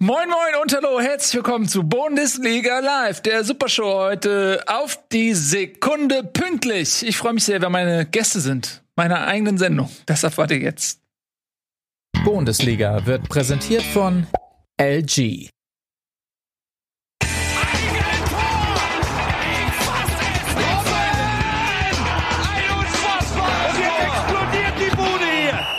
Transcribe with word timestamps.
Moin 0.00 0.28
Moin 0.28 0.62
und 0.62 0.72
hallo, 0.72 1.00
herzlich 1.00 1.34
willkommen 1.34 1.66
zu 1.66 1.82
Bundesliga 1.82 2.78
Live, 2.78 3.20
der 3.20 3.42
Supershow 3.42 3.98
heute 3.98 4.62
auf 4.68 4.96
die 5.10 5.34
Sekunde 5.34 6.22
pünktlich. 6.22 7.04
Ich 7.04 7.16
freue 7.16 7.32
mich 7.32 7.42
sehr, 7.42 7.60
wer 7.60 7.68
meine 7.68 8.06
Gäste 8.06 8.38
sind, 8.38 8.84
meiner 8.94 9.26
eigenen 9.26 9.58
Sendung. 9.58 9.90
Das 10.06 10.22
erfahrt 10.22 10.52
ihr 10.52 10.58
jetzt. 10.58 11.00
Bundesliga 12.24 13.04
wird 13.06 13.28
präsentiert 13.28 13.82
von 13.82 14.28
LG. 14.80 15.48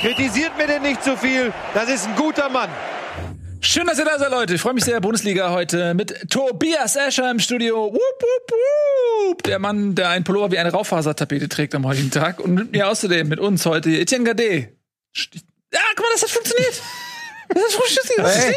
Kritisiert 0.01 0.57
mir 0.57 0.67
denn 0.67 0.81
nicht 0.81 1.05
zu 1.05 1.15
viel. 1.15 1.53
Das 1.73 1.87
ist 1.87 2.05
ein 2.05 2.17
guter 2.17 2.49
Mann. 2.49 2.69
Schön, 3.61 3.85
dass 3.87 3.99
ihr 3.99 4.05
da 4.05 4.17
seid, 4.17 4.31
Leute. 4.31 4.55
Ich 4.55 4.61
freue 4.61 4.73
mich 4.73 4.85
sehr. 4.85 5.01
Bundesliga 5.01 5.51
heute 5.51 5.93
mit 5.93 6.29
Tobias 6.29 6.95
Escher 6.95 7.29
im 7.29 7.39
Studio. 7.39 7.91
Wupp, 7.93 7.97
wupp, 7.97 8.51
wupp. 8.51 9.43
Der 9.43 9.59
Mann, 9.59 9.95
der 9.95 10.09
einen 10.09 10.23
Pullover 10.23 10.51
wie 10.51 10.57
eine 10.57 10.71
Raufasertapete 10.71 11.49
trägt 11.49 11.75
am 11.75 11.85
heutigen 11.85 12.09
Tag. 12.09 12.39
Und 12.39 12.53
mit 12.53 12.71
mir 12.71 12.87
außerdem, 12.87 13.27
mit 13.27 13.39
uns 13.39 13.65
heute, 13.65 13.89
Etienne 13.89 14.23
Gade. 14.23 14.69
Ja, 15.73 15.79
guck 15.95 16.05
mal, 16.05 16.11
das 16.13 16.23
hat 16.23 16.29
funktioniert. 16.29 16.81
Das 17.51 17.63
hat 17.63 17.71
funktioniert. 17.71 18.27
Hast 18.27 18.37
Hey. 18.37 18.55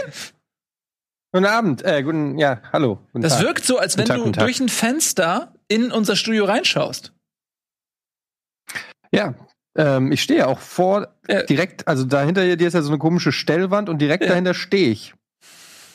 Guten 1.33 1.47
Abend, 1.47 1.83
äh, 1.83 2.03
guten, 2.03 2.39
ja, 2.39 2.61
hallo. 2.75 2.99
Guten 3.13 3.23
Das 3.23 3.37
Tag. 3.39 3.43
wirkt 3.47 3.65
so, 3.65 3.79
als 3.79 3.97
wenn 3.97 4.05
Tag, 4.05 4.19
du 4.19 4.31
durch 4.33 4.61
ein 4.61 4.69
Fenster 4.69 5.55
in 5.67 5.91
unser 5.91 6.15
Studio 6.15 6.45
reinschaust. 6.45 7.15
Ja, 9.13 9.35
ähm, 9.77 10.13
ich 10.13 10.23
stehe 10.23 10.47
auch 10.47 10.59
vor, 10.61 11.09
Ja. 11.29 11.43
direkt, 11.45 11.87
also 11.89 12.05
dahinter 12.05 12.57
dir 12.57 12.67
ist 12.67 12.75
ja 12.75 12.83
so 12.83 12.91
eine 12.91 12.99
komische 12.99 13.33
Stellwand 13.33 13.89
und 13.89 14.01
direkt 14.01 14.25
Ja. 14.25 14.31
dahinter 14.31 14.55
stehe 14.55 14.91
ich. 14.91 15.15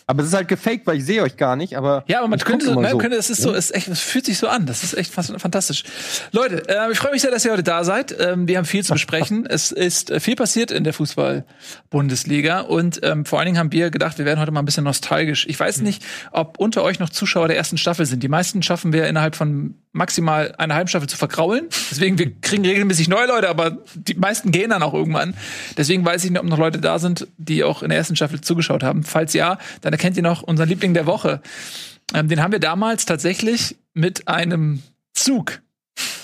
Aber 0.09 0.21
es 0.23 0.29
ist 0.29 0.33
halt 0.33 0.47
gefaked, 0.47 0.87
weil 0.87 0.97
ich 0.97 1.05
sehe 1.05 1.21
euch 1.21 1.35
gar 1.35 1.57
nicht, 1.57 1.75
aber. 1.75 2.05
Ja, 2.07 2.19
aber 2.19 2.29
man 2.29 2.39
könnte, 2.39 2.67
so, 2.67 2.79
man 2.79 2.97
könnte, 2.97 3.17
das 3.17 3.29
ist 3.29 3.41
so, 3.41 3.53
es, 3.53 3.71
echt, 3.71 3.89
es 3.89 3.99
fühlt 3.99 4.25
sich 4.25 4.37
so 4.37 4.47
an. 4.47 4.65
Das 4.65 4.81
ist 4.81 4.93
echt 4.93 5.13
fantastisch. 5.13 5.83
Leute, 6.31 6.63
äh, 6.69 6.89
ich 6.89 6.97
freue 6.97 7.11
mich 7.11 7.21
sehr, 7.21 7.29
dass 7.29 7.43
ihr 7.43 7.51
heute 7.51 7.63
da 7.63 7.83
seid. 7.83 8.15
Ähm, 8.17 8.47
wir 8.47 8.57
haben 8.57 8.63
viel 8.63 8.85
zu 8.85 8.93
besprechen. 8.93 9.45
es 9.49 9.73
ist 9.73 10.09
äh, 10.09 10.21
viel 10.21 10.37
passiert 10.37 10.71
in 10.71 10.85
der 10.85 10.93
Fußball-Bundesliga 10.93 12.61
und 12.61 13.01
ähm, 13.03 13.25
vor 13.25 13.39
allen 13.39 13.47
Dingen 13.47 13.57
haben 13.57 13.73
wir 13.73 13.89
gedacht, 13.89 14.17
wir 14.17 14.23
werden 14.23 14.39
heute 14.39 14.51
mal 14.51 14.61
ein 14.61 14.65
bisschen 14.65 14.85
nostalgisch. 14.85 15.45
Ich 15.49 15.59
weiß 15.59 15.81
nicht, 15.81 16.05
ob 16.31 16.57
unter 16.57 16.83
euch 16.83 16.99
noch 16.99 17.09
Zuschauer 17.09 17.49
der 17.49 17.57
ersten 17.57 17.77
Staffel 17.77 18.05
sind. 18.05 18.23
Die 18.23 18.29
meisten 18.29 18.63
schaffen 18.63 18.93
wir 18.93 19.07
innerhalb 19.07 19.35
von 19.35 19.75
maximal 19.97 20.53
einer 20.57 20.75
halben 20.75 20.87
Staffel 20.87 21.09
zu 21.09 21.17
verkraulen. 21.17 21.67
Deswegen, 21.91 22.17
wir 22.17 22.39
kriegen 22.39 22.65
regelmäßig 22.65 23.09
neue 23.09 23.27
Leute, 23.27 23.49
aber 23.49 23.77
die 23.95 24.13
meisten 24.13 24.51
gehen 24.51 24.69
dann 24.69 24.83
auch 24.83 24.93
irgendwann. 24.93 25.33
Deswegen 25.75 26.05
weiß 26.05 26.23
ich 26.23 26.31
nicht, 26.31 26.39
ob 26.39 26.45
noch 26.45 26.59
Leute 26.59 26.79
da 26.79 26.99
sind, 26.99 27.27
die 27.37 27.63
auch 27.63 27.81
in 27.83 27.89
der 27.89 27.97
ersten 27.97 28.15
Staffel 28.15 28.39
zugeschaut 28.39 28.83
haben. 28.83 29.03
Falls 29.03 29.33
ja, 29.33 29.57
dann 29.81 29.96
erkennt 29.97 30.15
ihr 30.15 30.23
noch 30.23 30.43
unseren 30.43 30.69
Liebling 30.69 30.93
der 30.93 31.07
Woche. 31.07 31.41
Ähm, 32.13 32.27
den 32.27 32.41
haben 32.41 32.51
wir 32.51 32.59
damals 32.59 33.05
tatsächlich 33.05 33.75
mit 33.95 34.27
einem 34.27 34.83
Zug 35.13 35.59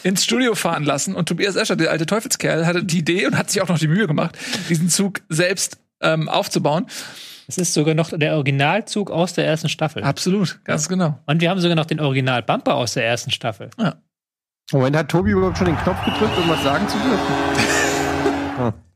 ins 0.04 0.24
Studio 0.24 0.54
fahren 0.54 0.84
lassen 0.84 1.16
und 1.16 1.28
Tobias 1.28 1.56
Escher, 1.56 1.76
der 1.76 1.90
alte 1.90 2.06
Teufelskerl, 2.06 2.68
hatte 2.68 2.84
die 2.84 3.00
Idee 3.00 3.26
und 3.26 3.36
hat 3.36 3.50
sich 3.50 3.64
auch 3.64 3.68
noch 3.68 3.80
die 3.80 3.88
Mühe 3.88 4.06
gemacht, 4.06 4.38
diesen 4.70 4.90
Zug 4.90 5.22
selbst 5.30 5.80
ähm, 6.02 6.30
aufzubauen. 6.30 6.86
Es 7.48 7.58
ist 7.58 7.74
sogar 7.74 7.96
noch 7.96 8.12
der 8.16 8.36
Originalzug 8.36 9.10
aus 9.10 9.34
der 9.34 9.48
ersten 9.48 9.70
Staffel. 9.70 10.04
Absolut, 10.04 10.64
ganz 10.64 10.88
genau. 10.88 11.20
Und 11.26 11.42
wir 11.42 11.50
haben 11.50 11.60
sogar 11.60 11.76
noch 11.76 11.86
den 11.86 12.00
Original-Bumper 12.00 12.76
aus 12.76 12.94
der 12.94 13.06
ersten 13.06 13.32
Staffel. 13.32 13.72
Moment, 14.72 14.96
hat 14.96 15.10
Tobi 15.10 15.32
überhaupt 15.32 15.58
schon 15.58 15.66
den 15.66 15.78
Knopf 15.78 16.06
gedrückt, 16.06 16.38
um 16.38 16.48
was 16.48 16.64
sagen 16.64 16.88
zu 16.88 16.98
dürfen? 17.00 17.34
ah. 18.60 18.74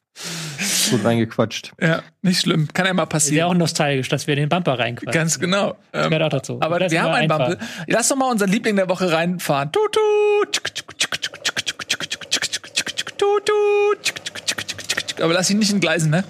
Gut 0.90 1.04
reingequatscht. 1.06 1.72
Ja, 1.82 2.02
nicht 2.22 2.42
schlimm. 2.42 2.68
Kann 2.74 2.86
ja 2.86 2.94
mal 2.94 3.02
Wäre 3.04 3.10
passieren. 3.10 3.50
auch 3.50 3.54
nostalgisch, 3.54 4.10
dass 4.10 4.28
wir 4.28 4.36
den 4.36 4.50
Bumper 4.50 4.78
reinquatschen. 4.80 5.12
Ganz 5.12 5.40
genau. 5.40 5.76
Das 5.92 6.06
Ähm, 6.06 6.12
gehört 6.12 6.24
auch 6.34 6.38
dazu. 6.38 6.58
aber 6.62 6.80
Das 6.80 6.92
wir 6.92 7.02
haben 7.02 7.14
einen. 7.14 7.28
Bumble. 7.28 7.58
Lass 7.88 8.08
doch 8.10 8.16
mal 8.16 8.30
unseren 8.32 8.50
Liebling 8.50 8.76
der 8.76 8.90
Woche 8.90 9.12
reinfahren. 9.12 9.72
Tut, 9.72 9.94
tut. 9.94 10.62
Tut, 13.18 13.46
tut. 13.46 15.22
Aber 15.22 15.34
lass 15.34 15.50
ihn 15.50 15.60
nicht 15.60 15.72
in 15.72 15.80
Gleisen, 15.80 16.12
ne? 16.12 16.24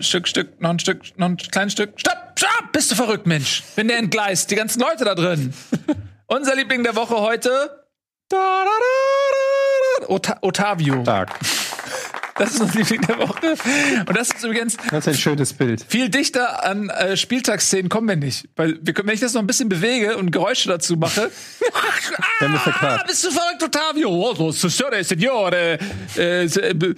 Stück, 0.00 0.26
Stück, 0.26 0.60
noch 0.60 0.70
ein 0.70 0.78
Stück, 0.78 1.02
noch 1.18 1.28
ein 1.28 1.36
kleines 1.36 1.72
Stück. 1.74 1.92
Stopp, 1.96 2.16
stopp! 2.36 2.72
Bist 2.72 2.90
du 2.90 2.96
verrückt, 2.96 3.26
Mensch? 3.26 3.62
Wenn 3.76 3.88
der 3.88 3.98
entgleist, 3.98 4.50
die 4.50 4.56
ganzen 4.56 4.80
Leute 4.80 5.04
da 5.04 5.14
drin. 5.14 5.52
Unser 6.26 6.56
Liebling 6.56 6.82
der 6.82 6.96
Woche 6.96 7.14
heute. 7.16 7.70
Ota 10.08 10.38
Otavio. 10.42 11.02
Tag. 11.04 11.38
Das 12.36 12.52
ist 12.54 12.60
unser 12.60 12.78
Liebling 12.78 13.00
der 13.02 13.18
Woche. 13.18 13.54
Und 14.06 14.16
das 14.16 14.28
ist 14.30 14.42
übrigens 14.44 14.76
Das 14.90 15.06
ist 15.06 15.08
ein 15.08 15.14
schönes 15.20 15.52
Bild. 15.52 15.84
viel 15.88 16.08
dichter 16.08 16.64
an 16.64 16.88
äh, 16.90 17.16
Spieltagsszenen 17.16 17.88
kommen 17.88 18.08
wir 18.08 18.16
nicht. 18.16 18.48
Weil 18.56 18.78
wir, 18.82 18.92
können- 18.92 19.06
wenn 19.08 19.14
ich 19.14 19.20
das 19.20 19.34
noch 19.34 19.40
ein 19.42 19.46
bisschen 19.46 19.68
bewege 19.68 20.16
und 20.16 20.30
Geräusche 20.32 20.68
dazu 20.68 20.96
mache. 20.96 21.30
Ah, 22.80 23.02
bist 23.06 23.24
du 23.24 23.30
verrückt, 23.30 23.62
Ottavio? 23.62 24.10
Oh, 24.10 24.50
signore, 24.52 25.02
signore. 25.04 25.78
Äh, 26.16 26.44
äh, 26.44 26.94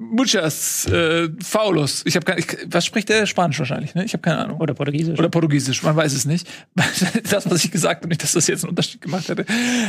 muchas, 0.00 0.86
äh, 0.86 1.28
faulos. 1.44 2.02
Ich 2.06 2.16
habe 2.16 2.34
was 2.66 2.86
spricht 2.86 3.10
der? 3.10 3.26
Spanisch 3.26 3.58
wahrscheinlich, 3.58 3.94
ne? 3.94 4.04
Ich 4.04 4.14
habe 4.14 4.22
keine 4.22 4.38
Ahnung. 4.38 4.58
Oder 4.58 4.72
Portugiesisch. 4.72 5.18
Oder 5.18 5.28
Portugiesisch, 5.28 5.82
man 5.82 5.94
weiß 5.94 6.14
es 6.14 6.24
nicht. 6.24 6.48
das, 7.30 7.50
was 7.50 7.64
ich 7.64 7.70
gesagt 7.70 8.02
habe, 8.02 8.08
nicht, 8.08 8.22
dass 8.22 8.32
das 8.32 8.46
jetzt 8.46 8.64
einen 8.64 8.70
Unterschied 8.70 9.02
gemacht 9.02 9.28
hätte. 9.28 9.44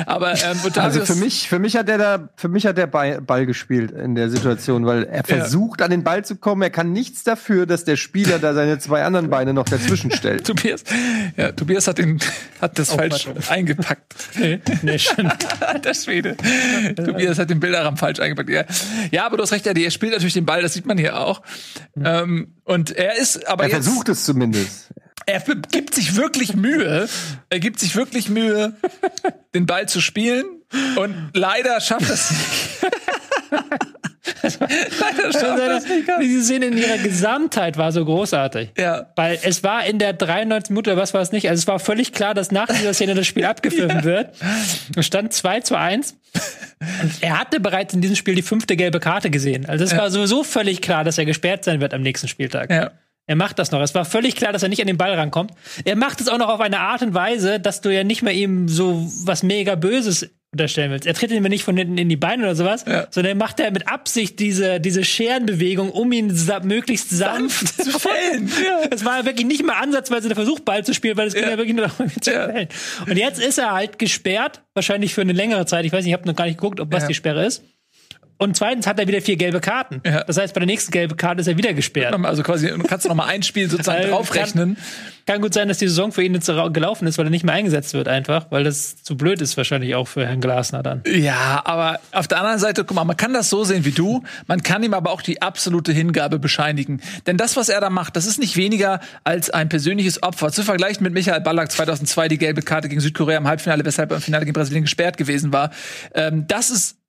Aber 0.05 0.33
ähm, 0.33 0.57
Also 0.75 1.05
für 1.05 1.15
mich, 1.15 1.47
für 1.47 1.59
mich 1.59 1.77
hat 1.77 1.87
der 1.87 1.97
da, 1.97 2.29
für 2.35 2.49
mich 2.49 2.65
hat 2.65 2.77
der 2.77 2.87
Ball 2.87 3.45
gespielt 3.45 3.91
in 3.91 4.15
der 4.15 4.29
Situation, 4.29 4.85
weil 4.85 5.05
er 5.05 5.23
versucht 5.23 5.81
an 5.81 5.91
den 5.91 6.03
Ball 6.03 6.25
zu 6.25 6.35
kommen. 6.35 6.61
Er 6.61 6.71
kann 6.71 6.91
nichts 6.91 7.23
dafür, 7.23 7.65
dass 7.65 7.85
der 7.85 7.95
Spieler 7.95 8.37
da 8.37 8.53
seine 8.53 8.79
zwei 8.79 9.03
anderen 9.03 9.29
Beine 9.29 9.53
noch 9.53 9.65
dazwischen 9.65 10.11
stellt. 10.11 10.45
Tobias, 10.45 10.83
ja, 11.37 11.53
Tobias 11.53 11.87
hat 11.87 11.99
den, 11.99 12.19
hat 12.59 12.77
das 12.77 12.93
falsch 12.93 13.29
eingepackt. 13.49 14.13
nee, 14.37 14.59
nee, 14.81 14.99
stimmt. 14.99 15.47
der 15.85 15.93
Schwede. 15.93 16.35
Tobias 16.95 17.39
hat 17.39 17.49
den 17.49 17.61
Bilderrahmen 17.61 17.97
falsch 17.97 18.19
eingepackt. 18.19 18.49
Ja. 18.49 18.65
ja, 19.11 19.25
aber 19.25 19.37
du 19.37 19.43
hast 19.43 19.53
recht, 19.53 19.65
ja, 19.65 19.71
er 19.71 19.91
spielt 20.01 20.13
natürlich 20.13 20.33
den 20.33 20.47
Ball, 20.47 20.63
das 20.63 20.73
sieht 20.73 20.87
man 20.87 20.97
hier 20.97 21.19
auch. 21.19 21.43
Ähm, 22.03 22.55
und 22.63 22.89
er 22.89 23.17
ist, 23.19 23.47
aber 23.47 23.65
Er 23.65 23.69
jetzt, 23.69 23.85
versucht 23.85 24.09
es 24.09 24.25
zumindest. 24.25 24.89
er 25.27 25.39
gibt 25.41 25.93
sich 25.93 26.15
wirklich 26.15 26.55
Mühe, 26.55 27.07
er 27.49 27.59
gibt 27.59 27.79
sich 27.79 27.95
wirklich 27.95 28.27
Mühe, 28.27 28.75
den 29.53 29.67
Ball 29.67 29.87
zu 29.87 30.01
spielen. 30.01 30.45
Und 30.95 31.13
leider 31.35 31.79
schafft 31.81 32.07
er 32.07 32.15
es 32.15 32.31
nicht. 32.31 32.91
es 34.43 35.87
nicht. 35.87 36.07
Diese 36.21 36.43
Szene 36.43 36.67
in 36.67 36.77
ihrer 36.77 36.97
Gesamtheit 36.97 37.77
war 37.77 37.91
so 37.91 38.05
großartig. 38.05 38.71
Ja. 38.77 39.07
Weil 39.15 39.39
es 39.41 39.63
war 39.63 39.85
in 39.85 39.99
der 39.99 40.13
93 40.13 40.69
Minute, 40.69 40.91
oder 40.91 41.01
was 41.01 41.13
war 41.13 41.21
es 41.21 41.31
nicht? 41.31 41.49
Also 41.49 41.61
es 41.61 41.67
war 41.67 41.79
völlig 41.79 42.13
klar, 42.13 42.33
dass 42.33 42.51
nach 42.51 42.67
dieser 42.67 42.93
Szene 42.93 43.15
das 43.15 43.27
Spiel 43.27 43.45
abgepfiffen 43.51 44.03
wird. 44.03 44.35
Es 44.95 45.05
stand 45.05 45.33
2 45.33 45.61
zu 45.61 45.75
1. 45.75 46.15
Und 47.01 47.11
er 47.21 47.39
hatte 47.39 47.59
bereits 47.59 47.93
in 47.93 48.01
diesem 48.01 48.15
Spiel 48.15 48.35
die 48.35 48.41
fünfte 48.41 48.75
gelbe 48.75 48.99
Karte 48.99 49.29
gesehen. 49.29 49.65
Also 49.67 49.83
es 49.83 49.95
war 49.95 50.09
sowieso 50.09 50.43
völlig 50.43 50.81
klar, 50.81 51.03
dass 51.03 51.17
er 51.17 51.25
gesperrt 51.25 51.63
sein 51.63 51.81
wird 51.81 51.93
am 51.93 52.01
nächsten 52.01 52.27
Spieltag. 52.27 52.69
Ja. 52.69 52.91
Er 53.27 53.35
macht 53.35 53.59
das 53.59 53.71
noch. 53.71 53.81
Es 53.81 53.95
war 53.95 54.03
völlig 54.03 54.35
klar, 54.35 54.51
dass 54.51 54.63
er 54.63 54.69
nicht 54.69 54.81
an 54.81 54.87
den 54.87 54.97
Ball 54.97 55.13
rankommt. 55.13 55.51
Er 55.85 55.95
macht 55.95 56.21
es 56.21 56.27
auch 56.27 56.37
noch 56.37 56.49
auf 56.49 56.59
eine 56.59 56.79
Art 56.79 57.01
und 57.01 57.13
Weise, 57.13 57.59
dass 57.59 57.81
du 57.81 57.89
ja 57.93 58.03
nicht 58.03 58.23
mehr 58.23 58.33
ihm 58.33 58.67
so 58.67 59.07
was 59.25 59.43
mega 59.43 59.75
Böses 59.75 60.29
unterstellen 60.53 60.91
willst. 60.91 61.05
Er 61.07 61.13
tritt 61.13 61.31
ihn 61.31 61.41
mir 61.41 61.47
nicht 61.49 61.63
von 61.63 61.77
hinten 61.77 61.97
in 61.97 62.09
die 62.09 62.17
Beine 62.17 62.43
oder 62.43 62.55
sowas, 62.55 62.83
Ja. 62.85 63.07
sondern 63.09 63.31
er 63.31 63.35
macht 63.35 63.59
er 63.61 63.71
mit 63.71 63.87
Absicht 63.87 64.37
diese, 64.39 64.81
diese 64.81 65.03
Scherenbewegung, 65.05 65.89
um 65.91 66.11
ihn 66.11 66.35
sa 66.35 66.59
möglichst 66.59 67.09
sanft, 67.09 67.69
zu 67.81 67.91
fällen. 67.99 68.51
Ja. 68.63 68.81
Es 68.91 69.05
war 69.05 69.25
wirklich 69.25 69.47
nicht 69.47 69.63
mal 69.65 69.79
ansatzweise 69.81 70.27
der 70.27 70.35
Versuch, 70.35 70.59
Ball 70.59 70.83
zu 70.83 70.93
spielen, 70.93 71.15
weil 71.15 71.27
es 71.27 71.33
ging 71.33 71.43
Ja. 71.43 71.51
ja 71.51 71.57
wirklich 71.57 71.75
nur 71.75 71.87
darum, 71.87 72.09
zu 72.21 72.31
Ja. 72.33 72.49
fällen. 72.51 72.67
Und 73.07 73.17
jetzt 73.17 73.39
ist 73.41 73.57
er 73.59 73.71
halt 73.71 73.97
gesperrt, 73.97 74.61
wahrscheinlich 74.73 75.13
für 75.13 75.21
eine 75.21 75.33
längere 75.33 75.65
Zeit. 75.65 75.85
Ich 75.85 75.93
weiß 75.93 76.03
nicht, 76.03 76.11
ich 76.13 76.17
habe 76.19 76.27
noch 76.27 76.35
gar 76.35 76.45
nicht 76.45 76.57
geguckt, 76.57 76.81
ob 76.81 76.91
was 76.91 77.03
Ja. 77.03 77.07
die 77.07 77.13
Sperre 77.15 77.45
ist. 77.45 77.63
Und 78.41 78.57
zweitens 78.57 78.87
hat 78.87 78.99
er 78.99 79.07
wieder 79.07 79.21
vier 79.21 79.35
gelbe 79.37 79.59
Karten. 79.59 80.01
Ja. 80.03 80.23
Das 80.23 80.35
heißt, 80.35 80.55
bei 80.55 80.59
der 80.61 80.65
nächsten 80.65 80.91
gelben 80.91 81.15
Karte 81.15 81.41
ist 81.41 81.47
er 81.47 81.57
wieder 81.57 81.75
gesperrt. 81.75 82.15
Also 82.25 82.41
quasi, 82.41 82.71
du 82.71 82.81
kannst 82.81 83.07
noch 83.07 83.13
mal 83.13 83.27
ein 83.27 83.43
Spiel 83.43 83.69
sozusagen 83.69 83.99
Also 83.99 84.09
draufrechnen. 84.09 84.77
Kann, 84.77 84.83
kann 85.27 85.41
gut 85.43 85.53
sein, 85.53 85.67
dass 85.67 85.77
die 85.77 85.87
Saison 85.87 86.11
für 86.11 86.23
ihn 86.23 86.33
jetzt 86.33 86.47
gelaufen 86.47 87.05
ist, 87.05 87.19
weil 87.19 87.27
er 87.27 87.29
nicht 87.29 87.45
mehr 87.45 87.53
eingesetzt 87.53 87.93
wird 87.93 88.07
einfach, 88.07 88.47
weil 88.49 88.63
das 88.63 89.03
zu 89.03 89.15
blöd 89.15 89.41
ist 89.41 89.57
wahrscheinlich 89.57 89.93
auch 89.93 90.07
für 90.07 90.25
Herrn 90.25 90.41
Glasner 90.41 90.81
dann. 90.81 91.03
Ja, 91.05 91.61
aber 91.65 91.99
auf 92.13 92.27
der 92.27 92.39
anderen 92.39 92.57
Seite, 92.57 92.83
guck 92.83 92.95
mal, 92.95 93.03
man 93.03 93.15
kann 93.15 93.31
das 93.31 93.47
so 93.47 93.63
sehen 93.63 93.85
wie 93.85 93.91
du, 93.91 94.23
man 94.47 94.63
kann 94.63 94.81
ihm 94.81 94.95
aber 94.95 95.11
auch 95.11 95.21
die 95.21 95.43
absolute 95.43 95.91
Hingabe 95.91 96.39
bescheinigen. 96.39 96.99
Denn 97.27 97.37
das, 97.37 97.55
was 97.57 97.69
er 97.69 97.79
da 97.79 97.91
macht, 97.91 98.15
das 98.15 98.25
ist 98.25 98.39
nicht 98.39 98.57
weniger 98.57 99.01
als 99.23 99.51
ein 99.51 99.69
persönliches 99.69 100.23
Opfer. 100.23 100.51
Zu 100.51 100.63
vergleichen 100.63 101.03
mit 101.03 101.13
Michael 101.13 101.41
Ballack 101.41 101.71
2002, 101.71 102.27
die 102.27 102.37
gelbe 102.39 102.63
Karte 102.63 102.89
gegen 102.89 103.01
Südkorea 103.01 103.37
im 103.37 103.47
Halbfinale, 103.47 103.85
weshalb 103.85 104.09
er 104.09 104.15
im 104.15 104.23
Finale 104.23 104.45
gegen 104.45 104.53
Brasilien 104.53 104.85
gesperrt 104.85 105.17
gewesen 105.17 105.53
war. 105.53 105.69
Ähm, 106.15 106.47
das 106.47 106.71
ist 106.71 107.00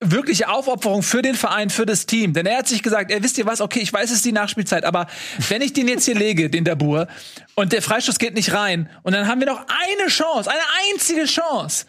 wirkliche 0.00 0.48
Aufopferung 0.48 1.02
für 1.02 1.22
den 1.22 1.34
Verein, 1.34 1.70
für 1.70 1.84
das 1.86 2.06
Team. 2.06 2.32
Denn 2.32 2.46
er 2.46 2.58
hat 2.58 2.68
sich 2.68 2.82
gesagt, 2.82 3.10
er 3.10 3.22
wisst 3.22 3.36
ihr 3.38 3.46
was, 3.46 3.60
okay, 3.60 3.80
ich 3.80 3.92
weiß, 3.92 4.10
es 4.10 4.16
ist 4.18 4.24
die 4.24 4.32
Nachspielzeit, 4.32 4.84
aber 4.84 5.06
wenn 5.48 5.60
ich 5.62 5.72
den 5.72 5.88
jetzt 5.88 6.04
hier 6.04 6.14
lege, 6.14 6.48
den 6.50 6.64
Dabur, 6.64 7.08
und 7.56 7.72
der 7.72 7.82
Freistoß 7.82 8.18
geht 8.18 8.34
nicht 8.34 8.52
rein, 8.54 8.88
und 9.02 9.12
dann 9.12 9.26
haben 9.26 9.40
wir 9.40 9.48
noch 9.48 9.60
eine 9.66 10.08
Chance, 10.08 10.48
eine 10.50 10.60
einzige 10.92 11.24
Chance. 11.24 11.86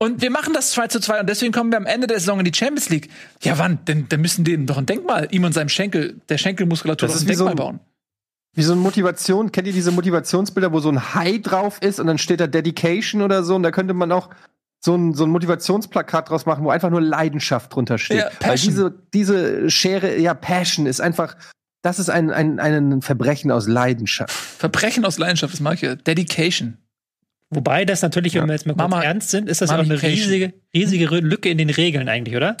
Und 0.00 0.20
wir 0.22 0.30
machen 0.30 0.52
das 0.52 0.70
2 0.72 0.88
zu 0.88 1.00
2 1.00 1.20
und 1.20 1.28
deswegen 1.28 1.52
kommen 1.52 1.72
wir 1.72 1.76
am 1.78 1.86
Ende 1.86 2.06
der 2.06 2.20
Saison 2.20 2.38
in 2.38 2.44
die 2.44 2.54
Champions 2.56 2.88
League. 2.88 3.08
Ja, 3.42 3.58
wann? 3.58 3.84
Denn 3.86 4.06
dann 4.08 4.20
müssen 4.20 4.44
dem 4.44 4.66
doch 4.66 4.76
ein 4.76 4.86
Denkmal, 4.86 5.26
ihm 5.32 5.42
und 5.42 5.52
seinem 5.52 5.68
Schenkel, 5.70 6.20
der 6.28 6.38
Schenkelmuskulatur 6.38 7.08
Das 7.08 7.16
ein 7.22 7.28
ist 7.28 7.36
so 7.38 7.46
Denkmal 7.46 7.50
ein- 7.52 7.56
bauen. 7.56 7.80
wie 8.54 8.62
so 8.62 8.72
eine 8.72 8.80
Motivation, 8.80 9.50
kennt 9.50 9.66
ihr 9.66 9.72
diese 9.72 9.90
Motivationsbilder, 9.90 10.72
wo 10.72 10.78
so 10.80 10.88
ein 10.90 11.14
Hai 11.14 11.38
drauf 11.38 11.78
ist 11.80 11.98
und 11.98 12.06
dann 12.06 12.18
steht 12.18 12.38
da 12.40 12.46
Dedication 12.46 13.22
oder 13.22 13.42
so 13.42 13.56
und 13.56 13.62
da 13.64 13.70
könnte 13.72 13.92
man 13.94 14.12
auch 14.12 14.30
so 14.80 14.94
ein, 14.94 15.14
so 15.14 15.24
ein 15.24 15.30
Motivationsplakat 15.30 16.30
draus 16.30 16.46
machen, 16.46 16.64
wo 16.64 16.70
einfach 16.70 16.90
nur 16.90 17.00
Leidenschaft 17.00 17.74
drunter 17.74 17.98
steht. 17.98 18.18
Ja, 18.18 18.24
Weil 18.40 18.50
Passion. 18.50 18.70
diese, 18.70 18.94
diese 19.12 19.70
Schere, 19.70 20.18
ja, 20.18 20.34
Passion 20.34 20.86
ist 20.86 21.00
einfach, 21.00 21.36
das 21.82 21.98
ist 21.98 22.10
ein, 22.10 22.30
ein, 22.30 22.60
ein 22.60 23.02
Verbrechen 23.02 23.50
aus 23.50 23.66
Leidenschaft. 23.66 24.32
Verbrechen 24.32 25.04
aus 25.04 25.18
Leidenschaft, 25.18 25.52
das 25.52 25.60
mag 25.60 25.74
ich 25.74 25.82
ja. 25.82 25.94
Dedication. 25.96 26.78
Wobei 27.50 27.84
das 27.84 28.02
natürlich, 28.02 28.34
wenn 28.34 28.46
wir 28.46 28.52
jetzt 28.52 28.66
mal 28.66 28.74
kurz 28.74 28.90
Mama- 28.90 29.02
ernst 29.02 29.30
sind, 29.30 29.48
ist 29.48 29.62
das 29.62 29.70
auch 29.70 29.78
eine 29.78 30.00
riesige, 30.02 30.52
riesige 30.74 31.06
Lücke 31.06 31.48
in 31.48 31.58
den 31.58 31.70
Regeln 31.70 32.08
eigentlich, 32.08 32.36
oder? 32.36 32.56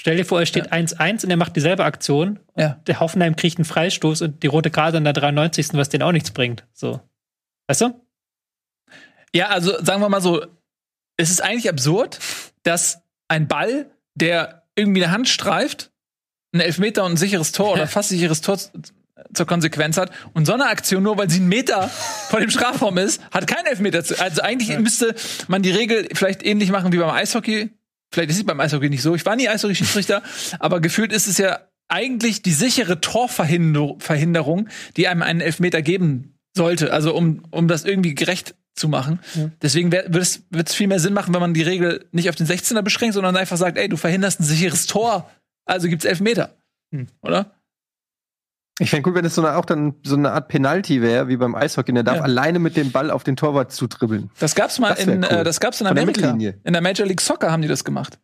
Stell 0.00 0.16
dir 0.16 0.24
vor, 0.24 0.40
er 0.40 0.46
steht 0.46 0.72
1-1 0.72 1.22
und 1.24 1.30
er 1.30 1.36
macht 1.36 1.54
dieselbe 1.54 1.84
Aktion. 1.84 2.40
Ja. 2.56 2.80
Der 2.88 2.98
Hoffenheim 2.98 3.36
kriegt 3.36 3.58
einen 3.58 3.64
Freistoß 3.64 4.22
und 4.22 4.42
die 4.42 4.48
rote 4.48 4.70
Karte 4.70 4.96
in 4.96 5.04
der 5.04 5.12
93. 5.12 5.74
was 5.74 5.90
denen 5.90 6.02
auch 6.02 6.10
nichts 6.10 6.32
bringt. 6.32 6.66
So. 6.72 7.00
Weißt 7.68 7.82
du? 7.82 8.00
Ja, 9.32 9.50
also 9.50 9.72
sagen 9.82 10.00
wir 10.00 10.08
mal 10.08 10.20
so, 10.20 10.44
es 11.22 11.30
ist 11.30 11.42
eigentlich 11.42 11.68
absurd, 11.68 12.18
dass 12.62 13.02
ein 13.28 13.48
Ball, 13.48 13.90
der 14.14 14.66
irgendwie 14.74 15.02
eine 15.02 15.12
Hand 15.12 15.28
streift, 15.28 15.90
ein 16.52 16.60
Elfmeter 16.60 17.04
und 17.04 17.12
ein 17.12 17.16
sicheres 17.16 17.52
Tor 17.52 17.72
oder 17.72 17.86
fast 17.88 18.10
sicheres 18.10 18.40
Tor 18.40 18.58
zur 19.32 19.46
Konsequenz 19.46 19.96
hat. 19.96 20.10
Und 20.34 20.46
so 20.46 20.52
eine 20.52 20.66
Aktion, 20.66 21.02
nur 21.02 21.16
weil 21.16 21.30
sie 21.30 21.38
einen 21.38 21.48
Meter 21.48 21.88
vor 21.88 22.40
dem 22.40 22.50
Strafraum 22.50 22.98
ist, 22.98 23.22
hat 23.30 23.46
keinen 23.46 23.66
Elfmeter. 23.66 24.04
Zu, 24.04 24.20
also 24.20 24.42
eigentlich 24.42 24.76
müsste 24.78 25.14
man 25.48 25.62
die 25.62 25.70
Regel 25.70 26.08
vielleicht 26.12 26.44
ähnlich 26.44 26.70
machen 26.70 26.92
wie 26.92 26.98
beim 26.98 27.10
Eishockey. 27.10 27.70
Vielleicht 28.10 28.30
ist 28.30 28.38
es 28.38 28.44
beim 28.44 28.60
Eishockey 28.60 28.90
nicht 28.90 29.02
so. 29.02 29.14
Ich 29.14 29.24
war 29.24 29.36
nie 29.36 29.48
Eishockey-Schiedsrichter, 29.48 30.22
aber 30.58 30.80
gefühlt 30.80 31.12
ist 31.12 31.28
es 31.28 31.38
ja 31.38 31.60
eigentlich 31.88 32.42
die 32.42 32.52
sichere 32.52 33.00
Torverhinderung, 33.00 34.00
Verhinderung, 34.00 34.68
die 34.96 35.08
einem 35.08 35.22
einen 35.22 35.40
Elfmeter 35.40 35.82
geben 35.82 36.34
sollte. 36.54 36.92
Also 36.92 37.14
um, 37.14 37.44
um 37.50 37.68
das 37.68 37.84
irgendwie 37.84 38.14
gerecht 38.14 38.54
zu 38.74 38.88
machen. 38.88 39.20
Deswegen 39.60 39.92
wär- 39.92 40.12
wird 40.12 40.40
es 40.68 40.74
viel 40.74 40.86
mehr 40.86 40.98
Sinn 41.00 41.12
machen, 41.12 41.32
wenn 41.34 41.40
man 41.40 41.54
die 41.54 41.62
Regel 41.62 42.06
nicht 42.12 42.28
auf 42.28 42.36
den 42.36 42.46
16er 42.46 42.82
beschränkt, 42.82 43.14
sondern 43.14 43.36
einfach 43.36 43.56
sagt, 43.56 43.76
ey, 43.78 43.88
du 43.88 43.96
verhinderst 43.96 44.40
ein 44.40 44.44
sicheres 44.44 44.86
Tor, 44.86 45.30
also 45.66 45.88
gibt's 45.88 46.04
Elfmeter. 46.04 46.56
Hm. 46.92 47.06
Oder? 47.22 47.54
Ich 48.82 48.90
fände 48.90 49.02
gut, 49.02 49.14
wenn 49.14 49.24
es 49.24 49.34
so 49.34 49.44
eine, 49.44 49.56
auch 49.56 49.64
dann 49.64 49.94
so 50.04 50.16
eine 50.16 50.32
Art 50.32 50.48
Penalty 50.48 51.00
wäre, 51.02 51.28
wie 51.28 51.36
beim 51.36 51.54
Eishockey. 51.54 51.92
Der 51.92 52.02
darf 52.02 52.16
Ja. 52.16 52.22
alleine 52.22 52.58
mit 52.58 52.76
dem 52.76 52.90
Ball 52.92 53.10
auf 53.10 53.24
den 53.24 53.36
Torwart 53.36 53.72
zutribbeln. 53.72 54.30
Das 54.38 54.54
gab's 54.54 54.78
mal 54.78 54.90
Das 54.90 55.00
in, 55.06 55.24
cool. 55.24 55.30
äh, 55.30 55.44
das 55.44 55.60
gab's 55.60 55.80
in 55.80 55.84
der 55.84 55.92
Amerika. 55.92 56.20
Mittellinie. 56.20 56.58
In 56.64 56.72
der 56.72 56.82
Major 56.82 57.06
League 57.06 57.20
Soccer 57.20 57.50
haben 57.52 57.62
die 57.62 57.68
das 57.68 57.84
gemacht. 57.84 58.18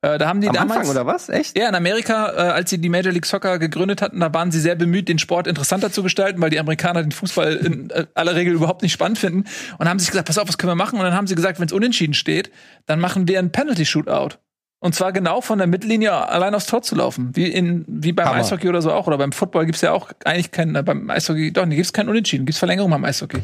Äh, 0.00 0.18
da 0.18 0.26
haben 0.26 0.40
die 0.40 0.48
Am 0.48 0.54
damals, 0.54 0.80
Anfang, 0.80 0.90
oder 0.90 1.06
was? 1.06 1.28
Echt? 1.28 1.56
Ja, 1.56 1.68
in 1.68 1.74
Amerika, 1.76 2.28
äh, 2.32 2.36
als 2.50 2.70
sie 2.70 2.78
die 2.78 2.88
Major 2.88 3.12
League 3.12 3.24
Soccer 3.26 3.58
gegründet 3.60 4.02
hatten, 4.02 4.18
da 4.18 4.34
waren 4.34 4.50
sie 4.50 4.58
sehr 4.58 4.74
bemüht, 4.74 5.08
den 5.08 5.18
Sport 5.20 5.46
interessanter 5.46 5.92
zu 5.92 6.02
gestalten, 6.02 6.40
weil 6.42 6.50
die 6.50 6.58
Amerikaner 6.58 7.02
den 7.02 7.12
Fußball 7.12 7.54
in 7.54 7.90
äh, 7.90 8.06
aller 8.14 8.34
Regel 8.34 8.54
überhaupt 8.54 8.82
nicht 8.82 8.92
spannend 8.92 9.18
finden. 9.18 9.44
Und 9.78 9.88
haben 9.88 10.00
sich 10.00 10.10
gesagt, 10.10 10.26
pass 10.26 10.38
auf, 10.38 10.48
was 10.48 10.58
können 10.58 10.72
wir 10.72 10.76
machen? 10.76 10.98
Und 10.98 11.04
dann 11.04 11.14
haben 11.14 11.28
sie 11.28 11.36
gesagt, 11.36 11.60
wenn 11.60 11.66
es 11.66 11.72
unentschieden 11.72 12.14
steht, 12.14 12.50
dann 12.86 12.98
machen 12.98 13.28
wir 13.28 13.38
ein 13.38 13.52
Penalty-Shootout. 13.52 14.38
Und 14.84 14.94
zwar 14.94 15.14
genau 15.14 15.40
von 15.40 15.56
der 15.56 15.66
Mittellinie 15.66 16.12
allein 16.12 16.54
aufs 16.54 16.66
Tor 16.66 16.82
zu 16.82 16.94
laufen. 16.94 17.34
Wie, 17.34 17.46
in, 17.46 17.86
wie 17.88 18.12
beim 18.12 18.26
Hammer. 18.26 18.40
Eishockey 18.40 18.68
oder 18.68 18.82
so 18.82 18.92
auch. 18.92 19.06
Oder 19.06 19.16
beim 19.16 19.32
Football 19.32 19.64
gibt's 19.64 19.80
ja 19.80 19.92
auch 19.92 20.10
eigentlich 20.26 20.50
keinen, 20.50 20.76
äh, 20.76 20.82
beim 20.82 21.08
Eishockey, 21.08 21.54
doch, 21.54 21.64
nee, 21.64 21.76
gibt's 21.76 21.94
keinen 21.94 22.10
Unentschieden, 22.10 22.44
gibt's 22.44 22.58
Verlängerung 22.58 22.90
beim 22.90 23.02
Eishockey. 23.02 23.38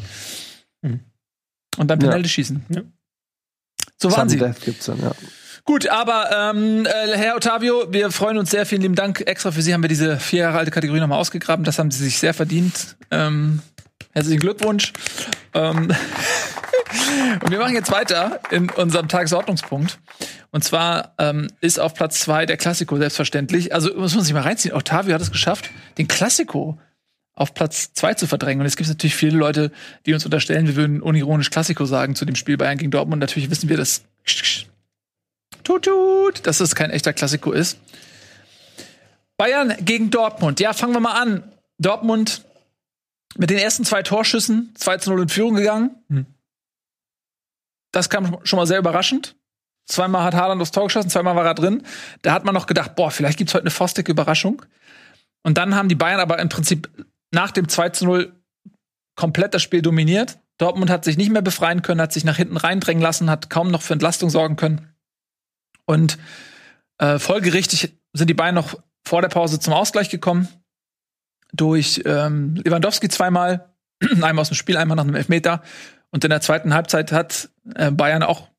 Mhm. 0.83 0.99
Und 1.77 1.87
dann 1.87 1.99
Ja. 1.99 2.09
Penalty 2.09 2.29
schießen. 2.29 2.63
Ja. 2.69 2.81
So 3.97 4.11
waren 4.11 4.29
sie. 4.29 4.37
Death 4.37 4.61
gibt's 4.61 4.85
dann, 4.85 5.01
ja. 5.01 5.13
Gut, 5.65 5.87
aber 5.89 6.29
ähm, 6.53 6.85
äh, 6.85 7.17
Herr 7.17 7.35
Ottavio, 7.35 7.91
wir 7.91 8.11
freuen 8.11 8.37
uns 8.37 8.51
sehr. 8.51 8.67
Vielen 8.67 8.83
lieben 8.83 8.95
Dank. 8.95 9.21
Extra 9.25 9.49
für 9.49 9.63
Sie 9.63 9.73
haben 9.73 9.81
wir 9.81 9.89
diese 9.89 10.17
vier 10.17 10.41
Jahre 10.41 10.59
alte 10.59 10.69
Kategorie 10.69 10.99
nochmal 10.99 11.17
ausgegraben. 11.17 11.65
Das 11.65 11.79
haben 11.79 11.89
Sie 11.89 12.03
sich 12.03 12.19
sehr 12.19 12.35
verdient. 12.35 12.97
Ähm, 13.09 13.63
herzlichen 14.13 14.39
Glückwunsch. 14.39 14.93
Ähm, 15.53 15.93
und 17.41 17.51
wir 17.51 17.59
machen 17.59 17.73
jetzt 17.73 17.91
weiter 17.91 18.39
in 18.51 18.69
unserem 18.69 19.07
Tagesordnungspunkt. 19.07 19.99
Und 20.51 20.63
zwar 20.63 21.13
ähm, 21.17 21.47
ist 21.61 21.79
auf 21.79 21.93
Platz 21.93 22.19
zwei 22.19 22.45
der 22.45 22.57
Klassiko 22.57 22.97
selbstverständlich. 22.97 23.73
Also 23.73 23.93
muss 23.95 24.15
man 24.15 24.23
sich 24.23 24.33
mal 24.33 24.41
reinziehen. 24.41 24.75
Ottavio 24.75 25.13
hat 25.13 25.21
es 25.21 25.31
geschafft, 25.31 25.69
den 25.97 26.07
Klassiko 26.07 26.77
auf 27.33 27.53
Platz 27.53 27.93
zwei 27.93 28.13
zu 28.13 28.27
verdrängen. 28.27 28.61
Und 28.61 28.67
es 28.67 28.75
gibt 28.75 28.89
natürlich 28.89 29.15
viele 29.15 29.37
Leute, 29.37 29.71
die 30.05 30.13
uns 30.13 30.25
unterstellen, 30.25 30.67
wir 30.67 30.75
würden 30.75 31.01
unironisch 31.01 31.49
Klassiko 31.49 31.85
sagen 31.85 32.15
zu 32.15 32.25
dem 32.25 32.35
Spiel 32.35 32.57
Bayern 32.57 32.77
gegen 32.77 32.91
Dortmund. 32.91 33.19
Natürlich 33.19 33.49
wissen 33.49 33.69
wir 33.69 33.77
das. 33.77 34.03
Tut, 35.63 35.85
tut, 35.85 36.45
dass 36.45 36.59
es 36.59 36.75
kein 36.75 36.89
echter 36.89 37.13
Klassiko 37.13 37.51
ist. 37.51 37.77
Bayern 39.37 39.73
gegen 39.79 40.11
Dortmund. 40.11 40.59
Ja, 40.59 40.73
fangen 40.73 40.93
wir 40.93 40.99
mal 40.99 41.19
an. 41.19 41.43
Dortmund 41.79 42.45
mit 43.37 43.49
den 43.49 43.57
ersten 43.57 43.85
zwei 43.85 44.03
Torschüssen 44.03 44.73
2 44.75 44.97
zu 44.97 45.11
0 45.11 45.23
in 45.23 45.29
Führung 45.29 45.55
gegangen. 45.55 46.03
Hm. 46.09 46.25
Das 47.91 48.09
kam 48.09 48.37
schon 48.43 48.57
mal 48.57 48.67
sehr 48.67 48.79
überraschend. 48.79 49.35
Zweimal 49.85 50.23
hat 50.23 50.35
Haaland 50.35 50.61
aufs 50.61 50.71
Tor 50.71 50.85
geschossen, 50.85 51.09
zweimal 51.09 51.35
war 51.35 51.45
er 51.45 51.53
drin. 51.53 51.83
Da 52.21 52.33
hat 52.33 52.45
man 52.45 52.53
noch 52.53 52.67
gedacht, 52.67 52.95
boah, 52.95 53.11
vielleicht 53.11 53.37
gibt's 53.37 53.53
heute 53.53 53.63
eine 53.63 53.71
frostige 53.71 54.11
Überraschung. 54.11 54.61
Und 55.43 55.57
dann 55.57 55.75
haben 55.75 55.89
die 55.89 55.95
Bayern 55.95 56.19
aber 56.19 56.39
im 56.39 56.49
Prinzip 56.49 56.89
nach 57.31 57.51
dem 57.51 57.67
2 57.67 57.89
zu 57.89 58.05
0 58.05 58.33
komplett 59.15 59.53
das 59.53 59.61
Spiel 59.61 59.81
dominiert. 59.81 60.39
Dortmund 60.57 60.91
hat 60.91 61.03
sich 61.03 61.17
nicht 61.17 61.31
mehr 61.31 61.41
befreien 61.41 61.81
können, 61.81 62.01
hat 62.01 62.13
sich 62.13 62.23
nach 62.23 62.37
hinten 62.37 62.57
reindrängen 62.57 63.01
lassen, 63.01 63.29
hat 63.29 63.49
kaum 63.49 63.71
noch 63.71 63.81
für 63.81 63.93
Entlastung 63.93 64.29
sorgen 64.29 64.55
können. 64.55 64.93
Und 65.85 66.17
äh, 66.99 67.17
folgerichtig 67.17 67.97
sind 68.13 68.29
die 68.29 68.35
Bayern 68.35 68.55
noch 68.55 68.75
vor 69.03 69.21
der 69.21 69.29
Pause 69.29 69.59
zum 69.59 69.73
Ausgleich 69.73 70.09
gekommen. 70.09 70.47
Durch 71.53 72.01
ähm, 72.05 72.55
Lewandowski 72.55 73.09
zweimal, 73.09 73.69
einmal 74.21 74.39
aus 74.39 74.49
dem 74.49 74.55
Spiel, 74.55 74.77
einmal 74.77 74.95
nach 74.95 75.03
einem 75.03 75.15
Elfmeter. 75.15 75.61
Und 76.11 76.23
in 76.23 76.29
der 76.29 76.41
zweiten 76.41 76.73
Halbzeit 76.73 77.11
hat 77.11 77.49
äh, 77.75 77.91
Bayern 77.91 78.23
auch 78.23 78.49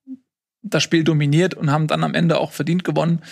das 0.63 0.83
Spiel 0.83 1.05
dominiert 1.05 1.55
und 1.55 1.71
haben 1.71 1.87
dann 1.87 2.05
am 2.05 2.15
Ende 2.15 2.39
auch 2.39 2.53
verdient 2.53 2.85
gewonnen. 2.85 3.23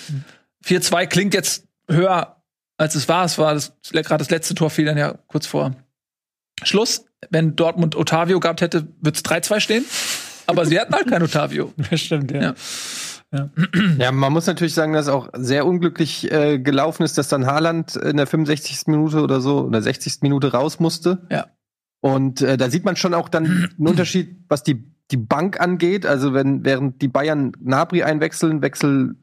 4-2 0.64 1.06
klingt 1.06 1.34
jetzt 1.34 1.66
höher, 1.88 2.42
als 2.76 2.94
es 2.94 3.08
war. 3.08 3.24
Es 3.24 3.38
war 3.38 3.54
das, 3.54 3.72
gerade 3.90 4.18
das 4.18 4.30
letzte 4.30 4.54
Tor 4.54 4.70
fiel 4.70 4.84
dann 4.84 4.98
ja 4.98 5.14
kurz 5.28 5.46
vor 5.46 5.74
Schluss. 6.62 7.04
Wenn 7.30 7.54
Dortmund 7.54 7.96
Otavio 7.96 8.40
gehabt 8.40 8.60
hätte, 8.60 8.88
würde 9.00 9.16
es 9.16 9.24
3-2 9.24 9.60
stehen. 9.60 9.84
Aber 10.46 10.66
sie 10.66 10.80
hatten 10.80 10.94
halt 10.94 11.08
kein 11.08 11.22
Otavio. 11.22 11.72
Das 11.90 12.00
stimmt, 12.00 12.30
ja. 12.32 12.42
Ja. 12.42 12.54
Ja, 13.98 14.10
man 14.12 14.32
muss 14.32 14.46
natürlich 14.46 14.74
sagen, 14.74 14.92
dass 14.92 15.08
auch 15.08 15.28
sehr 15.34 15.66
unglücklich 15.66 16.30
äh, 16.32 16.58
gelaufen 16.58 17.04
ist, 17.04 17.16
dass 17.16 17.28
dann 17.28 17.46
Haaland 17.46 17.94
in 17.96 18.16
der 18.16 18.26
65. 18.26 18.88
Minute 18.88 19.22
oder 19.22 19.40
so 19.40 19.60
oder 19.60 19.80
60. 19.80 20.22
Minute 20.22 20.52
raus 20.52 20.80
musste. 20.80 21.26
Ja. 21.30 21.46
Und 22.00 22.42
äh, 22.42 22.56
da 22.56 22.70
sieht 22.70 22.84
man 22.84 22.96
schon 22.96 23.14
auch 23.14 23.28
dann 23.28 23.46
einen 23.46 23.68
Unterschied, 23.88 24.44
was 24.48 24.62
die, 24.62 24.84
die 25.10 25.16
Bank 25.16 25.60
angeht. 25.60 26.06
Also 26.06 26.34
wenn 26.34 26.64
während 26.64 27.02
die 27.02 27.08
Bayern 27.08 27.52
Nabri 27.60 28.02
einwechseln, 28.02 28.62
wechsel, 28.62 29.14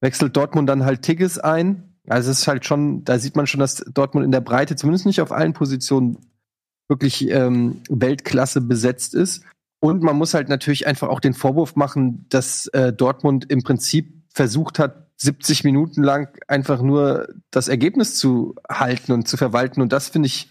wechselt 0.00 0.36
Dortmund 0.36 0.68
dann 0.68 0.84
halt 0.84 1.02
Tigges 1.02 1.38
ein. 1.38 1.94
Also 2.08 2.30
es 2.30 2.40
ist 2.40 2.48
halt 2.48 2.66
schon, 2.66 3.04
da 3.04 3.18
sieht 3.18 3.36
man 3.36 3.46
schon, 3.46 3.60
dass 3.60 3.76
Dortmund 3.94 4.24
in 4.26 4.32
der 4.32 4.40
Breite, 4.40 4.76
zumindest 4.76 5.06
nicht 5.06 5.20
auf 5.20 5.32
allen 5.32 5.52
Positionen, 5.52 6.18
wirklich 6.88 7.30
ähm, 7.30 7.80
Weltklasse 7.88 8.60
besetzt 8.60 9.14
ist. 9.14 9.44
Und 9.84 10.00
man 10.00 10.16
muss 10.16 10.32
halt 10.32 10.48
natürlich 10.48 10.86
einfach 10.86 11.08
auch 11.08 11.18
den 11.18 11.34
Vorwurf 11.34 11.74
machen, 11.74 12.26
dass 12.28 12.68
äh, 12.68 12.92
Dortmund 12.92 13.50
im 13.50 13.64
Prinzip 13.64 14.14
versucht 14.32 14.78
hat, 14.78 15.08
70 15.16 15.64
Minuten 15.64 16.04
lang 16.04 16.28
einfach 16.46 16.80
nur 16.82 17.26
das 17.50 17.66
Ergebnis 17.66 18.14
zu 18.14 18.54
halten 18.68 19.10
und 19.10 19.26
zu 19.26 19.36
verwalten. 19.36 19.82
Und 19.82 19.92
das 19.92 20.08
finde 20.08 20.28
ich 20.28 20.50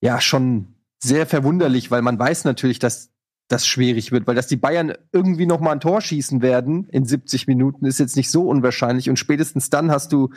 ja 0.00 0.20
schon 0.20 0.76
sehr 1.02 1.26
verwunderlich, 1.26 1.90
weil 1.90 2.02
man 2.02 2.16
weiß 2.16 2.44
natürlich, 2.44 2.78
dass 2.78 3.10
das 3.48 3.66
schwierig 3.66 4.12
wird, 4.12 4.28
weil 4.28 4.36
dass 4.36 4.46
die 4.46 4.56
Bayern 4.56 4.92
irgendwie 5.10 5.46
noch 5.46 5.58
mal 5.58 5.72
ein 5.72 5.80
Tor 5.80 6.00
schießen 6.00 6.40
werden 6.40 6.88
in 6.90 7.04
70 7.04 7.48
Minuten 7.48 7.86
ist 7.86 7.98
jetzt 7.98 8.16
nicht 8.16 8.30
so 8.30 8.48
unwahrscheinlich 8.48 9.10
und 9.10 9.16
spätestens 9.16 9.68
dann 9.70 9.90
hast 9.90 10.12
du 10.12 10.30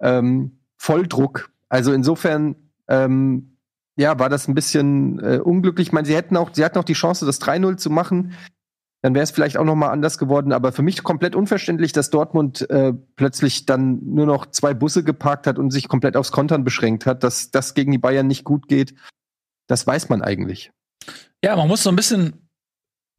ähm, 0.00 0.60
Volldruck. 0.78 1.50
Also 1.68 1.92
insofern 1.92 2.56
ähm, 2.88 3.57
ja, 3.98 4.16
war 4.18 4.28
das 4.28 4.46
ein 4.46 4.54
bisschen 4.54 5.18
äh, 5.18 5.38
unglücklich. 5.38 5.88
Ich 5.88 5.92
meine, 5.92 6.06
sie 6.06 6.14
hätten 6.14 6.36
auch, 6.36 6.50
sie 6.52 6.64
hatten 6.64 6.78
auch 6.78 6.84
die 6.84 6.92
Chance, 6.92 7.26
das 7.26 7.40
3-0 7.40 7.78
zu 7.78 7.90
machen. 7.90 8.32
Dann 9.02 9.14
wäre 9.14 9.24
es 9.24 9.32
vielleicht 9.32 9.56
auch 9.56 9.64
noch 9.64 9.74
mal 9.74 9.90
anders 9.90 10.18
geworden. 10.18 10.52
Aber 10.52 10.70
für 10.70 10.82
mich 10.82 11.02
komplett 11.02 11.34
unverständlich, 11.34 11.92
dass 11.92 12.08
Dortmund 12.08 12.70
äh, 12.70 12.92
plötzlich 13.16 13.66
dann 13.66 13.98
nur 14.04 14.24
noch 14.24 14.46
zwei 14.46 14.72
Busse 14.72 15.02
geparkt 15.02 15.48
hat 15.48 15.58
und 15.58 15.72
sich 15.72 15.88
komplett 15.88 16.16
aufs 16.16 16.30
Kontern 16.30 16.62
beschränkt 16.62 17.06
hat. 17.06 17.24
Dass 17.24 17.50
das 17.50 17.74
gegen 17.74 17.90
die 17.90 17.98
Bayern 17.98 18.28
nicht 18.28 18.44
gut 18.44 18.68
geht, 18.68 18.94
das 19.66 19.84
weiß 19.84 20.08
man 20.10 20.22
eigentlich. 20.22 20.70
Ja, 21.44 21.56
man 21.56 21.66
muss 21.66 21.82
so 21.82 21.90
ein 21.90 21.96
bisschen, 21.96 22.48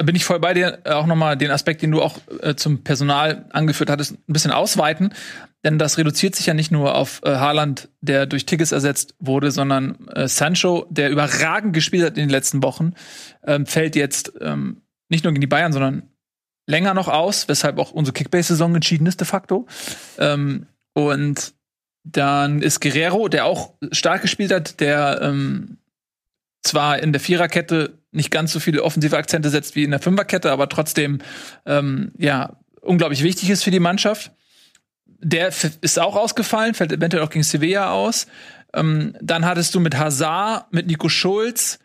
bin 0.01 0.15
ich 0.15 0.23
voll 0.23 0.39
bei 0.39 0.53
dir, 0.53 0.79
äh, 0.85 0.91
auch 0.91 1.07
nochmal 1.07 1.35
den 1.35 1.51
Aspekt, 1.51 1.81
den 1.81 1.91
du 1.91 2.01
auch 2.01 2.19
äh, 2.41 2.55
zum 2.55 2.85
Personal 2.85 3.47
angeführt 3.51 3.89
hattest, 3.89 4.13
ein 4.13 4.33
bisschen 4.33 4.51
ausweiten. 4.51 5.13
Denn 5.63 5.77
das 5.77 5.97
reduziert 5.97 6.35
sich 6.35 6.45
ja 6.45 6.53
nicht 6.53 6.71
nur 6.71 6.95
auf 6.95 7.21
äh, 7.23 7.35
Haaland, 7.35 7.89
der 8.01 8.25
durch 8.25 8.45
Tigges 8.45 8.71
ersetzt 8.71 9.15
wurde, 9.19 9.51
sondern 9.51 10.07
äh, 10.07 10.27
Sancho, 10.27 10.85
der 10.89 11.09
überragend 11.09 11.73
gespielt 11.73 12.05
hat 12.05 12.17
in 12.17 12.23
den 12.23 12.29
letzten 12.29 12.63
Wochen, 12.63 12.93
ähm, 13.45 13.65
fällt 13.65 13.95
jetzt 13.95 14.33
ähm, 14.39 14.81
nicht 15.09 15.25
nur 15.25 15.33
gegen 15.33 15.41
die 15.41 15.47
Bayern, 15.47 15.73
sondern 15.73 16.03
länger 16.65 16.93
noch 16.93 17.07
aus, 17.07 17.47
weshalb 17.47 17.77
auch 17.77 17.91
unsere 17.91 18.13
Kickbase-Saison 18.13 18.75
entschieden 18.75 19.07
ist 19.07 19.19
de 19.19 19.27
facto. 19.27 19.67
Ähm, 20.17 20.67
und 20.93 21.53
dann 22.03 22.61
ist 22.61 22.79
Guerrero, 22.79 23.27
der 23.27 23.45
auch 23.45 23.73
stark 23.91 24.21
gespielt 24.21 24.53
hat, 24.53 24.79
der 24.79 25.19
ähm, 25.21 25.77
zwar 26.61 26.99
in 26.99 27.11
der 27.11 27.19
Viererkette 27.19 27.99
nicht 28.11 28.31
ganz 28.31 28.51
so 28.51 28.59
viele 28.59 28.83
offensive 28.83 29.17
Akzente 29.17 29.49
setzt 29.49 29.75
wie 29.75 29.83
in 29.83 29.91
der 29.91 29.99
Fünferkette, 29.99 30.51
aber 30.51 30.69
trotzdem 30.69 31.19
ähm, 31.65 32.11
ja 32.17 32.57
unglaublich 32.81 33.23
wichtig 33.23 33.49
ist 33.49 33.63
für 33.63 33.71
die 33.71 33.79
Mannschaft. 33.79 34.31
Der 35.21 35.47
ist 35.81 35.99
auch 35.99 36.15
ausgefallen, 36.15 36.73
fällt 36.73 36.91
eventuell 36.91 37.23
auch 37.23 37.29
gegen 37.29 37.43
Sevilla 37.43 37.91
aus. 37.91 38.27
Ähm, 38.73 39.15
dann 39.21 39.45
hattest 39.45 39.75
du 39.75 39.79
mit 39.79 39.97
Hazard, 39.97 40.71
mit 40.71 40.87
Nico 40.87 41.09
Schulz, 41.09 41.79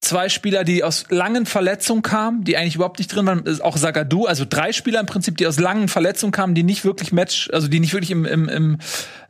zwei 0.00 0.28
Spieler, 0.28 0.64
die 0.64 0.84
aus 0.84 1.06
langen 1.10 1.46
Verletzungen 1.46 2.02
kamen, 2.02 2.44
die 2.44 2.56
eigentlich 2.56 2.76
überhaupt 2.76 2.98
nicht 2.98 3.08
drin 3.08 3.26
waren, 3.26 3.60
auch 3.60 3.76
Sagadu, 3.76 4.26
also 4.26 4.44
drei 4.48 4.72
Spieler 4.72 5.00
im 5.00 5.06
Prinzip, 5.06 5.36
die 5.36 5.46
aus 5.46 5.58
langen 5.58 5.88
Verletzungen 5.88 6.32
kamen, 6.32 6.54
die 6.54 6.62
nicht 6.62 6.84
wirklich 6.84 7.12
Match, 7.12 7.50
also 7.52 7.68
die 7.68 7.80
nicht 7.80 7.92
wirklich 7.92 8.10
im, 8.10 8.24
im, 8.24 8.48
im 8.48 8.78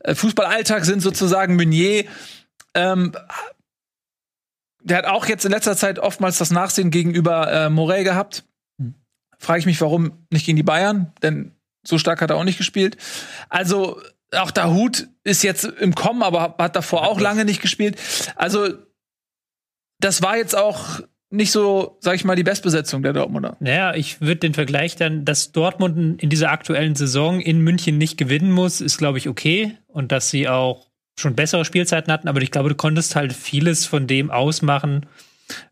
äh, 0.00 0.14
Fußballalltag 0.14 0.85
sind 0.85 1.00
sozusagen. 1.00 1.57
Meunier, 1.57 2.04
ähm, 2.75 3.12
der 4.83 4.99
hat 4.99 5.07
auch 5.07 5.26
jetzt 5.26 5.45
in 5.45 5.52
letzter 5.52 5.76
Zeit 5.76 5.99
oftmals 5.99 6.38
das 6.38 6.50
Nachsehen 6.50 6.90
gegenüber 6.90 7.50
äh, 7.52 7.71
Morel 7.71 8.04
gehabt. 8.04 8.45
Hm. 8.80 8.95
Frage 9.38 9.61
ich 9.61 9.66
mich, 9.66 9.80
warum 9.80 10.26
nicht 10.30 10.47
gegen 10.47 10.57
die 10.57 10.62
Bayern, 10.62 11.12
denn 11.23 11.52
so 11.82 11.99
stark 11.99 12.20
hat 12.20 12.30
er 12.30 12.37
auch 12.37 12.44
nicht 12.44 12.58
gespielt. 12.58 12.97
Also 13.49 14.00
auch 14.32 14.50
Dahut 14.50 15.08
ist 15.25 15.42
jetzt 15.42 15.64
im 15.64 15.94
Kommen, 15.94 16.23
aber 16.23 16.56
hat 16.58 16.76
davor 16.76 17.06
auch 17.06 17.20
lange 17.20 17.44
nicht 17.44 17.62
gespielt. 17.62 17.99
Also 18.37 18.68
das 20.00 20.23
war 20.23 20.37
jetzt 20.37 20.56
auch 20.56 21.00
nicht 21.30 21.52
so, 21.52 21.99
sag 22.00 22.14
ich 22.14 22.25
mal, 22.25 22.37
die 22.37 22.42
Bestbesetzung 22.42 23.02
der 23.02 23.12
Dortmunder. 23.12 23.56
Naja, 23.61 23.94
ich 23.94 24.20
würde 24.20 24.37
den 24.37 24.54
Vergleich 24.54 24.97
dann, 24.97 25.25
dass 25.25 25.52
Dortmund 25.52 26.23
in 26.23 26.30
dieser 26.30 26.50
aktuellen 26.50 26.94
Saison 26.94 27.40
in 27.40 27.61
München 27.61 27.99
nicht 27.99 28.16
gewinnen 28.16 28.50
muss, 28.50 28.80
ist, 28.80 28.99
glaube 28.99 29.18
ich, 29.18 29.28
okay. 29.28 29.76
Und 29.88 30.11
dass 30.11 30.30
sie 30.30 30.49
auch 30.49 30.87
schon 31.18 31.35
bessere 31.35 31.64
Spielzeiten 31.64 32.12
hatten, 32.12 32.28
aber 32.28 32.40
ich 32.40 32.50
glaube, 32.50 32.70
du 32.70 32.75
konntest 32.75 33.16
halt 33.16 33.32
vieles 33.32 33.85
von 33.87 34.06
dem 34.06 34.30
ausmachen, 34.30 35.06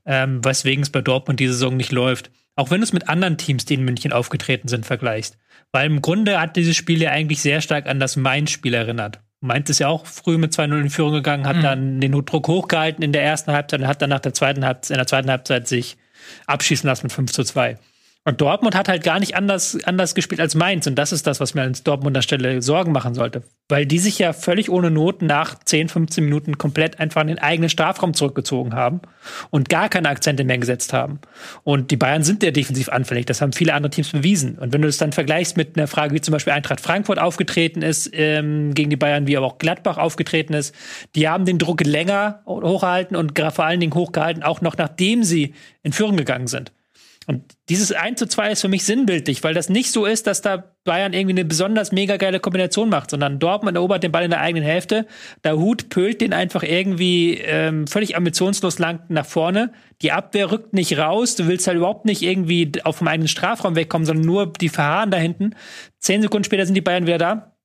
ähm, 0.05 0.45
weswegen 0.45 0.83
es 0.83 0.91
bei 0.91 1.01
Dortmund 1.01 1.41
diese 1.41 1.53
Saison 1.55 1.77
nicht 1.77 1.93
läuft. 1.93 2.31
Auch 2.57 2.71
wenn 2.71 2.81
du 2.81 2.85
es 2.85 2.93
mit 2.93 3.09
anderen 3.09 3.37
Teams, 3.37 3.67
die 3.67 3.75
in 3.75 3.85
München 3.85 4.13
aufgetreten 4.13 4.69
sind, 4.69 4.87
vergleichst. 4.87 5.39
Weil 5.73 5.87
im 5.87 6.03
Grunde 6.03 6.41
hat 6.41 6.57
dieses 6.57 6.75
Spiel 6.75 7.01
ja 7.03 7.11
eigentlich 7.11 7.43
sehr 7.43 7.61
stark 7.61 7.87
an 7.87 8.01
das 8.01 8.17
Main-Spiel 8.17 8.75
erinnert. 8.75 9.21
Mainz 9.41 9.69
ist 9.69 9.79
ja 9.79 9.89
auch 9.89 10.07
früh 10.07 10.39
mit 10.39 10.53
2-0 10.53 10.81
in 10.81 10.91
Führung 10.91 11.13
gegangen, 11.13 11.47
hat 11.47 11.57
mhm. 11.57 11.63
dann 11.63 12.01
den 12.01 12.13
Druck 12.13 12.49
hochgehalten 12.49 13.05
in 13.05 13.13
der 13.13 13.23
ersten 13.23 13.53
Halbzeit 13.53 13.81
und 13.81 13.87
hat 13.87 14.01
dann 14.01 14.11
nach 14.11 14.21
der 14.21 14.33
zweiten 14.33 14.65
Halbzeit, 14.65 14.95
in 14.95 14.99
der 14.99 15.07
zweiten 15.07 15.31
Halbzeit 15.31 15.69
sich 15.69 15.99
abschießen 16.47 16.89
lassen 16.89 17.05
mit 17.05 17.13
5 17.13 17.33
zu 17.33 17.45
2. 17.45 17.79
Und 18.27 18.41
Dortmund 18.41 18.75
hat 18.75 18.89
halt 18.89 19.05
gar 19.05 19.21
nicht 19.21 19.37
anders, 19.37 19.79
anders 19.85 20.17
gespielt 20.17 20.41
als 20.41 20.57
Mainz. 20.57 20.89
Und 20.89 20.97
das 20.97 21.13
ist 21.13 21.29
das, 21.29 21.39
was 21.39 21.55
mir 21.55 21.63
als 21.63 21.85
Dortmunder 21.85 22.23
Stelle 22.23 22.61
Sorgen 22.61 22.91
machen 22.91 23.15
sollte. 23.15 23.45
Weil 23.69 23.87
die 23.87 24.01
sich 24.01 24.19
ja 24.19 24.33
völlig 24.33 24.69
ohne 24.69 24.91
Not 24.91 25.23
nach 25.23 25.63
10, 25.63 25.89
15 25.89 26.25
Minuten 26.25 26.59
komplett 26.59 26.99
einfach 26.99 27.21
in 27.21 27.29
den 27.29 27.39
eigenen 27.39 27.71
Strafraum 27.71 28.15
zurückgezogen 28.15 28.75
haben 28.75 29.01
und 29.51 29.69
gar 29.69 29.89
keine 29.89 30.09
Akzente 30.09 30.43
mehr 30.43 30.59
gesetzt 30.59 30.93
haben. 30.93 31.21
Und 31.63 31.93
die 31.93 31.97
Bayern 31.97 32.25
sind 32.25 32.43
ja 32.43 32.51
defensiv 32.51 32.89
anfällig. 32.89 33.27
Das 33.27 33.41
haben 33.41 33.53
viele 33.53 33.75
andere 33.75 33.91
Teams 33.91 34.11
bewiesen. 34.11 34.59
Und 34.59 34.73
wenn 34.73 34.83
du 34.83 34.89
das 34.89 34.97
dann 34.97 35.13
vergleichst 35.13 35.57
mit 35.57 35.77
einer 35.77 35.87
Frage, 35.87 36.13
wie 36.13 36.21
zum 36.21 36.33
Beispiel 36.33 36.53
Eintracht 36.53 36.81
Frankfurt 36.81 37.21
aufgetreten 37.21 37.83
ist 37.83 38.11
ähm, 38.13 38.75
gegen 38.75 38.91
die 38.91 38.97
Bayern, 38.97 39.29
wie 39.29 39.37
aber 39.37 39.47
auch 39.47 39.59
Gladbach 39.59 39.99
aufgetreten 39.99 40.53
ist, 40.53 40.75
die 41.15 41.29
haben 41.29 41.45
den 41.45 41.59
Druck 41.59 41.85
länger 41.85 42.41
hochgehalten 42.45 43.17
und 43.17 43.39
vor 43.39 43.65
allen 43.65 43.79
Dingen 43.79 43.95
hochgehalten, 43.95 44.43
auch 44.43 44.63
noch 44.63 44.77
nachdem 44.77 45.23
sie 45.23 45.55
in 45.85 45.93
Führung 45.93 46.17
gegangen 46.17 46.49
sind. 46.49 46.73
Und 47.27 47.43
dieses 47.69 47.91
1 47.91 48.21
zu 48.21 48.27
2 48.27 48.53
ist 48.53 48.61
für 48.61 48.69
mich 48.69 48.85
sinnbildlich, 48.85 49.43
weil 49.43 49.53
das 49.53 49.69
nicht 49.69 49.91
so 49.91 50.07
ist, 50.07 50.29
dass 50.29 50.43
da 50.43 50.73
Bayern 50.85 51.13
irgendwie 51.13 51.33
eine 51.33 51.45
besonders 51.45 51.91
mega 51.91 52.17
geile 52.17 52.39
Kombination 52.39 52.89
macht, 52.89 53.11
sondern 53.11 53.41
Dortmund 53.41 53.77
erobert 53.77 54.05
den 54.05 54.13
Ball 54.13 54.25
in 54.25 54.31
der 54.31 54.41
eigenen 54.41 54.65
Hälfte. 54.65 55.07
Der 55.43 55.57
Hut 55.57 55.89
pölt 55.89 56.21
den 56.21 56.33
einfach 56.33 56.63
irgendwie 56.63 57.35
ähm, 57.35 57.89
völlig 57.89 58.17
ambitionslos 58.17 58.79
lang 58.79 59.01
nach 59.09 59.27
vorne. 59.27 59.73
Die 60.03 60.13
Abwehr 60.13 60.53
rückt 60.53 60.73
nicht 60.73 60.97
raus. 60.99 61.35
Du 61.35 61.49
willst 61.49 61.67
halt 61.67 61.79
überhaupt 61.79 62.05
nicht 62.05 62.23
irgendwie 62.23 62.71
auf 62.85 62.99
dem 62.99 63.09
eigenen 63.09 63.29
Strafraum 63.29 63.75
wegkommen, 63.75 64.07
sondern 64.07 64.25
nur 64.25 64.53
die 64.53 64.69
verharren 64.69 65.11
da 65.11 65.19
hinten. 65.19 65.57
Zehn 65.99 66.23
Sekunden 66.23 66.45
später 66.45 66.65
sind 66.65 66.77
die 66.77 66.81
Bayern 66.81 67.07
wieder 67.07 67.19
da 67.19 67.56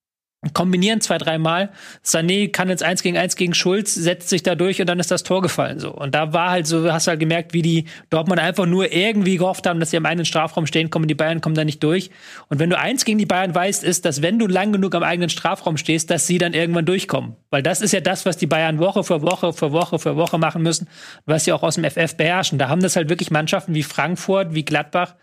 kombinieren 0.53 1.01
zwei, 1.01 1.19
dreimal. 1.19 1.69
Sané 2.03 2.51
kann 2.51 2.69
jetzt 2.69 2.81
eins 2.81 3.03
gegen 3.03 3.15
eins 3.15 3.35
gegen 3.35 3.53
Schulz, 3.53 3.93
setzt 3.93 4.29
sich 4.29 4.41
da 4.41 4.55
durch 4.55 4.81
und 4.81 4.87
dann 4.87 4.99
ist 4.99 5.11
das 5.11 5.21
Tor 5.21 5.41
gefallen, 5.43 5.79
so. 5.79 5.91
Und 5.91 6.15
da 6.15 6.33
war 6.33 6.49
halt 6.49 6.65
so, 6.65 6.91
hast 6.91 7.07
halt 7.07 7.19
gemerkt, 7.19 7.53
wie 7.53 7.61
die 7.61 7.85
Dortmund 8.09 8.39
einfach 8.39 8.65
nur 8.65 8.91
irgendwie 8.91 9.37
gehofft 9.37 9.67
haben, 9.67 9.79
dass 9.79 9.91
sie 9.91 9.97
am 9.97 10.05
eigenen 10.07 10.25
Strafraum 10.25 10.65
stehen, 10.65 10.89
kommen 10.89 11.07
die 11.07 11.13
Bayern 11.13 11.41
kommen 11.41 11.53
da 11.53 11.63
nicht 11.63 11.83
durch. 11.83 12.09
Und 12.49 12.57
wenn 12.57 12.71
du 12.71 12.77
eins 12.77 13.05
gegen 13.05 13.19
die 13.19 13.27
Bayern 13.27 13.53
weißt, 13.53 13.83
ist, 13.83 14.05
dass 14.05 14.23
wenn 14.23 14.39
du 14.39 14.47
lang 14.47 14.71
genug 14.71 14.95
am 14.95 15.03
eigenen 15.03 15.29
Strafraum 15.29 15.77
stehst, 15.77 16.09
dass 16.09 16.25
sie 16.25 16.39
dann 16.39 16.53
irgendwann 16.53 16.85
durchkommen. 16.85 17.35
Weil 17.51 17.61
das 17.61 17.81
ist 17.81 17.91
ja 17.91 18.01
das, 18.01 18.25
was 18.25 18.37
die 18.37 18.47
Bayern 18.47 18.79
Woche 18.79 19.03
für 19.03 19.21
Woche 19.21 19.53
für 19.53 19.71
Woche 19.71 19.99
für 19.99 20.15
Woche 20.15 20.39
machen 20.39 20.63
müssen, 20.63 20.89
was 21.27 21.45
sie 21.45 21.53
auch 21.53 21.61
aus 21.61 21.75
dem 21.75 21.83
FF 21.83 22.17
beherrschen. 22.17 22.57
Da 22.57 22.67
haben 22.67 22.81
das 22.81 22.95
halt 22.95 23.09
wirklich 23.09 23.29
Mannschaften 23.29 23.75
wie 23.75 23.83
Frankfurt, 23.83 24.55
wie 24.55 24.65
Gladbach, 24.65 25.15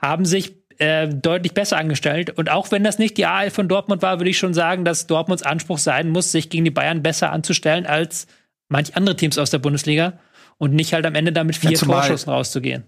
haben 0.00 0.24
sich 0.24 0.63
äh, 0.78 1.08
deutlich 1.08 1.54
besser 1.54 1.76
angestellt. 1.76 2.30
Und 2.30 2.50
auch 2.50 2.70
wenn 2.70 2.84
das 2.84 2.98
nicht 2.98 3.16
die 3.16 3.26
AL 3.26 3.50
von 3.50 3.68
Dortmund 3.68 4.02
war, 4.02 4.18
würde 4.18 4.30
ich 4.30 4.38
schon 4.38 4.54
sagen, 4.54 4.84
dass 4.84 5.06
Dortmunds 5.06 5.42
Anspruch 5.42 5.78
sein 5.78 6.10
muss, 6.10 6.32
sich 6.32 6.50
gegen 6.50 6.64
die 6.64 6.70
Bayern 6.70 7.02
besser 7.02 7.32
anzustellen 7.32 7.86
als 7.86 8.26
manch 8.68 8.96
andere 8.96 9.16
Teams 9.16 9.38
aus 9.38 9.50
der 9.50 9.58
Bundesliga 9.58 10.18
und 10.58 10.74
nicht 10.74 10.92
halt 10.92 11.06
am 11.06 11.14
Ende 11.14 11.32
damit 11.32 11.56
vier 11.56 11.72
ja, 11.72 11.78
Torschüssen 11.78 12.32
rauszugehen. 12.32 12.84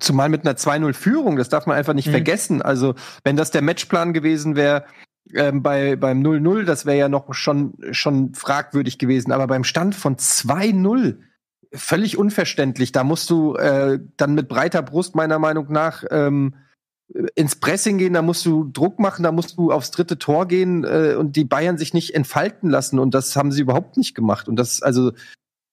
Zumal 0.00 0.28
mit 0.28 0.44
einer 0.44 0.56
2-0-Führung, 0.56 1.36
das 1.36 1.48
darf 1.48 1.66
man 1.66 1.76
einfach 1.76 1.94
nicht 1.94 2.08
mhm. 2.08 2.12
vergessen. 2.12 2.62
Also, 2.62 2.94
wenn 3.22 3.36
das 3.36 3.52
der 3.52 3.62
Matchplan 3.62 4.12
gewesen 4.12 4.56
wäre, 4.56 4.84
ähm, 5.32 5.62
bei, 5.62 5.96
beim 5.96 6.20
0-0, 6.20 6.64
das 6.64 6.84
wäre 6.84 6.98
ja 6.98 7.08
noch 7.08 7.32
schon, 7.32 7.74
schon 7.92 8.34
fragwürdig 8.34 8.98
gewesen. 8.98 9.32
Aber 9.32 9.46
beim 9.46 9.64
Stand 9.64 9.94
von 9.94 10.16
2-0, 10.16 11.16
völlig 11.72 12.18
unverständlich. 12.18 12.92
Da 12.92 13.04
musst 13.04 13.30
du 13.30 13.56
äh, 13.56 13.98
dann 14.16 14.34
mit 14.34 14.48
breiter 14.48 14.82
Brust 14.82 15.14
meiner 15.14 15.38
Meinung 15.38 15.70
nach 15.70 16.04
ähm, 16.10 16.54
ins 17.34 17.56
Pressing 17.56 17.98
gehen, 17.98 18.14
da 18.14 18.22
musst 18.22 18.44
du 18.46 18.64
Druck 18.64 18.98
machen, 18.98 19.22
da 19.22 19.32
musst 19.32 19.58
du 19.58 19.70
aufs 19.70 19.90
dritte 19.90 20.18
Tor 20.18 20.46
gehen 20.46 20.84
äh, 20.84 21.14
und 21.18 21.36
die 21.36 21.44
Bayern 21.44 21.78
sich 21.78 21.94
nicht 21.94 22.14
entfalten 22.14 22.70
lassen. 22.70 22.98
Und 22.98 23.14
das 23.14 23.36
haben 23.36 23.52
sie 23.52 23.62
überhaupt 23.62 23.96
nicht 23.96 24.14
gemacht. 24.14 24.48
Und 24.48 24.56
das, 24.56 24.82
also, 24.82 25.12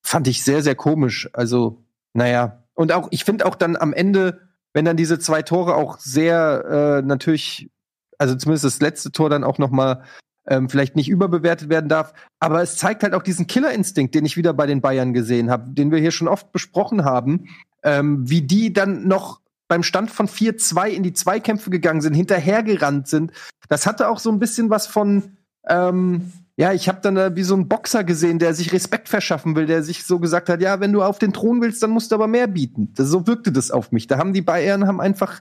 fand 0.01 0.27
ich 0.27 0.43
sehr, 0.43 0.61
sehr 0.61 0.75
komisch. 0.75 1.29
Also, 1.33 1.83
naja. 2.13 2.63
Und 2.73 2.91
auch, 2.91 3.07
ich 3.11 3.23
finde 3.23 3.45
auch 3.45 3.55
dann 3.55 3.75
am 3.75 3.93
Ende, 3.93 4.41
wenn 4.73 4.85
dann 4.85 4.97
diese 4.97 5.19
zwei 5.19 5.41
Tore 5.41 5.75
auch 5.75 5.99
sehr 5.99 6.99
äh, 6.99 7.05
natürlich, 7.05 7.69
also 8.17 8.35
zumindest 8.35 8.65
das 8.65 8.81
letzte 8.81 9.11
Tor 9.11 9.29
dann 9.29 9.43
auch 9.43 9.57
noch 9.57 9.71
mal 9.71 10.03
ähm, 10.47 10.69
vielleicht 10.69 10.95
nicht 10.95 11.09
überbewertet 11.09 11.69
werden 11.69 11.89
darf. 11.89 12.13
Aber 12.39 12.61
es 12.61 12.77
zeigt 12.77 13.03
halt 13.03 13.13
auch 13.13 13.23
diesen 13.23 13.47
Killerinstinkt, 13.47 14.15
den 14.15 14.25
ich 14.25 14.37
wieder 14.37 14.53
bei 14.53 14.65
den 14.65 14.81
Bayern 14.81 15.13
gesehen 15.13 15.49
habe, 15.49 15.73
den 15.73 15.91
wir 15.91 15.99
hier 15.99 16.11
schon 16.11 16.27
oft 16.27 16.51
besprochen 16.51 17.03
haben, 17.03 17.47
ähm, 17.83 18.29
wie 18.29 18.41
die 18.41 18.73
dann 18.73 19.07
noch 19.07 19.40
beim 19.71 19.83
Stand 19.83 20.11
von 20.11 20.27
4-2 20.27 20.89
in 20.89 21.01
die 21.01 21.13
Zweikämpfe 21.13 21.69
gegangen 21.69 22.01
sind, 22.01 22.13
hinterhergerannt 22.13 23.07
sind. 23.07 23.31
Das 23.69 23.87
hatte 23.87 24.09
auch 24.09 24.19
so 24.19 24.29
ein 24.29 24.37
bisschen 24.37 24.69
was 24.69 24.85
von, 24.85 25.37
ähm, 25.65 26.33
ja, 26.57 26.73
ich 26.73 26.89
habe 26.89 26.99
dann 26.99 27.37
wie 27.37 27.43
so 27.43 27.55
ein 27.55 27.69
Boxer 27.69 28.03
gesehen, 28.03 28.37
der 28.37 28.53
sich 28.53 28.73
Respekt 28.73 29.07
verschaffen 29.07 29.55
will, 29.55 29.67
der 29.67 29.81
sich 29.81 30.03
so 30.03 30.19
gesagt 30.19 30.49
hat, 30.49 30.61
ja, 30.61 30.81
wenn 30.81 30.91
du 30.91 31.01
auf 31.01 31.19
den 31.19 31.31
Thron 31.31 31.61
willst, 31.61 31.81
dann 31.81 31.91
musst 31.91 32.11
du 32.11 32.15
aber 32.15 32.27
mehr 32.27 32.47
bieten. 32.47 32.91
Das, 32.95 33.07
so 33.07 33.27
wirkte 33.27 33.53
das 33.53 33.71
auf 33.71 33.93
mich. 33.93 34.07
Da 34.07 34.17
haben 34.17 34.33
die 34.33 34.41
Bayern 34.41 34.87
haben 34.87 34.99
einfach, 34.99 35.39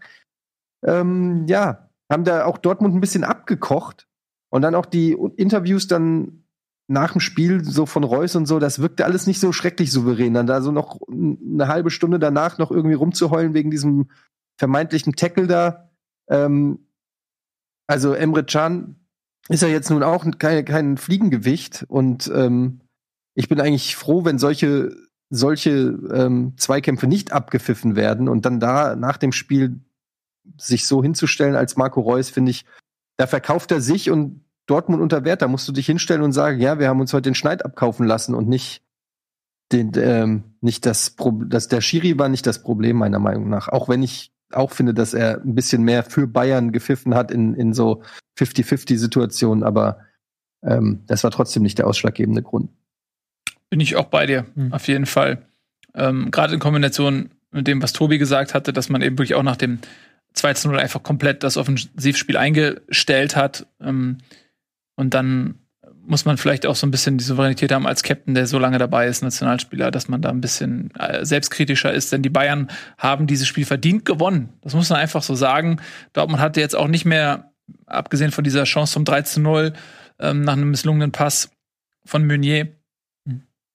ähm, 0.87 1.47
ja, 1.49 1.91
haben 2.09 2.23
da 2.23 2.45
auch 2.45 2.59
Dortmund 2.59 2.95
ein 2.95 3.01
bisschen 3.01 3.25
abgekocht 3.25 4.07
und 4.49 4.63
dann 4.63 4.77
auch 4.77 4.87
die 4.87 5.11
Interviews 5.39 5.89
dann 5.89 6.45
nach 6.91 7.13
dem 7.13 7.21
Spiel 7.21 7.65
so 7.65 7.87
von 7.87 8.03
Reus 8.03 8.35
und 8.35 8.47
so, 8.47 8.59
das 8.59 8.81
wirkte 8.81 9.05
alles 9.05 9.29
nicht 9.29 9.39
so 9.39 9.53
schrecklich 9.53 9.93
souverän. 9.93 10.35
Dann 10.35 10.49
da 10.49 10.61
so 10.61 10.73
noch 10.73 10.99
eine 11.09 11.69
halbe 11.69 11.91
Stunde 11.91 12.19
danach 12.19 12.59
noch 12.59 12.73
irgendwie 12.73 12.97
rumzuheulen 12.97 13.55
wegen 13.55 13.71
diesem 13.71 14.11
vermeintlichen 14.59 15.15
Tackle 15.15 15.47
da. 15.47 15.89
Ähm, 16.29 16.81
also 17.87 18.13
Emre 18.13 18.45
Can 18.45 18.97
ist 19.49 19.63
ja 19.63 19.69
jetzt 19.69 19.91
nun 19.91 20.03
auch 20.03 20.27
kein, 20.39 20.65
kein 20.65 20.97
Fliegengewicht 20.97 21.85
und 21.89 22.31
ähm, 22.35 22.81
ich 23.35 23.49
bin 23.49 23.61
eigentlich 23.61 23.95
froh, 23.95 24.25
wenn 24.25 24.39
solche 24.39 24.95
solche 25.33 25.97
ähm, 26.13 26.55
Zweikämpfe 26.57 27.07
nicht 27.07 27.33
abgepfiffen 27.33 27.95
werden 27.95 28.29
und 28.29 28.45
dann 28.45 28.59
da 28.59 28.97
nach 28.97 29.17
dem 29.17 29.31
Spiel 29.31 29.79
sich 30.57 30.89
so 30.89 31.05
hinzustellen 31.05 31.55
als 31.55 31.77
Marco 31.77 32.01
Reus, 32.01 32.31
finde 32.31 32.51
ich, 32.51 32.65
da 33.17 33.29
verkauft 33.29 33.71
er 33.71 33.81
sich 33.81 34.11
und 34.11 34.45
Dortmund 34.71 35.03
unter 35.03 35.25
Wert. 35.25 35.43
Da 35.43 35.49
musst 35.49 35.67
du 35.69 35.73
dich 35.73 35.87
hinstellen 35.87 36.23
und 36.23 36.33
sagen, 36.33 36.61
ja, 36.61 36.79
wir 36.79 36.89
haben 36.89 37.01
uns 37.01 37.13
heute 37.13 37.31
den 37.31 37.35
Schneid 37.35 37.65
abkaufen 37.65 38.07
lassen 38.07 38.35
und 38.35 38.49
nicht 38.49 38.83
den, 39.73 39.93
ähm, 39.97 40.45
nicht 40.61 40.87
das 40.87 41.11
Problem, 41.11 41.49
dass 41.49 41.69
der 41.69 41.81
Schiri 41.81 42.19
war 42.19 42.29
nicht 42.29 42.47
das 42.47 42.63
Problem 42.63 42.97
meiner 42.97 43.19
Meinung 43.19 43.49
nach. 43.49 43.69
Auch 43.69 43.89
wenn 43.89 44.03
ich 44.03 44.33
auch 44.53 44.73
finde, 44.73 44.95
dass 44.95 45.15
er 45.15 45.43
ein 45.43 45.55
bisschen 45.55 45.83
mehr 45.83 46.03
für 46.03 46.27
Bayern 46.27 46.73
gepfiffen 46.73 47.15
hat 47.15 47.31
in, 47.31 47.55
in 47.55 47.73
so 47.73 48.03
50-50-Situationen, 48.39 49.63
aber 49.63 50.01
ähm, 50.63 51.05
das 51.07 51.23
war 51.25 51.31
trotzdem 51.31 51.63
nicht 51.63 51.79
der 51.79 51.87
ausschlaggebende 51.87 52.43
Grund. 52.43 52.71
Bin 53.71 53.81
ich 53.81 53.97
auch 53.97 54.07
bei 54.07 54.27
dir, 54.27 54.47
mhm. 54.55 54.73
auf 54.73 54.89
jeden 54.89 55.07
Fall. 55.07 55.47
Ähm, 55.95 56.31
Gerade 56.31 56.55
in 56.55 56.61
Kombination 56.61 57.31
mit 57.53 57.67
dem, 57.67 57.83
was 57.83 57.93
Tobi 57.93 58.19
gesagt 58.19 58.55
hatte, 58.55 58.73
dass 58.73 58.89
man 58.89 59.03
eben 59.03 59.17
wirklich 59.19 59.35
auch 59.35 59.43
nach 59.43 59.57
dem 59.57 59.79
2-0 60.35 60.77
einfach 60.77 61.03
komplett 61.03 61.43
das 61.43 61.57
Offensivspiel 61.57 62.37
eingestellt 62.37 63.37
hat. 63.37 63.67
Ähm, 63.81 64.19
und 65.01 65.15
dann 65.15 65.55
muss 66.07 66.27
man 66.27 66.37
vielleicht 66.37 66.67
auch 66.67 66.77
so 66.77 66.87
ein 66.87 66.91
bisschen 66.91 67.17
die 67.17 67.25
Souveränität 67.25 67.73
haben 67.73 67.87
als 67.87 68.03
Captain, 68.03 68.35
der 68.35 68.47
so 68.47 68.59
lange 68.59 68.79
dabei 68.79 69.07
ist, 69.07 69.23
Nationalspieler, 69.23 69.91
dass 69.91 70.09
man 70.09 70.21
da 70.21 70.29
ein 70.29 70.41
bisschen 70.41 70.91
äh, 70.99 71.25
selbstkritischer 71.25 71.93
ist, 71.93 72.13
denn 72.13 72.23
die 72.23 72.29
Bayern 72.29 72.69
haben 72.99 73.27
dieses 73.27 73.49
Spiel 73.49 73.65
verdient 73.65 74.05
gewonnen. 74.05 74.51
Das 74.61 74.75
muss 74.75 74.91
man 74.91 74.99
einfach 74.99 75.23
so 75.23 75.35
sagen. 75.35 75.81
Dortmund 76.13 76.41
hatte 76.41 76.61
jetzt 76.61 76.77
auch 76.77 76.89
nicht 76.89 77.07
mehr, 77.07 77.53
abgesehen 77.87 78.31
von 78.31 78.45
dieser 78.45 78.65
Chance 78.65 78.93
zum 78.93 79.05
3 79.05 79.23
zu 79.23 79.41
0 79.41 79.73
ähm, 80.19 80.43
nach 80.43 80.53
einem 80.55 80.71
misslungenen 80.71 81.13
Pass 81.13 81.51
von 82.05 82.27
Meunier, 82.27 82.69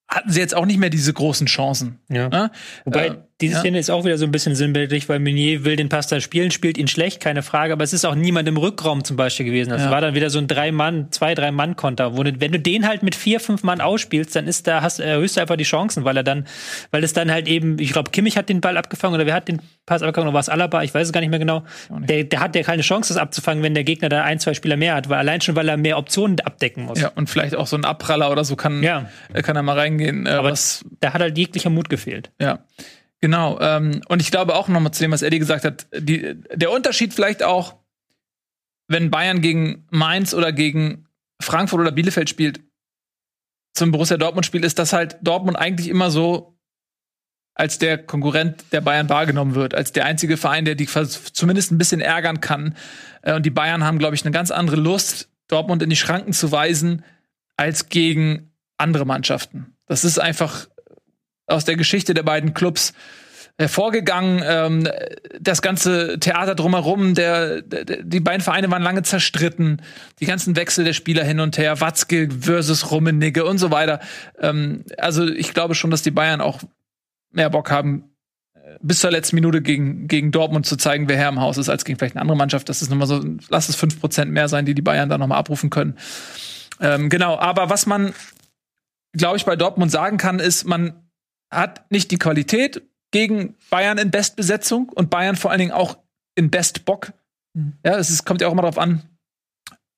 hatten 0.08 0.30
sie 0.30 0.40
jetzt 0.40 0.56
auch 0.56 0.66
nicht 0.66 0.78
mehr 0.78 0.90
diese 0.92 1.14
großen 1.14 1.48
Chancen. 1.48 2.00
Ja. 2.10 2.30
Ne? 2.30 2.52
Wobei, 2.84 3.08
Äh, 3.08 3.18
diese 3.42 3.56
ja. 3.56 3.60
Szene 3.60 3.80
ist 3.80 3.90
auch 3.92 4.06
wieder 4.06 4.18
so 4.18 4.24
ein 4.24 4.32
bisschen 4.32 4.56
sinnbildlich, 4.56 5.10
weil 5.10 5.20
Meunier 5.20 5.66
will 5.66 5.76
den 5.76 5.90
Pass 5.90 6.08
da 6.08 6.22
spielen, 6.22 6.52
spielt 6.52 6.78
ihn 6.78 6.88
schlecht, 6.88 7.20
keine 7.20 7.44
Frage, 7.44 7.74
aber 7.74 7.84
es 7.84 7.92
ist 7.92 8.06
auch 8.06 8.16
niemand 8.16 8.48
im 8.48 8.56
Rückraum 8.56 9.04
zum 9.04 9.18
Beispiel 9.18 9.46
gewesen. 9.46 9.72
Das 9.72 9.84
Ja. 9.84 9.92
war 9.92 10.00
dann 10.00 10.16
wieder 10.16 10.30
so 10.30 10.40
ein 10.40 10.48
Drei-Mann, 10.48 11.12
zwei, 11.12 11.36
Drei-Mann-Konter, 11.36 12.16
wo 12.16 12.24
du, 12.24 12.40
wenn 12.40 12.54
du 12.54 12.60
den 12.60 12.88
halt 12.88 13.04
mit 13.04 13.14
vier, 13.14 13.42
fünf 13.42 13.64
Mann 13.64 13.82
ausspielst, 13.82 14.34
dann 14.38 14.48
ist 14.48 14.68
da, 14.68 14.82
hast, 14.82 15.00
erhöhst 15.00 15.36
du 15.36 15.42
einfach 15.42 15.58
die 15.58 15.66
Chancen, 15.66 16.06
weil 16.06 16.16
er 16.16 16.24
dann, 16.24 16.46
weil 16.92 17.04
es 17.04 17.12
dann 17.12 17.30
halt 17.30 17.50
eben, 17.50 17.78
ich 17.80 17.92
glaube, 17.92 18.12
Kimmich 18.12 18.38
hat 18.38 18.48
den 18.48 18.62
Ball 18.62 18.78
abgefangen 18.78 19.16
oder 19.16 19.26
wer 19.26 19.34
hat 19.34 19.50
den 19.50 19.62
Pass 19.86 20.02
abgefangen 20.02 20.30
oder 20.30 20.34
war 20.36 20.40
es 20.42 20.48
Alaba, 20.50 20.84
ich 20.84 20.94
weiß 20.94 21.08
es 21.08 21.12
gar 21.12 21.20
nicht 21.20 21.30
mehr 21.30 21.40
genau. 21.40 21.66
nicht. 22.00 22.10
Der, 22.10 22.24
der 22.24 22.40
hat 22.40 22.56
ja 22.56 22.64
keine 22.64 22.84
Chance, 22.84 23.14
das 23.14 23.22
abzufangen, 23.22 23.62
wenn 23.64 23.74
der 23.74 23.84
Gegner 23.84 24.08
da 24.08 24.24
ein, 24.24 24.40
zwei 24.40 24.54
Spieler 24.54 24.78
mehr 24.78 24.96
hat, 24.96 25.10
weil 25.10 25.18
allein 25.20 25.42
schon, 25.42 25.58
weil 25.58 25.68
er 25.68 25.76
mehr 25.76 25.98
Optionen 25.98 26.40
abdecken 26.40 26.86
muss. 26.86 27.02
Ja, 27.02 27.10
und 27.16 27.30
vielleicht 27.30 27.56
auch 27.56 27.68
so 27.68 27.76
ein 27.76 27.84
Abpraller 27.84 28.32
oder 28.32 28.46
so 28.46 28.56
kann, 28.56 28.82
Ja. 28.82 29.10
äh, 29.34 29.42
kann 29.42 29.58
er 29.58 29.62
mal 29.62 29.78
reingehen. 29.78 30.26
Äh, 30.26 30.30
Aber 30.30 30.52
was, 30.52 30.86
da 31.02 31.12
hat 31.14 31.22
halt 31.22 31.38
jeglicher 31.38 31.70
Mut 31.70 31.90
gefehlt. 31.90 32.32
ja. 32.40 32.60
Genau. 33.26 33.60
Ähm, 33.60 34.02
und 34.08 34.22
ich 34.22 34.30
glaube 34.30 34.54
auch 34.54 34.68
nochmal 34.68 34.94
zu 34.94 35.02
dem, 35.02 35.10
was 35.10 35.24
Eddie 35.24 35.40
gesagt 35.40 35.66
hat, 35.66 35.88
die, 35.98 36.36
der 36.54 36.70
Unterschied 36.70 37.12
vielleicht 37.12 37.42
auch, 37.42 37.74
wenn 38.88 39.10
Bayern 39.10 39.42
gegen 39.42 39.88
Mainz 39.90 40.36
oder 40.36 40.54
gegen 40.54 41.08
Frankfurt 41.42 41.80
oder 41.80 41.92
Bielefeld 41.92 42.30
spielt, 42.30 42.60
zum 43.74 43.90
Borussia 43.90 44.18
Dortmund-Spiel, 44.18 44.64
ist, 44.64 44.78
dass 44.78 44.94
halt 44.94 45.18
Dortmund 45.24 45.58
eigentlich 45.58 45.88
immer 45.88 46.12
so 46.12 46.56
als 47.56 47.80
der 47.80 47.98
Konkurrent 47.98 48.64
der 48.72 48.82
Bayern 48.82 49.10
wahrgenommen 49.10 49.56
wird, 49.56 49.74
als 49.74 49.92
der 49.92 50.06
einzige 50.06 50.38
Verein, 50.38 50.66
der 50.66 50.76
die 50.76 50.86
zumindest 50.86 51.72
ein 51.72 51.80
bisschen 51.80 52.02
ärgern 52.02 52.42
kann. 52.42 52.76
Äh, 53.24 53.34
Und 53.34 53.44
die 53.44 53.50
Bayern 53.50 53.84
haben, 53.84 53.98
glaube 53.98 54.14
ich, 54.14 54.24
eine 54.24 54.34
ganz 54.34 54.52
andere 54.52 54.76
Lust, 54.76 55.32
Dortmund 55.48 55.82
in 55.82 55.90
die 55.90 55.96
Schranken 55.96 56.32
zu 56.32 56.52
weisen, 56.52 57.04
als 57.58 57.90
gegen 57.90 58.52
andere 58.78 59.08
Mannschaften. 59.08 59.76
Das 59.88 60.04
ist 60.04 60.20
einfach 60.20 60.68
aus 61.48 61.66
der 61.66 61.76
Geschichte 61.76 62.14
der 62.14 62.24
beiden 62.24 62.54
Clubs 62.54 62.94
hervorgegangen. 63.58 64.42
Ähm, 64.46 64.90
das 65.40 65.62
ganze 65.62 66.20
Theater 66.20 66.56
drumherum, 66.56 67.14
der, 67.14 67.62
der, 67.62 68.04
die 68.04 68.20
beiden 68.20 68.42
Vereine 68.42 68.70
waren 68.70 68.84
lange 68.84 69.04
zerstritten. 69.04 69.82
Die 70.20 70.26
ganzen 70.26 70.56
Wechsel 70.56 70.84
der 70.86 70.94
Spieler 70.94 71.24
hin 71.24 71.40
und 71.40 71.58
her, 71.58 71.80
Watzke 71.80 72.30
versus 72.30 72.92
Rummenigge 72.92 73.46
und 73.46 73.58
so 73.58 73.72
weiter. 73.72 74.00
Ähm, 74.40 74.84
also 74.98 75.28
ich 75.28 75.54
glaube 75.54 75.76
schon, 75.76 75.92
dass 75.92 76.02
die 76.02 76.12
Bayern 76.12 76.42
auch 76.42 76.62
mehr 77.32 77.50
Bock 77.50 77.72
haben, 77.72 78.10
äh, 78.54 78.78
bis 78.82 79.00
zur 79.00 79.12
letzten 79.12 79.36
Minute 79.36 79.62
gegen, 79.62 80.08
gegen 80.08 80.32
Dortmund 80.32 80.66
zu 80.66 80.76
zeigen, 80.76 81.08
wer 81.08 81.18
Herr 81.18 81.30
im 81.30 81.40
Haus 81.40 81.58
ist, 81.58 81.70
als 81.70 81.86
gegen 81.86 81.98
vielleicht 81.98 82.16
eine 82.16 82.22
andere 82.22 82.38
Mannschaft. 82.38 82.68
Das 82.68 82.82
ist 82.82 82.90
nochmal 82.90 83.08
so, 83.08 83.24
lass 83.50 83.70
es 83.70 83.76
fünf 83.78 84.00
Prozent 84.02 84.32
mehr 84.32 84.50
sein, 84.50 84.66
die 84.66 84.76
die 84.76 84.82
Bayern 84.82 85.08
da 85.08 85.18
nochmal 85.18 85.40
abrufen 85.40 85.70
können. 85.70 85.98
Ähm, 86.82 87.10
genau, 87.10 87.38
aber 87.38 87.70
was 87.70 87.86
man, 87.86 88.14
glaube 89.14 89.38
ich, 89.38 89.46
bei 89.46 89.56
Dortmund 89.56 89.92
sagen 89.92 90.18
kann, 90.18 90.40
ist, 90.40 90.66
man 90.66 91.05
hat 91.52 91.90
nicht 91.92 92.12
die 92.12 92.18
Qualität 92.18 92.82
gegen 93.12 93.56
Bayern 93.70 93.98
in 93.98 94.12
Bestbesetzung 94.12 94.90
und 94.90 95.10
Bayern 95.10 95.36
vor 95.36 95.52
allen 95.52 95.60
Dingen 95.60 95.72
auch 95.72 95.98
in 96.36 96.52
Bestbock. 96.52 97.14
Ja, 97.86 97.98
es 97.98 98.10
ist, 98.10 98.26
kommt 98.26 98.42
ja 98.42 98.48
auch 98.48 98.52
immer 98.52 98.64
darauf 98.64 98.78
an, 98.78 99.04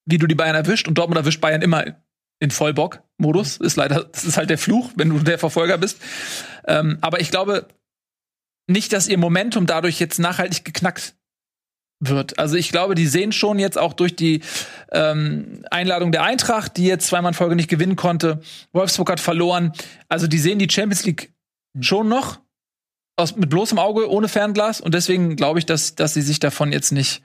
wie 0.05 0.17
du 0.17 0.27
die 0.27 0.35
Bayern 0.35 0.55
erwischt. 0.55 0.87
Und 0.87 0.97
Dortmund 0.97 1.17
erwischt 1.17 1.41
Bayern 1.41 1.61
immer 1.61 1.97
in 2.39 2.51
Vollbock-Modus. 2.51 3.57
Ist 3.57 3.75
leider, 3.75 4.03
das 4.03 4.23
ist 4.23 4.37
halt 4.37 4.49
der 4.49 4.59
Fluch, 4.59 4.91
wenn 4.95 5.09
du 5.09 5.19
der 5.19 5.39
Verfolger 5.39 5.77
bist. 5.77 5.99
Ähm, 6.67 6.99
aber 7.01 7.19
ich 7.19 7.31
glaube 7.31 7.67
nicht, 8.67 8.93
dass 8.93 9.07
ihr 9.07 9.17
Momentum 9.17 9.65
dadurch 9.65 9.99
jetzt 9.99 10.19
nachhaltig 10.19 10.65
geknackt 10.65 11.15
wird. 11.99 12.37
Also 12.37 12.55
ich 12.55 12.69
glaube, 12.69 12.93
die 12.93 13.07
sehen 13.07 13.31
schon 13.31 13.57
jetzt 13.57 13.77
auch 13.77 13.93
durch 13.93 14.15
die 14.15 14.41
ähm, 14.91 15.65
Einladung 15.71 16.11
der 16.11 16.23
Eintracht, 16.23 16.77
die 16.77 16.85
jetzt 16.85 17.07
zweimal 17.07 17.31
in 17.31 17.35
Folge 17.35 17.55
nicht 17.55 17.69
gewinnen 17.69 17.95
konnte. 17.95 18.41
Wolfsburg 18.73 19.09
hat 19.09 19.19
verloren. 19.19 19.71
Also 20.07 20.27
die 20.27 20.37
sehen 20.37 20.59
die 20.59 20.69
Champions 20.69 21.05
League 21.05 21.33
schon 21.81 22.07
noch 22.07 22.39
aus, 23.15 23.35
mit 23.35 23.49
bloßem 23.49 23.79
Auge, 23.79 24.09
ohne 24.09 24.27
Fernglas. 24.27 24.81
Und 24.81 24.93
deswegen 24.93 25.35
glaube 25.35 25.59
ich, 25.59 25.65
dass, 25.65 25.95
dass 25.95 26.13
sie 26.13 26.21
sich 26.21 26.39
davon 26.39 26.71
jetzt 26.71 26.91
nicht 26.91 27.21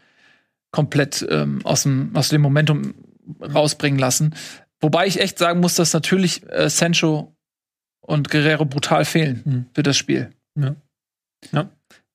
komplett 0.70 1.26
ähm, 1.30 1.60
aus, 1.64 1.82
dem, 1.82 2.10
aus 2.14 2.30
dem 2.30 2.40
Momentum 2.40 2.94
rausbringen 3.40 3.98
lassen. 3.98 4.34
Wobei 4.80 5.06
ich 5.06 5.20
echt 5.20 5.38
sagen 5.38 5.60
muss, 5.60 5.74
dass 5.74 5.92
natürlich 5.92 6.48
äh, 6.50 6.68
Sancho 6.68 7.36
und 8.00 8.30
Guerrero 8.30 8.64
brutal 8.64 9.04
fehlen 9.04 9.42
Mhm. 9.44 9.66
für 9.74 9.82
das 9.82 9.96
Spiel. 9.96 10.30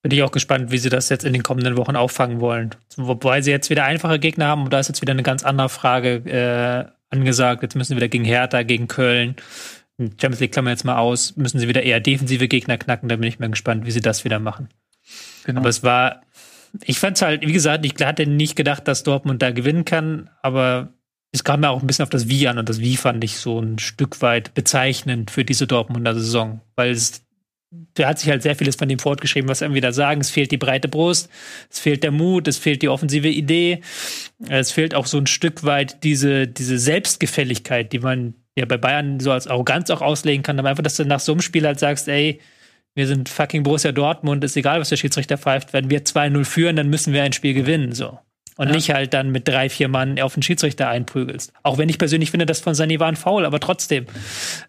Bin 0.02 0.12
ich 0.12 0.24
auch 0.24 0.32
gespannt, 0.32 0.72
wie 0.72 0.78
sie 0.78 0.90
das 0.90 1.10
jetzt 1.10 1.26
in 1.26 1.34
den 1.34 1.44
kommenden 1.44 1.76
Wochen 1.78 1.96
auffangen 1.96 2.40
wollen. 2.40 2.72
Wobei 2.98 3.42
sie 3.42 3.52
jetzt 3.52 3.70
wieder 3.70 3.84
einfache 3.84 4.20
Gegner 4.20 4.48
haben 4.48 4.64
und 4.64 4.74
da 4.74 4.80
ist 4.80 4.88
jetzt 4.88 5.02
wieder 5.02 5.12
eine 5.12 5.24
ganz 5.24 5.44
andere 5.44 5.70
Frage 5.70 6.16
äh, 6.26 6.92
angesagt. 7.10 7.64
Jetzt 7.64 7.76
müssen 7.76 7.90
sie 7.90 7.96
wieder 7.96 8.08
gegen 8.08 8.26
Hertha, 8.26 8.64
gegen 8.64 8.88
Köln. 8.88 9.36
Champions 10.00 10.40
League 10.40 10.52
klammern 10.52 10.74
jetzt 10.74 10.86
mal 10.86 10.98
aus, 10.98 11.36
müssen 11.36 11.60
sie 11.60 11.68
wieder 11.68 11.84
eher 11.84 12.00
defensive 12.00 12.48
Gegner 12.48 12.78
knacken. 12.78 13.10
Da 13.10 13.16
bin 13.16 13.28
ich 13.28 13.40
mal 13.40 13.50
gespannt, 13.50 13.86
wie 13.86 13.92
sie 13.92 14.02
das 14.02 14.24
wieder 14.26 14.40
machen. 14.40 14.70
Genau. 15.44 15.62
Aber 15.62 15.70
es 15.70 15.84
war, 15.84 16.22
ich 16.86 17.00
fand 17.00 17.18
es 17.18 17.24
halt, 17.24 17.48
wie 17.48 17.54
gesagt, 17.54 17.86
ich 17.86 17.94
hatte 18.06 18.28
nicht 18.28 18.56
gedacht, 18.56 18.88
dass 18.88 19.04
Dortmund 19.04 19.42
da 19.42 19.52
gewinnen 19.52 19.86
kann, 19.86 20.30
aber 20.42 20.94
es 21.32 21.44
kam 21.44 21.62
mir 21.62 21.70
auch 21.70 21.82
ein 21.82 21.88
bisschen 21.88 22.04
auf 22.04 22.10
das 22.10 22.28
Wie 22.28 22.48
an 22.48 22.58
und 22.58 22.70
das 22.70 22.80
Wie 22.80 22.96
fand 22.96 23.24
ich 23.24 23.38
so 23.38 23.60
ein 23.60 23.80
Stück 23.80 24.22
weit 24.22 24.54
bezeichnend 24.54 25.32
für 25.32 25.44
diese 25.44 25.68
Dortmunder 25.68 26.14
Saison, 26.14 26.62
weil 26.76 26.92
es 26.92 27.24
da 27.96 28.08
hat 28.08 28.20
sich 28.20 28.30
halt 28.30 28.44
sehr 28.44 28.56
vieles 28.56 28.78
von 28.78 28.88
dem 28.88 29.00
fortgeschrieben, 29.00 29.50
was 29.50 29.60
wir 29.60 29.74
wieder 29.74 29.92
sagen. 29.92 30.22
Es 30.22 30.30
fehlt 30.30 30.52
die 30.52 30.58
breite 30.58 30.88
Brust, 30.88 31.30
es 31.70 31.80
fehlt 31.80 32.02
der 32.02 32.12
Mut, 32.12 32.48
es 32.48 32.58
fehlt 32.58 32.82
die 32.82 32.88
offensive 32.88 33.28
Idee, 33.28 33.82
es 34.48 34.72
fehlt 34.72 34.96
auch 34.96 35.06
so 35.06 35.18
ein 35.18 35.28
Stück 35.28 35.66
weit 35.66 36.04
diese, 36.04 36.48
diese 36.48 36.78
Selbstgefälligkeit, 36.78 37.92
die 37.92 38.00
man 38.00 38.36
ja 38.58 38.66
bei 38.66 38.78
Bayern 38.78 39.20
so 39.20 39.32
als 39.32 39.48
Arroganz 39.48 39.90
auch 39.90 40.02
auslegen 40.02 40.44
kann, 40.44 40.60
aber 40.60 40.70
einfach, 40.70 40.84
dass 40.84 40.96
du 40.98 41.06
nach 41.06 41.20
so 41.20 41.32
einem 41.32 41.42
Spiel 41.42 41.66
halt 41.66 41.80
sagst, 41.80 42.08
ey, 42.08 42.40
wir 42.96 43.08
sind 43.08 43.30
fucking 43.30 43.64
Borussia 43.64 43.92
Dortmund, 43.92 44.44
ist 44.44 44.58
egal, 44.58 44.80
was 44.80 44.90
der 44.90 44.98
Schiedsrichter 44.98 45.38
pfeift, 45.38 45.72
wenn 45.74 45.90
wir 45.90 46.04
2-0 46.04 46.44
führen, 46.46 46.76
dann 46.76 46.90
müssen 46.90 47.14
wir 47.14 47.24
ein 47.24 47.34
Spiel 47.34 47.54
gewinnen, 47.54 47.94
so. 47.94 48.18
Und 48.58 48.70
Ja. 48.70 48.74
nicht 48.74 48.90
halt 48.90 49.14
dann 49.14 49.30
mit 49.32 49.48
drei, 49.48 49.70
vier 49.70 49.88
Mann 49.88 50.20
auf 50.20 50.34
den 50.34 50.42
Schiedsrichter 50.42 50.90
einprügelst. 50.90 51.54
Auch 51.62 51.78
wenn 51.78 51.90
ich 51.90 52.00
persönlich 52.00 52.32
finde, 52.32 52.48
das 52.48 52.60
von 52.60 52.74
Sani 52.74 53.00
war 53.00 53.08
ein 53.08 53.16
Foul, 53.16 53.46
aber 53.46 53.60
trotzdem. 53.60 54.08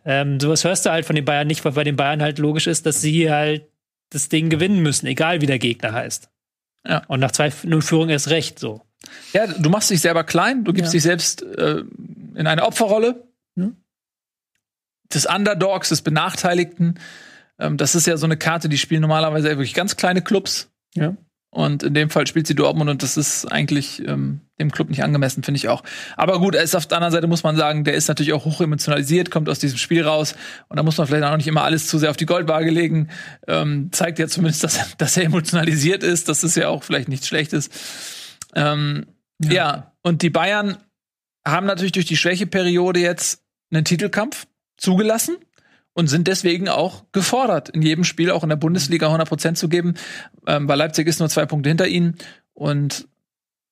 Ähm, 0.05 0.39
sowas 0.41 0.63
hörst 0.65 0.85
du 0.85 0.91
halt 0.91 1.07
von 1.07 1.17
den 1.17 1.25
Bayern 1.25 1.47
nicht, 1.47 1.65
weil 1.65 1.73
bei 1.73 1.85
den 1.85 1.97
Bayern 1.97 2.21
halt 2.21 2.39
logisch 2.39 2.67
ist, 2.67 2.85
dass 2.85 3.01
sie 3.01 3.31
halt 3.31 3.63
das 4.11 4.29
Ding 4.29 4.51
gewinnen 4.51 4.81
müssen, 4.83 5.07
egal 5.07 5.41
wie 5.41 5.47
der 5.47 5.59
Gegner 5.59 5.93
heißt. 5.95 6.29
Ja. 6.87 7.03
Und 7.09 7.21
nach 7.21 7.31
2-0 7.33 7.81
Führung 7.81 8.11
ist 8.11 8.29
recht, 8.29 8.59
so. 8.59 8.83
Ja, 9.33 9.47
du 9.47 9.71
machst 9.71 9.89
dich 9.91 10.01
selber 10.03 10.23
klein, 10.25 10.65
du 10.65 10.75
gibst 10.75 10.93
Ja. 10.93 10.97
dich 10.97 11.03
selbst 11.05 11.43
äh, 11.43 11.83
in 12.35 12.47
eine 12.47 12.65
Opferrolle 12.67 13.25
Mhm. 13.59 13.77
des 15.13 15.27
Underdogs, 15.27 15.89
des 15.89 16.03
Benachteiligten. 16.03 16.99
Ähm, 17.59 17.77
das 17.77 17.95
ist 17.95 18.07
ja 18.07 18.17
so 18.17 18.27
eine 18.27 18.37
Karte, 18.37 18.69
die 18.69 18.79
spielen 18.79 19.01
normalerweise 19.03 19.49
wirklich 19.49 19.75
ganz 19.75 19.97
kleine 19.97 20.23
Clubs. 20.23 20.71
Ja. 20.95 21.17
Und 21.51 21.83
in 21.83 21.95
dem 21.95 22.11
Fall 22.11 22.27
spielt 22.27 22.47
sie 22.47 22.55
Dortmund 22.55 22.91
und 22.91 23.03
das 23.03 23.17
ist 23.17 23.47
eigentlich 23.47 24.07
ähm, 24.07 24.43
dem 24.61 24.71
Club 24.71 24.91
nicht 24.91 25.03
angemessen, 25.03 25.43
finde 25.43 25.57
ich 25.57 25.69
auch. 25.69 25.83
Aber 26.15 26.39
gut, 26.41 26.55
er 26.55 26.63
ist 26.63 26.77
auf 26.77 26.87
der 26.87 26.99
anderen 26.99 27.13
Seite, 27.13 27.27
muss 27.27 27.43
man 27.43 27.57
sagen, 27.57 27.85
der 27.85 27.95
ist 27.95 28.07
natürlich 28.07 28.35
auch 28.35 28.45
hoch 28.45 28.61
emotionalisiert, 28.61 29.31
kommt 29.31 29.49
aus 29.49 29.59
diesem 29.59 29.79
Spiel 29.79 30.03
raus 30.03 30.35
und 30.69 30.77
da 30.77 30.83
muss 30.83 30.99
man 30.99 31.07
vielleicht 31.07 31.25
auch 31.25 31.37
nicht 31.37 31.49
immer 31.49 31.65
alles 31.65 31.87
zu 31.87 31.99
sehr 31.99 32.11
auf 32.11 32.19
die 32.19 32.27
Goldwaage 32.27 32.71
legen. 32.71 33.09
Ähm, 33.47 33.89
zeigt 33.93 34.19
ja 34.19 34.29
zumindest, 34.29 34.63
dass, 34.65 34.97
dass 34.99 35.17
er 35.17 35.25
emotionalisiert 35.25 36.03
ist. 36.03 36.29
Das 36.29 36.45
ist 36.45 36.55
ja 36.55 36.69
auch 36.69 36.83
vielleicht 36.83 37.09
nichts 37.09 37.27
Schlechtes. 37.27 37.71
Ähm, 38.55 39.07
ja. 39.43 39.93
und 40.03 40.23
die 40.23 40.31
Bayern 40.31 40.77
haben 41.47 41.67
natürlich 41.67 41.93
durch 41.93 42.07
die 42.07 42.17
Schwächeperiode 42.17 43.01
jetzt 43.01 43.43
einen 43.71 43.85
Titelkampf 43.85 44.47
zugelassen 44.77 45.37
und 45.93 46.07
sind 46.09 46.29
deswegen 46.29 46.69
auch 46.69 47.05
gefordert, 47.13 47.69
in 47.71 47.83
jedem 47.83 48.05
Spiel, 48.05 48.31
auch 48.31 48.43
in 48.43 48.49
der 48.49 48.57
Bundesliga 48.57 49.07
100 49.07 49.29
Prozent 49.29 49.59
zu 49.59 49.69
geben. 49.69 49.95
Ähm, 50.47 50.67
bei 50.67 50.75
Leipzig 50.77 51.07
ist 51.09 51.19
nur 51.19 51.29
zwei 51.29 51.47
Punkte 51.47 51.69
hinter 51.69 51.89
ihnen 51.89 52.17
und 52.55 53.07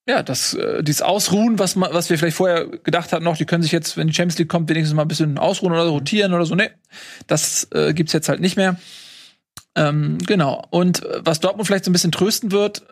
ja, 0.09 0.23
das, 0.23 0.53
äh, 0.53 0.83
dieses 0.83 1.01
Ausruhen, 1.01 1.59
was, 1.59 1.75
ma- 1.75 1.89
was 1.91 2.09
wir 2.09 2.17
vielleicht 2.17 2.37
vorher 2.37 2.65
gedacht 2.67 3.11
hatten, 3.11 3.25
noch, 3.25 3.35
die 3.35 3.45
können 3.45 3.61
sich 3.63 3.73
jetzt, 3.73 3.97
wenn 3.97 4.07
die 4.07 4.13
Champions 4.13 4.39
League 4.39 4.47
kommt, 4.47 4.69
wenigstens 4.69 4.95
mal 4.95 5.01
ein 5.01 5.07
bisschen 5.09 5.37
ausruhen 5.37 5.73
oder 5.73 5.85
rotieren 5.87 6.33
oder 6.33 6.45
so. 6.45 6.55
Nee, 6.55 6.69
das 7.27 7.67
äh, 7.71 7.93
gibt's 7.93 8.13
jetzt 8.13 8.29
halt 8.29 8.39
nicht 8.39 8.55
mehr. 8.55 8.77
Ähm, 9.75 10.17
genau. 10.25 10.65
Und 10.69 11.03
äh, 11.03 11.19
was 11.25 11.41
Dortmund 11.41 11.67
vielleicht 11.67 11.83
so 11.83 11.89
ein 11.91 11.93
bisschen 11.93 12.13
trösten 12.13 12.51
wird, 12.53 12.83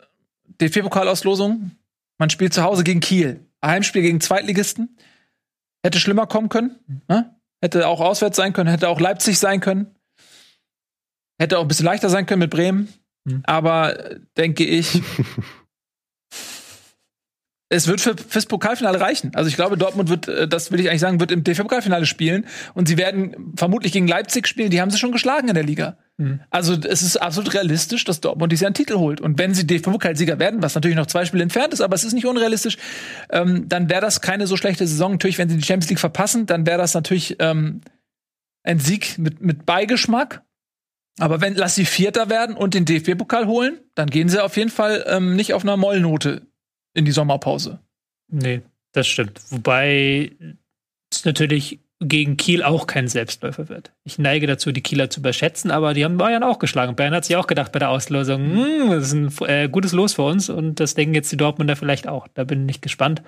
DFB-Pokalauslosung, 0.61 1.71
man 2.17 2.29
spielt 2.29 2.53
zu 2.53 2.63
Hause 2.63 2.83
gegen 2.83 2.99
Kiel. 2.99 3.39
Heimspiel 3.63 4.01
gegen 4.01 4.21
Zweitligisten. 4.21 4.97
Hätte 5.85 5.99
schlimmer 5.99 6.25
kommen 6.25 6.49
können. 6.49 6.79
Ne? 7.07 7.35
Hätte 7.61 7.87
auch 7.87 8.01
auswärts 8.01 8.37
sein 8.37 8.53
können, 8.53 8.69
hätte 8.69 8.89
auch 8.89 8.99
Leipzig 8.99 9.37
sein 9.37 9.59
können. 9.59 9.95
Hätte 11.39 11.59
auch 11.59 11.61
ein 11.61 11.67
bisschen 11.67 11.85
leichter 11.85 12.09
sein 12.09 12.25
können 12.25 12.39
mit 12.39 12.49
Bremen. 12.49 12.91
Mhm. 13.23 13.43
Aber 13.45 14.17
denke 14.35 14.65
ich, 14.65 15.03
es 17.69 17.87
wird 17.87 18.01
für, 18.01 18.17
fürs 18.17 18.47
Pokalfinale 18.47 18.99
reichen. 18.99 19.35
Also 19.35 19.47
ich 19.47 19.55
glaube, 19.55 19.77
Dortmund 19.77 20.09
wird, 20.09 20.27
äh, 20.27 20.47
das 20.47 20.71
will 20.71 20.79
ich 20.79 20.89
eigentlich 20.89 21.01
sagen, 21.01 21.19
wird 21.19 21.31
im 21.31 21.43
DFB-Pokalfinale 21.43 22.07
spielen 22.07 22.47
und 22.73 22.87
sie 22.87 22.97
werden 22.97 23.53
vermutlich 23.55 23.91
gegen 23.91 24.07
Leipzig 24.07 24.47
spielen. 24.47 24.71
Die 24.71 24.81
haben 24.81 24.89
sie 24.89 24.97
schon 24.97 25.11
geschlagen 25.11 25.49
in 25.49 25.53
der 25.53 25.63
Liga. 25.63 25.99
Mhm. 26.17 26.39
Also 26.49 26.73
es 26.73 27.01
ist 27.01 27.17
absolut 27.17 27.53
realistisch, 27.53 28.03
dass 28.05 28.21
Dortmund 28.21 28.51
dieses 28.51 28.61
Jahr 28.61 28.69
einen 28.69 28.75
Titel 28.75 28.95
holt. 28.95 29.19
Und 29.19 29.37
wenn 29.37 29.53
sie 29.53 29.67
DFB-Pokalsieger 29.67 30.39
werden, 30.39 30.61
was 30.61 30.75
natürlich 30.75 30.95
noch 30.95 31.07
zwei 31.07 31.25
Spiele 31.25 31.43
entfernt 31.43 31.73
ist, 31.73 31.81
aber 31.81 31.95
es 31.95 32.03
ist 32.03 32.13
nicht 32.13 32.25
unrealistisch, 32.25 32.77
ähm, 33.29 33.67
dann 33.67 33.89
wäre 33.89 34.01
das 34.01 34.21
keine 34.21 34.47
so 34.47 34.55
schlechte 34.55 34.87
Saison. 34.87 35.13
Natürlich, 35.13 35.37
wenn 35.37 35.49
sie 35.49 35.57
die 35.57 35.63
Champions 35.63 35.89
League 35.89 35.99
verpassen, 35.99 36.45
dann 36.45 36.65
wäre 36.65 36.77
das 36.77 36.93
natürlich 36.93 37.35
ähm, 37.39 37.81
ein 38.63 38.79
Sieg 38.79 39.17
mit, 39.17 39.41
mit 39.41 39.65
Beigeschmack. 39.65 40.43
Aber 41.19 41.39
wenn, 41.41 41.55
lass 41.55 41.75
sie 41.75 41.85
Vierter 41.85 42.29
werden 42.29 42.55
und 42.57 42.73
den 42.73 42.85
DFB-Pokal 42.85 43.47
holen, 43.47 43.79
dann 43.93 44.09
gehen 44.09 44.27
sie 44.27 44.43
auf 44.43 44.57
jeden 44.57 44.69
Fall 44.69 45.05
ähm, 45.07 45.35
nicht 45.35 45.53
auf 45.53 45.63
einer 45.63 45.77
Mollnote 45.77 46.47
in 46.93 47.05
die 47.05 47.11
Sommerpause. 47.11 47.79
Nee, 48.27 48.61
das 48.91 49.07
stimmt. 49.07 49.39
Wobei 49.49 50.31
es 51.11 51.23
natürlich 51.23 51.79
gegen 52.07 52.37
Kiel 52.37 52.63
auch 52.63 52.87
kein 52.87 53.07
Selbstläufer 53.07 53.69
wird. 53.69 53.91
Ich 54.03 54.17
neige 54.17 54.47
dazu, 54.47 54.71
die 54.71 54.81
Kieler 54.81 55.09
zu 55.09 55.19
überschätzen, 55.19 55.71
aber 55.71 55.93
die 55.93 56.05
haben 56.05 56.17
Bayern 56.17 56.43
auch 56.43 56.59
geschlagen. 56.59 56.95
Bayern 56.95 57.13
hat 57.13 57.25
sich 57.25 57.35
auch 57.35 57.47
gedacht 57.47 57.71
bei 57.71 57.79
der 57.79 57.89
Auslosung, 57.89 58.41
hm, 58.41 58.89
das 58.89 59.11
ist 59.11 59.13
ein 59.13 59.47
äh, 59.47 59.69
gutes 59.69 59.91
Los 59.93 60.13
für 60.13 60.23
uns 60.23 60.49
und 60.49 60.79
das 60.79 60.95
denken 60.95 61.15
jetzt 61.15 61.31
die 61.31 61.37
Dortmunder 61.37 61.75
vielleicht 61.75 62.07
auch. 62.07 62.27
Da 62.33 62.43
bin 62.43 62.67
ich 62.69 62.81
gespannt. 62.81 63.21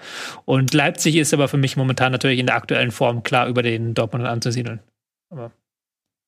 Und 0.46 0.74
Leipzig 0.74 1.16
ist 1.16 1.34
aber 1.34 1.48
für 1.48 1.58
mich 1.58 1.78
momentan 1.78 2.12
natürlich 2.12 2.40
in 2.40 2.46
der 2.46 2.56
aktuellen 2.56 2.92
Form 2.92 3.24
klar 3.24 3.48
über 3.48 3.63
den 3.63 3.94
Dortmundern 3.94 4.32
anzusiedeln. 4.32 4.80
Aber 5.30 5.52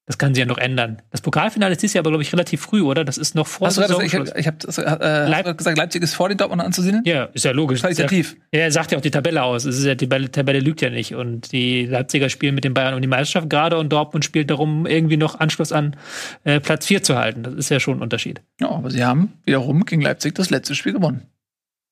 das 0.09 0.17
kann 0.17 0.33
sich 0.33 0.39
ja 0.39 0.47
noch 0.47 0.57
ändern. 0.57 1.03
Das 1.11 1.21
Pokalfinale 1.21 1.73
ist 1.73 1.83
dieses 1.83 1.93
Jahr 1.93 2.01
aber, 2.01 2.09
glaube 2.09 2.23
ich, 2.23 2.33
relativ 2.33 2.61
früh, 2.61 2.81
oder? 2.81 3.05
Das 3.05 3.19
ist 3.19 3.35
noch 3.35 3.45
vor 3.45 3.67
Hast 3.67 3.77
du 3.77 3.81
gerade, 3.81 4.03
ich 4.03 4.15
habe 4.15 4.27
ich 4.35 4.47
hab, 4.47 5.03
äh, 5.03 5.29
Leip- 5.29 5.55
gesagt, 5.55 5.77
Leipzig 5.77 6.01
ist 6.01 6.15
vor 6.15 6.29
den 6.29 6.39
Dortmund 6.39 6.63
anzusiedeln? 6.63 7.03
Ja, 7.05 7.25
ist 7.25 7.45
ja 7.45 7.51
logisch. 7.51 7.81
Qualitativ. 7.81 8.35
Ja, 8.51 8.61
er 8.61 8.71
sagt 8.71 8.91
ja 8.91 8.97
auch 8.97 9.03
die 9.03 9.11
Tabelle 9.11 9.43
aus. 9.43 9.65
Es 9.65 9.77
ist 9.77 9.85
ja, 9.85 9.93
die 9.93 10.07
Tabelle, 10.09 10.31
Tabelle 10.31 10.61
lügt 10.61 10.81
ja 10.81 10.89
nicht. 10.89 11.13
Und 11.13 11.51
die 11.51 11.85
Leipziger 11.85 12.27
spielen 12.29 12.55
mit 12.55 12.63
den 12.63 12.73
Bayern 12.73 12.95
um 12.95 13.01
die 13.03 13.07
Meisterschaft 13.07 13.51
gerade 13.51 13.77
und 13.77 13.89
Dortmund 13.89 14.25
spielt 14.25 14.49
darum, 14.49 14.87
irgendwie 14.87 15.17
noch 15.17 15.39
Anschluss 15.39 15.71
an 15.71 15.95
äh, 16.43 16.59
Platz 16.59 16.87
4 16.87 17.03
zu 17.03 17.15
halten. 17.15 17.43
Das 17.43 17.53
ist 17.53 17.69
ja 17.69 17.79
schon 17.79 17.99
ein 17.99 18.01
Unterschied. 18.01 18.41
Ja, 18.59 18.71
aber 18.71 18.89
sie 18.89 19.05
haben 19.05 19.33
wiederum 19.45 19.85
gegen 19.85 20.01
Leipzig 20.01 20.33
das 20.33 20.49
letzte 20.49 20.73
Spiel 20.73 20.93
gewonnen. 20.93 21.27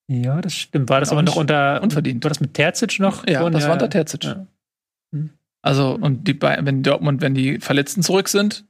Ja, 0.10 0.42
das 0.42 0.56
stimmt. 0.56 0.90
War 0.90 1.02
das 1.02 1.12
aber 1.12 1.22
noch 1.22 1.36
unter. 1.36 1.84
unverdient. 1.84 2.24
War 2.24 2.30
das 2.30 2.40
mit 2.40 2.56
Terzic 2.56 3.00
noch? 3.00 3.28
Ja, 3.28 3.40
gewonnen? 3.42 3.54
das 3.54 3.66
war 3.66 3.74
unter 3.74 3.92
Terzic. 3.92 4.24
Ja. 4.24 4.48
Also, 5.62 5.94
und 5.94 6.28
die 6.28 6.34
Bayern, 6.34 6.66
wenn 6.66 6.84
Dortmund, 6.84 7.22
wenn 7.22 7.34
die 7.34 7.60
Verletzten 7.60 8.04
zurück 8.04 8.30
sind, 8.30 8.66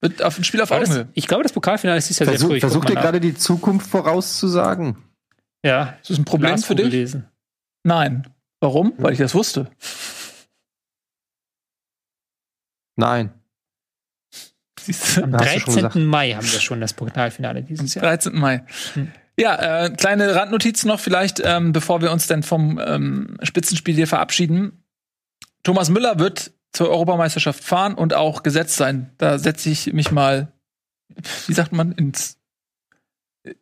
wird 0.00 0.22
auf 0.22 0.38
ein 0.38 0.44
Spiel 0.44 0.60
auf 0.60 0.70
Augenhöhe. 0.70 1.08
ich 1.14 1.26
glaube, 1.26 1.42
das 1.42 1.52
Pokalfinale 1.52 1.98
ist 1.98 2.08
dieses 2.08 2.20
Jahr 2.20 2.26
sehr 2.26 2.38
Versuch, 2.38 2.48
früh. 2.50 2.60
Versucht 2.60 2.90
ihr 2.90 2.96
gerade 2.96 3.20
die 3.20 3.34
Zukunft 3.34 3.86
vorauszusagen? 3.86 4.96
Ja, 5.64 5.96
Ist 6.00 6.10
das 6.10 6.18
ein 6.18 6.24
Problem 6.24 6.58
für 6.58 6.74
dich? 6.74 6.86
Glaskugel 6.86 7.00
lesen. 7.00 7.28
Nein. 7.84 8.26
Warum? 8.60 8.94
Weil 8.98 9.12
ich 9.12 9.18
das 9.18 9.34
wusste. 9.34 9.70
Nein. 12.96 13.32
Siehst 14.80 15.16
du? 15.16 15.24
Am 15.24 15.34
Hast 15.34 15.44
du 15.54 15.60
schon 15.60 15.74
13. 15.74 15.74
gesagt. 15.74 15.94
Mai 15.96 16.32
haben 16.32 16.50
wir 16.50 16.60
schon 16.60 16.80
das 16.80 16.94
Pokalfinale 16.94 17.62
dieses 17.62 17.96
Am 17.96 18.02
Jahr. 18.02 18.10
13. 18.10 18.38
Mai. 18.38 18.64
Hm. 18.94 19.12
Ja, 19.38 19.84
äh, 19.86 19.90
kleine 19.90 20.34
Randnotiz 20.34 20.84
noch 20.84 21.00
vielleicht, 21.00 21.40
ähm, 21.42 21.72
bevor 21.72 22.02
wir 22.02 22.10
uns 22.12 22.26
dann 22.26 22.42
vom 22.42 22.78
ähm, 22.84 23.38
Spitzenspiel 23.42 23.94
hier 23.94 24.06
verabschieden. 24.06 24.79
Thomas 25.62 25.90
Müller 25.90 26.18
wird 26.18 26.52
zur 26.72 26.88
Europameisterschaft 26.88 27.64
fahren 27.64 27.94
und 27.94 28.14
auch 28.14 28.42
gesetzt 28.42 28.76
sein. 28.76 29.10
Da 29.18 29.38
setze 29.38 29.70
ich 29.70 29.92
mich 29.92 30.10
mal, 30.10 30.52
wie 31.46 31.52
sagt 31.52 31.72
man, 31.72 31.92
ins 31.92 32.38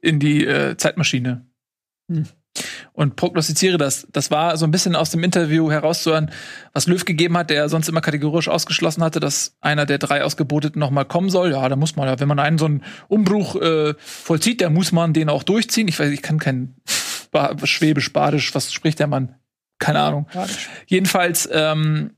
in 0.00 0.18
die 0.18 0.44
äh, 0.44 0.76
Zeitmaschine. 0.76 1.46
Hm. 2.10 2.26
Und 2.92 3.14
prognostiziere 3.14 3.78
das. 3.78 4.08
Das 4.10 4.32
war 4.32 4.56
so 4.56 4.64
ein 4.64 4.72
bisschen 4.72 4.96
aus 4.96 5.10
dem 5.10 5.22
Interview 5.22 5.70
herauszuhören, 5.70 6.32
was 6.72 6.88
Löw 6.88 7.04
gegeben 7.04 7.36
hat, 7.36 7.50
der 7.50 7.68
sonst 7.68 7.88
immer 7.88 8.00
kategorisch 8.00 8.48
ausgeschlossen 8.48 9.04
hatte, 9.04 9.20
dass 9.20 9.56
einer 9.60 9.86
der 9.86 9.98
drei 9.98 10.24
Ausgeboteten 10.24 10.80
noch 10.80 10.90
mal 10.90 11.04
kommen 11.04 11.30
soll. 11.30 11.52
Ja, 11.52 11.68
da 11.68 11.76
muss 11.76 11.94
man, 11.94 12.08
ja, 12.08 12.18
wenn 12.18 12.26
man 12.26 12.40
einen 12.40 12.58
so 12.58 12.64
einen 12.64 12.82
Umbruch 13.06 13.54
äh, 13.56 13.94
vollzieht, 13.98 14.60
dann 14.60 14.74
muss 14.74 14.90
man 14.90 15.12
den 15.12 15.28
auch 15.28 15.44
durchziehen. 15.44 15.86
Ich 15.86 16.00
weiß, 16.00 16.10
ich 16.10 16.22
kann 16.22 16.38
kein 16.38 16.74
Schwäbisch, 17.62 18.12
Badisch, 18.12 18.54
was 18.54 18.72
spricht 18.72 18.98
der 18.98 19.06
Mann? 19.06 19.36
Keine 19.78 20.00
Ahnung. 20.00 20.26
Jedenfalls 20.86 21.48
ähm, 21.52 22.10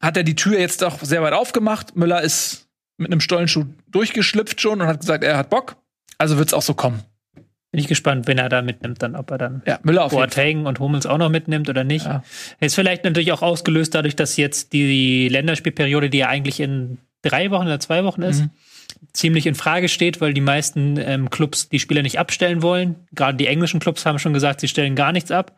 hat 0.00 0.16
er 0.16 0.22
die 0.24 0.34
Tür 0.34 0.58
jetzt 0.58 0.82
doch 0.82 1.00
sehr 1.02 1.22
weit 1.22 1.32
aufgemacht. 1.32 1.96
Müller 1.96 2.22
ist 2.22 2.66
mit 2.98 3.10
einem 3.12 3.20
Stollenschuh 3.20 3.64
durchgeschlüpft 3.90 4.60
schon 4.60 4.80
und 4.80 4.86
hat 4.86 5.00
gesagt, 5.00 5.22
er 5.24 5.36
hat 5.36 5.50
Bock. 5.50 5.76
Also 6.18 6.38
wird's 6.38 6.54
auch 6.54 6.62
so 6.62 6.74
kommen. 6.74 7.02
Bin 7.72 7.80
ich 7.80 7.88
gespannt, 7.88 8.26
wenn 8.26 8.38
er 8.38 8.48
da 8.48 8.62
mitnimmt, 8.62 9.02
dann 9.02 9.16
ob 9.16 9.30
er 9.30 9.38
dann 9.38 9.62
Ja, 9.66 9.78
Müller 9.82 10.04
auf. 10.04 10.12
Boateng 10.12 10.64
und 10.66 10.78
Hummels 10.80 11.04
auch 11.04 11.18
noch 11.18 11.28
mitnimmt 11.28 11.68
oder 11.68 11.84
nicht. 11.84 12.06
Ja. 12.06 12.22
Ist 12.60 12.74
vielleicht 12.74 13.04
natürlich 13.04 13.32
auch 13.32 13.42
ausgelöst 13.42 13.94
dadurch, 13.94 14.16
dass 14.16 14.36
jetzt 14.36 14.72
die 14.72 15.28
Länderspielperiode, 15.28 16.08
die 16.08 16.18
ja 16.18 16.28
eigentlich 16.28 16.60
in 16.60 16.98
drei 17.22 17.50
Wochen 17.50 17.66
oder 17.66 17.80
zwei 17.80 18.04
Wochen 18.04 18.22
ist, 18.22 18.40
Mhm. 18.42 18.50
ziemlich 19.12 19.46
in 19.46 19.54
Frage 19.54 19.88
steht, 19.88 20.20
weil 20.20 20.32
die 20.32 20.40
meisten 20.40 20.96
ähm, 20.96 21.28
Clubs 21.28 21.68
die 21.68 21.80
Spieler 21.80 22.02
nicht 22.02 22.18
abstellen 22.18 22.62
wollen. 22.62 22.94
Gerade 23.12 23.36
die 23.36 23.46
englischen 23.48 23.80
Clubs 23.80 24.06
haben 24.06 24.18
schon 24.18 24.32
gesagt, 24.32 24.60
sie 24.60 24.68
stellen 24.68 24.94
gar 24.94 25.12
nichts 25.12 25.30
ab. 25.30 25.52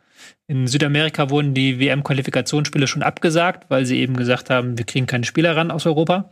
In 0.47 0.67
Südamerika 0.67 1.31
wurden 1.31 1.55
die 1.55 1.79
WM-Qualifikationsspiele 1.79 2.87
schon 2.87 3.03
abgesagt, 3.03 3.69
weil 3.71 3.85
sie 3.85 3.99
eben 3.99 4.17
gesagt 4.17 4.51
haben, 4.51 4.79
wir 4.79 4.87
kriegen 4.87 5.07
keine 5.07 5.25
Spieler 5.25 5.57
ran 5.57 5.71
aus 5.71 5.87
Europa. 5.87 6.31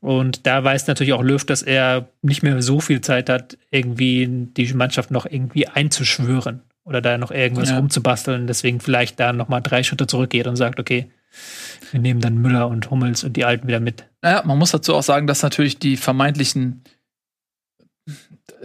Und 0.00 0.46
da 0.46 0.64
weiß 0.64 0.86
natürlich 0.86 1.12
auch 1.12 1.22
Löw, 1.22 1.44
dass 1.44 1.62
er 1.62 2.08
nicht 2.22 2.42
mehr 2.42 2.62
so 2.62 2.80
viel 2.80 3.00
Zeit 3.02 3.28
hat, 3.28 3.58
irgendwie 3.70 4.26
die 4.56 4.72
Mannschaft 4.72 5.10
noch 5.10 5.26
irgendwie 5.26 5.68
einzuschwören 5.68 6.62
oder 6.84 7.00
da 7.02 7.18
noch 7.18 7.30
irgendwas 7.30 7.70
Ja. 7.70 7.76
rumzubasteln. 7.78 8.46
Deswegen 8.46 8.80
vielleicht 8.80 9.20
da 9.20 9.32
noch 9.32 9.48
mal 9.48 9.60
drei 9.60 9.82
Schritte 9.82 10.06
zurückgeht 10.06 10.46
und 10.46 10.56
sagt, 10.56 10.80
okay, 10.80 11.10
wir 11.92 12.00
nehmen 12.00 12.20
dann 12.20 12.38
Müller 12.38 12.66
und 12.68 12.90
Hummels 12.90 13.24
und 13.24 13.36
die 13.36 13.44
Alten 13.44 13.68
wieder 13.68 13.80
mit. 13.80 14.04
Naja, 14.22 14.42
man 14.44 14.58
muss 14.58 14.72
dazu 14.72 14.94
auch 14.94 15.02
sagen, 15.02 15.26
dass 15.26 15.42
natürlich 15.42 15.78
die 15.78 15.96
vermeintlichen 15.96 16.82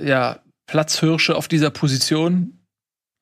ja, 0.02 0.40
Platzhirsche 0.68 1.36
auf 1.36 1.48
dieser 1.48 1.70
Position 1.70 2.60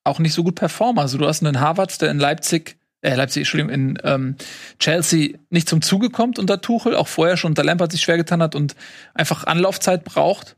auch 0.04 0.18
nicht 0.18 0.34
so 0.34 0.44
gut 0.44 0.54
performen. 0.54 0.98
Also 0.98 1.18
du 1.18 1.26
hast 1.26 1.44
einen 1.44 1.60
Harvard, 1.60 2.00
der 2.00 2.10
in 2.10 2.18
Leipzig, 2.18 2.76
äh, 3.00 3.14
Leipzig, 3.14 3.40
Entschuldigung, 3.40 3.72
in 3.72 3.98
ähm, 4.04 4.36
Chelsea 4.78 5.38
nicht 5.50 5.68
zum 5.68 5.82
Zuge 5.82 6.10
kommt 6.10 6.38
unter 6.38 6.60
Tuchel, 6.60 6.94
auch 6.94 7.08
vorher 7.08 7.36
schon 7.36 7.52
unter 7.52 7.64
Lampard 7.64 7.92
sich 7.92 8.02
schwer 8.02 8.16
getan 8.16 8.42
hat 8.42 8.54
und 8.54 8.76
einfach 9.14 9.44
Anlaufzeit 9.44 10.04
braucht. 10.04 10.56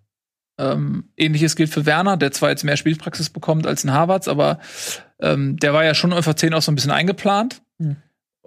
Ähm, 0.58 1.10
Ähnliches 1.16 1.54
gilt 1.54 1.70
für 1.70 1.86
Werner, 1.86 2.16
der 2.16 2.32
zwar 2.32 2.50
jetzt 2.50 2.64
mehr 2.64 2.76
Spielpraxis 2.76 3.30
bekommt 3.30 3.66
als 3.66 3.84
ein 3.84 3.92
Harvards, 3.92 4.26
aber 4.26 4.58
ähm, 5.20 5.56
der 5.58 5.72
war 5.74 5.84
ja 5.84 5.94
schon 5.94 6.12
einfach 6.12 6.34
10 6.34 6.54
auch 6.54 6.62
so 6.62 6.72
ein 6.72 6.74
bisschen 6.74 6.90
eingeplant. 6.90 7.62
Hm. 7.78 7.96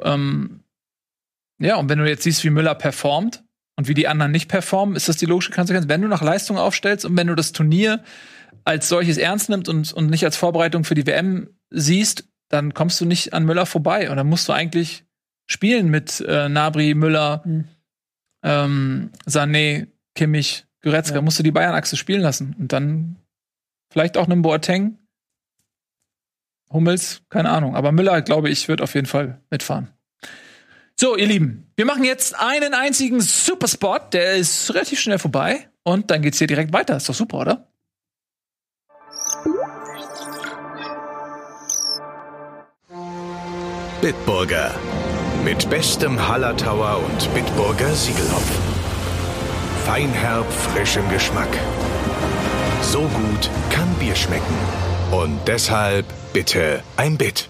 Ähm, 0.01 0.63
ja, 1.59 1.75
und 1.75 1.89
wenn 1.89 1.99
du 1.99 2.07
jetzt 2.07 2.23
siehst, 2.23 2.43
wie 2.43 2.49
Müller 2.49 2.73
performt 2.73 3.43
und 3.75 3.87
wie 3.87 3.93
die 3.93 4.07
anderen 4.07 4.31
nicht 4.31 4.49
performen, 4.49 4.95
ist 4.95 5.07
das 5.07 5.17
die 5.17 5.25
logische 5.25 5.51
Konsequenz. 5.51 5.87
Wenn 5.87 6.01
du 6.01 6.07
nach 6.07 6.21
Leistung 6.21 6.57
aufstellst 6.57 7.05
und 7.05 7.15
wenn 7.15 7.27
du 7.27 7.35
das 7.35 7.51
Turnier 7.51 8.03
als 8.65 8.89
solches 8.89 9.17
ernst 9.17 9.49
nimmst 9.49 9.69
und, 9.69 9.91
und 9.93 10.09
nicht 10.09 10.23
als 10.25 10.35
Vorbereitung 10.37 10.83
für 10.83 10.95
die 10.95 11.05
WM 11.07 11.49
siehst, 11.69 12.27
dann 12.49 12.73
kommst 12.73 12.99
du 12.99 13.05
nicht 13.05 13.33
an 13.33 13.45
Müller 13.45 13.65
vorbei. 13.65 14.09
Und 14.09 14.17
dann 14.17 14.27
musst 14.27 14.47
du 14.47 14.53
eigentlich 14.53 15.05
spielen 15.45 15.89
mit 15.89 16.19
äh, 16.21 16.49
Nabri, 16.49 16.93
Müller, 16.93 17.41
Mhm. 17.45 17.65
ähm, 18.43 19.11
Sané, 19.27 19.87
Kimmich, 20.15 20.65
Goretzka. 20.81 21.15
Ja. 21.15 21.21
Musst 21.21 21.39
du 21.39 21.43
die 21.43 21.51
Bayern-Achse 21.51 21.97
spielen 21.97 22.21
lassen. 22.21 22.55
Und 22.59 22.71
dann 22.73 23.17
vielleicht 23.91 24.17
auch 24.17 24.27
einen 24.27 24.41
Boateng, 24.41 24.97
Hummels, 26.71 27.21
keine 27.29 27.49
Ahnung. 27.49 27.75
Aber 27.75 27.91
Müller, 27.91 28.21
glaube 28.21 28.49
ich, 28.49 28.67
wird 28.67 28.81
auf 28.81 28.93
jeden 28.95 29.07
Fall 29.07 29.41
mitfahren. 29.49 29.89
So, 30.99 31.15
ihr 31.15 31.27
Lieben, 31.27 31.71
wir 31.77 31.85
machen 31.85 32.03
jetzt 32.03 32.37
einen 32.37 32.73
einzigen 32.73 33.21
Superspot, 33.21 34.13
der 34.13 34.35
ist 34.35 34.73
relativ 34.73 34.99
schnell 34.99 35.17
vorbei 35.17 35.69
und 35.83 36.11
dann 36.11 36.21
geht's 36.21 36.37
hier 36.39 36.47
direkt 36.47 36.73
weiter. 36.73 36.97
Ist 36.97 37.07
doch 37.07 37.15
super, 37.15 37.37
oder? 37.39 37.68
Bitburger. 44.01 44.75
Mit 45.43 45.69
bestem 45.69 46.27
Hallertauer 46.27 47.03
und 47.03 47.33
Bitburger 47.33 47.93
Siegelhopfen. 47.93 48.63
Feinherb, 49.85 50.49
frischem 50.51 51.09
Geschmack. 51.09 51.49
So 52.81 53.01
gut 53.01 53.49
kann 53.69 53.93
Bier 53.95 54.15
schmecken. 54.15 54.55
Und 55.11 55.39
deshalb 55.47 56.05
bitte 56.31 56.81
ein 56.95 57.17
Bit. 57.17 57.49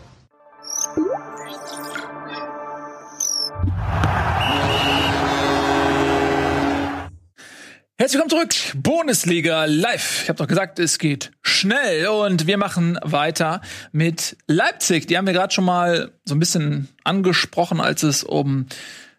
Herzlich 8.02 8.22
willkommen 8.22 8.50
zurück, 8.50 8.82
Bundesliga 8.82 9.66
live. 9.66 10.22
Ich 10.24 10.30
habe 10.30 10.38
doch 10.38 10.48
gesagt, 10.48 10.80
es 10.80 11.00
geht 11.00 11.32
schnell 11.42 12.08
und 12.08 12.48
wir 12.48 12.58
machen 12.58 12.98
weiter 13.02 13.60
mit 13.92 14.38
Leipzig. 14.48 15.06
Die 15.08 15.18
haben 15.18 15.26
wir 15.26 15.34
gerade 15.34 15.54
schon 15.54 15.66
mal 15.66 16.14
so 16.24 16.34
ein 16.34 16.40
bisschen 16.40 16.88
angesprochen, 17.04 17.82
als 17.82 18.04
es 18.04 18.24
um 18.24 18.68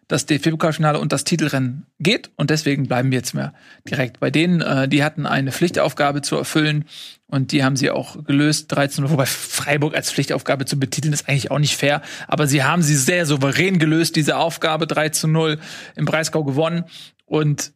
das 0.07 0.25
DFB-Pokalfinale 0.25 0.97
und 0.97 1.11
das 1.11 1.25
Titelrennen 1.25 1.85
geht. 1.99 2.31
Und 2.37 2.49
deswegen 2.49 2.87
bleiben 2.87 3.11
wir 3.11 3.19
jetzt 3.19 3.35
mehr 3.35 3.53
direkt 3.87 4.19
bei 4.19 4.31
denen. 4.31 4.61
Äh, 4.61 4.87
die 4.87 5.03
hatten 5.03 5.27
eine 5.27 5.51
Pflichtaufgabe 5.51 6.23
zu 6.23 6.35
erfüllen 6.35 6.85
und 7.27 7.51
die 7.51 7.63
haben 7.63 7.75
sie 7.75 7.91
auch 7.91 8.23
gelöst. 8.23 8.71
13 8.71 9.11
wobei 9.11 9.27
Freiburg 9.27 9.95
als 9.95 10.11
Pflichtaufgabe 10.11 10.65
zu 10.65 10.79
betiteln 10.79 11.13
ist 11.13 11.29
eigentlich 11.29 11.51
auch 11.51 11.59
nicht 11.59 11.77
fair. 11.77 12.01
Aber 12.27 12.47
sie 12.47 12.63
haben 12.63 12.81
sie 12.81 12.95
sehr 12.95 13.27
souverän 13.27 13.77
gelöst, 13.77 14.15
diese 14.15 14.37
Aufgabe 14.37 14.87
3 14.87 15.09
zu 15.09 15.27
0 15.27 15.59
im 15.95 16.05
Breisgau 16.05 16.43
gewonnen. 16.43 16.85
Und 17.25 17.73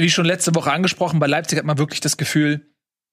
wie 0.00 0.10
schon 0.10 0.24
letzte 0.24 0.54
Woche 0.54 0.72
angesprochen, 0.72 1.20
bei 1.20 1.26
Leipzig 1.26 1.58
hat 1.58 1.64
man 1.64 1.78
wirklich 1.78 2.00
das 2.00 2.16
Gefühl, 2.16 2.66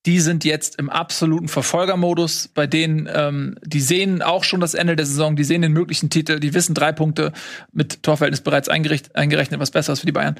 die 0.05 0.19
sind 0.21 0.45
jetzt 0.45 0.79
im 0.79 0.89
absoluten 0.89 1.49
Verfolgermodus, 1.49 2.47
bei 2.47 2.65
denen, 2.65 3.09
ähm, 3.13 3.57
die 3.63 3.81
sehen 3.81 4.21
auch 4.21 4.43
schon 4.45 4.61
das 4.61 4.73
Ende 4.73 4.95
der 4.95 5.05
Saison, 5.05 5.35
die 5.35 5.43
sehen 5.43 5.61
den 5.61 5.73
möglichen 5.73 6.09
Titel, 6.09 6.39
die 6.39 6.53
wissen 6.53 6.73
drei 6.73 6.93
Punkte 6.93 7.33
mit 7.73 8.03
Torverhältnis 8.03 8.41
bereits 8.41 8.69
eingerechnet, 8.69 9.59
was 9.59 9.71
besser 9.71 9.93
ist 9.93 9.99
für 9.99 10.05
die 10.05 10.13
Bayern. 10.13 10.35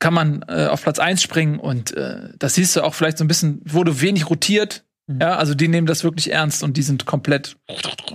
Kann 0.00 0.14
man 0.14 0.44
äh, 0.48 0.66
auf 0.66 0.82
Platz 0.82 0.98
eins 0.98 1.22
springen 1.22 1.60
und 1.60 1.96
äh, 1.96 2.30
das 2.36 2.54
siehst 2.54 2.74
du 2.74 2.82
auch 2.82 2.94
vielleicht 2.94 3.18
so 3.18 3.24
ein 3.24 3.28
bisschen, 3.28 3.60
wurde 3.64 4.00
wenig 4.00 4.28
rotiert. 4.28 4.84
Mhm. 5.06 5.20
Ja, 5.20 5.36
also 5.36 5.54
die 5.54 5.68
nehmen 5.68 5.86
das 5.86 6.02
wirklich 6.02 6.32
ernst 6.32 6.62
und 6.64 6.76
die 6.76 6.82
sind 6.82 7.06
komplett 7.06 7.56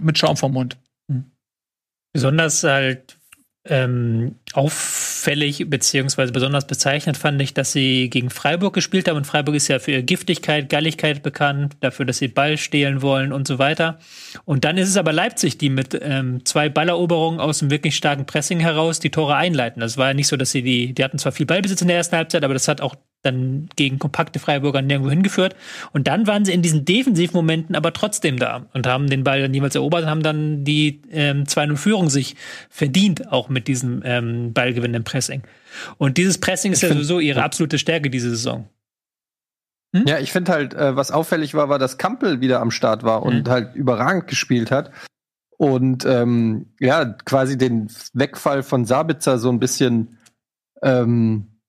mit 0.01 0.17
Schaum 0.17 0.36
vom 0.36 0.53
Mund. 0.53 0.77
Mhm. 1.07 1.31
Besonders 2.12 2.63
halt 2.63 3.17
ähm, 3.65 4.36
auffällig 5.23 5.69
beziehungsweise 5.69 6.33
besonders 6.33 6.67
bezeichnet 6.67 7.15
fand 7.15 7.41
ich, 7.41 7.53
dass 7.53 7.71
sie 7.71 8.09
gegen 8.09 8.29
Freiburg 8.29 8.73
gespielt 8.73 9.07
haben. 9.07 9.17
Und 9.17 9.25
Freiburg 9.25 9.55
ist 9.55 9.69
ja 9.69 9.79
für 9.79 9.91
ihre 9.91 10.03
Giftigkeit, 10.03 10.69
Galligkeit 10.69 11.23
bekannt, 11.23 11.77
dafür, 11.79 12.05
dass 12.05 12.17
sie 12.17 12.27
Ball 12.27 12.57
stehlen 12.57 13.01
wollen 13.01 13.31
und 13.31 13.47
so 13.47 13.57
weiter. 13.57 13.99
Und 14.43 14.65
dann 14.65 14.77
ist 14.77 14.89
es 14.89 14.97
aber 14.97 15.13
Leipzig, 15.13 15.57
die 15.57 15.69
mit 15.69 15.97
ähm, 16.01 16.43
zwei 16.43 16.67
Balleroberungen 16.67 17.39
aus 17.39 17.59
dem 17.59 17.71
wirklich 17.71 17.95
starken 17.95 18.25
Pressing 18.25 18.59
heraus 18.59 18.99
die 18.99 19.12
Tore 19.12 19.36
einleiten. 19.36 19.79
Das 19.79 19.97
war 19.97 20.07
ja 20.07 20.13
nicht 20.13 20.27
so, 20.27 20.36
dass 20.36 20.51
sie 20.51 20.62
die, 20.62 20.93
die 20.93 21.03
hatten 21.03 21.19
zwar 21.19 21.31
viel 21.31 21.45
Ballbesitz 21.45 21.81
in 21.81 21.88
der 21.88 21.97
ersten 21.97 22.17
Halbzeit, 22.17 22.43
aber 22.43 22.53
das 22.53 22.67
hat 22.67 22.81
auch 22.81 22.95
dann 23.23 23.69
gegen 23.75 23.99
kompakte 23.99 24.38
Freiburger 24.38 24.81
nirgendwo 24.81 25.09
hingeführt. 25.09 25.55
Und 25.93 26.07
dann 26.07 26.27
waren 26.27 26.45
sie 26.45 26.53
in 26.53 26.62
diesen 26.62 26.86
Defensivmomenten 26.86 27.75
aber 27.75 27.93
trotzdem 27.93 28.38
da 28.38 28.65
und 28.73 28.86
haben 28.86 29.09
den 29.09 29.23
Ball 29.23 29.41
dann 29.41 29.53
jeweils 29.53 29.75
erobert 29.75 30.03
und 30.03 30.09
haben 30.09 30.23
dann 30.23 30.63
die 30.63 31.01
ähm, 31.12 31.45
2-0-Führung 31.45 32.09
sich 32.09 32.36
verdient, 32.69 33.31
auch 33.31 33.49
mit 33.49 33.67
diesem 33.67 34.01
ähm, 34.05 34.53
Ballgewinn 34.53 34.93
im 34.93 35.03
Pressing. 35.13 35.43
Und 35.99 36.17
dieses 36.17 36.39
Pressing 36.39 36.71
ist 36.71 36.82
ja 36.82 36.89
sowieso 36.89 37.19
ihre 37.19 37.43
absolute 37.43 37.78
Stärke 37.78 38.10
diese 38.10 38.32
Saison. 38.32 38.67
Hm? 39.95 40.08
Ja, 40.08 40.17
ich 40.17 40.32
finde 40.32 40.52
halt, 40.52 40.73
äh, 40.73 40.95
was 40.95 41.12
auffällig 41.12 41.54
war, 41.54 41.69
war, 41.69 41.78
dass 41.78 41.99
Kampel 41.99 42.41
wieder 42.41 42.62
am 42.62 42.71
Start 42.71 43.04
war 43.04 43.21
und 43.21 43.45
hm. 43.45 43.49
halt 43.49 43.76
überragend 43.76 44.26
gespielt 44.26 44.71
hat. 44.71 44.91
Und 45.56 46.04
ähm, 46.06 46.73
ja, 46.80 47.06
quasi 47.06 47.60
den 47.60 47.91
Wegfall 48.13 48.63
von 48.63 48.86
Sabitzer 48.86 49.38
so 49.38 49.52
ein 49.52 49.60
bisschen 49.60 50.17
ähm, 50.82 51.60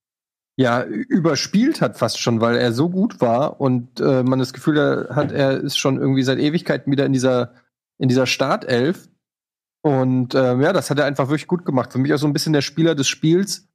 ja, 0.57 0.85
überspielt 0.85 1.83
hat 1.83 1.99
fast 1.99 2.19
schon, 2.19 2.41
weil 2.41 2.57
er 2.57 2.73
so 2.73 2.89
gut 2.89 3.21
war 3.21 3.61
und 3.61 4.01
äh, 4.01 4.23
man 4.23 4.39
das 4.39 4.55
Gefühl 4.55 5.09
hat, 5.11 5.33
er 5.33 5.59
ist 5.59 5.77
schon 5.77 6.01
irgendwie 6.01 6.23
seit 6.23 6.39
Ewigkeiten 6.39 6.91
wieder 6.91 7.05
in 7.05 7.13
dieser, 7.13 7.53
in 7.99 8.09
dieser 8.09 8.27
Startelf. 8.27 9.07
Und 9.85 10.35
ähm, 10.35 10.63
ja, 10.63 10.73
das 10.73 10.89
hat 10.89 10.99
er 10.99 11.05
einfach 11.05 11.29
wirklich 11.29 11.47
gut 11.47 11.67
gemacht. 11.67 11.93
Für 11.93 11.99
mich 11.99 12.15
auch 12.15 12.19
so 12.19 12.27
ein 12.27 12.33
bisschen 12.33 12.55
der 12.55 12.63
Spieler 12.63 12.95
des 12.95 13.07
Spiels 13.07 13.69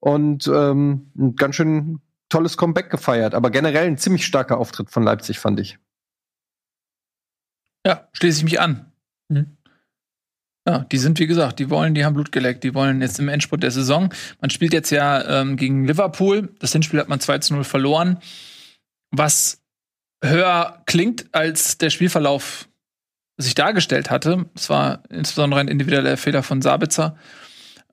und 0.00 0.46
ähm, 0.46 1.10
ein 1.18 1.36
ganz 1.36 1.56
schön 1.56 2.00
tolles 2.30 2.56
Comeback 2.56 2.88
gefeiert. 2.88 3.34
Aber 3.34 3.50
generell 3.50 3.86
ein 3.86 3.98
ziemlich 3.98 4.24
starker 4.24 4.56
Auftritt 4.56 4.88
von 4.88 5.02
Leipzig, 5.02 5.38
fand 5.38 5.60
ich. 5.60 5.78
Ja, 7.86 8.08
schließe 8.14 8.38
ich 8.38 8.44
mich 8.44 8.58
an. 8.58 8.90
Mhm. 9.28 9.58
Ja, 10.66 10.78
die 10.78 10.96
sind, 10.96 11.18
wie 11.18 11.26
gesagt, 11.26 11.58
die 11.58 11.68
wollen, 11.68 11.94
die 11.94 12.06
haben 12.06 12.14
Blut 12.14 12.32
geleckt, 12.32 12.64
die 12.64 12.74
wollen 12.74 13.02
jetzt 13.02 13.18
im 13.20 13.28
Endspurt 13.28 13.62
der 13.62 13.70
Saison. 13.70 14.14
Man 14.40 14.48
spielt 14.48 14.72
jetzt 14.72 14.88
ja 14.88 15.42
ähm, 15.42 15.58
gegen 15.58 15.86
Liverpool. 15.86 16.54
Das 16.58 16.72
Hinspiel 16.72 17.00
hat 17.00 17.10
man 17.10 17.20
2 17.20 17.40
zu 17.40 17.52
0 17.52 17.64
verloren. 17.64 18.18
Was 19.10 19.62
höher 20.24 20.82
klingt, 20.86 21.26
als 21.32 21.76
der 21.76 21.90
Spielverlauf 21.90 22.66
sich 23.36 23.54
dargestellt 23.54 24.10
hatte. 24.10 24.46
Es 24.54 24.70
war 24.70 25.02
insbesondere 25.10 25.60
ein 25.60 25.68
individueller 25.68 26.16
Fehler 26.16 26.42
von 26.42 26.62
Sabitzer. 26.62 27.16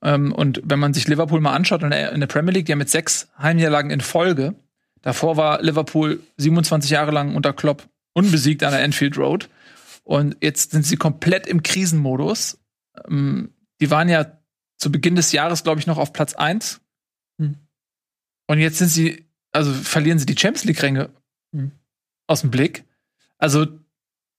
Ähm, 0.01 0.32
und 0.32 0.62
wenn 0.63 0.80
man 0.80 0.93
sich 0.93 1.08
Liverpool 1.08 1.41
mal 1.41 1.54
anschaut 1.54 1.84
in 1.84 1.91
der, 1.91 2.12
in 2.12 2.19
der 2.19 2.27
Premier 2.27 2.54
League, 2.54 2.65
die 2.65 2.71
haben 2.71 2.80
mit 2.80 2.89
sechs 2.89 3.30
Heimniederlagen 3.38 3.91
in 3.91 4.01
Folge. 4.01 4.56
Davor 5.01 5.38
war 5.38 5.62
Liverpool 5.62 6.21
27 6.38 6.91
Jahre 6.91 7.12
lang 7.12 7.36
unter 7.36 7.54
Klopp 7.54 7.88
unbesiegt 8.13 8.63
an 8.63 8.71
der 8.71 8.84
Enfield 8.84 9.17
Road. 9.17 9.49
Und 10.04 10.38
jetzt 10.41 10.71
sind 10.71 10.86
sie 10.86 10.97
komplett 10.97 11.47
im 11.47 11.63
Krisenmodus 11.63 12.58
ähm, 13.08 13.54
die 13.80 13.91
waren 13.91 14.10
ja 14.10 14.39
zu 14.77 14.91
Beginn 14.91 15.15
des 15.15 15.32
Jahres, 15.32 15.63
glaube 15.63 15.80
ich, 15.80 15.88
noch 15.88 15.97
auf 15.97 16.13
Platz 16.13 16.34
1. 16.34 16.82
Hm. 17.39 17.56
Und 18.47 18.60
jetzt 18.60 18.77
sind 18.77 18.89
sie, 18.89 19.25
also 19.51 19.71
verlieren 19.73 20.19
sie 20.19 20.25
die 20.25 20.38
Champions 20.38 20.65
League-Ränge 20.65 21.10
hm. 21.54 21.71
aus 22.27 22.41
dem 22.41 22.51
Blick. 22.51 22.86
Also 23.38 23.67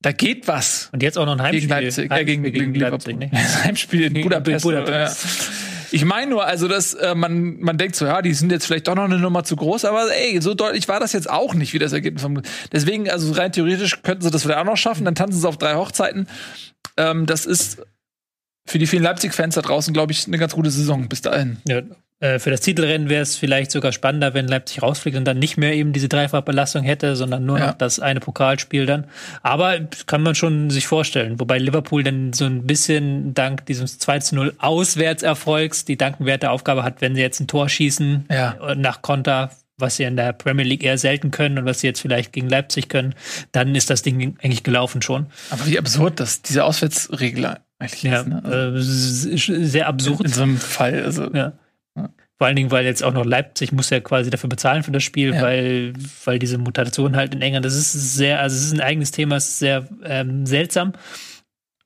da 0.02 0.12
geht 0.12 0.48
was. 0.48 0.88
Und 0.92 1.02
jetzt 1.02 1.16
auch 1.16 1.26
noch 1.26 1.32
ein 1.32 1.42
Heimspiel. 1.42 1.60
Gegen 1.68 1.70
Leipzig, 1.70 2.10
Heimspiel 2.10 2.20
äh, 2.20 2.24
gegen, 2.24 2.42
gegen, 2.42 2.72
gegen 2.72 2.74
Leipzig, 2.74 3.18
ne? 3.18 3.30
Heimspiel 3.64 4.02
in 4.02 4.22
Budapest. 4.22 4.64
Budapest. 4.64 5.24
Ja. 5.24 5.52
Ich 5.92 6.04
meine 6.04 6.30
nur, 6.30 6.46
also 6.46 6.68
dass 6.68 6.94
äh, 6.94 7.14
man 7.14 7.60
man 7.60 7.78
denkt 7.78 7.96
so, 7.96 8.06
ja, 8.06 8.22
die 8.22 8.32
sind 8.32 8.50
jetzt 8.50 8.66
vielleicht 8.66 8.88
doch 8.88 8.94
noch 8.94 9.04
eine 9.04 9.18
Nummer 9.18 9.44
zu 9.44 9.56
groß, 9.56 9.84
aber 9.84 10.06
ey, 10.14 10.40
so 10.40 10.54
deutlich 10.54 10.88
war 10.88 11.00
das 11.00 11.12
jetzt 11.12 11.28
auch 11.30 11.54
nicht, 11.54 11.74
wie 11.74 11.78
das 11.78 11.92
Ergebnis 11.92 12.22
vom. 12.22 12.42
Deswegen, 12.72 13.10
also 13.10 13.32
rein 13.32 13.52
theoretisch 13.52 14.02
könnten 14.02 14.22
sie 14.22 14.30
das 14.30 14.42
vielleicht 14.42 14.58
auch 14.58 14.64
noch 14.64 14.76
schaffen. 14.76 15.04
Dann 15.04 15.14
tanzen 15.14 15.40
sie 15.40 15.46
auf 15.46 15.58
drei 15.58 15.74
Hochzeiten. 15.74 16.26
Ähm, 16.96 17.26
das 17.26 17.46
ist 17.46 17.82
für 18.66 18.78
die 18.78 18.86
vielen 18.86 19.02
Leipzig-Fans 19.02 19.54
da 19.54 19.62
draußen, 19.62 19.92
glaube 19.92 20.12
ich, 20.12 20.26
eine 20.26 20.38
ganz 20.38 20.54
gute 20.54 20.70
Saison 20.70 21.08
bis 21.08 21.20
dahin. 21.20 21.58
Ja, 21.68 21.78
äh, 21.78 21.84
für 22.38 22.50
das 22.50 22.60
Titelrennen 22.60 23.08
wäre 23.08 23.22
es 23.22 23.36
vielleicht 23.36 23.72
sogar 23.72 23.92
spannender, 23.92 24.32
wenn 24.32 24.46
Leipzig 24.46 24.82
rausfliegt 24.82 25.16
und 25.16 25.24
dann 25.24 25.38
nicht 25.38 25.56
mehr 25.56 25.74
eben 25.74 25.92
diese 25.92 26.08
Dreifachbelastung 26.08 26.84
hätte, 26.84 27.16
sondern 27.16 27.44
nur 27.44 27.58
ja. 27.58 27.66
noch 27.68 27.74
das 27.74 27.98
eine 27.98 28.20
Pokalspiel 28.20 28.86
dann. 28.86 29.06
Aber 29.42 29.80
kann 30.06 30.22
man 30.22 30.34
schon 30.34 30.70
sich 30.70 30.86
vorstellen. 30.86 31.40
Wobei 31.40 31.58
Liverpool 31.58 32.02
dann 32.04 32.32
so 32.32 32.44
ein 32.44 32.66
bisschen 32.66 33.34
dank 33.34 33.66
dieses 33.66 33.98
2 33.98 34.18
zu 34.20 34.34
0 34.36 34.54
Auswärtserfolgs 34.58 35.84
die 35.84 35.96
dankenwerte 35.96 36.50
Aufgabe 36.50 36.84
hat, 36.84 37.00
wenn 37.00 37.14
sie 37.14 37.20
jetzt 37.20 37.40
ein 37.40 37.48
Tor 37.48 37.68
schießen 37.68 38.26
ja. 38.30 38.74
nach 38.76 39.02
Konter, 39.02 39.50
was 39.78 39.96
sie 39.96 40.04
in 40.04 40.16
der 40.16 40.32
Premier 40.32 40.64
League 40.64 40.84
eher 40.84 40.98
selten 40.98 41.30
können 41.30 41.58
und 41.58 41.64
was 41.64 41.80
sie 41.80 41.88
jetzt 41.88 42.00
vielleicht 42.00 42.32
gegen 42.32 42.48
Leipzig 42.48 42.88
können, 42.88 43.14
dann 43.50 43.74
ist 43.74 43.90
das 43.90 44.02
Ding 44.02 44.36
eigentlich 44.42 44.62
gelaufen 44.62 45.02
schon. 45.02 45.26
Aber 45.50 45.66
wie 45.66 45.78
absurd, 45.78 46.20
dass 46.20 46.42
diese 46.42 46.64
Auswärtsregel 46.64 47.58
eigentlich 47.78 48.02
ja, 48.04 48.20
ist, 48.20 48.28
ne? 48.28 48.42
also 48.44 49.28
äh, 49.28 49.66
sehr 49.66 49.88
absurd. 49.88 50.20
In, 50.20 50.26
in, 50.26 50.32
so 50.32 50.42
einem 50.42 50.58
Fall. 50.58 51.02
Also. 51.04 51.32
Ja. 51.34 51.52
Vor 52.42 52.48
allen 52.48 52.56
Dingen, 52.56 52.72
weil 52.72 52.84
jetzt 52.84 53.04
auch 53.04 53.12
noch 53.12 53.24
Leipzig 53.24 53.70
muss 53.70 53.90
ja 53.90 54.00
quasi 54.00 54.28
dafür 54.28 54.50
bezahlen 54.50 54.82
für 54.82 54.90
das 54.90 55.04
Spiel, 55.04 55.32
ja. 55.32 55.42
weil, 55.42 55.92
weil 56.24 56.40
diese 56.40 56.58
Mutation 56.58 57.14
halt 57.14 57.36
in 57.36 57.40
England, 57.40 57.64
das 57.64 57.76
ist 57.76 58.16
sehr, 58.16 58.40
also 58.40 58.56
es 58.56 58.64
ist 58.64 58.72
ein 58.72 58.80
eigenes 58.80 59.12
Thema, 59.12 59.36
es 59.36 59.46
ist 59.46 59.60
sehr 59.60 59.86
ähm, 60.02 60.44
seltsam. 60.44 60.92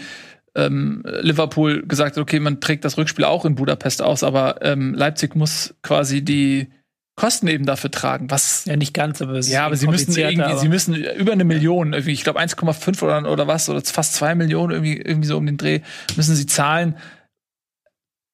ähm, 0.56 1.04
Liverpool 1.22 1.86
gesagt 1.86 2.16
hat, 2.16 2.22
okay, 2.22 2.40
man 2.40 2.62
trägt 2.62 2.86
das 2.86 2.98
Rückspiel 2.98 3.26
auch 3.26 3.46
in 3.46 3.56
Budapest 3.56 4.02
aus, 4.02 4.24
aber 4.24 4.62
ähm, 4.62 4.94
Leipzig 4.94 5.36
muss 5.36 5.76
quasi 5.82 6.24
die 6.24 6.68
Kosten 7.16 7.48
eben 7.48 7.66
dafür 7.66 7.92
tragen. 7.92 8.30
Was 8.30 8.66
ja 8.66 8.76
nicht 8.76 8.94
ganz, 8.94 9.22
aber 9.22 9.34
es 9.34 9.50
ja, 9.50 9.66
aber 9.66 9.78
sie 9.78 9.88
müssen 9.88 10.16
irgendwie, 10.16 10.44
aber 10.44 10.58
sie 10.58 10.68
müssen 10.68 10.96
über 10.96 11.32
eine 11.32 11.46
Million, 11.46 11.94
irgendwie, 11.94 12.12
ich 12.12 12.24
glaube 12.24 12.42
1,5 12.42 13.04
oder 13.04 13.32
oder 13.32 13.48
was 13.48 13.70
oder 13.70 13.82
fast 13.82 14.16
zwei 14.16 14.36
Millionen 14.36 14.72
irgendwie 14.72 14.98
irgendwie 14.98 15.28
so 15.28 15.38
um 15.38 15.46
den 15.46 15.58
Dreh 15.58 15.82
müssen 16.18 16.36
sie 16.36 16.46
zahlen. 16.46 16.98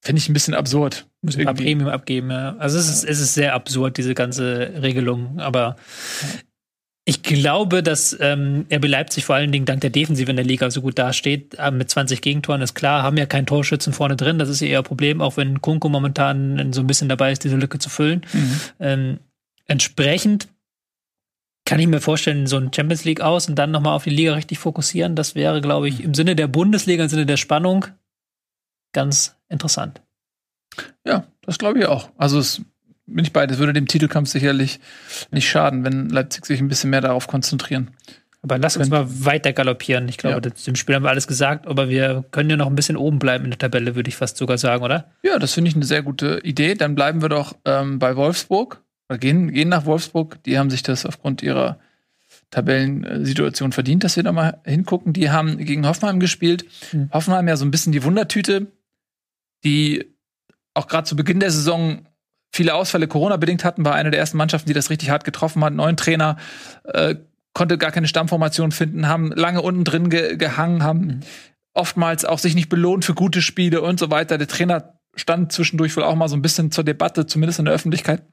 Finde 0.03 0.19
ich 0.19 0.29
ein 0.29 0.33
bisschen 0.33 0.55
absurd. 0.55 1.05
Muss 1.21 1.37
ein 1.37 1.45
paar 1.45 1.53
Premium 1.53 1.89
abgeben, 1.89 2.31
ja. 2.31 2.55
Also 2.57 2.79
es 2.79 2.89
ist, 2.89 3.03
es 3.03 3.19
ist 3.19 3.35
sehr 3.35 3.53
absurd, 3.53 3.97
diese 3.97 4.15
ganze 4.15 4.81
Regelung. 4.81 5.39
Aber 5.39 5.75
ich 7.03 7.23
glaube, 7.23 7.81
dass 7.81 8.15
ähm, 8.19 8.65
RB 8.71 8.87
Leipzig 8.87 9.25
vor 9.25 9.35
allen 9.35 9.51
Dingen 9.51 9.65
dank 9.65 9.81
der 9.81 9.89
Defensive 9.89 10.29
in 10.29 10.35
der 10.35 10.45
Liga 10.45 10.69
so 10.69 10.81
gut 10.81 10.99
dasteht. 10.99 11.55
Äh, 11.55 11.71
mit 11.71 11.89
20 11.89 12.21
Gegentoren 12.21 12.61
ist 12.61 12.75
klar, 12.75 13.01
haben 13.01 13.17
ja 13.17 13.25
keinen 13.25 13.47
Torschützen 13.47 13.91
vorne 13.91 14.15
drin. 14.15 14.37
Das 14.37 14.49
ist 14.49 14.61
ja 14.61 14.67
eher 14.67 14.83
Problem, 14.83 15.19
auch 15.19 15.35
wenn 15.35 15.61
Kunko 15.61 15.89
momentan 15.89 16.71
so 16.73 16.81
ein 16.81 16.87
bisschen 16.87 17.09
dabei 17.09 17.31
ist, 17.31 17.43
diese 17.43 17.55
Lücke 17.55 17.79
zu 17.79 17.89
füllen. 17.89 18.21
Mhm. 18.33 18.59
Ähm, 18.79 19.19
entsprechend 19.65 20.47
kann 21.65 21.79
ich 21.79 21.87
mir 21.87 22.01
vorstellen, 22.01 22.47
so 22.47 22.57
ein 22.57 22.71
Champions 22.73 23.03
League 23.03 23.21
aus 23.21 23.49
und 23.49 23.55
dann 23.55 23.71
nochmal 23.71 23.95
auf 23.95 24.03
die 24.03 24.09
Liga 24.11 24.33
richtig 24.33 24.59
fokussieren. 24.59 25.15
Das 25.15 25.33
wäre, 25.35 25.61
glaube 25.61 25.87
ich, 25.89 26.03
im 26.03 26.13
Sinne 26.13 26.35
der 26.35 26.47
Bundesliga, 26.47 27.03
im 27.03 27.09
Sinne 27.09 27.25
der 27.25 27.37
Spannung 27.37 27.85
ganz 28.93 29.37
interessant. 29.49 30.01
Ja, 31.05 31.25
das 31.41 31.57
glaube 31.57 31.79
ich 31.79 31.85
auch. 31.85 32.09
Also 32.17 32.39
es 32.39 32.61
bin 33.13 33.23
ich 33.25 33.33
bei, 33.33 33.47
das 33.47 33.57
würde 33.57 33.73
dem 33.73 33.87
Titelkampf 33.87 34.29
sicherlich 34.29 34.79
nicht 35.31 35.49
schaden, 35.49 35.83
wenn 35.83 36.09
Leipzig 36.09 36.45
sich 36.45 36.59
ein 36.59 36.67
bisschen 36.67 36.89
mehr 36.89 37.01
darauf 37.01 37.27
konzentrieren 37.27 37.91
Aber 38.43 38.57
lass 38.57 38.75
uns 38.77 38.89
mal 38.89 39.05
weiter 39.07 39.53
galoppieren. 39.53 40.09
Ich 40.09 40.17
glaube, 40.17 40.41
Ja. 40.47 40.53
dem 40.65 40.75
Spiel 40.75 40.95
haben 40.95 41.03
wir 41.03 41.09
alles 41.09 41.27
gesagt, 41.27 41.67
aber 41.67 41.89
wir 41.89 42.25
können 42.31 42.49
ja 42.49 42.57
noch 42.57 42.67
ein 42.67 42.75
bisschen 42.75 42.97
oben 42.97 43.19
bleiben 43.19 43.43
in 43.45 43.51
der 43.51 43.59
Tabelle, 43.59 43.95
würde 43.95 44.09
ich 44.09 44.15
fast 44.15 44.37
sogar 44.37 44.57
sagen, 44.57 44.83
oder? 44.83 45.11
Ja, 45.23 45.37
das 45.37 45.53
finde 45.53 45.69
ich 45.69 45.75
eine 45.75 45.85
sehr 45.85 46.01
gute 46.01 46.39
Idee. 46.43 46.73
Dann 46.73 46.95
bleiben 46.95 47.21
wir 47.21 47.29
doch 47.29 47.55
ähm, 47.65 47.99
bei 47.99 48.15
Wolfsburg. 48.15 48.81
Wir 49.09 49.17
gehen, 49.19 49.51
gehen 49.51 49.69
nach 49.69 49.85
Wolfsburg. 49.85 50.41
Die 50.43 50.57
haben 50.57 50.69
sich 50.71 50.81
das 50.83 51.05
aufgrund 51.05 51.43
ihrer 51.43 51.77
Tabellensituation 52.49 53.71
verdient, 53.71 54.03
dass 54.03 54.15
wir 54.15 54.23
da 54.23 54.31
mal 54.31 54.59
hingucken. 54.65 55.13
Die 55.13 55.29
haben 55.29 55.57
gegen 55.57 55.85
Hoffenheim 55.87 56.19
gespielt. 56.19 56.65
Hm. 56.91 57.09
Hoffenheim 57.13 57.47
ja 57.47 57.55
so 57.57 57.65
ein 57.65 57.71
bisschen 57.71 57.91
die 57.93 58.03
Wundertüte, 58.03 58.67
die 59.63 60.05
auch 60.73 60.87
gerade 60.87 61.07
zu 61.07 61.15
Beginn 61.15 61.39
der 61.39 61.51
Saison 61.51 62.05
viele 62.51 62.73
Ausfälle 62.73 63.07
Corona-bedingt 63.07 63.63
hatten, 63.63 63.85
war 63.85 63.95
eine 63.95 64.11
der 64.11 64.19
ersten 64.19 64.37
Mannschaften, 64.37 64.67
die 64.67 64.73
das 64.73 64.89
richtig 64.89 65.09
hart 65.09 65.23
getroffen 65.23 65.63
hat. 65.63 65.73
Neuen 65.73 65.97
Trainer, 65.97 66.37
äh, 66.83 67.15
konnte 67.53 67.77
gar 67.77 67.91
keine 67.91 68.07
Stammformation 68.07 68.71
finden, 68.71 69.07
haben 69.07 69.31
lange 69.31 69.61
unten 69.61 69.83
drin 69.83 70.09
ge 70.09 70.37
gehangen, 70.37 70.83
haben 70.83 71.21
oftmals 71.73 72.25
auch 72.25 72.39
sich 72.39 72.55
nicht 72.55 72.69
belohnt 72.69 73.05
für 73.05 73.13
gute 73.13 73.41
Spiele 73.41 73.81
und 73.81 73.99
so 73.99 74.09
weiter. 74.09 74.37
Der 74.37 74.47
Trainer 74.47 74.99
stand 75.15 75.51
zwischendurch 75.51 75.95
wohl 75.95 76.03
auch 76.03 76.15
mal 76.15 76.29
so 76.29 76.35
ein 76.35 76.41
bisschen 76.41 76.71
zur 76.71 76.83
Debatte, 76.83 77.25
zumindest 77.25 77.59
in 77.59 77.65
der 77.65 77.73
Öffentlichkeit. 77.73 78.23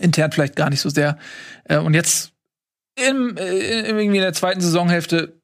Intern 0.00 0.32
vielleicht 0.32 0.56
gar 0.56 0.70
nicht 0.70 0.80
so 0.80 0.88
sehr. 0.88 1.18
Äh, 1.64 1.78
und 1.78 1.94
jetzt 1.94 2.32
im, 2.96 3.36
äh, 3.36 3.80
irgendwie 3.80 4.16
in 4.16 4.22
der 4.22 4.32
zweiten 4.32 4.60
Saisonhälfte 4.60 5.40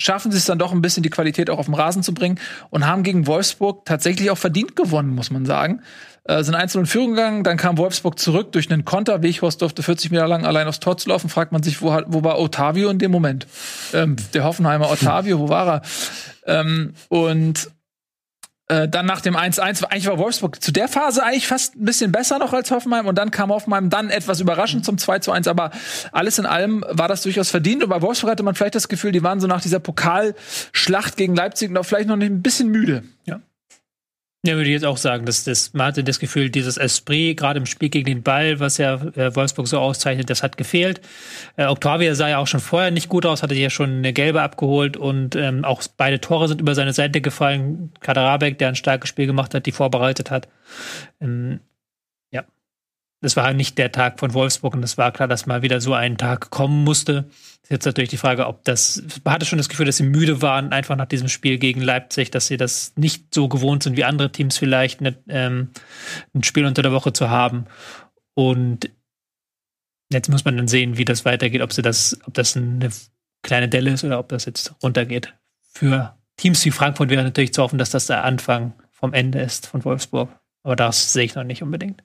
schaffen 0.00 0.32
sie 0.32 0.38
es 0.38 0.46
dann 0.46 0.58
doch 0.58 0.72
ein 0.72 0.82
bisschen, 0.82 1.02
die 1.02 1.10
Qualität 1.10 1.50
auch 1.50 1.58
auf 1.58 1.66
den 1.66 1.74
Rasen 1.74 2.02
zu 2.02 2.14
bringen 2.14 2.40
und 2.70 2.86
haben 2.86 3.02
gegen 3.02 3.26
Wolfsburg 3.26 3.84
tatsächlich 3.84 4.30
auch 4.30 4.38
verdient 4.38 4.74
gewonnen, 4.74 5.14
muss 5.14 5.30
man 5.30 5.46
sagen. 5.46 5.82
Äh, 6.24 6.44
sind 6.44 6.54
einzeln 6.54 6.80
in 6.80 6.86
Führung 6.86 7.10
gegangen, 7.10 7.44
dann 7.44 7.56
kam 7.56 7.78
Wolfsburg 7.78 8.18
zurück 8.18 8.52
durch 8.52 8.70
einen 8.70 8.84
Konter. 8.84 9.22
Weghorst 9.22 9.62
durfte 9.62 9.82
40 9.82 10.10
Meter 10.10 10.28
lang 10.28 10.44
allein 10.44 10.68
aufs 10.68 10.80
Tor 10.80 10.96
zu 10.96 11.08
laufen. 11.08 11.30
Fragt 11.30 11.52
man 11.52 11.62
sich, 11.62 11.80
wo, 11.80 11.98
wo 12.06 12.22
war 12.22 12.38
Otavio 12.38 12.90
in 12.90 12.98
dem 12.98 13.10
Moment? 13.10 13.46
Ähm, 13.92 14.16
der 14.34 14.44
Hoffenheimer 14.44 14.90
Otavio, 14.90 15.38
wo 15.38 15.48
war 15.48 15.66
er? 15.66 15.82
Ähm, 16.46 16.94
und 17.08 17.70
äh, 18.70 18.88
dann 18.88 19.04
nach 19.04 19.20
dem 19.20 19.36
1-1, 19.36 19.84
eigentlich 19.84 20.06
war 20.06 20.18
Wolfsburg 20.18 20.62
zu 20.62 20.72
der 20.72 20.86
Phase 20.86 21.24
eigentlich 21.24 21.48
fast 21.48 21.74
ein 21.74 21.84
bisschen 21.84 22.12
besser 22.12 22.38
noch 22.38 22.52
als 22.52 22.70
Hoffenheim 22.70 23.06
und 23.06 23.18
dann 23.18 23.32
kam 23.32 23.50
Hoffenheim 23.50 23.90
dann 23.90 24.10
etwas 24.10 24.38
überraschend 24.38 24.84
zum 24.84 24.96
2-1, 24.96 25.48
aber 25.48 25.72
alles 26.12 26.38
in 26.38 26.46
allem 26.46 26.84
war 26.88 27.08
das 27.08 27.22
durchaus 27.22 27.50
verdient 27.50 27.82
und 27.82 27.88
bei 27.88 28.00
Wolfsburg 28.00 28.30
hatte 28.30 28.44
man 28.44 28.54
vielleicht 28.54 28.76
das 28.76 28.88
Gefühl, 28.88 29.10
die 29.10 29.24
waren 29.24 29.40
so 29.40 29.48
nach 29.48 29.60
dieser 29.60 29.80
Pokalschlacht 29.80 31.16
gegen 31.16 31.34
Leipzig 31.34 31.72
noch 31.72 31.84
vielleicht 31.84 32.08
noch 32.08 32.16
nicht 32.16 32.30
ein 32.30 32.42
bisschen 32.42 32.68
müde. 32.68 33.02
Ja. 33.24 33.40
Ja, 34.42 34.54
würde 34.54 34.70
ich 34.70 34.72
jetzt 34.72 34.86
auch 34.86 34.96
sagen, 34.96 35.26
dass 35.26 35.44
das, 35.44 35.74
man 35.74 35.88
hatte 35.88 36.02
das 36.02 36.18
Gefühl, 36.18 36.48
dieses 36.48 36.78
Esprit, 36.78 37.36
gerade 37.36 37.58
im 37.58 37.66
Spiel 37.66 37.90
gegen 37.90 38.06
den 38.06 38.22
Ball, 38.22 38.58
was 38.58 38.78
ja 38.78 38.94
äh, 38.94 39.36
Wolfsburg 39.36 39.68
so 39.68 39.78
auszeichnet, 39.78 40.30
das 40.30 40.42
hat 40.42 40.56
gefehlt. 40.56 41.02
Äh, 41.56 41.66
Octavia 41.66 42.14
sah 42.14 42.26
ja 42.26 42.38
auch 42.38 42.46
schon 42.46 42.60
vorher 42.60 42.90
nicht 42.90 43.10
gut 43.10 43.26
aus, 43.26 43.42
hatte 43.42 43.54
ja 43.54 43.68
schon 43.68 43.98
eine 43.98 44.14
gelbe 44.14 44.40
abgeholt 44.40 44.96
und 44.96 45.36
ähm, 45.36 45.66
auch 45.66 45.82
beide 45.98 46.22
Tore 46.22 46.48
sind 46.48 46.62
über 46.62 46.74
seine 46.74 46.94
Seite 46.94 47.20
gefallen. 47.20 47.92
Kaderabek, 48.00 48.56
der 48.56 48.68
ein 48.68 48.76
starkes 48.76 49.10
Spiel 49.10 49.26
gemacht 49.26 49.54
hat, 49.54 49.66
die 49.66 49.72
vorbereitet 49.72 50.30
hat. 50.30 50.48
Ähm, 51.20 51.60
das 53.20 53.36
war 53.36 53.52
nicht 53.52 53.76
der 53.76 53.92
Tag 53.92 54.18
von 54.18 54.32
Wolfsburg 54.32 54.74
und 54.74 54.82
es 54.82 54.96
war 54.96 55.12
klar, 55.12 55.28
dass 55.28 55.46
mal 55.46 55.62
wieder 55.62 55.80
so 55.80 55.92
ein 55.92 56.16
Tag 56.16 56.50
kommen 56.50 56.84
musste. 56.84 57.26
Jetzt 57.68 57.84
natürlich 57.84 58.10
die 58.10 58.16
Frage, 58.16 58.46
ob 58.46 58.64
das, 58.64 59.02
man 59.24 59.34
hatte 59.34 59.46
schon 59.46 59.58
das 59.58 59.68
Gefühl, 59.68 59.86
dass 59.86 59.98
sie 59.98 60.04
müde 60.04 60.42
waren, 60.42 60.72
einfach 60.72 60.96
nach 60.96 61.06
diesem 61.06 61.28
Spiel 61.28 61.58
gegen 61.58 61.82
Leipzig, 61.82 62.30
dass 62.30 62.46
sie 62.46 62.56
das 62.56 62.94
nicht 62.96 63.34
so 63.34 63.48
gewohnt 63.48 63.82
sind 63.82 63.96
wie 63.96 64.04
andere 64.04 64.32
Teams 64.32 64.56
vielleicht, 64.56 65.02
ne, 65.02 65.16
ähm, 65.28 65.70
ein 66.34 66.42
Spiel 66.42 66.64
unter 66.64 66.82
der 66.82 66.92
Woche 66.92 67.12
zu 67.12 67.28
haben. 67.28 67.66
Und 68.34 68.90
jetzt 70.10 70.30
muss 70.30 70.44
man 70.44 70.56
dann 70.56 70.68
sehen, 70.68 70.96
wie 70.96 71.04
das 71.04 71.24
weitergeht, 71.24 71.62
ob 71.62 71.72
sie 71.72 71.82
das, 71.82 72.18
ob 72.24 72.34
das 72.34 72.56
eine 72.56 72.90
kleine 73.42 73.68
Delle 73.68 73.90
ist 73.90 74.02
oder 74.02 74.18
ob 74.18 74.30
das 74.30 74.46
jetzt 74.46 74.74
runtergeht. 74.82 75.34
Für 75.60 76.16
Teams 76.36 76.64
wie 76.64 76.70
Frankfurt 76.70 77.10
wäre 77.10 77.22
natürlich 77.22 77.52
zu 77.52 77.62
hoffen, 77.62 77.78
dass 77.78 77.90
das 77.90 78.06
der 78.06 78.24
Anfang 78.24 78.72
vom 78.90 79.12
Ende 79.12 79.40
ist 79.40 79.66
von 79.66 79.84
Wolfsburg. 79.84 80.30
Aber 80.62 80.74
das 80.74 81.12
sehe 81.12 81.24
ich 81.24 81.34
noch 81.34 81.44
nicht 81.44 81.62
unbedingt. 81.62 82.02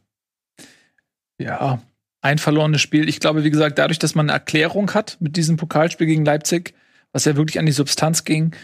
Ja, 1.37 1.81
ein 2.21 2.37
verlorenes 2.37 2.81
Spiel. 2.81 3.07
Ich 3.07 3.19
glaube, 3.19 3.43
wie 3.43 3.51
gesagt, 3.51 3.77
dadurch, 3.77 3.99
dass 3.99 4.15
man 4.15 4.29
eine 4.29 4.37
Erklärung 4.37 4.93
hat 4.93 5.17
mit 5.19 5.37
diesem 5.37 5.57
Pokalspiel 5.57 6.07
gegen 6.07 6.25
Leipzig, 6.25 6.73
was 7.11 7.25
ja 7.25 7.35
wirklich 7.35 7.59
an 7.59 7.65
die 7.65 7.71
Substanz 7.71 8.23
ging, 8.23 8.55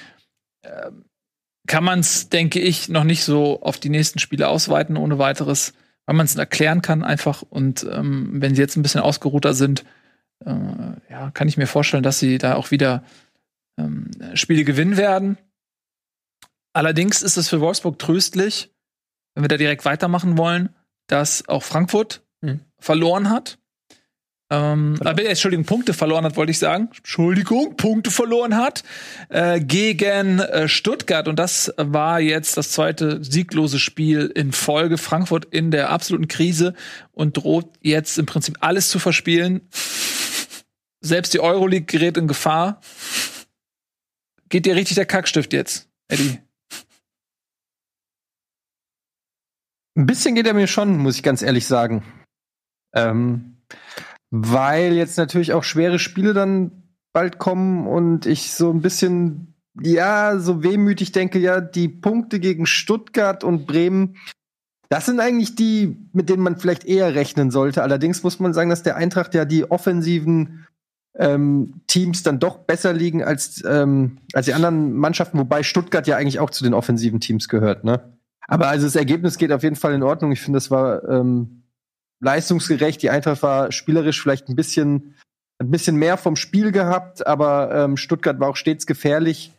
ähm, 0.63 1.05
kann 1.67 1.83
man 1.83 1.99
es, 1.99 2.29
denke 2.29 2.59
ich, 2.59 2.89
noch 2.89 3.03
nicht 3.03 3.23
so 3.23 3.61
auf 3.61 3.79
die 3.79 3.89
nächsten 3.89 4.19
Spiele 4.19 4.47
ausweiten 4.47 4.97
ohne 4.97 5.19
weiteres, 5.19 5.73
weil 6.05 6.15
man 6.15 6.25
es 6.25 6.35
erklären 6.35 6.81
kann 6.81 7.03
einfach. 7.03 7.43
Und 7.43 7.83
ähm, 7.83 8.41
wenn 8.41 8.55
sie 8.55 8.61
jetzt 8.61 8.77
ein 8.77 8.81
bisschen 8.81 9.01
ausgeruhter 9.01 9.53
sind, 9.53 9.85
äh, 10.43 10.51
ja, 11.09 11.31
kann 11.31 11.47
ich 11.47 11.57
mir 11.57 11.67
vorstellen, 11.67 12.03
dass 12.03 12.19
sie 12.19 12.39
da 12.39 12.55
auch 12.55 12.71
wieder 12.71 13.03
ähm, 13.77 14.09
Spiele 14.33 14.63
gewinnen 14.63 14.97
werden. 14.97 15.37
Allerdings 16.73 17.21
ist 17.21 17.37
es 17.37 17.49
für 17.49 17.61
Wolfsburg 17.61 17.99
tröstlich, 17.99 18.71
wenn 19.35 19.43
wir 19.43 19.49
da 19.49 19.57
direkt 19.57 19.85
weitermachen 19.85 20.37
wollen, 20.37 20.69
dass 21.07 21.47
auch 21.47 21.63
Frankfurt 21.63 22.23
Mhm. 22.41 22.61
verloren 22.79 23.29
hat. 23.29 23.57
Ähm, 24.51 24.97
aber, 24.99 25.25
Entschuldigung, 25.25 25.65
Punkte 25.65 25.93
verloren 25.93 26.25
hat, 26.25 26.35
wollte 26.35 26.51
ich 26.51 26.59
sagen. 26.59 26.89
Entschuldigung, 26.97 27.77
Punkte 27.77 28.11
verloren 28.11 28.57
hat 28.57 28.83
äh, 29.29 29.61
gegen 29.61 30.39
äh, 30.39 30.67
Stuttgart. 30.67 31.29
Und 31.29 31.39
das 31.39 31.73
war 31.77 32.19
jetzt 32.19 32.57
das 32.57 32.71
zweite 32.71 33.23
sieglose 33.23 33.79
Spiel 33.79 34.29
in 34.35 34.51
Folge. 34.51 34.97
Frankfurt 34.97 35.45
in 35.45 35.71
der 35.71 35.89
absoluten 35.89 36.27
Krise 36.27 36.73
und 37.13 37.37
droht 37.37 37.69
jetzt 37.81 38.19
im 38.19 38.25
Prinzip 38.25 38.57
alles 38.59 38.89
zu 38.89 38.99
verspielen. 38.99 39.61
Selbst 40.99 41.33
die 41.33 41.39
Euroleague 41.39 41.85
gerät 41.85 42.17
in 42.17 42.27
Gefahr. 42.27 42.81
Geht 44.49 44.65
dir 44.65 44.75
richtig 44.75 44.95
der 44.95 45.05
Kackstift 45.05 45.53
jetzt, 45.53 45.87
Eddie? 46.09 46.39
Ein 49.95 50.05
bisschen 50.05 50.35
geht 50.35 50.45
er 50.45 50.53
mir 50.53 50.67
schon, 50.67 50.97
muss 50.97 51.15
ich 51.15 51.23
ganz 51.23 51.41
ehrlich 51.41 51.67
sagen. 51.67 52.03
Ähm, 52.93 53.57
weil 54.29 54.93
jetzt 54.93 55.17
natürlich 55.17 55.53
auch 55.53 55.63
schwere 55.63 55.99
Spiele 55.99 56.33
dann 56.33 56.71
bald 57.13 57.37
kommen 57.37 57.87
und 57.87 58.25
ich 58.25 58.53
so 58.53 58.71
ein 58.71 58.81
bisschen, 58.81 59.55
ja, 59.81 60.39
so 60.39 60.63
wehmütig 60.63 61.11
denke, 61.11 61.39
ja, 61.39 61.59
die 61.61 61.89
Punkte 61.89 62.39
gegen 62.39 62.65
Stuttgart 62.65 63.43
und 63.43 63.67
Bremen, 63.67 64.15
das 64.89 65.05
sind 65.05 65.19
eigentlich 65.19 65.55
die, 65.55 65.97
mit 66.13 66.29
denen 66.29 66.43
man 66.43 66.57
vielleicht 66.57 66.85
eher 66.85 67.15
rechnen 67.15 67.51
sollte. 67.51 67.83
Allerdings 67.83 68.23
muss 68.23 68.39
man 68.39 68.53
sagen, 68.53 68.69
dass 68.69 68.83
der 68.83 68.97
Eintracht 68.97 69.33
ja 69.33 69.45
die 69.45 69.69
offensiven 69.69 70.65
ähm, 71.17 71.81
Teams 71.87 72.23
dann 72.23 72.39
doch 72.39 72.59
besser 72.59 72.93
liegen 72.93 73.23
als, 73.23 73.63
ähm, 73.65 74.17
als 74.33 74.45
die 74.45 74.53
anderen 74.53 74.93
Mannschaften, 74.93 75.37
wobei 75.37 75.63
Stuttgart 75.63 76.07
ja 76.07 76.17
eigentlich 76.17 76.39
auch 76.39 76.49
zu 76.49 76.63
den 76.63 76.73
offensiven 76.73 77.19
Teams 77.19 77.47
gehört, 77.47 77.83
ne? 77.83 78.17
Aber 78.47 78.67
also 78.67 78.85
das 78.85 78.95
Ergebnis 78.97 79.37
geht 79.37 79.51
auf 79.53 79.63
jeden 79.63 79.77
Fall 79.77 79.93
in 79.93 80.03
Ordnung. 80.03 80.33
Ich 80.33 80.41
finde, 80.41 80.57
das 80.57 80.71
war 80.71 81.07
ähm, 81.07 81.60
leistungsgerecht. 82.21 83.01
Die 83.01 83.09
Eintracht 83.09 83.43
war 83.43 83.71
spielerisch 83.71 84.21
vielleicht 84.21 84.47
ein 84.47 84.55
bisschen, 84.55 85.15
ein 85.59 85.71
bisschen 85.71 85.97
mehr 85.97 86.17
vom 86.17 86.35
Spiel 86.35 86.71
gehabt, 86.71 87.27
aber 87.27 87.71
ähm, 87.75 87.97
Stuttgart 87.97 88.39
war 88.39 88.49
auch 88.49 88.55
stets 88.55 88.85
gefährlich. 88.85 89.51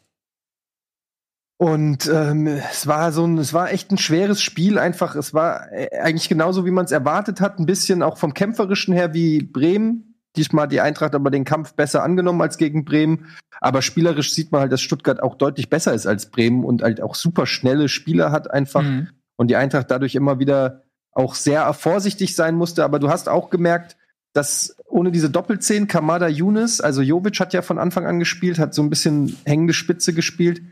Und 1.59 2.11
ähm, 2.13 2.49
es 2.49 2.89
war 2.89 3.13
so 3.13 3.25
ein, 3.25 3.39
es 3.39 3.53
war 3.53 3.71
echt 3.71 3.93
ein 3.93 3.99
schweres 3.99 4.43
Spiel. 4.43 4.79
Einfach, 4.79 5.15
es 5.15 5.33
war 5.33 5.71
äh, 5.71 5.97
eigentlich 6.01 6.29
genauso, 6.29 6.67
wie 6.67 6.73
man 6.73 6.87
es 6.87 6.91
erwartet 6.91 7.41
hat. 7.41 7.61
Ein 7.61 7.67
bisschen 7.67 8.03
auch 8.03 8.17
vom 8.17 8.35
kämpferischen 8.35 8.93
her 8.93 9.15
wie 9.15 9.43
Bremen. 9.43 10.17
Diesmal 10.35 10.65
hat 10.65 10.73
die 10.73 10.81
Eintracht 10.81 11.15
aber 11.15 11.31
den 11.31 11.45
Kampf 11.45 11.75
besser 11.75 12.03
angenommen 12.03 12.41
als 12.41 12.57
gegen 12.57 12.85
Bremen. 12.85 13.29
Aber 13.61 13.81
spielerisch 13.81 14.33
sieht 14.33 14.51
man 14.51 14.63
halt, 14.63 14.73
dass 14.73 14.81
Stuttgart 14.81 15.23
auch 15.23 15.37
deutlich 15.37 15.71
besser 15.71 15.95
ist 15.95 16.07
als 16.07 16.31
Bremen 16.31 16.65
und 16.65 16.83
halt 16.83 17.01
auch 17.01 17.15
super 17.15 17.47
schnelle 17.47 17.89
Spieler 17.89 18.33
hat 18.33 18.51
einfach. 18.51 18.83
Mhm. 18.83 19.11
Und 19.37 19.49
die 19.49 19.57
Eintracht 19.57 19.89
dadurch 19.89 20.17
immer 20.17 20.41
wieder 20.41 20.83
auch 21.13 21.35
sehr 21.35 21.73
vorsichtig 21.75 22.35
sein 22.35 22.55
musste. 22.55 22.85
Aber 22.85 22.99
du 22.99 23.09
hast 23.09 23.29
auch 23.29 23.51
gemerkt, 23.51 23.97
dass 24.33 24.77
ohne 24.87 25.13
diese 25.13 25.31
Doppelzehn 25.31 25.89
Kamada 25.89 26.29
Younes, 26.29 26.81
also 26.81 27.03
Jovic 27.03 27.39
hat 27.39 27.53
ja 27.53 27.63
von 27.63 27.79
Anfang 27.79 28.07
an 28.07 28.19
gespielt, 28.19 28.59
hat 28.59 28.75
so 28.75 28.83
ein 28.83 28.91
bisschen 28.91 29.37
hängende 29.45 29.75
Spitze 29.75 30.15
gespielt. 30.15 30.63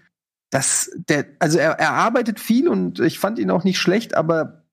Das, 0.51 0.91
der, 1.09 1.27
also 1.39 1.59
er, 1.59 1.73
er 1.73 1.93
arbeitet 1.93 2.41
viel 2.41 2.69
und 2.69 3.01
ich 3.01 3.19
fand 3.19 3.39
ihn 3.39 3.51
auch 3.51 3.65
nicht 3.65 3.79
schlecht, 3.79 4.17
aber 4.17 4.65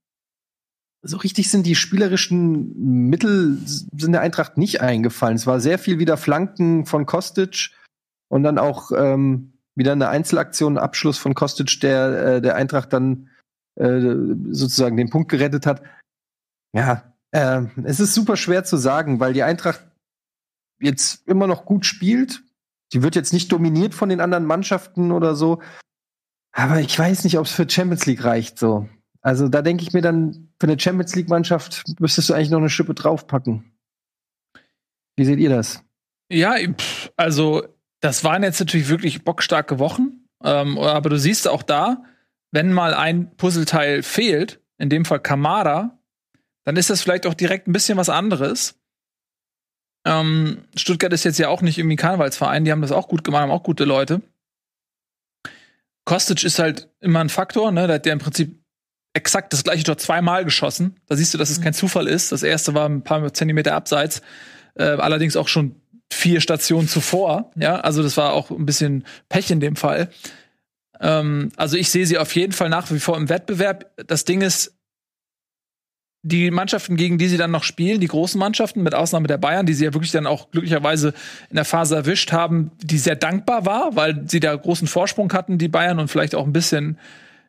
so 1.03 1.17
richtig 1.17 1.51
sind 1.51 1.65
die 1.65 1.75
spielerischen 1.75 3.09
Mittel 3.09 3.57
sind 3.65 4.11
der 4.11 4.21
Eintracht 4.21 4.57
nicht 4.57 4.81
eingefallen. 4.81 5.35
Es 5.35 5.47
war 5.47 5.59
sehr 5.59 5.77
viel 5.77 5.99
wieder 5.99 6.17
Flanken 6.17 6.85
von 6.85 7.05
Kostic 7.05 7.71
und 8.29 8.43
dann 8.43 8.57
auch 8.57 8.91
ähm, 8.91 9.53
wieder 9.75 9.91
eine 9.91 10.09
Einzelaktion, 10.09 10.77
Abschluss 10.77 11.17
von 11.17 11.35
Kostic, 11.35 11.79
der 11.81 12.25
äh, 12.25 12.41
der 12.41 12.55
Eintracht 12.55 12.91
dann 12.91 13.29
äh, 13.77 14.15
sozusagen 14.51 14.97
den 14.97 15.09
Punkt 15.09 15.29
gerettet 15.29 15.65
hat. 15.65 15.81
Ja, 16.73 17.13
äh, 17.31 17.63
es 17.83 17.99
ist 17.99 18.13
super 18.13 18.35
schwer 18.35 18.63
zu 18.63 18.77
sagen, 18.77 19.19
weil 19.19 19.33
die 19.33 19.43
Eintracht 19.43 19.81
jetzt 20.79 21.27
immer 21.27 21.47
noch 21.47 21.65
gut 21.65 21.85
spielt. 21.85 22.43
Sie 22.91 23.03
wird 23.03 23.15
jetzt 23.15 23.33
nicht 23.33 23.51
dominiert 23.51 23.93
von 23.93 24.09
den 24.09 24.21
anderen 24.21 24.45
Mannschaften 24.45 25.11
oder 25.11 25.35
so. 25.35 25.61
Aber 26.53 26.79
ich 26.79 26.97
weiß 26.97 27.23
nicht, 27.23 27.37
ob 27.37 27.45
es 27.45 27.51
für 27.51 27.69
Champions 27.69 28.05
League 28.05 28.23
reicht 28.23 28.57
so. 28.57 28.87
Also 29.21 29.47
da 29.47 29.61
denke 29.61 29.83
ich 29.83 29.93
mir 29.93 30.01
dann, 30.01 30.53
für 30.59 30.67
eine 30.67 30.79
Champions 30.79 31.15
League-Mannschaft 31.15 31.83
müsstest 31.99 32.29
du 32.29 32.33
eigentlich 32.33 32.49
noch 32.49 32.59
eine 32.59 32.69
Schippe 32.69 32.93
draufpacken. 32.93 33.77
Wie 35.15 35.25
seht 35.25 35.39
ihr 35.39 35.49
das? 35.49 35.83
Ja, 36.31 36.55
also 37.15 37.67
das 37.99 38.23
waren 38.23 38.43
jetzt 38.43 38.59
natürlich 38.59 38.89
wirklich 38.89 39.23
bockstarke 39.23 39.79
Wochen. 39.79 40.27
Ähm, 40.43 40.77
aber 40.77 41.09
du 41.09 41.17
siehst 41.17 41.47
auch 41.47 41.63
da, 41.63 42.03
wenn 42.51 42.73
mal 42.73 42.93
ein 42.93 43.35
Puzzleteil 43.35 44.03
fehlt, 44.03 44.61
in 44.77 44.89
dem 44.89 45.05
Fall 45.05 45.19
Kamada, 45.19 45.99
dann 46.63 46.75
ist 46.77 46.89
das 46.89 47.01
vielleicht 47.01 47.25
auch 47.25 47.33
direkt 47.33 47.67
ein 47.67 47.73
bisschen 47.73 47.97
was 47.97 48.09
anderes. 48.09 48.79
Ähm, 50.05 50.65
Stuttgart 50.75 51.13
ist 51.13 51.23
jetzt 51.23 51.39
ja 51.39 51.49
auch 51.49 51.61
nicht 51.61 51.77
irgendwie 51.77 51.95
ein 51.95 51.97
Karnevalsverein, 51.97 52.65
die 52.65 52.71
haben 52.71 52.81
das 52.81 52.91
auch 52.91 53.07
gut 53.07 53.23
gemacht, 53.23 53.41
haben 53.41 53.51
auch 53.51 53.63
gute 53.63 53.83
Leute. 53.83 54.21
Kostic 56.05 56.43
ist 56.43 56.59
halt 56.59 56.89
immer 57.01 57.19
ein 57.19 57.29
Faktor, 57.29 57.71
ne? 57.71 57.87
Der 57.87 57.95
hat 57.95 58.05
ja 58.05 58.13
im 58.13 58.19
Prinzip 58.19 58.63
exakt 59.13 59.51
das 59.51 59.63
gleiche 59.63 59.83
Tor 59.83 59.97
zweimal 59.97 60.45
geschossen. 60.45 60.95
Da 61.07 61.17
siehst 61.17 61.33
du, 61.33 61.37
dass 61.37 61.49
es 61.49 61.59
kein 61.59 61.73
Zufall 61.73 62.07
ist. 62.07 62.31
Das 62.31 62.43
erste 62.43 62.73
war 62.73 62.87
ein 62.87 63.03
paar 63.03 63.33
Zentimeter 63.33 63.73
abseits, 63.73 64.21
äh, 64.75 64.83
allerdings 64.83 65.35
auch 65.35 65.49
schon 65.49 65.81
vier 66.11 66.39
Stationen 66.39 66.87
zuvor. 66.87 67.51
Ja, 67.55 67.81
also 67.81 68.03
das 68.03 68.15
war 68.15 68.33
auch 68.33 68.51
ein 68.51 68.65
bisschen 68.65 69.05
Pech 69.27 69.51
in 69.51 69.59
dem 69.59 69.75
Fall. 69.75 70.09
Ähm, 70.99 71.51
also 71.55 71.77
ich 71.77 71.89
sehe 71.89 72.05
sie 72.05 72.17
auf 72.17 72.35
jeden 72.35 72.53
Fall 72.53 72.69
nach 72.69 72.91
wie 72.91 72.99
vor 72.99 73.17
im 73.17 73.29
Wettbewerb. 73.29 73.91
Das 74.07 74.25
Ding 74.25 74.41
ist, 74.41 74.77
die 76.23 76.51
Mannschaften, 76.51 76.97
gegen 76.97 77.17
die 77.17 77.27
sie 77.27 77.37
dann 77.37 77.51
noch 77.51 77.63
spielen, 77.63 78.01
die 78.01 78.07
großen 78.07 78.39
Mannschaften, 78.39 78.83
mit 78.83 78.93
Ausnahme 78.93 79.27
der 79.27 79.37
Bayern, 79.37 79.65
die 79.65 79.73
sie 79.73 79.85
ja 79.85 79.93
wirklich 79.93 80.11
dann 80.11 80.27
auch 80.27 80.51
glücklicherweise 80.51 81.13
in 81.49 81.55
der 81.55 81.65
Phase 81.65 81.95
erwischt 81.95 82.31
haben, 82.31 82.71
die 82.83 82.97
sehr 82.97 83.15
dankbar 83.15 83.65
war, 83.65 83.95
weil 83.95 84.23
sie 84.27 84.39
da 84.39 84.53
großen 84.55 84.87
Vorsprung 84.87 85.31
hatten, 85.31 85.57
die 85.57 85.69
Bayern, 85.69 85.99
und 85.99 86.09
vielleicht 86.09 86.35
auch 86.35 86.45
ein 86.45 86.53
bisschen 86.53 86.97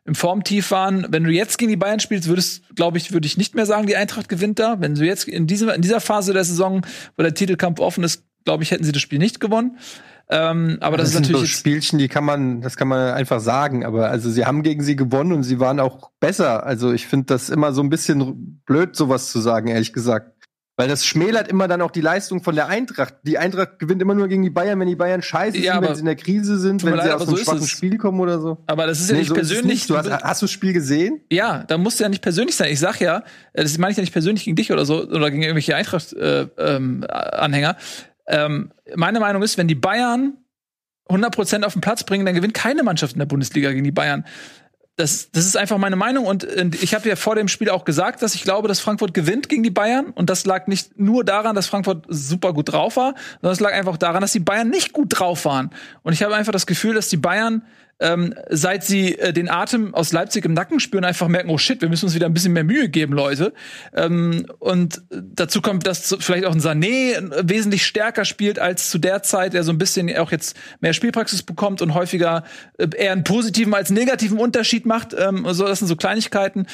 im 0.05 0.15
Formtief 0.15 0.71
waren. 0.71 1.05
Wenn 1.09 1.23
du 1.23 1.31
jetzt 1.31 1.57
gegen 1.57 1.69
die 1.69 1.77
Bayern 1.77 1.99
spielst, 1.99 2.29
würdest, 2.29 2.63
glaube 2.75 2.97
ich, 2.97 3.11
würde 3.11 3.27
ich 3.27 3.37
nicht 3.37 3.53
mehr 3.53 3.65
sagen, 3.65 3.85
die 3.85 3.97
Eintracht 3.97 4.29
gewinnt 4.29 4.59
da. 4.59 4.79
Wenn 4.79 4.95
du 4.95 5.05
jetzt 5.05 5.27
in, 5.27 5.45
diesem, 5.45 5.69
in 5.69 5.81
dieser 5.81 5.99
Phase 5.99 6.33
der 6.33 6.43
Saison, 6.43 6.85
wo 7.17 7.23
der 7.23 7.33
Titelkampf 7.33 7.79
offen 7.79 8.03
ist, 8.03 8.23
glaube 8.49 8.63
ich, 8.63 8.71
hätten 8.71 8.83
sie 8.83 8.91
das 8.91 9.03
Spiel 9.03 9.19
nicht 9.19 9.39
gewonnen. 9.39 9.77
Ähm, 10.31 10.77
aber 10.81 10.97
das, 10.97 11.11
das 11.11 11.15
ist 11.15 11.21
natürlich 11.21 11.51
so 11.51 11.57
Spielchen, 11.57 11.99
die 11.99 12.07
kann 12.07 12.23
man, 12.23 12.61
das 12.61 12.77
kann 12.77 12.87
man 12.87 13.13
einfach 13.13 13.39
sagen. 13.39 13.85
Aber 13.85 14.09
also 14.09 14.31
sie 14.31 14.45
haben 14.45 14.63
gegen 14.63 14.81
sie 14.81 14.95
gewonnen 14.95 15.33
und 15.33 15.43
sie 15.43 15.59
waren 15.59 15.79
auch 15.79 16.09
besser. 16.19 16.65
Also 16.65 16.91
ich 16.91 17.05
finde 17.05 17.27
das 17.27 17.49
immer 17.49 17.73
so 17.73 17.83
ein 17.83 17.89
bisschen 17.89 18.61
blöd, 18.65 18.95
sowas 18.95 19.31
zu 19.31 19.39
sagen, 19.39 19.67
ehrlich 19.67 19.93
gesagt. 19.93 20.33
Weil 20.79 20.87
das 20.87 21.05
schmälert 21.05 21.49
immer 21.49 21.67
dann 21.67 21.81
auch 21.81 21.91
die 21.91 21.99
Leistung 21.99 22.41
von 22.41 22.55
der 22.55 22.67
Eintracht. 22.67 23.15
Die 23.23 23.37
Eintracht 23.37 23.79
gewinnt 23.79 24.01
immer 24.01 24.15
nur 24.15 24.29
gegen 24.29 24.43
die 24.43 24.49
Bayern, 24.49 24.79
wenn 24.79 24.87
die 24.87 24.95
Bayern 24.95 25.21
scheiße 25.21 25.57
ja, 25.57 25.73
sind, 25.73 25.83
wenn 25.83 25.93
sie 25.93 25.99
in 25.99 26.05
der 26.05 26.15
Krise 26.15 26.57
sind, 26.57 26.85
wenn 26.85 26.93
leid, 26.93 27.03
sie 27.03 27.11
aus 27.11 27.27
einem 27.27 27.35
so 27.35 27.43
schwachen 27.43 27.67
Spiel 27.67 27.97
kommen 27.97 28.19
oder 28.19 28.39
so. 28.39 28.63
Aber 28.65 28.87
das 28.87 29.01
ist 29.01 29.09
ja 29.09 29.15
nee, 29.15 29.19
nicht 29.19 29.27
so 29.27 29.35
persönlich. 29.35 29.65
Nicht. 29.65 29.89
Du 29.89 29.97
hast, 29.97 30.09
hast 30.09 30.41
du 30.41 30.45
das 30.45 30.51
Spiel 30.51 30.71
gesehen? 30.71 31.19
Ja, 31.29 31.65
da 31.67 31.77
musst 31.77 31.99
du 31.99 32.03
ja 32.03 32.09
nicht 32.09 32.21
persönlich 32.21 32.55
sein. 32.55 32.71
Ich 32.71 32.79
sag 32.79 33.01
ja, 33.01 33.23
das 33.53 33.77
meine 33.77 33.91
ich 33.91 33.97
ja 33.97 34.01
nicht 34.01 34.13
persönlich 34.13 34.45
gegen 34.45 34.55
dich 34.55 34.71
oder 34.71 34.85
so 34.85 35.05
oder 35.05 35.29
gegen 35.29 35.43
irgendwelche 35.43 35.75
Eintracht-Anhänger. 35.75 36.55
Äh, 36.57 37.75
ähm, 37.75 37.75
ähm, 38.29 38.71
meine 38.95 39.19
Meinung 39.19 39.43
ist, 39.43 39.57
wenn 39.57 39.67
die 39.67 39.75
Bayern 39.75 40.37
100% 41.09 41.63
auf 41.63 41.73
den 41.73 41.81
Platz 41.81 42.03
bringen, 42.03 42.25
dann 42.25 42.35
gewinnt 42.35 42.53
keine 42.53 42.83
Mannschaft 42.83 43.13
in 43.13 43.19
der 43.19 43.25
Bundesliga 43.25 43.71
gegen 43.71 43.83
die 43.83 43.91
Bayern. 43.91 44.25
Das, 44.95 45.31
das 45.31 45.45
ist 45.45 45.55
einfach 45.55 45.77
meine 45.77 45.95
Meinung 45.95 46.25
und, 46.25 46.43
und 46.43 46.83
ich 46.83 46.93
habe 46.93 47.07
ja 47.07 47.15
vor 47.15 47.33
dem 47.35 47.47
Spiel 47.47 47.69
auch 47.69 47.85
gesagt, 47.85 48.21
dass 48.21 48.35
ich 48.35 48.43
glaube, 48.43 48.67
dass 48.67 48.81
Frankfurt 48.81 49.13
gewinnt 49.13 49.47
gegen 49.47 49.63
die 49.63 49.69
Bayern 49.69 50.07
und 50.07 50.29
das 50.29 50.45
lag 50.45 50.67
nicht 50.67 50.99
nur 50.99 51.23
daran, 51.23 51.55
dass 51.55 51.67
Frankfurt 51.67 52.05
super 52.09 52.53
gut 52.53 52.73
drauf 52.73 52.97
war, 52.97 53.15
sondern 53.41 53.53
es 53.53 53.61
lag 53.61 53.71
einfach 53.71 53.95
daran, 53.97 54.21
dass 54.21 54.33
die 54.33 54.41
Bayern 54.41 54.69
nicht 54.69 54.91
gut 54.91 55.17
drauf 55.17 55.45
waren. 55.45 55.71
Und 56.03 56.13
ich 56.13 56.21
habe 56.21 56.35
einfach 56.35 56.51
das 56.51 56.67
Gefühl, 56.67 56.95
dass 56.95 57.07
die 57.07 57.17
Bayern 57.17 57.63
ähm, 57.99 58.33
seit 58.49 58.83
sie 58.83 59.17
äh, 59.17 59.33
den 59.33 59.49
Atem 59.49 59.93
aus 59.93 60.11
Leipzig 60.11 60.45
im 60.45 60.53
Nacken 60.53 60.79
spüren, 60.79 61.03
einfach 61.03 61.27
merken, 61.27 61.49
oh 61.49 61.57
shit, 61.57 61.81
wir 61.81 61.89
müssen 61.89 62.05
uns 62.05 62.15
wieder 62.15 62.25
ein 62.25 62.33
bisschen 62.33 62.53
mehr 62.53 62.63
Mühe 62.63 62.89
geben, 62.89 63.13
Leute. 63.13 63.53
Ähm, 63.93 64.45
und 64.59 65.01
dazu 65.09 65.61
kommt, 65.61 65.85
dass 65.85 66.15
vielleicht 66.19 66.45
auch 66.45 66.53
ein 66.53 66.61
Sané 66.61 67.31
wesentlich 67.41 67.85
stärker 67.85 68.25
spielt 68.25 68.59
als 68.59 68.89
zu 68.89 68.97
der 68.97 69.23
Zeit, 69.23 69.53
der 69.53 69.63
so 69.63 69.71
ein 69.71 69.77
bisschen 69.77 70.15
auch 70.17 70.31
jetzt 70.31 70.55
mehr 70.79 70.93
Spielpraxis 70.93 71.43
bekommt 71.43 71.81
und 71.81 71.93
häufiger 71.93 72.43
äh, 72.77 72.87
eher 72.95 73.11
einen 73.11 73.23
positiven 73.23 73.73
als 73.73 73.89
negativen 73.89 74.39
Unterschied 74.39 74.85
macht. 74.85 75.13
Ähm, 75.17 75.45
so, 75.49 75.67
das 75.67 75.79
sind 75.79 75.87
so 75.87 75.95
Kleinigkeiten. 75.95 76.67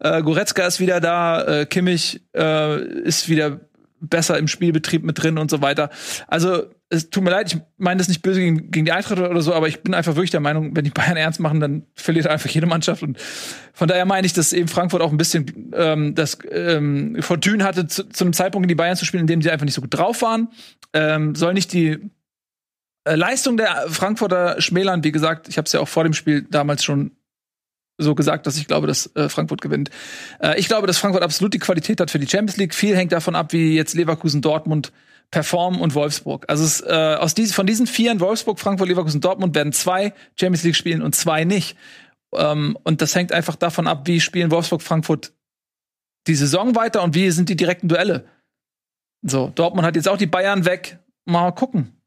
Äh, 0.00 0.22
Goretzka 0.22 0.66
ist 0.66 0.80
wieder 0.80 1.00
da, 1.00 1.42
äh, 1.44 1.66
Kimmich 1.66 2.22
äh, 2.36 2.82
ist 3.02 3.28
wieder 3.28 3.60
besser 4.00 4.38
im 4.38 4.46
Spielbetrieb 4.46 5.02
mit 5.02 5.20
drin 5.22 5.38
und 5.38 5.50
so 5.50 5.60
weiter. 5.60 5.90
Also 6.28 6.66
es 6.90 7.10
tut 7.10 7.22
mir 7.22 7.30
leid, 7.30 7.52
ich 7.52 7.60
meine 7.76 7.98
das 7.98 8.08
nicht 8.08 8.22
böse 8.22 8.40
gegen, 8.40 8.70
gegen 8.70 8.86
die 8.86 8.92
Eintracht 8.92 9.18
oder 9.18 9.42
so, 9.42 9.52
aber 9.52 9.68
ich 9.68 9.82
bin 9.82 9.92
einfach 9.92 10.14
wirklich 10.14 10.30
der 10.30 10.40
Meinung, 10.40 10.74
wenn 10.74 10.84
die 10.84 10.90
Bayern 10.90 11.16
ernst 11.16 11.38
machen, 11.38 11.60
dann 11.60 11.82
verliert 11.94 12.26
einfach 12.26 12.48
jede 12.48 12.66
Mannschaft. 12.66 13.02
Und 13.02 13.18
von 13.74 13.88
daher 13.88 14.06
meine 14.06 14.26
ich, 14.26 14.32
dass 14.32 14.54
eben 14.54 14.68
Frankfurt 14.68 15.02
auch 15.02 15.10
ein 15.10 15.18
bisschen 15.18 15.72
ähm, 15.74 16.14
das 16.14 16.38
ähm, 16.50 17.16
Fortune 17.20 17.62
hatte, 17.62 17.86
zu, 17.88 18.04
zu 18.08 18.24
einem 18.24 18.32
Zeitpunkt 18.32 18.64
in 18.64 18.68
die 18.68 18.74
Bayern 18.74 18.96
zu 18.96 19.04
spielen, 19.04 19.22
in 19.22 19.26
dem 19.26 19.42
sie 19.42 19.50
einfach 19.50 19.66
nicht 19.66 19.74
so 19.74 19.82
gut 19.82 19.92
drauf 19.92 20.22
waren. 20.22 20.48
Ähm, 20.94 21.34
soll 21.34 21.52
nicht 21.52 21.74
die 21.74 21.98
äh, 23.04 23.16
Leistung 23.16 23.58
der 23.58 23.84
Frankfurter 23.88 24.60
schmälern. 24.60 25.04
Wie 25.04 25.12
gesagt, 25.12 25.48
ich 25.48 25.58
habe 25.58 25.66
es 25.66 25.72
ja 25.72 25.80
auch 25.80 25.88
vor 25.88 26.04
dem 26.04 26.14
Spiel 26.14 26.46
damals 26.48 26.84
schon 26.84 27.10
so 27.98 28.14
gesagt, 28.14 28.46
dass 28.46 28.56
ich 28.56 28.66
glaube, 28.66 28.86
dass 28.86 29.14
äh, 29.14 29.28
Frankfurt 29.28 29.60
gewinnt. 29.60 29.90
Äh, 30.40 30.58
ich 30.58 30.68
glaube, 30.68 30.86
dass 30.86 30.96
Frankfurt 30.96 31.22
absolut 31.22 31.52
die 31.52 31.58
Qualität 31.58 32.00
hat 32.00 32.10
für 32.10 32.18
die 32.18 32.28
Champions 32.28 32.56
League. 32.56 32.74
Viel 32.74 32.96
hängt 32.96 33.12
davon 33.12 33.34
ab, 33.34 33.52
wie 33.52 33.74
jetzt 33.74 33.94
Leverkusen, 33.94 34.40
Dortmund 34.40 34.90
performen 35.30 35.80
und 35.80 35.94
Wolfsburg. 35.94 36.46
Also 36.48 36.64
es, 36.64 36.80
äh, 36.80 37.16
aus 37.18 37.34
diesen, 37.34 37.52
von 37.52 37.66
diesen 37.66 37.86
vier 37.86 38.18
Wolfsburg, 38.20 38.58
Frankfurt, 38.58 38.88
Leverkusen, 38.88 39.20
Dortmund 39.20 39.54
werden 39.54 39.72
zwei 39.72 40.14
Champions 40.38 40.64
League 40.64 40.76
spielen 40.76 41.02
und 41.02 41.14
zwei 41.14 41.44
nicht. 41.44 41.76
Ähm, 42.34 42.78
und 42.84 43.02
das 43.02 43.14
hängt 43.14 43.32
einfach 43.32 43.56
davon 43.56 43.86
ab, 43.86 44.06
wie 44.06 44.20
spielen 44.20 44.50
Wolfsburg, 44.50 44.82
Frankfurt 44.82 45.32
die 46.26 46.34
Saison 46.34 46.74
weiter 46.74 47.02
und 47.02 47.14
wie 47.14 47.30
sind 47.30 47.48
die 47.48 47.56
direkten 47.56 47.88
Duelle. 47.88 48.26
So, 49.22 49.50
Dortmund 49.54 49.86
hat 49.86 49.96
jetzt 49.96 50.08
auch 50.08 50.16
die 50.16 50.26
Bayern 50.26 50.64
weg. 50.64 50.98
Mal 51.24 51.52
gucken. 51.52 51.97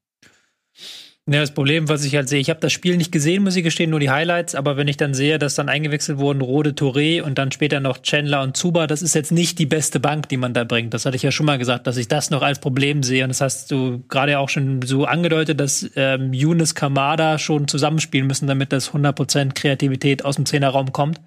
Ja, 1.30 1.40
das 1.40 1.54
Problem, 1.54 1.88
was 1.88 2.04
ich 2.04 2.16
halt 2.16 2.28
sehe, 2.28 2.40
ich 2.40 2.50
habe 2.50 2.60
das 2.60 2.74
Spiel 2.74 2.98
nicht 2.98 3.12
gesehen, 3.12 3.44
muss 3.44 3.56
ich 3.56 3.64
gestehen, 3.64 3.92
nur 3.92 4.00
die 4.00 4.10
Highlights, 4.10 4.56
aber 4.56 4.76
wenn 4.76 4.88
ich 4.88 4.98
dann 4.98 5.14
sehe, 5.14 5.38
dass 5.38 5.54
dann 5.54 5.70
eingewechselt 5.70 6.18
wurden 6.18 6.42
Rode 6.42 6.72
Touré 6.72 7.22
und 7.22 7.38
dann 7.38 7.52
später 7.52 7.80
noch 7.80 8.02
Chandler 8.02 8.42
und 8.42 8.58
Zuba, 8.58 8.88
das 8.88 9.04
ist 9.04 9.14
jetzt 9.14 9.32
nicht 9.32 9.60
die 9.60 9.68
beste 9.68 10.00
Bank, 10.00 10.30
die 10.30 10.38
man 10.38 10.56
da 10.56 10.64
bringt. 10.64 10.96
Das 10.96 11.06
hatte 11.06 11.16
ich 11.16 11.22
ja 11.22 11.32
schon 11.32 11.46
mal 11.46 11.60
gesagt, 11.60 11.86
dass 11.86 11.98
ich 11.98 12.08
das 12.08 12.32
noch 12.32 12.42
als 12.42 12.58
Problem 12.60 13.04
sehe. 13.04 13.24
Und 13.24 13.30
das 13.30 13.40
hast 13.40 13.70
du 13.70 14.04
gerade 14.10 14.40
auch 14.40 14.50
schon 14.50 14.82
so 14.82 15.06
angedeutet, 15.06 15.60
dass 15.60 15.88
ähm, 15.96 16.34
Yunus 16.34 16.74
Kamada 16.74 17.38
schon 17.38 17.68
zusammenspielen 17.68 18.26
müssen, 18.26 18.48
damit 18.48 18.74
das 18.74 18.92
100% 18.92 19.54
Kreativität 19.54 20.26
aus 20.26 20.38
dem 20.38 20.48
Zehnerraum 20.48 20.92
kommt. 20.92 21.22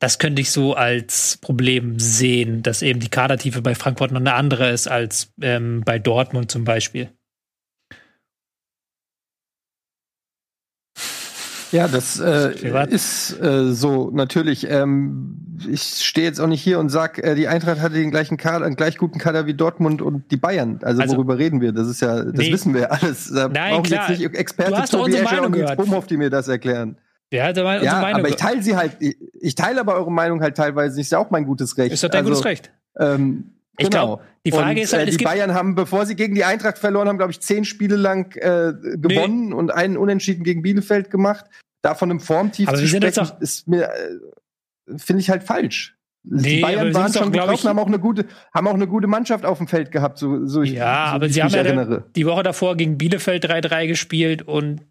Das 0.00 0.18
könnte 0.18 0.42
ich 0.42 0.50
so 0.50 0.74
als 0.74 1.38
Problem 1.40 1.98
sehen, 1.98 2.62
dass 2.62 2.82
eben 2.82 3.00
die 3.00 3.08
Kadertiefe 3.08 3.62
bei 3.62 3.74
Frankfurt 3.74 4.12
noch 4.12 4.20
eine 4.20 4.34
andere 4.34 4.68
ist 4.68 4.86
als 4.86 5.32
ähm, 5.40 5.80
bei 5.82 5.98
Dortmund 5.98 6.50
zum 6.50 6.64
Beispiel. 6.64 7.08
Ja, 11.72 11.88
das 11.88 12.20
äh, 12.20 12.52
ist 12.88 13.40
äh, 13.42 13.72
so 13.72 14.10
natürlich. 14.12 14.68
Ähm, 14.70 15.38
ich 15.68 15.82
stehe 15.82 16.26
jetzt 16.26 16.40
auch 16.40 16.46
nicht 16.46 16.62
hier 16.62 16.78
und 16.78 16.90
sag, 16.90 17.18
äh, 17.18 17.34
die 17.34 17.48
Eintracht 17.48 17.80
hatte 17.80 17.94
den 17.94 18.10
gleichen 18.10 18.36
Kader, 18.36 18.66
einen 18.66 18.76
gleich 18.76 18.98
guten 18.98 19.18
Kader 19.18 19.46
wie 19.46 19.54
Dortmund 19.54 20.02
und 20.02 20.30
die 20.30 20.36
Bayern. 20.36 20.80
Also, 20.82 21.02
also 21.02 21.16
worüber 21.16 21.38
reden 21.38 21.60
wir? 21.60 21.72
Das 21.72 21.88
ist 21.88 22.02
ja, 22.02 22.22
das 22.22 22.34
nee. 22.34 22.52
wissen 22.52 22.74
wir 22.74 22.82
ja 22.82 22.88
alles. 22.88 23.32
Da 23.32 23.48
Nein, 23.48 23.72
brauchen 23.72 23.84
klar. 23.84 24.10
jetzt 24.10 24.20
nicht 24.20 24.34
Experte 24.34 24.90
Tobi 24.90 25.14
Escher 25.14 25.46
und 25.46 25.76
Bohmhoff, 25.76 26.06
die 26.06 26.18
mir 26.18 26.30
das 26.30 26.48
erklären. 26.48 26.96
Ja, 27.30 27.50
meine, 27.54 27.82
ja 27.82 28.00
Meinung 28.00 28.20
aber 28.20 28.28
ich 28.28 28.36
teile 28.36 28.62
sie 28.62 28.76
halt. 28.76 28.96
Ich, 29.00 29.16
ich 29.40 29.54
teile 29.54 29.80
aber 29.80 29.94
eure 29.94 30.12
Meinung 30.12 30.42
halt 30.42 30.54
teilweise 30.54 30.96
nicht. 30.96 31.06
Ist 31.06 31.12
ja 31.12 31.18
auch 31.18 31.30
mein 31.30 31.46
gutes 31.46 31.78
Recht. 31.78 31.92
Ist 31.92 32.04
doch 32.04 32.10
dein 32.10 32.26
also, 32.26 32.32
gutes 32.32 32.44
Recht. 32.44 32.70
Ähm, 32.98 33.52
ich 33.78 33.90
genau. 33.90 34.06
glaube, 34.06 34.22
die 34.44 34.50
Frage 34.50 34.70
und, 34.70 34.76
ist 34.78 34.92
halt, 34.92 35.08
äh, 35.08 35.16
die 35.16 35.24
Bayern 35.24 35.54
haben, 35.54 35.74
bevor 35.74 36.06
sie 36.06 36.16
gegen 36.16 36.34
die 36.34 36.44
Eintracht 36.44 36.78
verloren 36.78 37.08
haben, 37.08 37.18
glaube 37.18 37.32
ich, 37.32 37.40
zehn 37.40 37.64
Spiele 37.64 37.96
lang 37.96 38.34
äh, 38.36 38.72
gewonnen 38.96 39.48
nee. 39.48 39.54
und 39.54 39.72
einen 39.72 39.96
Unentschieden 39.96 40.44
gegen 40.44 40.62
Bielefeld 40.62 41.10
gemacht 41.10 41.46
davon 41.82 42.10
im 42.10 42.20
Formtief 42.20 42.68
aber 42.68 42.78
zu 42.78 42.86
sprechen, 42.86 43.28
ist 43.40 43.68
mir 43.68 43.84
äh, 43.84 44.98
finde 44.98 45.20
ich 45.20 45.30
halt 45.30 45.42
falsch. 45.42 45.96
Nee, 46.24 46.56
die 46.56 46.60
Bayern 46.60 46.94
waren 46.94 47.12
schon 47.12 47.32
glaube 47.32 47.52
haben 47.54 47.78
auch 47.78 47.86
eine 47.86 47.98
gute, 47.98 48.26
haben 48.54 48.68
auch 48.68 48.74
eine 48.74 48.86
gute 48.86 49.08
Mannschaft 49.08 49.44
auf 49.44 49.58
dem 49.58 49.66
Feld 49.66 49.90
gehabt, 49.90 50.18
so, 50.18 50.46
so 50.46 50.62
ich, 50.62 50.72
Ja, 50.72 51.08
so, 51.08 51.16
aber 51.16 51.28
sie 51.28 51.42
haben 51.42 51.50
ja 51.52 52.00
die 52.14 52.26
Woche 52.26 52.44
davor 52.44 52.76
gegen 52.76 52.96
Bielefeld 52.96 53.44
3-3 53.44 53.88
gespielt 53.88 54.42
und 54.42 54.82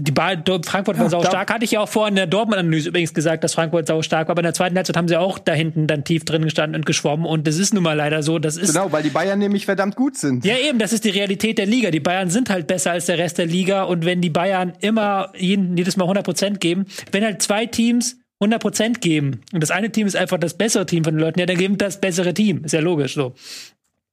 die 0.00 0.12
Ball, 0.12 0.42
Frankfurt 0.64 0.96
war 0.98 1.04
ja, 1.04 1.10
sau 1.10 1.22
stark. 1.22 1.52
Hatte 1.52 1.64
ich 1.64 1.72
ja 1.72 1.80
auch 1.80 1.88
vorhin 1.88 2.12
in 2.12 2.16
der 2.16 2.26
Dortmund-Analyse 2.26 2.88
übrigens 2.88 3.12
gesagt, 3.12 3.44
dass 3.44 3.54
Frankfurt 3.54 3.86
sau 3.86 4.02
stark 4.02 4.28
war. 4.28 4.32
Aber 4.32 4.40
in 4.40 4.44
der 4.44 4.54
zweiten 4.54 4.76
Halbzeit 4.76 4.96
haben 4.96 5.08
sie 5.08 5.16
auch 5.16 5.38
da 5.38 5.52
hinten 5.52 5.86
dann 5.86 6.04
tief 6.04 6.24
drin 6.24 6.42
gestanden 6.42 6.80
und 6.80 6.86
geschwommen. 6.86 7.26
Und 7.26 7.46
das 7.46 7.58
ist 7.58 7.74
nun 7.74 7.82
mal 7.82 7.94
leider 7.94 8.22
so. 8.22 8.38
Das 8.38 8.56
ist 8.56 8.72
genau, 8.72 8.90
weil 8.92 9.02
die 9.02 9.10
Bayern 9.10 9.38
nämlich 9.38 9.66
verdammt 9.66 9.96
gut 9.96 10.16
sind. 10.16 10.44
Ja, 10.44 10.56
eben, 10.56 10.78
das 10.78 10.92
ist 10.92 11.04
die 11.04 11.10
Realität 11.10 11.58
der 11.58 11.66
Liga. 11.66 11.90
Die 11.90 12.00
Bayern 12.00 12.30
sind 12.30 12.50
halt 12.50 12.66
besser 12.66 12.92
als 12.92 13.06
der 13.06 13.18
Rest 13.18 13.38
der 13.38 13.46
Liga. 13.46 13.84
Und 13.84 14.04
wenn 14.04 14.20
die 14.20 14.30
Bayern 14.30 14.72
immer 14.80 15.32
jeden, 15.36 15.76
jedes 15.76 15.96
Mal 15.96 16.04
100 16.04 16.24
Prozent 16.24 16.60
geben, 16.60 16.86
wenn 17.12 17.24
halt 17.24 17.42
zwei 17.42 17.66
Teams 17.66 18.16
100 18.40 18.60
Prozent 18.60 19.00
geben 19.02 19.42
und 19.52 19.62
das 19.62 19.70
eine 19.70 19.92
Team 19.92 20.06
ist 20.06 20.16
einfach 20.16 20.38
das 20.38 20.54
bessere 20.54 20.86
Team 20.86 21.04
von 21.04 21.14
den 21.14 21.20
Leuten, 21.20 21.38
ja, 21.38 21.46
dann 21.46 21.58
geben 21.58 21.76
das 21.76 22.00
bessere 22.00 22.32
Team. 22.32 22.64
Ist 22.64 22.72
ja 22.72 22.80
logisch 22.80 23.14
so. 23.14 23.34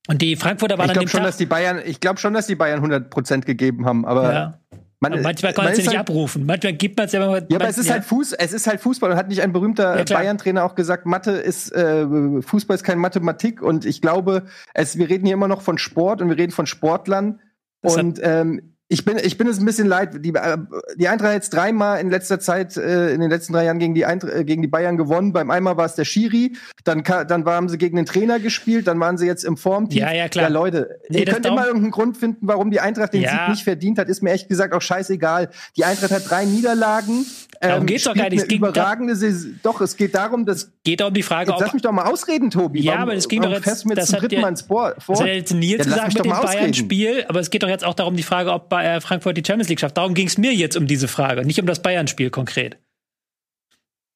Und 0.07 0.21
die 0.21 0.35
Frankfurter 0.35 0.77
waren 0.77 0.87
ich 0.87 0.93
glaube 0.93 1.09
schon, 1.09 1.19
Tag 1.19 1.27
dass 1.27 1.37
die 1.37 1.45
Bayern, 1.45 1.81
ich 1.85 1.99
glaube 1.99 2.19
schon, 2.19 2.33
dass 2.33 2.47
die 2.47 2.55
Bayern 2.55 2.77
100 2.77 3.09
Prozent 3.09 3.45
gegeben 3.45 3.85
haben, 3.85 4.05
aber 4.05 4.33
ja. 4.33 4.59
Man, 4.99 5.21
manchmal 5.21 5.53
kann 5.53 5.65
man 5.65 5.73
es 5.73 5.79
ja 5.79 5.83
nicht 5.83 5.97
halt, 5.97 6.09
abrufen. 6.09 6.45
Manchmal 6.45 6.73
gibt 6.73 6.97
man 6.97 7.05
es 7.05 7.11
ja 7.11 7.23
immer. 7.23 7.37
Ja, 7.49 7.57
aber 7.57 7.69
es 7.69 7.77
ist 7.77 7.87
ja. 7.87 7.93
halt 7.93 8.05
Fuß, 8.05 8.33
es 8.33 8.51
ist 8.51 8.65
halt 8.65 8.79
Fußball. 8.79 9.11
Und 9.11 9.17
hat 9.17 9.27
nicht 9.27 9.43
ein 9.43 9.53
berühmter 9.53 9.97
ja, 9.97 10.03
Bayern-Trainer 10.03 10.63
auch 10.63 10.73
gesagt, 10.73 11.05
Mathe 11.05 11.31
ist 11.31 11.71
äh, 11.71 12.07
Fußball 12.41 12.75
ist 12.75 12.83
keine 12.83 12.99
Mathematik. 12.99 13.61
Und 13.61 13.85
ich 13.85 14.01
glaube, 14.01 14.45
es, 14.73 14.97
wir 14.97 15.07
reden 15.07 15.25
hier 15.25 15.35
immer 15.35 15.47
noch 15.47 15.61
von 15.61 15.77
Sport 15.77 16.21
und 16.21 16.29
wir 16.29 16.37
reden 16.37 16.51
von 16.51 16.65
Sportlern. 16.65 17.39
Das 17.81 17.95
Und 17.95 18.19
ähm, 18.23 18.76
ich 18.89 19.03
bin, 19.03 19.17
ich 19.21 19.37
bin 19.37 19.47
es 19.47 19.59
ein 19.59 19.65
bisschen 19.65 19.87
leid. 19.87 20.23
Die, 20.23 20.33
äh, 20.33 20.57
die 20.95 21.09
Eintracht 21.09 21.29
hat 21.29 21.35
jetzt 21.35 21.53
dreimal 21.53 21.99
in 21.99 22.09
letzter 22.09 22.39
Zeit, 22.39 22.77
äh, 22.77 23.11
in 23.13 23.19
den 23.19 23.29
letzten 23.29 23.51
drei 23.51 23.65
Jahren 23.65 23.79
gegen 23.79 23.93
die, 23.93 24.05
Eintracht, 24.05 24.33
äh, 24.33 24.45
gegen 24.45 24.61
die 24.61 24.69
Bayern 24.69 24.95
gewonnen. 24.95 25.33
Beim 25.33 25.51
einmal 25.51 25.75
war 25.75 25.85
es 25.85 25.95
der 25.95 26.05
Schiri, 26.05 26.55
dann, 26.85 27.03
dann 27.03 27.45
haben 27.45 27.67
sie 27.67 27.77
gegen 27.77 27.97
den 27.97 28.05
Trainer 28.05 28.39
gespielt, 28.39 28.87
dann 28.87 28.97
waren 28.99 29.17
sie 29.17 29.25
jetzt 29.25 29.43
im 29.43 29.57
Formteam. 29.57 29.99
Ja, 29.99 30.13
ja, 30.13 30.29
klar. 30.29 30.45
Ja, 30.45 30.49
Leute, 30.49 30.99
Nee, 31.09 31.19
ihr 31.19 31.25
könnt 31.25 31.45
immer 31.45 31.65
irgendeinen 31.65 31.91
Grund 31.91 32.17
finden, 32.17 32.47
warum 32.47 32.71
die 32.71 32.79
Eintracht 32.79 33.13
den 33.13 33.23
Ja. 33.23 33.31
Sieg 33.31 33.49
nicht 33.49 33.63
verdient 33.65 33.99
hat. 33.99 34.07
Ist 34.07 34.23
mir 34.23 34.31
echt 34.31 34.47
gesagt 34.47 34.73
auch 34.73 34.81
scheißegal. 34.81 35.49
Die 35.75 35.83
Eintracht 35.83 36.11
hat 36.11 36.29
drei 36.29 36.45
Niederlagen. 36.45 37.25
Ähm, 37.61 37.69
Darum 37.69 37.85
geht's 37.85 38.03
doch 38.03 38.13
gar 38.13 38.29
nicht. 38.29 38.41
Es 38.43 38.47
ging 38.47 38.61
da- 38.61 38.69
überragende 38.69 39.15
Saison. 39.15 39.51
Doch, 39.63 39.81
es 39.81 39.95
geht 39.97 40.13
darum, 40.15 40.45
dass. 40.45 40.71
Geht 40.83 41.01
auch 41.01 41.07
um 41.07 41.13
die 41.13 41.23
Frage, 41.23 41.51
Jetzt 41.51 41.59
lass 41.59 41.69
ob 41.69 41.73
mich 41.73 41.81
doch 41.83 41.91
mal 41.91 42.05
ausreden, 42.05 42.49
Tobi. 42.51 42.81
Ja, 42.81 42.91
Warum- 42.93 43.03
aber 43.03 43.13
es 43.15 43.27
ging 43.27 43.41
doch 43.41 43.51
jetzt- 43.51 43.85
mir 43.85 43.95
das 43.95 44.09
zum 44.09 44.21
hat 44.21 44.31
ja- 44.31 44.41
Mal 44.41 44.49
ins 44.49 44.61
Vor-. 44.61 44.93
Das 44.95 45.19
hat 45.21 45.27
jetzt 45.27 45.53
Nils 45.53 45.71
Ja, 45.71 45.77
lass 45.77 45.85
gesagt 45.85 46.13
mit 46.13 46.25
doch 46.25 46.39
dem. 46.39 46.45
Bayern-Spiel, 46.47 47.25
aber 47.27 47.39
es 47.39 47.49
geht 47.49 47.63
doch 47.63 47.69
jetzt 47.69 47.83
auch 47.83 47.93
darum, 47.95 48.15
die 48.15 48.23
Frage, 48.23 48.51
ob 48.53 48.69
Frankfurt 48.69 49.37
die 49.37 49.43
Champions 49.45 49.69
League 49.69 49.79
schafft. 49.79 49.97
Darum 49.97 50.13
ging 50.13 50.27
es 50.27 50.37
mir 50.37 50.53
jetzt 50.53 50.77
um 50.77 50.87
diese 50.87 51.07
Frage, 51.07 51.45
nicht 51.45 51.59
um 51.59 51.65
das 51.65 51.81
Bayern-Spiel 51.81 52.29
konkret. 52.29 52.77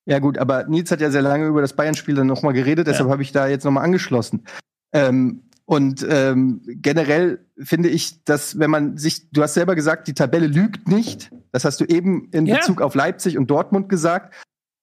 Ja 0.05 0.19
gut, 0.19 0.37
aber 0.37 0.65
Nils 0.67 0.89
hat 0.91 0.99
ja 1.01 1.11
sehr 1.11 1.21
lange 1.21 1.45
über 1.47 1.61
das 1.61 1.73
Bayern-Spiel 1.73 2.15
dann 2.15 2.27
nochmal 2.27 2.53
geredet, 2.53 2.87
deshalb 2.87 3.09
habe 3.09 3.21
ich 3.21 3.31
da 3.31 3.47
jetzt 3.47 3.63
nochmal 3.63 3.83
angeschlossen. 3.83 4.45
Ähm, 4.93 5.43
und 5.65 6.05
ähm, 6.09 6.61
generell 6.65 7.45
finde 7.57 7.89
ich, 7.89 8.23
dass 8.25 8.57
wenn 8.59 8.69
man 8.71 8.97
sich, 8.97 9.29
du 9.31 9.41
hast 9.43 9.53
selber 9.53 9.75
gesagt, 9.75 10.07
die 10.07 10.13
Tabelle 10.13 10.47
lügt 10.47 10.87
nicht. 10.87 11.31
Das 11.51 11.65
hast 11.65 11.79
du 11.81 11.85
eben 11.85 12.29
in 12.31 12.45
Ja. 12.45 12.57
Bezug 12.57 12.81
auf 12.81 12.95
Leipzig 12.95 13.37
und 13.37 13.47
Dortmund 13.47 13.89
gesagt. 13.89 14.33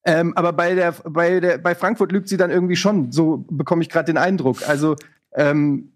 Ähm, 0.05 0.37
aber 0.37 0.53
bei 0.53 0.75
der, 0.75 0.93
bei 0.93 1.41
der, 1.41 1.59
bei 1.59 1.75
Frankfurt 1.75 2.13
lügt 2.13 2.29
sie 2.29 2.37
dann 2.37 2.51
irgendwie 2.51 2.77
schon. 2.77 3.13
So 3.13 3.45
bekomme 3.51 3.83
ich 3.83 3.89
gerade 3.89 4.07
den 4.07 4.17
Eindruck. 4.17 4.69
Also 4.69 4.97
ähm, 5.35 5.93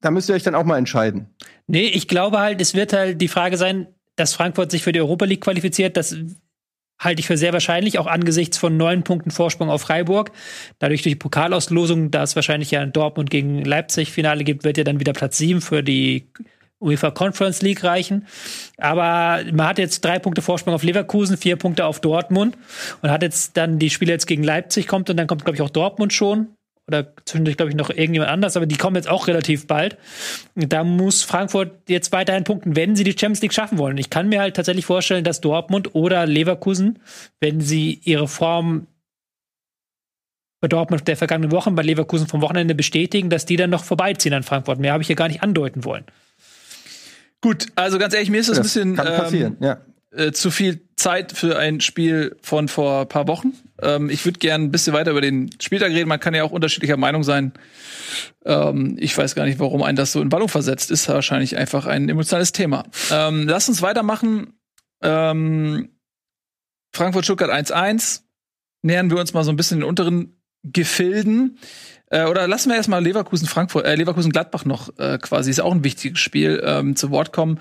da 0.00 0.10
müsst 0.10 0.28
ihr 0.28 0.34
euch 0.34 0.42
dann 0.42 0.54
auch 0.54 0.64
mal 0.64 0.78
entscheiden. 0.78 1.26
Nee, 1.66 1.86
ich 1.86 2.08
glaube 2.08 2.38
halt, 2.38 2.60
es 2.60 2.74
wird 2.74 2.92
halt 2.92 3.20
die 3.20 3.28
Frage 3.28 3.56
sein, 3.56 3.88
dass 4.16 4.34
Frankfurt 4.34 4.70
sich 4.70 4.82
für 4.82 4.92
die 4.92 5.00
Europa 5.00 5.24
League 5.24 5.42
qualifiziert. 5.42 5.96
Das 5.96 6.16
halte 6.98 7.20
ich 7.20 7.26
für 7.26 7.36
sehr 7.36 7.52
wahrscheinlich, 7.52 7.98
auch 7.98 8.06
angesichts 8.06 8.58
von 8.58 8.76
neun 8.76 9.02
Punkten 9.02 9.30
Vorsprung 9.30 9.70
auf 9.70 9.82
Freiburg. 9.82 10.32
Dadurch 10.78 11.02
durch 11.02 11.12
die 11.14 11.18
Pokalauslosung, 11.18 12.10
da 12.10 12.22
es 12.22 12.36
wahrscheinlich 12.36 12.70
ja 12.70 12.82
in 12.82 12.92
Dortmund 12.92 13.30
gegen 13.30 13.64
Leipzig 13.64 14.12
Finale 14.12 14.44
gibt, 14.44 14.64
wird 14.64 14.76
ja 14.76 14.84
dann 14.84 15.00
wieder 15.00 15.12
Platz 15.12 15.38
sieben 15.38 15.60
für 15.62 15.82
die 15.82 16.28
UEFA 16.80 17.10
Conference 17.10 17.62
League 17.62 17.84
reichen. 17.84 18.26
Aber 18.78 19.44
man 19.52 19.66
hat 19.66 19.78
jetzt 19.78 20.04
drei 20.04 20.18
Punkte 20.18 20.42
Vorsprung 20.42 20.74
auf 20.74 20.82
Leverkusen, 20.82 21.36
vier 21.36 21.56
Punkte 21.56 21.86
auf 21.86 22.00
Dortmund 22.00 22.56
und 23.02 23.10
hat 23.10 23.22
jetzt 23.22 23.56
dann 23.56 23.78
die 23.78 23.90
Spiele 23.90 24.12
jetzt 24.12 24.26
gegen 24.26 24.42
Leipzig 24.42 24.86
kommt 24.86 25.10
und 25.10 25.16
dann 25.16 25.26
kommt, 25.26 25.44
glaube 25.44 25.56
ich, 25.56 25.62
auch 25.62 25.70
Dortmund 25.70 26.12
schon. 26.12 26.48
Oder 26.88 27.12
zwischendurch, 27.24 27.56
glaube 27.56 27.70
ich, 27.70 27.76
noch 27.76 27.90
irgendjemand 27.90 28.32
anders, 28.32 28.56
aber 28.56 28.66
die 28.66 28.76
kommen 28.76 28.96
jetzt 28.96 29.08
auch 29.08 29.28
relativ 29.28 29.68
bald. 29.68 29.96
Da 30.56 30.82
muss 30.82 31.22
Frankfurt 31.22 31.70
jetzt 31.88 32.10
weiterhin 32.10 32.42
punkten, 32.42 32.74
wenn 32.74 32.96
sie 32.96 33.04
die 33.04 33.12
Champions 33.12 33.42
League 33.42 33.52
schaffen 33.52 33.78
wollen. 33.78 33.96
Ich 33.96 34.10
kann 34.10 34.28
mir 34.28 34.40
halt 34.40 34.56
tatsächlich 34.56 34.86
vorstellen, 34.86 35.22
dass 35.22 35.40
Dortmund 35.40 35.94
oder 35.94 36.26
Leverkusen, 36.26 36.98
wenn 37.38 37.60
sie 37.60 38.00
ihre 38.02 38.26
Form 38.26 38.88
bei 40.60 40.66
Dortmund 40.66 41.06
der 41.06 41.16
vergangenen 41.16 41.52
Wochen, 41.52 41.76
bei 41.76 41.82
Leverkusen 41.82 42.26
vom 42.26 42.42
Wochenende 42.42 42.74
bestätigen, 42.74 43.30
dass 43.30 43.46
die 43.46 43.56
dann 43.56 43.70
noch 43.70 43.84
vorbeiziehen 43.84 44.34
an 44.34 44.42
Frankfurt. 44.42 44.80
Mehr 44.80 44.92
habe 44.92 45.02
ich 45.02 45.06
hier 45.06 45.16
gar 45.16 45.28
nicht 45.28 45.44
andeuten 45.44 45.84
wollen. 45.84 46.04
Gut, 47.40 47.66
also 47.74 47.98
ganz 47.98 48.14
ehrlich, 48.14 48.30
mir 48.30 48.40
ist 48.40 48.50
das, 48.50 48.58
ein 48.58 48.62
bisschen 48.62 48.96
kann 48.96 49.06
passieren, 49.06 49.56
ähm, 49.60 49.66
ja. 49.66 49.80
äh, 50.24 50.32
zu 50.32 50.50
viel 50.50 50.80
Zeit 50.96 51.32
für 51.32 51.58
ein 51.58 51.80
Spiel 51.80 52.36
von 52.42 52.68
vor 52.68 53.02
ein 53.02 53.08
paar 53.08 53.26
Wochen. 53.28 53.54
Ähm, 53.80 54.10
ich 54.10 54.24
würde 54.24 54.38
gerne 54.38 54.64
ein 54.64 54.70
bisschen 54.70 54.92
weiter 54.92 55.12
über 55.12 55.22
den 55.22 55.50
Spieltag 55.60 55.90
reden. 55.90 56.08
Man 56.08 56.20
kann 56.20 56.34
ja 56.34 56.44
auch 56.44 56.50
unterschiedlicher 56.50 56.98
Meinung 56.98 57.22
sein. 57.22 57.52
Ähm, 58.44 58.96
ich 58.98 59.16
weiß 59.16 59.34
gar 59.34 59.46
nicht, 59.46 59.58
warum 59.58 59.82
ein 59.82 59.96
das 59.96 60.12
so 60.12 60.20
in 60.20 60.28
Ballung 60.28 60.48
versetzt. 60.48 60.90
Ist 60.90 61.08
wahrscheinlich 61.08 61.56
einfach 61.56 61.86
ein 61.86 62.08
emotionales 62.08 62.52
Thema. 62.52 62.84
Ähm, 63.10 63.48
lass 63.48 63.68
uns 63.68 63.80
weitermachen. 63.80 64.52
Ähm, 65.02 65.88
Frankfurt-Stuttgart 66.94 67.50
1-1. 67.50 68.22
Nähern 68.82 69.10
wir 69.10 69.18
uns 69.18 69.32
mal 69.32 69.44
so 69.44 69.50
ein 69.50 69.56
bisschen 69.56 69.80
den 69.80 69.88
unteren 69.88 70.36
Gefilden. 70.62 71.58
Äh, 72.10 72.24
oder 72.24 72.46
lassen 72.46 72.68
wir 72.68 72.76
erstmal 72.76 73.02
Leverkusen 73.02 73.46
Frankfurt, 73.46 73.86
äh, 73.86 73.94
Leverkusen 73.94 74.32
Gladbach 74.32 74.64
noch 74.64 74.90
äh, 74.98 75.18
quasi 75.18 75.50
ist 75.50 75.60
auch 75.60 75.72
ein 75.72 75.84
wichtiges 75.84 76.18
Spiel 76.18 76.62
ähm, 76.64 76.96
zu 76.96 77.10
Wort 77.10 77.32
kommen. 77.32 77.58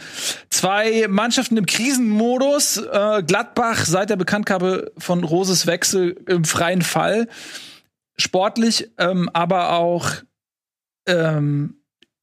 Zwei 0.50 1.08
Mannschaften 1.08 1.56
im 1.56 1.66
Krisenmodus. 1.66 2.78
Äh, 2.78 3.24
Gladbach 3.24 3.86
seit 3.86 4.10
der 4.10 4.16
Bekanntgabe 4.16 4.92
von 4.98 5.24
Roses 5.24 5.68
Wechsel 5.68 6.18
im 6.28 6.46
freien 6.46 6.82
Fall. 6.82 7.28
Sportlich, 8.18 8.90
ähm, 8.98 9.30
aber 9.34 9.74
auch 9.74 10.12
ähm, 11.08 11.79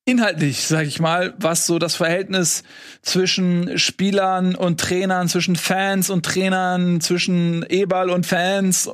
inhaltlich, 0.07 0.67
sag 0.67 0.87
ich 0.87 1.01
mal, 1.01 1.35
was 1.37 1.67
so 1.67 1.81
das 1.81 1.97
Verhältnis 1.97 2.63
zwischen 3.03 3.77
Spielern 3.77 4.55
und 4.55 4.81
Trainern, 4.81 5.29
zwischen 5.29 5.57
Fans 5.57 6.11
und 6.11 6.25
Trainern, 6.25 7.01
zwischen 7.01 7.65
Eberl 7.69 8.11
und 8.11 8.25
Fans. 8.25 8.89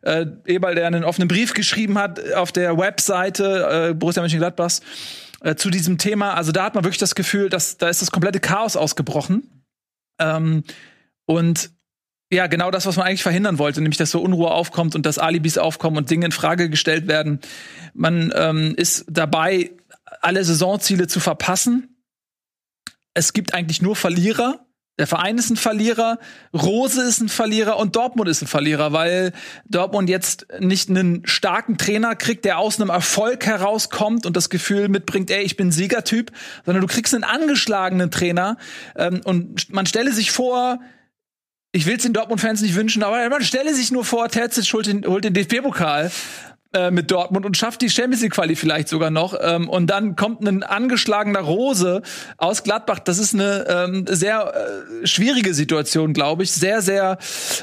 Äh, 0.00 0.26
Eberl, 0.46 0.74
der 0.74 0.86
einen 0.86 1.04
offenen 1.04 1.28
Brief 1.28 1.52
geschrieben 1.52 1.98
hat 1.98 2.32
auf 2.32 2.50
der 2.50 2.78
Webseite 2.78 3.90
äh, 3.90 3.94
Borussia 3.94 4.22
Mönchengladbachs 4.22 4.80
äh, 5.42 5.54
zu 5.54 5.68
diesem 5.68 5.98
Thema. 5.98 6.32
Also 6.32 6.50
da 6.50 6.64
hat 6.64 6.74
man 6.74 6.82
wirklich 6.82 6.98
das 6.98 7.14
Gefühl, 7.14 7.50
dass 7.50 7.76
da 7.76 7.90
ist 7.90 8.00
das 8.00 8.10
komplette 8.10 8.40
Chaos 8.40 8.74
ausgebrochen. 8.74 9.64
Ähm, 10.18 10.64
und 11.26 11.70
ja, 12.32 12.46
genau 12.46 12.70
das, 12.70 12.86
was 12.86 12.96
man 12.96 13.06
eigentlich 13.06 13.22
verhindern 13.22 13.58
wollte, 13.58 13.80
nämlich 13.82 13.98
dass 13.98 14.10
so 14.10 14.20
Unruhe 14.20 14.50
aufkommt 14.50 14.94
und 14.94 15.04
dass 15.04 15.18
Alibis 15.18 15.58
aufkommen 15.58 15.98
und 15.98 16.10
Dinge 16.10 16.26
in 16.26 16.32
Frage 16.32 16.70
gestellt 16.70 17.06
werden. 17.06 17.40
Man 17.92 18.32
ähm, 18.34 18.74
ist 18.76 19.04
dabei, 19.08 19.70
alle 20.20 20.44
Saisonziele 20.44 21.06
zu 21.06 21.20
verpassen. 21.20 22.02
Es 23.14 23.32
gibt 23.32 23.54
eigentlich 23.54 23.82
nur 23.82 23.96
Verlierer. 23.96 24.64
Der 24.98 25.06
Verein 25.06 25.38
ist 25.38 25.48
ein 25.50 25.56
Verlierer, 25.56 26.18
Rose 26.52 27.02
ist 27.02 27.20
ein 27.20 27.28
Verlierer 27.28 27.76
und 27.76 27.94
Dortmund 27.94 28.28
ist 28.28 28.42
ein 28.42 28.48
Verlierer, 28.48 28.92
weil 28.92 29.32
Dortmund 29.64 30.08
jetzt 30.08 30.48
nicht 30.58 30.90
einen 30.90 31.24
starken 31.24 31.78
Trainer 31.78 32.16
kriegt, 32.16 32.44
der 32.44 32.58
aus 32.58 32.80
einem 32.80 32.90
Erfolg 32.90 33.46
herauskommt 33.46 34.26
und 34.26 34.36
das 34.36 34.50
Gefühl 34.50 34.88
mitbringt, 34.88 35.30
ey, 35.30 35.44
ich 35.44 35.56
bin 35.56 35.70
Siegertyp, 35.70 36.32
sondern 36.66 36.80
du 36.80 36.88
kriegst 36.88 37.14
einen 37.14 37.22
angeschlagenen 37.22 38.10
Trainer 38.10 38.56
ähm, 38.96 39.20
und 39.22 39.72
man 39.72 39.86
stelle 39.86 40.12
sich 40.12 40.32
vor, 40.32 40.80
ich 41.70 41.86
will 41.86 41.96
es 41.96 42.02
den 42.02 42.12
Dortmund-Fans 42.12 42.62
nicht 42.62 42.74
wünschen, 42.74 43.04
aber 43.04 43.28
man 43.28 43.42
stelle 43.42 43.74
sich 43.74 43.92
nur 43.92 44.04
vor, 44.04 44.28
Terzic 44.28 44.72
holt 44.72 44.86
den, 44.86 45.06
holt 45.06 45.22
den 45.22 45.34
DFB-Pokal 45.34 46.10
äh, 46.74 46.90
mit 46.90 47.10
Dortmund 47.10 47.46
und 47.46 47.56
schafft 47.56 47.80
die 47.80 47.88
Champions 47.88 48.20
League 48.22 48.34
Quali 48.34 48.54
vielleicht 48.54 48.88
sogar 48.88 49.10
noch. 49.10 49.34
Ähm, 49.40 49.70
und 49.70 49.86
dann 49.86 50.16
kommt 50.16 50.46
ein 50.46 50.62
angeschlagener 50.62 51.40
Rose 51.40 52.02
aus 52.36 52.62
Gladbach. 52.62 52.98
Das 52.98 53.18
ist 53.18 53.32
eine 53.32 53.64
ähm, 53.68 54.04
sehr 54.06 54.52
äh, 55.02 55.06
schwierige 55.06 55.54
Situation, 55.54 56.12
glaube 56.12 56.42
ich, 56.42 56.52
sehr 56.52 56.82
sehr 56.82 57.16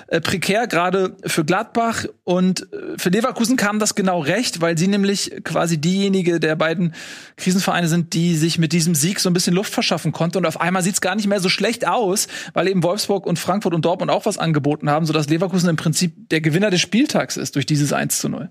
äh, 0.07 0.19
prekär 0.21 0.65
gerade 0.65 1.15
für 1.23 1.45
Gladbach. 1.45 2.05
Und 2.23 2.61
äh, 2.73 2.97
für 2.97 3.09
Leverkusen 3.09 3.57
kam 3.57 3.77
das 3.77 3.93
genau 3.93 4.21
recht, 4.21 4.61
weil 4.61 4.75
sie 4.75 4.87
nämlich 4.87 5.31
quasi 5.43 5.77
diejenige 5.77 6.39
der 6.39 6.55
beiden 6.55 6.95
Krisenvereine 7.37 7.87
sind, 7.87 8.13
die 8.13 8.35
sich 8.35 8.57
mit 8.57 8.73
diesem 8.73 8.95
Sieg 8.95 9.19
so 9.19 9.29
ein 9.29 9.33
bisschen 9.33 9.53
Luft 9.53 9.71
verschaffen 9.71 10.13
konnte. 10.13 10.39
Und 10.39 10.47
auf 10.47 10.59
einmal 10.59 10.81
sieht's 10.81 10.99
gar 10.99 11.13
nicht 11.13 11.27
mehr 11.27 11.39
so 11.39 11.49
schlecht 11.49 11.87
aus, 11.87 12.27
weil 12.53 12.67
eben 12.67 12.81
Wolfsburg 12.81 13.27
und 13.27 13.37
Frankfurt 13.37 13.75
und 13.75 13.85
Dortmund 13.85 14.09
auch 14.09 14.25
was 14.25 14.39
angeboten 14.39 14.89
haben, 14.89 15.05
sodass 15.05 15.29
Leverkusen 15.29 15.69
im 15.69 15.75
Prinzip 15.75 16.27
der 16.29 16.41
Gewinner 16.41 16.71
des 16.71 16.81
Spieltags 16.81 17.37
ist 17.37 17.55
durch 17.55 17.67
dieses 17.67 17.93
1 17.93 18.17
zu 18.17 18.29
0. 18.29 18.49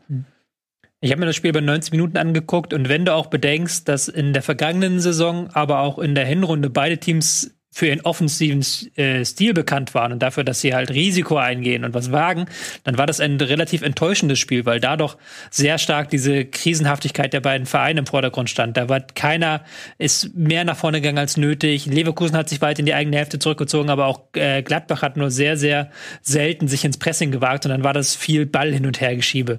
Ich 1.04 1.10
habe 1.10 1.20
mir 1.20 1.26
das 1.26 1.36
Spiel 1.36 1.52
bei 1.52 1.60
90 1.60 1.92
Minuten 1.92 2.16
angeguckt 2.16 2.72
und 2.72 2.88
wenn 2.88 3.04
du 3.04 3.12
auch 3.12 3.26
bedenkst, 3.26 3.86
dass 3.90 4.08
in 4.08 4.32
der 4.32 4.40
vergangenen 4.40 5.00
Saison, 5.00 5.50
aber 5.52 5.80
auch 5.80 5.98
in 5.98 6.14
der 6.14 6.24
Hinrunde 6.24 6.70
beide 6.70 6.96
Teams 6.96 7.54
für 7.74 7.88
ihren 7.88 8.02
offensiven 8.02 8.64
äh, 8.94 9.24
Stil 9.24 9.52
bekannt 9.52 9.94
waren 9.94 10.12
und 10.12 10.22
dafür, 10.22 10.44
dass 10.44 10.60
sie 10.60 10.74
halt 10.74 10.92
Risiko 10.92 11.38
eingehen 11.38 11.84
und 11.84 11.92
was 11.92 12.12
wagen, 12.12 12.46
dann 12.84 12.98
war 12.98 13.06
das 13.06 13.18
ein 13.18 13.40
relativ 13.40 13.82
enttäuschendes 13.82 14.38
Spiel, 14.38 14.64
weil 14.64 14.78
da 14.78 14.96
doch 14.96 15.18
sehr 15.50 15.78
stark 15.78 16.08
diese 16.08 16.44
Krisenhaftigkeit 16.44 17.32
der 17.32 17.40
beiden 17.40 17.66
Vereine 17.66 17.98
im 17.98 18.06
Vordergrund 18.06 18.48
stand. 18.48 18.76
Da 18.76 18.88
war 18.88 19.00
keiner 19.00 19.64
ist 19.98 20.36
mehr 20.36 20.64
nach 20.64 20.76
vorne 20.76 21.00
gegangen 21.00 21.18
als 21.18 21.36
nötig. 21.36 21.86
Leverkusen 21.86 22.36
hat 22.36 22.48
sich 22.48 22.62
weit 22.62 22.78
in 22.78 22.86
die 22.86 22.94
eigene 22.94 23.16
Hälfte 23.16 23.40
zurückgezogen, 23.40 23.90
aber 23.90 24.06
auch 24.06 24.20
äh, 24.34 24.62
Gladbach 24.62 25.02
hat 25.02 25.16
nur 25.16 25.32
sehr, 25.32 25.56
sehr 25.56 25.90
selten 26.22 26.68
sich 26.68 26.84
ins 26.84 26.96
Pressing 26.96 27.32
gewagt 27.32 27.66
und 27.66 27.70
dann 27.72 27.82
war 27.82 27.92
das 27.92 28.14
viel 28.14 28.46
Ball 28.46 28.72
hin 28.72 28.86
und 28.86 29.00
her 29.00 29.16
geschiebe. 29.16 29.58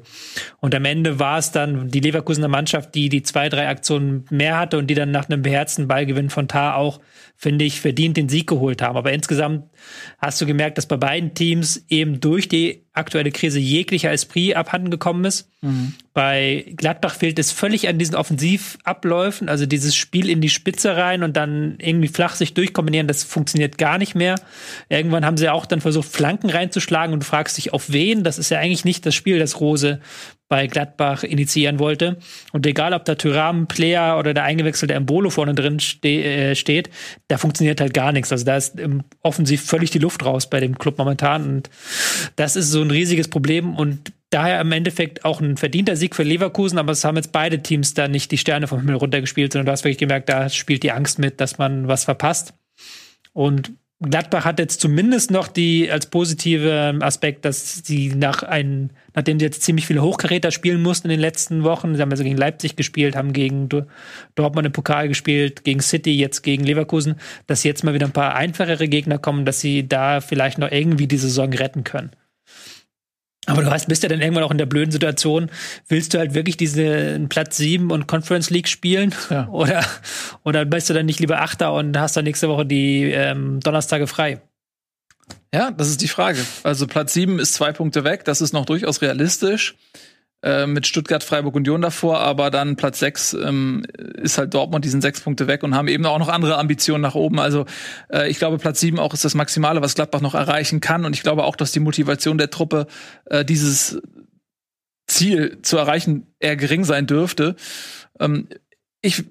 Und 0.61 0.73
am 0.73 0.85
Ende 0.85 1.19
war 1.19 1.37
es 1.37 1.51
dann 1.51 1.89
die 1.89 1.99
Leverkusener 1.99 2.47
Mannschaft, 2.47 2.95
die 2.95 3.09
die 3.09 3.23
zwei, 3.23 3.49
drei 3.49 3.67
Aktionen 3.67 4.25
mehr 4.29 4.57
hatte 4.57 4.77
und 4.77 4.87
die 4.87 4.95
dann 4.95 5.11
nach 5.11 5.27
einem 5.27 5.41
beherzten 5.41 5.89
Ballgewinn 5.89 6.29
von 6.29 6.47
Tar 6.47 6.77
auch, 6.77 7.01
finde 7.35 7.65
ich, 7.65 7.81
verdient 7.81 8.17
den 8.17 8.29
Sieg 8.29 8.47
geholt 8.47 8.81
haben. 8.81 8.97
Aber 8.97 9.11
insgesamt 9.13 9.65
hast 10.19 10.39
du 10.41 10.45
gemerkt, 10.45 10.77
dass 10.77 10.87
bei 10.87 10.97
beiden 10.97 11.33
Teams 11.33 11.83
eben 11.89 12.19
durch 12.19 12.47
die 12.47 12.85
aktuelle 12.93 13.31
Krise 13.31 13.59
jeglicher 13.59 14.11
Esprit 14.11 14.55
abhanden 14.55 14.89
gekommen 14.89 15.25
ist. 15.25 15.51
Bei 16.13 16.71
Gladbach 16.77 17.15
fehlt 17.15 17.39
es 17.39 17.51
völlig 17.51 17.89
an 17.89 17.97
diesen 17.97 18.15
Offensivabläufen, 18.15 19.49
also 19.49 19.65
dieses 19.65 19.95
Spiel 19.95 20.29
in 20.29 20.39
die 20.39 20.49
Spitze 20.49 20.95
rein 20.95 21.23
und 21.23 21.35
dann 21.35 21.77
irgendwie 21.79 22.07
flach 22.07 22.35
sich 22.35 22.53
durchkombinieren, 22.53 23.07
das 23.07 23.23
funktioniert 23.23 23.77
gar 23.77 23.97
nicht 23.97 24.15
mehr. 24.15 24.35
Irgendwann 24.87 25.25
haben 25.25 25.37
sie 25.37 25.49
auch 25.49 25.65
dann 25.65 25.81
versucht, 25.81 26.07
Flanken 26.07 26.49
reinzuschlagen 26.49 27.13
und 27.13 27.21
du 27.21 27.25
fragst 27.25 27.57
dich, 27.57 27.73
auf 27.73 27.91
wen? 27.91 28.23
Das 28.23 28.37
ist 28.37 28.49
ja 28.49 28.59
eigentlich 28.59 28.85
nicht 28.85 29.05
das 29.05 29.15
Spiel, 29.15 29.39
das 29.39 29.59
Rose 29.59 29.99
bei 30.47 30.67
Gladbach 30.67 31.23
initiieren 31.23 31.79
wollte. 31.79 32.17
Und 32.51 32.65
egal, 32.67 32.93
ob 32.93 33.05
der 33.05 33.17
Tyram, 33.17 33.67
Player 33.67 34.17
oder 34.19 34.33
der 34.33 34.43
eingewechselte 34.43 34.93
Embolo 34.93 35.29
vorne 35.29 35.55
drin 35.55 35.79
ste 35.79 36.23
äh, 36.23 36.55
steht, 36.55 36.89
da 37.27 37.37
funktioniert 37.37 37.81
halt 37.81 37.93
gar 37.93 38.11
nichts. 38.11 38.31
Also 38.31 38.45
da 38.45 38.57
ist 38.57 38.79
offensiv 39.21 39.63
völlig 39.63 39.89
die 39.91 39.99
Luft 39.99 40.23
raus 40.23 40.49
bei 40.49 40.59
dem 40.59 40.77
Club 40.77 40.97
momentan. 40.97 41.43
Und 41.45 41.69
das 42.35 42.55
ist 42.55 42.71
so 42.71 42.81
ein 42.81 42.91
riesiges 42.91 43.27
Problem. 43.27 43.75
Und 43.75 44.11
daher 44.29 44.61
im 44.61 44.71
Endeffekt 44.71 45.25
auch 45.25 45.41
ein 45.41 45.57
verdienter 45.57 45.95
Sieg 45.95 46.15
für 46.15 46.23
Leverkusen, 46.23 46.77
aber 46.77 46.91
es 46.91 47.03
haben 47.03 47.15
jetzt 47.15 47.31
beide 47.31 47.63
Teams 47.63 47.93
da 47.93 48.07
nicht 48.07 48.31
die 48.31 48.37
Sterne 48.37 48.67
vom 48.67 48.79
Himmel 48.79 48.95
runtergespielt, 48.95 49.53
sondern 49.53 49.65
du 49.65 49.71
hast 49.71 49.83
wirklich 49.83 49.97
gemerkt, 49.97 50.29
da 50.29 50.49
spielt 50.49 50.83
die 50.83 50.91
Angst 50.91 51.19
mit, 51.19 51.39
dass 51.41 51.57
man 51.57 51.87
was 51.87 52.03
verpasst. 52.03 52.53
Und 53.33 53.73
Gladbach 54.01 54.43
hat 54.43 54.59
jetzt 54.59 54.81
zumindest 54.81 55.31
noch 55.31 55.47
die 55.47 55.89
als 55.89 56.07
positive 56.07 56.97
Aspekt, 56.99 57.45
dass 57.45 57.77
sie 57.85 58.09
nach 58.09 58.43
ein, 58.43 58.91
nachdem 59.13 59.39
sie 59.39 59.45
jetzt 59.45 59.63
ziemlich 59.63 59.87
viele 59.87 60.01
Hochkaräter 60.01 60.51
spielen 60.51 60.81
mussten 60.81 61.07
in 61.07 61.11
den 61.11 61.21
letzten 61.21 61.63
Wochen, 61.63 61.95
sie 61.95 62.01
haben 62.01 62.11
also 62.11 62.23
gegen 62.23 62.35
Leipzig 62.35 62.75
gespielt, 62.75 63.15
haben 63.15 63.31
gegen 63.31 63.69
Dortmund 64.35 64.67
im 64.67 64.73
Pokal 64.73 65.07
gespielt, 65.07 65.63
gegen 65.63 65.79
City, 65.79 66.11
jetzt 66.11 66.41
gegen 66.41 66.65
Leverkusen, 66.65 67.15
dass 67.47 67.63
jetzt 67.63 67.85
mal 67.85 67.93
wieder 67.93 68.07
ein 68.07 68.11
paar 68.11 68.35
einfachere 68.35 68.89
Gegner 68.89 69.17
kommen, 69.17 69.45
dass 69.45 69.61
sie 69.61 69.87
da 69.87 70.19
vielleicht 70.19 70.57
noch 70.57 70.71
irgendwie 70.71 71.07
die 71.07 71.17
Saison 71.17 71.53
retten 71.53 71.85
können. 71.85 72.11
Aber 73.47 73.61
du 73.61 73.69
hast, 73.69 73.87
bist 73.87 74.03
ja 74.03 74.09
dann 74.09 74.21
irgendwann 74.21 74.43
auch 74.43 74.51
in 74.51 74.57
der 74.57 74.65
blöden 74.65 74.91
Situation, 74.91 75.51
willst 75.87 76.13
du 76.13 76.19
halt 76.19 76.33
wirklich 76.33 76.57
diesen 76.57 77.29
Platz 77.29 77.57
7 77.57 77.91
und 77.91 78.07
Conference 78.07 78.49
League 78.49 78.67
spielen? 78.67 79.13
Ja. 79.29 79.47
Oder, 79.51 79.85
oder 80.43 80.65
bist 80.65 80.89
du 80.89 80.93
dann 80.93 81.05
nicht 81.05 81.19
lieber 81.19 81.41
Achter 81.41 81.73
und 81.73 81.97
hast 81.97 82.17
dann 82.17 82.25
nächste 82.25 82.49
Woche 82.49 82.65
die 82.65 83.03
ähm, 83.03 83.59
Donnerstage 83.61 84.07
frei? 84.07 84.41
Ja, 85.53 85.71
das 85.71 85.89
ist 85.89 86.01
die 86.01 86.07
Frage. 86.07 86.39
Also 86.63 86.87
Platz 86.87 87.13
7 87.13 87.39
ist 87.39 87.53
zwei 87.53 87.71
Punkte 87.71 88.03
weg, 88.03 88.25
das 88.25 88.41
ist 88.41 88.53
noch 88.53 88.65
durchaus 88.65 89.01
realistisch. 89.01 89.75
Äh, 90.45 90.67
mit 90.67 90.85
Stuttgart, 90.85 91.23
Freiburg, 91.23 91.55
Union 91.55 91.81
davor, 91.81 92.19
aber 92.19 92.51
dann 92.51 92.75
Platz 92.75 92.99
sechs 92.99 93.33
ähm, 93.33 93.83
ist 93.97 94.37
halt 94.37 94.53
Dortmund, 94.53 94.85
die 94.85 94.89
sind 94.89 95.01
sechs 95.01 95.19
Punkte 95.19 95.47
weg 95.47 95.63
und 95.63 95.73
haben 95.73 95.87
eben 95.87 96.05
auch 96.05 96.19
noch 96.19 96.29
andere 96.29 96.59
Ambitionen 96.59 97.01
nach 97.01 97.15
oben. 97.15 97.39
Also 97.39 97.65
äh, 98.13 98.29
ich 98.29 98.37
glaube, 98.37 98.59
Platz 98.59 98.79
sieben 98.79 98.99
auch 98.99 99.15
ist 99.15 99.25
das 99.25 99.33
Maximale, 99.33 99.81
was 99.81 99.95
Gladbach 99.95 100.21
noch 100.21 100.35
erreichen 100.35 100.81
kann. 100.81 101.03
Und 101.03 101.15
ich 101.15 101.23
glaube 101.23 101.45
auch, 101.45 101.55
dass 101.55 101.71
die 101.71 101.79
Motivation 101.79 102.37
der 102.37 102.51
Truppe 102.51 102.85
äh, 103.25 103.43
dieses 103.43 103.99
Ziel 105.07 105.63
zu 105.63 105.77
erreichen 105.77 106.27
eher 106.39 106.57
gering 106.57 106.83
sein 106.83 107.07
dürfte. 107.07 107.55
Ähm, 108.19 108.47
ich 109.01 109.23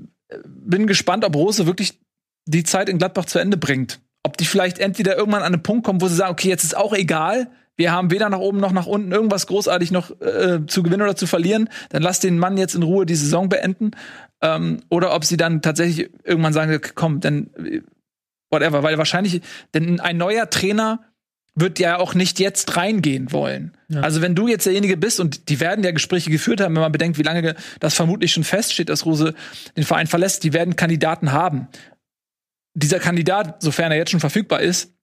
bin 0.45 0.89
gespannt, 0.89 1.25
ob 1.25 1.37
Rose 1.37 1.65
wirklich 1.65 2.01
die 2.47 2.65
Zeit 2.65 2.89
in 2.89 2.99
Gladbach 2.99 3.27
zu 3.27 3.39
Ende 3.39 3.57
bringt. 3.57 4.01
Ob 4.25 4.37
die 4.37 4.47
vielleicht 4.47 4.81
entweder 4.81 5.17
irgendwann 5.17 5.43
an 5.43 5.55
einen 5.55 5.63
Punkt 5.63 5.87
kommen, 5.87 6.01
wo 6.01 6.09
sie 6.09 6.17
sagen, 6.17 6.33
okay, 6.33 6.49
jetzt 6.49 6.65
ist 6.65 6.77
auch 6.77 6.93
egal, 6.93 7.53
wir 7.77 7.93
haben 7.93 8.11
weder 8.11 8.29
nach 8.29 8.39
oben 8.39 8.59
noch 8.59 8.73
nach 8.73 8.87
unten 8.87 9.13
irgendwas 9.13 9.47
großartig 9.47 9.91
noch 9.91 10.11
äh, 10.21 10.61
zu 10.67 10.83
gewinnen 10.83 11.03
oder 11.03 11.17
zu 11.17 11.27
verlieren, 11.27 11.69
dann 11.91 12.03
lass 12.03 12.21
den 12.21 12.39
Mann 12.39 12.57
jetzt 12.57 12.75
in 12.75 12.83
Ruhe 12.83 13.07
die 13.07 13.15
Saison 13.15 13.49
beenden. 13.49 13.93
Ähm, 14.41 14.83
oder 14.91 15.15
ob 15.15 15.25
sie 15.25 15.37
dann 15.37 15.63
tatsächlich 15.63 16.11
irgendwann 16.25 16.53
sagen, 16.53 16.81
komm, 16.95 17.21
dann 17.21 17.51
whatever, 18.51 18.83
weil 18.83 18.99
wahrscheinlich, 18.99 19.41
denn 19.75 20.01
ein 20.01 20.17
neuer 20.17 20.49
Trainer 20.49 21.01
wird 21.57 21.79
ja 21.79 21.99
auch 21.99 22.15
nicht 22.15 22.41
jetzt 22.41 22.77
reingehen 22.77 23.31
wollen. 23.31 23.77
Ja. 23.89 24.01
Also 24.01 24.21
wenn 24.23 24.35
du 24.35 24.49
jetzt 24.49 24.67
derjenige 24.67 24.97
bist 24.97 25.21
und 25.21 25.49
die 25.49 25.61
werden 25.61 25.85
ja 25.85 25.93
Gespräche 25.93 26.31
geführt 26.31 26.61
haben, 26.61 26.75
wenn 26.75 26.83
man 26.83 26.93
bedenkt, 26.93 27.19
wie 27.19 27.23
lange 27.23 27.55
das 27.79 27.95
vermutlich 27.95 28.33
schon 28.33 28.45
feststeht, 28.45 28.89
dass 28.89 29.07
Rose 29.07 29.35
den 29.77 29.85
Verein 29.85 30.09
verlässt, 30.09 30.43
die 30.43 30.53
werden 30.53 30.75
Kandidaten 30.75 31.33
haben. 31.33 31.69
Dieser 32.75 32.99
Kandidat, 32.99 33.63
sofern 33.63 33.93
er 33.93 33.99
jetzt 33.99 34.11
schon 34.11 34.21
verfügbar 34.21 34.61
ist, 34.63 34.94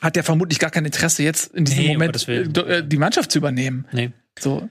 hat 0.00 0.16
ja 0.16 0.22
vermutlich 0.22 0.58
gar 0.58 0.70
kein 0.70 0.84
Interesse, 0.84 1.22
jetzt 1.22 1.54
in 1.54 1.64
diesem 1.64 1.84
nee, 1.84 1.92
Moment 1.92 2.28
äh, 2.28 2.86
die 2.86 2.96
Mannschaft 2.96 3.30
zu 3.32 3.38
übernehmen. 3.38 3.86
Nee. 3.92 4.12
So. 4.38 4.68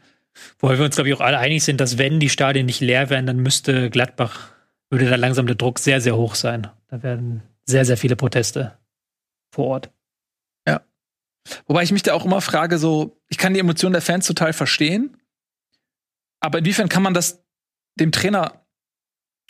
Wobei 0.59 0.77
wir 0.77 0.85
uns, 0.85 0.95
glaube 0.95 1.09
ich, 1.09 1.15
auch 1.15 1.21
alle 1.21 1.37
einig 1.37 1.63
sind, 1.63 1.81
dass 1.81 1.97
wenn 1.97 2.19
die 2.19 2.29
Stadien 2.29 2.65
nicht 2.65 2.81
leer 2.81 3.09
wären, 3.09 3.25
dann 3.25 3.37
müsste 3.37 3.89
Gladbach, 3.89 4.51
würde 4.89 5.09
da 5.09 5.15
langsam 5.15 5.47
der 5.47 5.55
Druck 5.55 5.79
sehr, 5.79 6.01
sehr 6.01 6.15
hoch 6.15 6.35
sein. 6.35 6.67
Da 6.87 7.03
werden 7.03 7.43
sehr, 7.65 7.85
sehr 7.85 7.97
viele 7.97 8.15
Proteste 8.15 8.77
vor 9.53 9.67
Ort. 9.67 9.91
Ja. 10.67 10.81
Wobei 11.67 11.83
ich 11.83 11.91
mich 11.91 12.03
da 12.03 12.13
auch 12.13 12.25
immer 12.25 12.41
frage, 12.41 12.77
so, 12.77 13.21
ich 13.27 13.37
kann 13.37 13.53
die 13.53 13.59
Emotionen 13.59 13.93
der 13.93 14.01
Fans 14.01 14.25
total 14.25 14.53
verstehen, 14.53 15.17
aber 16.39 16.59
inwiefern 16.59 16.89
kann 16.89 17.03
man 17.03 17.13
das 17.13 17.43
dem 17.99 18.11
Trainer 18.11 18.65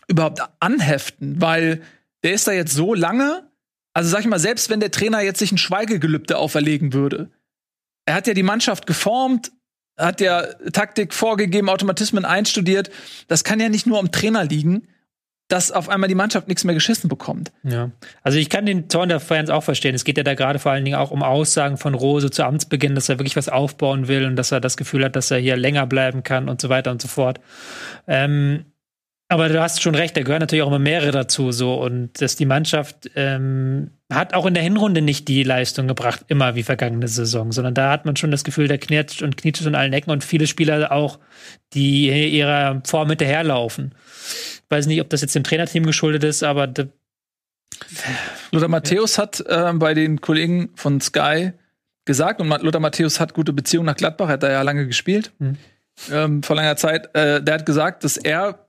überhaupt 0.08 0.42
anheften? 0.60 1.42
Weil 1.42 1.82
der 2.24 2.34
ist 2.34 2.48
da 2.48 2.52
jetzt 2.52 2.74
so 2.74 2.94
lange 2.94 3.49
also 3.94 4.10
sag 4.10 4.22
ich 4.22 4.28
mal, 4.28 4.40
selbst 4.40 4.70
wenn 4.70 4.80
der 4.80 4.92
Trainer 4.92 5.22
jetzt 5.22 5.40
sich 5.40 5.52
ein 5.52 5.58
Schweigegelübde 5.58 6.38
auferlegen 6.38 6.94
würde, 6.94 7.30
er 8.06 8.16
hat 8.16 8.28
ja 8.28 8.34
die 8.34 8.44
Mannschaft 8.44 8.88
geformt, 8.88 9.52
hat 9.98 10.22
ja 10.22 10.44
Taktik 10.72 11.14
vorgegeben, 11.14 11.70
Automatismen 11.70 12.26
einstudiert. 12.26 12.90
Das 13.28 13.44
kann 13.44 13.60
ja 13.60 13.70
nicht 13.70 13.86
nur 13.86 14.00
am 14.00 14.12
Trainer 14.12 14.46
liegen, 14.46 14.88
dass 15.50 15.72
auf 15.72 15.90
einmal 15.90 16.08
die 16.08 16.16
Mannschaft 16.16 16.48
nichts 16.48 16.64
mehr 16.64 16.76
geschissen 16.76 17.10
bekommt. 17.10 17.52
Ja. 17.64 17.92
Also 18.22 18.38
ich 18.38 18.50
kann 18.50 18.66
den 18.66 18.90
Zorn 18.90 19.10
der 19.10 19.20
Fans 19.20 19.50
auch 19.50 19.64
verstehen. 19.64 19.96
Es 19.96 20.06
geht 20.06 20.18
ja 20.18 20.24
da 20.24 20.36
gerade 20.36 20.60
vor 20.60 20.72
allen 20.72 20.86
Dingen 20.86 20.98
auch 20.98 21.12
um 21.12 21.24
Aussagen 21.24 21.78
von 21.78 21.96
Rose 21.96 22.30
zu 22.30 22.44
Amtsbeginn, 22.44 22.96
dass 22.96 23.10
er 23.10 23.20
wirklich 23.20 23.36
was 23.36 23.50
aufbauen 23.50 24.08
will 24.08 24.26
und 24.26 24.36
dass 24.36 24.52
er 24.52 24.62
das 24.62 24.78
Gefühl 24.78 25.04
hat, 25.04 25.16
dass 25.16 25.32
er 25.32 25.40
hier 25.40 25.58
länger 25.58 25.88
bleiben 25.88 26.24
kann 26.24 26.50
und 26.50 26.62
so 26.62 26.70
weiter 26.70 26.92
und 26.92 27.02
so 27.02 27.08
fort. 27.08 27.42
Ähm, 28.08 28.66
aber 29.32 29.48
du 29.48 29.62
hast 29.62 29.82
schon 29.82 29.94
recht, 29.94 30.18
da 30.18 30.24
gehören 30.24 30.40
natürlich 30.40 30.64
auch 30.64 30.70
immer 30.70 30.80
mehrere 30.80 31.12
dazu, 31.12 31.52
so 31.52 31.76
und 31.76 32.20
dass 32.20 32.36
die 32.36 32.48
Mannschaft 32.48 33.12
ähm, 33.16 33.92
hat 34.12 34.34
auch 34.34 34.48
in 34.48 34.56
der 34.56 34.64
Hinrunde 34.64 35.04
nicht 35.04 35.28
die 35.28 35.44
Leistung 35.44 35.88
gebracht, 35.88 36.26
immer 36.30 36.56
wie 36.56 36.64
vergangene 36.64 37.08
Saison, 37.08 37.52
sondern 37.52 37.76
da 37.76 37.92
hat 37.92 38.06
man 38.06 38.16
schon 38.16 38.32
das 38.32 38.44
Gefühl, 38.44 38.68
der 38.68 38.80
knirscht 38.80 39.22
und 39.22 39.38
knietscht 39.38 39.68
in 39.68 39.76
allen 39.76 39.94
Ecken 39.94 40.10
und 40.10 40.24
viele 40.24 40.48
Spieler 40.48 40.92
auch, 40.92 41.20
die 41.74 42.10
ihrer 42.10 42.82
Form 42.86 43.10
hinterherlaufen. 43.10 43.94
Ich 44.26 44.72
weiß 44.72 44.88
nicht, 44.88 45.00
ob 45.00 45.12
das 45.12 45.22
jetzt 45.22 45.36
dem 45.36 45.44
Trainerteam 45.44 45.86
geschuldet 45.86 46.24
ist, 46.24 46.42
aber 46.42 46.68
Lothar 48.52 48.68
Matthäus 48.68 49.20
hat 49.20 49.42
äh, 49.42 49.74
bei 49.76 49.94
den 49.94 50.22
Kollegen 50.22 50.72
von 50.74 51.02
Sky 51.02 51.54
gesagt, 52.06 52.42
und 52.42 52.50
Lothar 52.64 52.82
Matthäus 52.82 53.20
hat 53.20 53.36
gute 53.36 53.54
Beziehungen 53.54 53.86
nach 53.86 53.96
Gladbach, 53.96 54.28
hat 54.28 54.42
da 54.42 54.52
ja 54.52 54.64
lange 54.64 54.88
gespielt, 54.88 55.32
hm. 55.38 55.58
ähm, 56.12 56.42
vor 56.42 56.56
langer 56.56 56.78
Zeit. 56.78 57.16
Äh, 57.16 57.44
der 57.44 57.54
hat 57.54 57.68
gesagt, 57.68 58.04
dass 58.04 58.18
er 58.18 58.69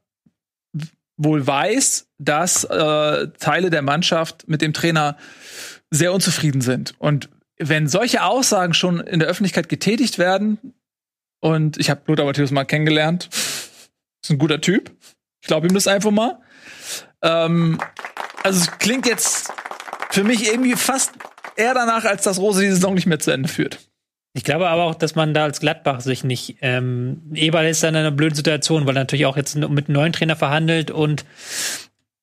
wohl 1.22 1.46
weiß, 1.46 2.08
dass 2.18 2.64
äh, 2.64 3.28
Teile 3.38 3.70
der 3.70 3.82
Mannschaft 3.82 4.48
mit 4.48 4.62
dem 4.62 4.72
Trainer 4.72 5.18
sehr 5.90 6.12
unzufrieden 6.14 6.62
sind. 6.62 6.94
Und 6.98 7.28
wenn 7.58 7.88
solche 7.88 8.24
Aussagen 8.24 8.72
schon 8.72 9.00
in 9.00 9.20
der 9.20 9.28
Öffentlichkeit 9.28 9.68
getätigt 9.68 10.18
werden, 10.18 10.58
und 11.40 11.78
ich 11.78 11.90
habe 11.90 12.02
Lothar 12.06 12.24
Matthäus 12.24 12.50
mal 12.50 12.64
kennengelernt, 12.64 13.28
ist 13.30 14.30
ein 14.30 14.38
guter 14.38 14.60
Typ. 14.60 14.90
Ich 15.42 15.48
glaube 15.48 15.66
ihm 15.66 15.74
das 15.74 15.86
einfach 15.86 16.10
mal. 16.10 16.38
Ähm, 17.22 17.80
also 18.42 18.60
es 18.60 18.78
klingt 18.78 19.06
jetzt 19.06 19.52
für 20.10 20.24
mich 20.24 20.46
irgendwie 20.46 20.74
fast 20.74 21.12
eher 21.56 21.74
danach, 21.74 22.04
als 22.04 22.24
dass 22.24 22.38
Rose 22.38 22.62
die 22.62 22.70
Saison 22.70 22.94
nicht 22.94 23.06
mehr 23.06 23.18
zu 23.18 23.30
Ende 23.30 23.48
führt. 23.48 23.89
Ich 24.32 24.44
glaube 24.44 24.68
aber 24.68 24.84
auch, 24.84 24.94
dass 24.94 25.16
man 25.16 25.34
da 25.34 25.44
als 25.44 25.60
Gladbach 25.60 26.00
sich 26.00 26.22
nicht. 26.22 26.58
Ähm, 26.60 27.22
Eberl 27.34 27.66
ist 27.66 27.82
dann 27.82 27.94
in 27.94 28.00
einer 28.00 28.10
blöden 28.12 28.36
Situation, 28.36 28.86
weil 28.86 28.96
er 28.96 29.00
natürlich 29.00 29.26
auch 29.26 29.36
jetzt 29.36 29.56
mit 29.56 29.64
einem 29.88 29.94
neuen 29.94 30.12
Trainer 30.12 30.36
verhandelt 30.36 30.90
und 30.90 31.24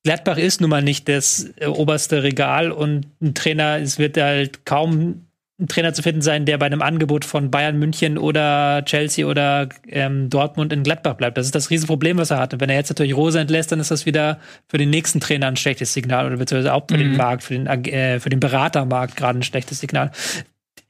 Gladbach 0.03 0.37
ist 0.37 0.61
nun 0.61 0.69
mal 0.69 0.81
nicht 0.81 1.09
das 1.09 1.51
äh, 1.57 1.65
oberste 1.65 2.23
Regal 2.23 2.71
und 2.71 3.07
ein 3.21 3.33
Trainer, 3.33 3.79
es 3.79 3.99
wird 3.99 4.15
halt 4.15 4.65
kaum 4.65 5.27
ein 5.59 5.67
Trainer 5.67 5.91
zu 5.91 6.03
finden 6.03 6.21
sein, 6.21 6.45
der 6.45 6.57
bei 6.59 6.67
einem 6.67 6.81
Angebot 6.81 7.25
von 7.25 7.49
Bayern 7.51 7.77
München 7.77 8.17
oder 8.17 8.85
Chelsea 8.85 9.25
oder 9.25 9.67
ähm, 9.87 10.29
Dortmund 10.29 10.71
in 10.71 10.83
Gladbach 10.83 11.15
bleibt. 11.15 11.37
Das 11.37 11.47
ist 11.47 11.55
das 11.55 11.71
Riesenproblem, 11.71 12.17
was 12.17 12.31
er 12.31 12.37
hat. 12.37 12.53
Und 12.53 12.61
wenn 12.61 12.69
er 12.69 12.75
jetzt 12.75 12.89
natürlich 12.89 13.15
Rose 13.15 13.39
entlässt, 13.39 13.71
dann 13.71 13.79
ist 13.79 13.89
das 13.89 14.05
wieder 14.05 14.39
für 14.69 14.77
den 14.77 14.91
nächsten 14.91 15.19
Trainer 15.19 15.47
ein 15.47 15.57
schlechtes 15.57 15.93
Signal 15.93 16.27
oder 16.27 16.37
beziehungsweise 16.37 16.73
auch 16.73 16.85
für 16.87 16.95
mhm. 16.95 16.99
den 16.99 17.17
Markt, 17.17 17.43
für 17.43 17.55
den, 17.55 17.65
äh, 17.65 18.19
für 18.19 18.29
den 18.29 18.39
Beratermarkt 18.39 19.15
gerade 19.17 19.39
ein 19.39 19.43
schlechtes 19.43 19.79
Signal 19.79 20.11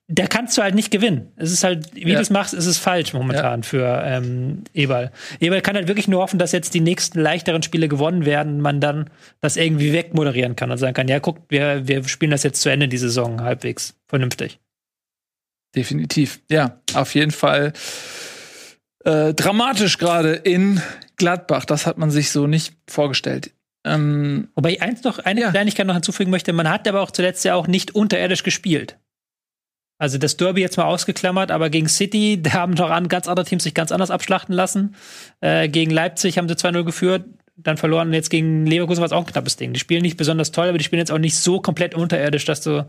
da 0.09 0.25
kannst 0.25 0.57
du 0.57 0.61
halt 0.61 0.73
nicht 0.73 0.89
gewinnen. 0.89 1.33
Es 1.35 1.51
ist 1.51 1.65
halt, 1.65 1.93
wie 1.93 2.09
ja. 2.09 2.15
du 2.15 2.21
es 2.21 2.29
machst, 2.29 2.53
ist 2.53 2.65
es 2.65 2.77
falsch 2.77 3.13
momentan 3.13 3.61
ja. 3.61 3.67
für 3.67 4.03
ähm, 4.05 4.63
Eberl. 4.73 5.11
Eberl 5.41 5.61
kann 5.61 5.75
halt 5.75 5.89
wirklich 5.89 6.07
nur 6.07 6.21
hoffen, 6.21 6.39
dass 6.39 6.53
jetzt 6.53 6.73
die 6.73 6.79
nächsten 6.79 7.19
leichteren 7.19 7.61
Spiele 7.61 7.89
gewonnen 7.89 8.25
werden, 8.25 8.61
man 8.61 8.79
dann 8.79 9.09
das 9.41 9.57
irgendwie 9.57 9.91
wegmoderieren 9.91 10.55
kann 10.55 10.71
und 10.71 10.77
sagen 10.77 10.93
kann, 10.93 11.09
ja, 11.09 11.19
guck, 11.19 11.39
wir, 11.49 11.89
wir 11.89 12.07
spielen 12.07 12.31
das 12.31 12.43
jetzt 12.43 12.61
zu 12.61 12.69
Ende, 12.69 12.87
die 12.87 12.97
Saison, 12.97 13.41
halbwegs 13.41 13.95
vernünftig. 14.07 14.59
Definitiv. 15.75 16.39
Ja, 16.49 16.79
auf 16.93 17.13
jeden 17.13 17.31
Fall 17.31 17.73
äh, 19.03 19.33
dramatisch 19.33 19.97
gerade 19.97 20.33
in 20.33 20.81
Gladbach. 21.17 21.65
Das 21.65 21.85
hat 21.85 21.97
man 21.97 22.11
sich 22.11 22.31
so 22.31 22.47
nicht 22.47 22.75
vorgestellt. 22.89 23.51
Ähm, 23.85 24.47
Wobei 24.55 24.71
ich 24.71 24.81
eins 24.81 25.03
noch, 25.03 25.19
eine 25.19 25.41
ja. 25.41 25.51
Kleinigkeit 25.51 25.85
noch 25.85 25.93
hinzufügen 25.95 26.31
möchte, 26.31 26.53
man 26.53 26.69
hat 26.69 26.87
aber 26.87 27.01
auch 27.01 27.11
zuletzt 27.11 27.43
ja 27.43 27.55
auch 27.55 27.67
nicht 27.67 27.93
unterirdisch 27.93 28.43
gespielt. 28.43 28.97
Also 29.99 30.17
das 30.17 30.37
Derby 30.37 30.61
jetzt 30.61 30.77
mal 30.77 30.85
ausgeklammert, 30.85 31.49
aber 31.51 31.69
gegen 31.69 31.87
City, 31.87 32.39
da 32.41 32.53
haben 32.53 32.75
doch 32.75 32.89
an, 32.91 33.07
ganz 33.07 33.27
andere 33.27 33.45
Teams 33.45 33.63
sich 33.63 33.73
ganz 33.73 33.91
anders 33.91 34.11
abschlachten 34.11 34.53
lassen. 34.53 34.95
Äh, 35.41 35.69
gegen 35.69 35.91
Leipzig 35.91 36.37
haben 36.37 36.47
sie 36.47 36.55
2-0 36.55 36.83
geführt, 36.83 37.25
dann 37.55 37.77
verloren. 37.77 38.13
Jetzt 38.13 38.29
gegen 38.29 38.65
Leverkusen 38.67 39.01
war 39.01 39.07
es 39.07 39.11
auch 39.11 39.25
ein 39.25 39.31
knappes 39.31 39.55
Ding. 39.57 39.73
Die 39.73 39.79
spielen 39.79 40.03
nicht 40.03 40.17
besonders 40.17 40.51
toll, 40.51 40.67
aber 40.69 40.77
die 40.77 40.83
spielen 40.83 40.99
jetzt 40.99 41.11
auch 41.11 41.17
nicht 41.17 41.35
so 41.35 41.59
komplett 41.59 41.95
unterirdisch, 41.95 42.45
dass 42.45 42.61
du 42.61 42.87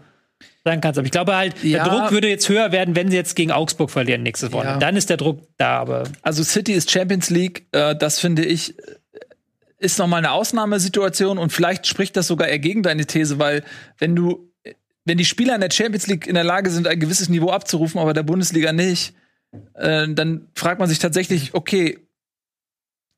sagen 0.64 0.80
kannst. 0.82 0.98
Aber 0.98 1.06
ich 1.06 1.10
glaube 1.12 1.34
halt, 1.34 1.54
Ja. 1.64 1.84
der 1.84 1.92
Druck 1.92 2.10
würde 2.12 2.28
jetzt 2.28 2.48
höher 2.48 2.70
werden, 2.72 2.94
wenn 2.94 3.10
sie 3.10 3.16
jetzt 3.16 3.34
gegen 3.34 3.50
Augsburg 3.50 3.90
verlieren 3.90 4.22
nächstes 4.22 4.52
Wochenende. 4.52 4.74
Ja. 4.74 4.78
Dann 4.78 4.96
ist 4.96 5.08
der 5.08 5.16
Druck 5.16 5.40
da, 5.56 5.78
aber 5.78 6.04
Also 6.22 6.42
City 6.42 6.72
ist 6.74 6.90
Champions 6.90 7.30
League, 7.30 7.66
äh, 7.72 7.96
das 7.96 8.20
finde 8.20 8.44
ich 8.44 8.78
äh, 8.78 8.82
ist 9.80 9.98
noch 9.98 10.06
mal 10.08 10.16
eine 10.18 10.32
Ausnahmesituation 10.32 11.38
und 11.38 11.52
vielleicht 11.52 11.86
spricht 11.86 12.16
das 12.16 12.26
sogar 12.26 12.48
eher 12.48 12.58
gegen 12.58 12.82
deine 12.82 13.06
These, 13.06 13.38
weil 13.38 13.62
wenn 13.98 14.14
du 14.16 14.47
wenn 15.08 15.18
die 15.18 15.24
Spieler 15.24 15.54
in 15.54 15.60
der 15.60 15.70
Champions 15.70 16.06
League 16.06 16.26
in 16.26 16.34
der 16.34 16.44
Lage 16.44 16.70
sind, 16.70 16.86
ein 16.86 17.00
gewisses 17.00 17.28
Niveau 17.28 17.50
abzurufen, 17.50 18.00
aber 18.00 18.14
der 18.14 18.22
Bundesliga 18.22 18.72
nicht, 18.72 19.14
äh, 19.74 20.06
dann 20.08 20.48
fragt 20.54 20.78
man 20.78 20.88
sich 20.88 20.98
tatsächlich, 20.98 21.54
okay, 21.54 21.98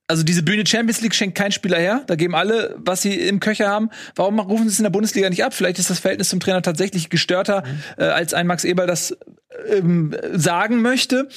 also 0.08 0.24
diese 0.24 0.42
Bühne 0.42 0.66
Champions 0.66 1.00
League 1.02 1.14
schenkt 1.14 1.38
kein 1.38 1.52
Spieler 1.52 1.78
her. 1.78 2.02
Da 2.08 2.16
geben 2.16 2.34
alle, 2.34 2.74
was 2.78 3.00
sie 3.00 3.14
im 3.14 3.38
Köcher 3.38 3.68
haben. 3.68 3.90
Warum 4.16 4.40
rufen 4.40 4.64
sie 4.64 4.72
es 4.72 4.78
in 4.80 4.82
der 4.82 4.90
Bundesliga 4.90 5.30
nicht 5.30 5.44
ab? 5.44 5.54
Vielleicht 5.54 5.78
ist 5.78 5.88
das 5.88 6.00
Verhältnis 6.00 6.30
zum 6.30 6.40
Trainer 6.40 6.62
tatsächlich 6.62 7.10
gestörter, 7.10 7.62
äh, 7.96 8.04
als 8.06 8.34
ein 8.34 8.48
Max 8.48 8.64
Eberl 8.64 8.88
das 8.88 9.16
ähm, 9.68 10.16
sagen 10.32 10.82
möchte. 10.82 11.28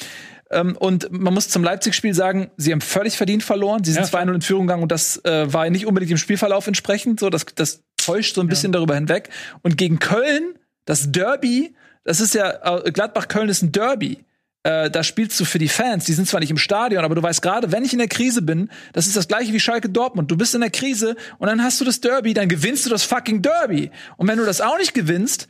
Ähm, 0.50 0.76
und 0.78 1.12
man 1.12 1.36
muss 1.36 1.50
zum 1.50 1.64
Leipzig-Spiel 1.64 2.16
sagen, 2.16 2.50
sie 2.58 2.72
haben 2.72 2.82
völlig 2.82 3.16
verdient 3.16 3.44
verloren. 3.44 3.84
Sie 3.84 3.92
sind 3.92 4.12
Ja, 4.12 4.20
2-0 4.20 4.34
in 4.34 4.42
Führung 4.42 4.66
gegangen 4.66 4.84
und 4.84 4.92
das 4.92 5.24
äh, 5.24 5.54
war 5.54 5.70
nicht 5.70 5.86
unbedingt 5.86 6.12
dem 6.12 6.18
Spielverlauf 6.18 6.66
entsprechend. 6.66 7.20
So, 7.20 7.30
das, 7.30 7.46
das 7.54 7.84
täuscht 8.06 8.36
so 8.36 8.42
ein 8.42 8.48
bisschen 8.48 8.72
darüber 8.72 8.96
hinweg. 8.96 9.30
Und 9.62 9.78
gegen 9.78 10.00
Köln, 10.00 10.60
das 10.86 11.12
Derby, 11.12 11.76
das 12.04 12.20
ist 12.20 12.34
ja, 12.34 12.80
äh, 12.80 12.92
Gladbach-Köln 12.92 13.50
ist 13.50 13.62
ein 13.62 13.72
Derby. 13.72 14.24
Äh, 14.64 14.90
da 14.90 15.04
spielst 15.04 15.40
du 15.40 15.46
für 15.46 15.60
die 15.60 15.68
Fans, 15.68 16.06
die 16.06 16.14
sind 16.14 16.28
zwar 16.28 16.40
nicht 16.40 16.52
im 16.52 16.58
Stadion, 16.58 17.04
aber 17.04 17.16
du 17.16 17.24
weißt 17.24 17.42
gerade, 17.42 17.72
wenn 17.72 17.84
ich 17.84 17.92
in 17.92 18.00
der 18.00 18.08
Krise 18.08 18.42
bin, 18.42 18.70
das 18.94 19.08
ist 19.08 19.18
das 19.18 19.28
gleiche 19.28 19.52
wie 19.52 19.60
Schalke 19.60 19.90
Dortmund. 19.90 20.32
Du 20.32 20.38
bist 20.38 20.56
in 20.56 20.62
der 20.62 20.70
Krise 20.70 21.16
und 21.38 21.48
dann 21.48 21.62
hast 21.62 21.82
du 21.82 21.86
das 21.86 22.00
Derby, 22.00 22.34
dann 22.34 22.48
gewinnst 22.48 22.86
du 22.86 22.90
das 22.90 23.04
fucking 23.04 23.42
Derby. 23.42 23.92
Und 24.16 24.28
wenn 24.28 24.38
du 24.38 24.46
das 24.46 24.62
auch 24.62 24.78
nicht 24.78 24.94
gewinnst, 24.94 25.50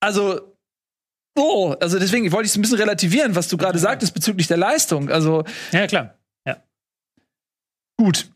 also 0.00 0.52
Oh, 1.34 1.74
also 1.80 1.98
deswegen 1.98 2.30
wollte 2.30 2.46
ich 2.46 2.52
es 2.52 2.58
ein 2.58 2.60
bisschen 2.60 2.78
relativieren, 2.78 3.34
was 3.34 3.48
du 3.48 3.56
gerade 3.56 3.78
sagtest 3.78 4.12
bezüglich 4.12 4.48
der 4.48 4.58
Leistung. 4.58 5.08
Also 5.10 5.44
ja 5.72 5.86
klar. 5.86 6.18
gut. 7.96 8.30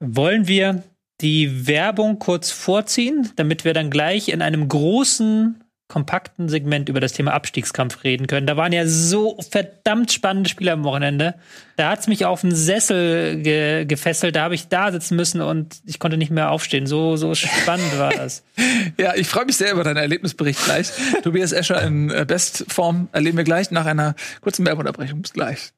Wollen 0.00 0.48
wir 0.48 0.82
die 1.20 1.66
Werbung 1.66 2.18
kurz 2.18 2.50
vorziehen, 2.50 3.30
damit 3.36 3.64
wir 3.64 3.74
dann 3.74 3.90
gleich 3.90 4.28
in 4.28 4.42
einem 4.42 4.68
großen, 4.68 5.64
kompakten 5.88 6.50
Segment 6.50 6.90
über 6.90 7.00
das 7.00 7.14
Thema 7.14 7.32
Abstiegskampf 7.32 8.04
reden 8.04 8.26
können? 8.26 8.46
Da 8.46 8.56
waren 8.56 8.72
ja 8.72 8.86
so 8.86 9.38
verdammt 9.50 10.12
spannende 10.12 10.50
Spiele 10.50 10.72
am 10.72 10.84
Wochenende. 10.84 11.34
Da 11.76 11.90
hat's 11.90 12.06
mich 12.06 12.26
auf 12.26 12.42
den 12.42 12.54
Sessel 12.54 13.42
ge 13.42 13.86
gefesselt, 13.86 14.36
da 14.36 14.42
habe 14.42 14.54
ich 14.54 14.68
da 14.68 14.92
sitzen 14.92 15.16
müssen 15.16 15.40
und 15.40 15.80
ich 15.86 15.98
konnte 15.98 16.18
nicht 16.18 16.30
mehr 16.30 16.50
aufstehen. 16.50 16.86
So, 16.86 17.16
so 17.16 17.34
spannend 17.34 17.98
war 17.98 18.12
das. 18.12 18.44
Ja, 18.98 19.14
ich 19.14 19.28
freue 19.28 19.44
mich 19.44 19.56
sehr 19.56 19.72
über 19.72 19.84
deinen 19.84 19.98
Erlebnisbericht 19.98 20.62
gleich. 20.64 20.90
Tobias 21.22 21.52
Escher 21.52 21.80
in 21.82 22.10
äh, 22.10 22.24
Bestform 22.26 23.08
erleben 23.12 23.36
wir 23.36 23.44
gleich 23.44 23.70
nach 23.70 23.86
einer 23.86 24.16
kurzen 24.40 24.66
Werbeunterbrechung. 24.66 25.22
Bis 25.22 25.32
gleich. 25.32 25.72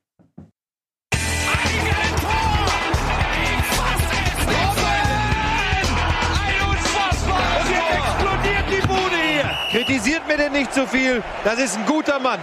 Kritisiert 9.91 10.29
mir 10.29 10.37
denn 10.37 10.53
nicht 10.53 10.73
zu 10.73 10.87
viel. 10.87 11.21
Das 11.43 11.59
ist 11.59 11.77
ein 11.77 11.85
guter 11.85 12.21
Mann. 12.21 12.39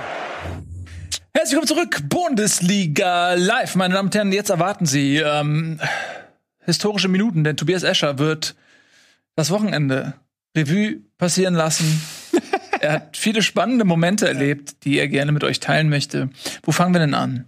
Herzlich 1.33 1.57
willkommen 1.57 1.67
zurück, 1.67 2.09
Bundesliga 2.09 3.35
live, 3.35 3.75
meine 3.75 3.93
Damen 3.93 4.07
und 4.09 4.15
Herren. 4.15 4.33
Jetzt 4.33 4.49
erwarten 4.49 4.85
Sie 4.85 5.15
ähm, 5.15 5.79
historische 6.65 7.07
Minuten, 7.07 7.45
denn 7.45 7.55
Tobias 7.55 7.83
Escher 7.83 8.19
wird 8.19 8.55
das 9.37 9.49
Wochenende 9.49 10.15
Revue 10.57 10.97
passieren 11.17 11.53
lassen. 11.53 12.01
er 12.81 12.91
hat 12.91 13.15
viele 13.15 13.41
spannende 13.41 13.85
Momente 13.85 14.27
erlebt, 14.27 14.83
die 14.83 14.99
er 14.99 15.07
gerne 15.07 15.31
mit 15.31 15.45
euch 15.45 15.61
teilen 15.61 15.87
möchte. 15.87 16.29
Wo 16.63 16.73
fangen 16.73 16.93
wir 16.93 16.99
denn 16.99 17.13
an? 17.13 17.45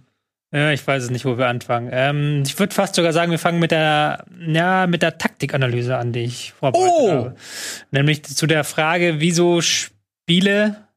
Ja, 0.52 0.72
ich 0.72 0.84
weiß 0.84 1.04
es 1.04 1.10
nicht, 1.10 1.24
wo 1.24 1.38
wir 1.38 1.46
anfangen. 1.46 1.90
Ähm, 1.92 2.42
ich 2.44 2.58
würde 2.58 2.74
fast 2.74 2.96
sogar 2.96 3.12
sagen, 3.12 3.30
wir 3.30 3.38
fangen 3.38 3.60
mit 3.60 3.70
der, 3.70 4.24
ja, 4.46 4.86
mit 4.88 5.02
der 5.02 5.16
Taktikanalyse 5.16 5.96
an, 5.96 6.12
die 6.12 6.20
ich 6.24 6.52
vorbereitet 6.54 6.92
Oh! 6.92 7.10
habe. 7.10 7.36
Nämlich 7.92 8.24
zu 8.24 8.46
der 8.48 8.64
Frage, 8.64 9.20
wieso 9.20 9.60
Spiele 9.60 10.88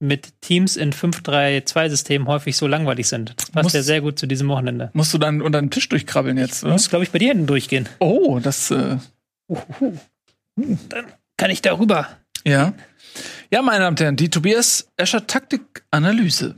mit 0.00 0.40
Teams 0.40 0.76
in 0.76 0.92
5-3-2-Systemen 0.92 2.26
häufig 2.26 2.56
so 2.56 2.66
langweilig 2.66 3.08
sind. 3.08 3.34
Das 3.36 3.50
passt 3.50 3.64
Muss- 3.64 3.72
ja 3.74 3.82
sehr 3.82 4.00
gut 4.00 4.18
zu 4.18 4.26
diesem 4.26 4.48
Wochenende. 4.48 4.90
Musst 4.94 5.12
du 5.14 5.18
dann 5.18 5.40
unter 5.42 5.60
den 5.60 5.70
Tisch 5.70 5.88
durchkrabbeln 5.88 6.36
jetzt? 6.38 6.64
Oder? 6.64 6.72
Muss, 6.72 6.88
glaube 6.88 7.04
ich, 7.04 7.10
bei 7.10 7.18
dir 7.18 7.28
hinten 7.28 7.46
durchgehen. 7.46 7.88
Oh, 8.00 8.38
das 8.42 8.70
äh, 8.70 8.96
Dann 10.56 11.06
kann 11.36 11.50
ich 11.50 11.62
darüber. 11.62 12.08
Ja. 12.44 12.72
Ja, 13.50 13.62
meine 13.62 13.80
Damen 13.80 13.92
und 13.94 14.00
Herren, 14.00 14.16
die 14.16 14.30
Tobias 14.30 14.88
Escher 14.96 15.26
Taktikanalyse. 15.26 16.56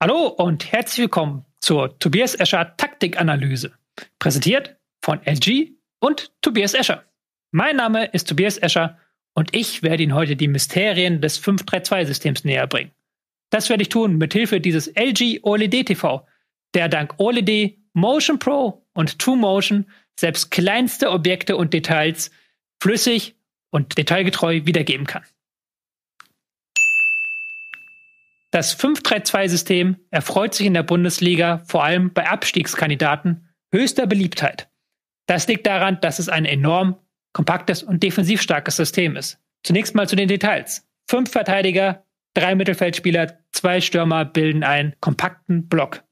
Hallo 0.00 0.28
und 0.28 0.72
herzlich 0.72 1.02
willkommen 1.02 1.44
zur 1.60 1.98
Tobias 1.98 2.34
Escher 2.34 2.74
Taktikanalyse. 2.78 3.72
Präsentiert 4.18 4.76
von 5.02 5.20
LG 5.26 5.72
und 6.00 6.32
Tobias 6.40 6.72
Escher. 6.72 7.04
Mein 7.50 7.76
Name 7.76 8.06
ist 8.06 8.26
Tobias 8.26 8.56
Escher 8.56 8.98
und 9.34 9.54
ich 9.54 9.82
werde 9.82 10.02
Ihnen 10.02 10.14
heute 10.14 10.34
die 10.34 10.48
Mysterien 10.48 11.20
des 11.20 11.42
532-Systems 11.42 12.44
näher 12.44 12.66
bringen. 12.66 12.92
Das 13.50 13.68
werde 13.68 13.82
ich 13.82 13.90
tun 13.90 14.16
mit 14.16 14.32
Hilfe 14.32 14.62
dieses 14.62 14.86
LG 14.96 15.40
OLED 15.42 15.88
TV, 15.88 16.26
der 16.72 16.88
dank 16.88 17.14
OLED, 17.18 17.78
Motion 17.92 18.38
Pro 18.38 18.86
und 18.94 19.18
True 19.18 19.36
Motion 19.36 19.90
selbst 20.18 20.50
kleinste 20.50 21.10
Objekte 21.10 21.58
und 21.58 21.74
Details 21.74 22.30
flüssig 22.80 23.36
und 23.72 23.98
detailgetreu 23.98 24.60
wiedergeben 24.64 25.06
kann. 25.06 25.24
Das 28.52 28.78
5-3-2-System 28.78 29.96
erfreut 30.10 30.54
sich 30.54 30.66
in 30.66 30.74
der 30.74 30.82
Bundesliga 30.82 31.62
vor 31.66 31.82
allem 31.82 32.12
bei 32.12 32.28
Abstiegskandidaten 32.28 33.48
höchster 33.72 34.06
Beliebtheit. 34.06 34.68
Das 35.26 35.48
liegt 35.48 35.66
daran, 35.66 35.98
dass 36.02 36.18
es 36.18 36.28
ein 36.28 36.44
enorm 36.44 36.96
kompaktes 37.32 37.82
und 37.82 38.02
defensiv 38.02 38.42
starkes 38.42 38.76
System 38.76 39.16
ist. 39.16 39.40
Zunächst 39.64 39.94
mal 39.94 40.06
zu 40.06 40.16
den 40.16 40.28
Details. 40.28 40.86
Fünf 41.08 41.30
Verteidiger, 41.30 42.04
drei 42.34 42.54
Mittelfeldspieler, 42.54 43.38
zwei 43.52 43.80
Stürmer 43.80 44.26
bilden 44.26 44.64
einen 44.64 44.94
kompakten 45.00 45.68
Block. 45.68 46.04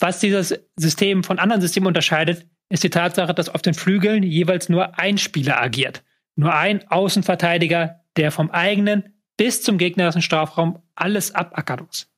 Was 0.00 0.20
dieses 0.20 0.58
System 0.76 1.24
von 1.24 1.38
anderen 1.38 1.60
Systemen 1.60 1.88
unterscheidet, 1.88 2.46
ist 2.70 2.84
die 2.84 2.90
Tatsache, 2.90 3.34
dass 3.34 3.50
auf 3.50 3.60
den 3.60 3.74
Flügeln 3.74 4.22
jeweils 4.22 4.70
nur 4.70 4.98
ein 4.98 5.18
Spieler 5.18 5.60
agiert. 5.60 6.02
Nur 6.36 6.54
ein 6.54 6.86
Außenverteidiger, 6.88 8.00
der 8.16 8.30
vom 8.30 8.50
eigenen 8.50 9.14
bis 9.36 9.62
zum 9.62 9.78
gegnerischen 9.78 10.22
Strafraum 10.22 10.82
alles 10.94 11.34
abackern 11.34 11.84
muss. 11.86 12.10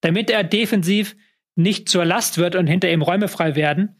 Damit 0.00 0.30
er 0.30 0.44
defensiv 0.44 1.16
nicht 1.54 1.88
zur 1.88 2.04
Last 2.04 2.38
wird 2.38 2.54
und 2.54 2.66
hinter 2.66 2.90
ihm 2.90 3.02
Räume 3.02 3.28
frei 3.28 3.56
werden, 3.56 3.96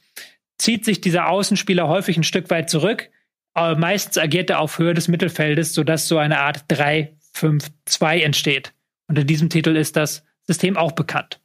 zieht 0.59 0.85
sich 0.85 1.01
dieser 1.01 1.29
Außenspieler 1.29 1.89
häufig 1.89 2.17
ein 2.17 2.25
Stück 2.25 2.51
weit 2.51 2.71
zurück. 2.71 3.11
Aber 3.55 3.79
meistens 3.79 4.19
agiert 4.19 4.51
er 4.51 4.61
auf 4.61 4.79
Höhe 4.79 4.95
des 4.95 5.09
Mittelfeldes, 5.09 5.73
sodass 5.73 6.09
so 6.09 6.19
eine 6.19 6.41
Art 6.41 6.65
3-5-2 6.71 8.21
entsteht. 8.21 8.75
Unter 9.09 9.25
diesem 9.25 9.49
Titel 9.49 9.77
ist 9.77 9.97
das 9.97 10.25
System 10.43 10.77
auch 10.77 10.93
bekannt. 10.93 11.41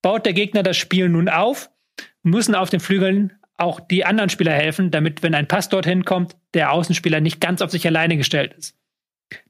Baut 0.00 0.26
der 0.26 0.32
Gegner 0.32 0.62
das 0.62 0.76
Spiel 0.76 1.08
nun 1.08 1.28
auf, 1.28 1.70
müssen 2.22 2.54
auf 2.54 2.70
den 2.70 2.80
Flügeln 2.80 3.32
auch 3.62 3.80
die 3.80 4.04
anderen 4.04 4.30
Spieler 4.30 4.52
helfen, 4.52 4.90
damit, 4.90 5.22
wenn 5.22 5.34
ein 5.34 5.48
Pass 5.48 5.68
dorthin 5.68 6.04
kommt, 6.04 6.36
der 6.54 6.72
Außenspieler 6.72 7.20
nicht 7.20 7.40
ganz 7.40 7.62
auf 7.62 7.70
sich 7.70 7.86
alleine 7.86 8.16
gestellt 8.16 8.54
ist. 8.54 8.76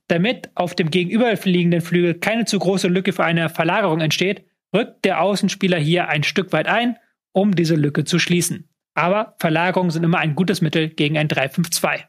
Damit 0.08 0.50
auf 0.54 0.74
dem 0.74 0.90
gegenüberliegenden 0.90 1.80
Flügel 1.80 2.14
keine 2.14 2.44
zu 2.44 2.58
große 2.58 2.88
Lücke 2.88 3.12
für 3.12 3.24
eine 3.24 3.48
Verlagerung 3.48 4.00
entsteht, 4.00 4.44
rückt 4.74 5.04
der 5.04 5.20
Außenspieler 5.20 5.78
hier 5.78 6.08
ein 6.08 6.22
Stück 6.22 6.52
weit 6.52 6.66
ein, 6.66 6.98
um 7.32 7.54
diese 7.54 7.74
Lücke 7.74 8.04
zu 8.04 8.18
schließen. 8.18 8.68
Aber 8.94 9.36
Verlagerungen 9.38 9.90
sind 9.90 10.04
immer 10.04 10.18
ein 10.18 10.34
gutes 10.34 10.60
Mittel 10.60 10.88
gegen 10.88 11.16
ein 11.16 11.28
3-5-2. 11.28 12.04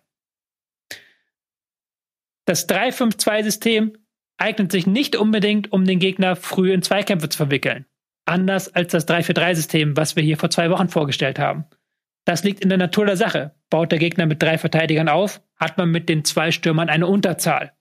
Das 2.45 2.68
3-5-2-System 2.68 3.97
eignet 4.38 4.72
sich 4.72 4.86
nicht 4.86 5.16
unbedingt, 5.16 5.72
um 5.72 5.86
den 5.86 5.99
Gegner 5.99 6.36
früh 6.36 6.74
in 6.74 6.82
Zweikämpfe 6.82 7.30
zu 7.30 7.38
verwickeln. 7.38 7.86
Anders 8.26 8.74
als 8.74 8.91
das 8.91 9.08
3-4-3-System, 9.08 9.95
was 9.95 10.16
wir 10.16 10.24
hier 10.24 10.38
vor 10.38 10.49
zwei 10.49 10.70
Wochen 10.70 10.89
vorgestellt 10.89 11.39
haben. 11.39 11.66
Das 12.26 12.43
liegt 12.43 12.61
in 12.61 12.69
der 12.69 12.78
Natur 12.78 13.05
der 13.05 13.17
Sache. 13.17 13.55
Baut 13.69 13.91
der 13.91 13.99
Gegner 13.99 14.26
mit 14.26 14.41
drei 14.41 14.57
Verteidigern 14.57 15.09
auf, 15.09 15.41
hat 15.57 15.78
man 15.78 15.91
mit 15.91 16.09
den 16.09 16.24
zwei 16.24 16.51
Stürmern 16.51 16.89
eine 16.89 17.07
Unterzahl. 17.07 17.74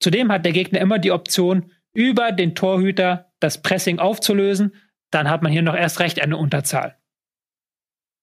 Zudem 0.00 0.32
hat 0.32 0.44
der 0.44 0.52
Gegner 0.52 0.80
immer 0.80 0.98
die 0.98 1.12
Option, 1.12 1.72
über 1.92 2.32
den 2.32 2.54
Torhüter 2.54 3.32
das 3.40 3.62
Pressing 3.62 3.98
aufzulösen. 3.98 4.74
Dann 5.10 5.28
hat 5.28 5.42
man 5.42 5.52
hier 5.52 5.62
noch 5.62 5.74
erst 5.74 6.00
recht 6.00 6.20
eine 6.20 6.36
Unterzahl. 6.36 6.96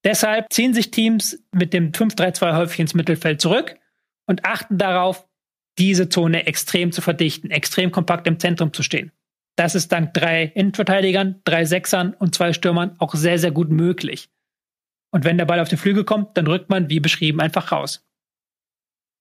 Deshalb 0.03 0.51
ziehen 0.51 0.73
sich 0.73 0.91
Teams 0.91 1.43
mit 1.51 1.73
dem 1.73 1.91
5-3-2 1.91 2.55
häufig 2.55 2.79
ins 2.79 2.93
Mittelfeld 2.93 3.41
zurück 3.41 3.75
und 4.25 4.45
achten 4.45 4.77
darauf, 4.77 5.27
diese 5.77 6.09
Zone 6.09 6.47
extrem 6.47 6.91
zu 6.91 7.01
verdichten, 7.01 7.51
extrem 7.51 7.91
kompakt 7.91 8.25
im 8.25 8.39
Zentrum 8.39 8.73
zu 8.73 8.83
stehen. 8.83 9.11
Das 9.57 9.75
ist 9.75 9.91
dank 9.91 10.13
drei 10.13 10.43
Innenverteidigern, 10.43 11.41
drei 11.43 11.65
Sechsern 11.65 12.13
und 12.13 12.35
zwei 12.35 12.53
Stürmern 12.53 12.95
auch 12.99 13.15
sehr, 13.15 13.39
sehr 13.39 13.51
gut 13.51 13.69
möglich. 13.69 14.29
Und 15.11 15.23
wenn 15.23 15.37
der 15.37 15.45
Ball 15.45 15.59
auf 15.59 15.69
den 15.69 15.77
Flügel 15.77 16.03
kommt, 16.03 16.37
dann 16.37 16.47
rückt 16.47 16.69
man, 16.69 16.89
wie 16.89 16.99
beschrieben, 16.99 17.39
einfach 17.39 17.71
raus. 17.71 18.03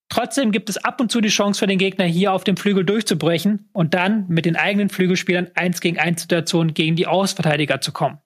Trotzdem 0.09 0.51
gibt 0.51 0.69
es 0.69 0.77
ab 0.77 1.01
und 1.01 1.11
zu 1.11 1.19
die 1.19 1.29
Chance 1.29 1.59
für 1.59 1.67
den 1.67 1.77
Gegner, 1.77 2.05
hier 2.05 2.31
auf 2.31 2.43
dem 2.43 2.55
Flügel 2.55 2.85
durchzubrechen 2.85 3.69
und 3.73 3.93
dann 3.93 4.27
mit 4.29 4.45
den 4.45 4.55
eigenen 4.55 4.89
Flügelspielern 4.89 5.51
eins 5.55 5.81
gegen 5.81 5.99
eins 5.99 6.21
Situationen 6.21 6.73
gegen 6.73 6.95
die 6.95 7.07
Ausverteidiger 7.07 7.81
zu 7.81 7.91
kommen. 7.91 8.19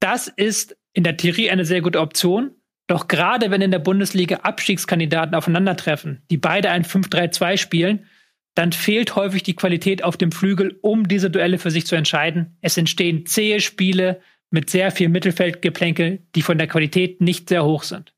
Das 0.00 0.28
ist 0.28 0.76
in 0.92 1.04
der 1.04 1.16
Theorie 1.16 1.50
eine 1.50 1.64
sehr 1.64 1.80
gute 1.80 2.00
Option, 2.00 2.56
doch 2.88 3.08
gerade 3.08 3.50
wenn 3.50 3.62
in 3.62 3.70
der 3.70 3.78
Bundesliga 3.78 4.36
Abstiegskandidaten 4.38 5.34
aufeinandertreffen, 5.34 6.24
die 6.30 6.36
beide 6.36 6.70
ein 6.70 6.84
5-3-2 6.84 7.56
spielen, 7.56 8.06
dann 8.54 8.72
fehlt 8.72 9.16
häufig 9.16 9.42
die 9.42 9.56
Qualität 9.56 10.04
auf 10.04 10.18
dem 10.18 10.30
Flügel, 10.30 10.78
um 10.82 11.08
diese 11.08 11.30
Duelle 11.30 11.58
für 11.58 11.70
sich 11.70 11.86
zu 11.86 11.96
entscheiden. 11.96 12.58
Es 12.60 12.76
entstehen 12.76 13.24
zähe 13.24 13.60
Spiele 13.60 14.20
mit 14.52 14.70
sehr 14.70 14.90
viel 14.90 15.08
Mittelfeldgeplänkel, 15.08 16.26
die 16.34 16.42
von 16.42 16.58
der 16.58 16.66
Qualität 16.66 17.20
nicht 17.20 17.48
sehr 17.48 17.64
hoch 17.64 17.82
sind. 17.82 18.14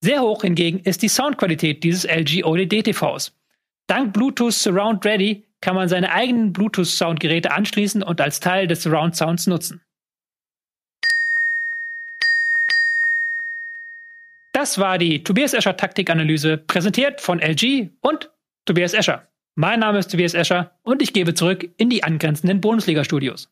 Sehr 0.00 0.22
hoch 0.22 0.42
hingegen 0.42 0.80
ist 0.80 1.02
die 1.02 1.08
Soundqualität 1.08 1.82
dieses 1.82 2.04
LG 2.04 2.44
OLED 2.44 2.84
TVs. 2.84 3.32
Dank 3.88 4.12
Bluetooth 4.12 4.52
Surround 4.52 5.04
Ready 5.04 5.44
kann 5.60 5.74
man 5.74 5.88
seine 5.88 6.12
eigenen 6.12 6.52
Bluetooth-Soundgeräte 6.52 7.50
anschließen 7.50 8.02
und 8.02 8.20
als 8.20 8.38
Teil 8.38 8.66
des 8.66 8.82
Surround 8.82 9.16
Sounds 9.16 9.46
nutzen. 9.46 9.80
Das 14.52 14.78
war 14.78 14.98
die 14.98 15.22
Tobias 15.22 15.54
Escher 15.54 15.76
Taktikanalyse, 15.76 16.58
präsentiert 16.58 17.20
von 17.20 17.40
LG 17.40 17.90
und 18.00 18.30
Tobias 18.64 18.94
Escher. 18.94 19.28
Mein 19.54 19.80
Name 19.80 19.98
ist 19.98 20.10
Tobias 20.10 20.34
Escher 20.34 20.78
und 20.82 21.02
ich 21.02 21.12
gebe 21.12 21.34
zurück 21.34 21.68
in 21.76 21.90
die 21.90 22.04
angrenzenden 22.04 22.60
Bundesliga-Studios. 22.60 23.48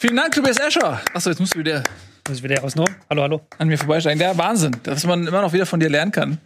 Vielen 0.00 0.16
Dank, 0.16 0.32
Tobias 0.34 0.58
Escher. 0.58 1.00
Achso, 1.12 1.30
jetzt 1.30 1.40
musst 1.40 1.54
du 1.54 1.58
wieder 1.58 1.82
Muss 2.28 2.38
ich 2.38 2.42
wieder 2.44 2.60
rausnehmen? 2.60 2.94
Hallo, 3.10 3.22
hallo. 3.22 3.40
an 3.58 3.68
mir 3.68 3.76
vorbeisteigen. 3.78 4.20
Ja, 4.20 4.36
Wahnsinn, 4.38 4.76
dass 4.84 5.04
man 5.04 5.26
immer 5.26 5.42
noch 5.42 5.52
wieder 5.52 5.66
von 5.66 5.80
dir 5.80 5.90
lernen 5.90 6.12
kann. 6.12 6.38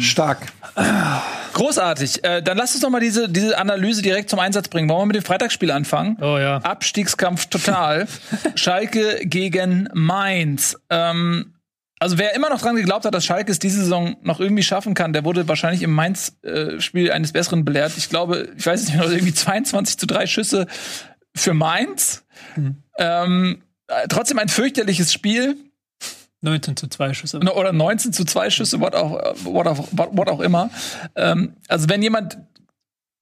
Stark. 0.00 0.38
Großartig. 1.54 2.24
Äh, 2.24 2.42
dann 2.42 2.56
lass 2.56 2.74
uns 2.74 2.82
doch 2.82 2.90
mal 2.90 3.00
diese, 3.00 3.28
diese 3.28 3.56
Analyse 3.58 4.02
direkt 4.02 4.28
zum 4.30 4.38
Einsatz 4.40 4.68
bringen. 4.68 4.88
Wollen 4.88 5.02
wir 5.02 5.06
mit 5.06 5.16
dem 5.16 5.22
Freitagsspiel 5.24 5.70
anfangen? 5.70 6.16
Oh 6.20 6.38
ja. 6.38 6.58
Abstiegskampf 6.58 7.46
total. 7.46 8.06
Schalke 8.56 9.20
gegen 9.24 9.88
Mainz. 9.94 10.76
Ähm, 10.90 11.54
also 12.00 12.18
wer 12.18 12.34
immer 12.34 12.48
noch 12.48 12.60
dran 12.60 12.76
geglaubt 12.76 13.04
hat, 13.04 13.14
dass 13.14 13.26
Schalke 13.26 13.52
es 13.52 13.58
diese 13.58 13.80
Saison 13.80 14.16
noch 14.22 14.40
irgendwie 14.40 14.62
schaffen 14.62 14.94
kann, 14.94 15.12
der 15.12 15.24
wurde 15.24 15.46
wahrscheinlich 15.46 15.82
im 15.82 15.92
Mainz-Spiel 15.92 17.12
eines 17.12 17.32
Besseren 17.32 17.64
belehrt. 17.64 17.92
Ich 17.98 18.08
glaube, 18.08 18.48
ich 18.56 18.66
weiß 18.66 18.86
nicht 18.86 18.96
mehr, 18.96 19.08
irgendwie 19.08 19.34
22 19.34 19.98
zu 19.98 20.06
3 20.06 20.26
Schüsse 20.26 20.66
für 21.36 21.52
Mainz. 21.52 22.24
Ähm, 22.98 23.62
äh, 23.86 24.08
trotzdem 24.08 24.38
ein 24.38 24.48
fürchterliches 24.48 25.12
Spiel. 25.12 25.56
19 26.40 26.76
zu 26.76 26.88
2 26.88 27.12
Schüsse. 27.12 27.38
Oder 27.38 27.72
19 27.72 28.14
zu 28.14 28.24
2 28.24 28.48
Schüsse, 28.48 28.80
what 28.80 28.94
auch, 28.94 29.12
what 29.44 29.66
auch, 29.66 29.88
what 29.92 30.28
auch 30.28 30.40
immer. 30.40 30.70
Ähm, 31.16 31.56
also 31.68 31.90
wenn 31.90 32.02
jemand 32.02 32.38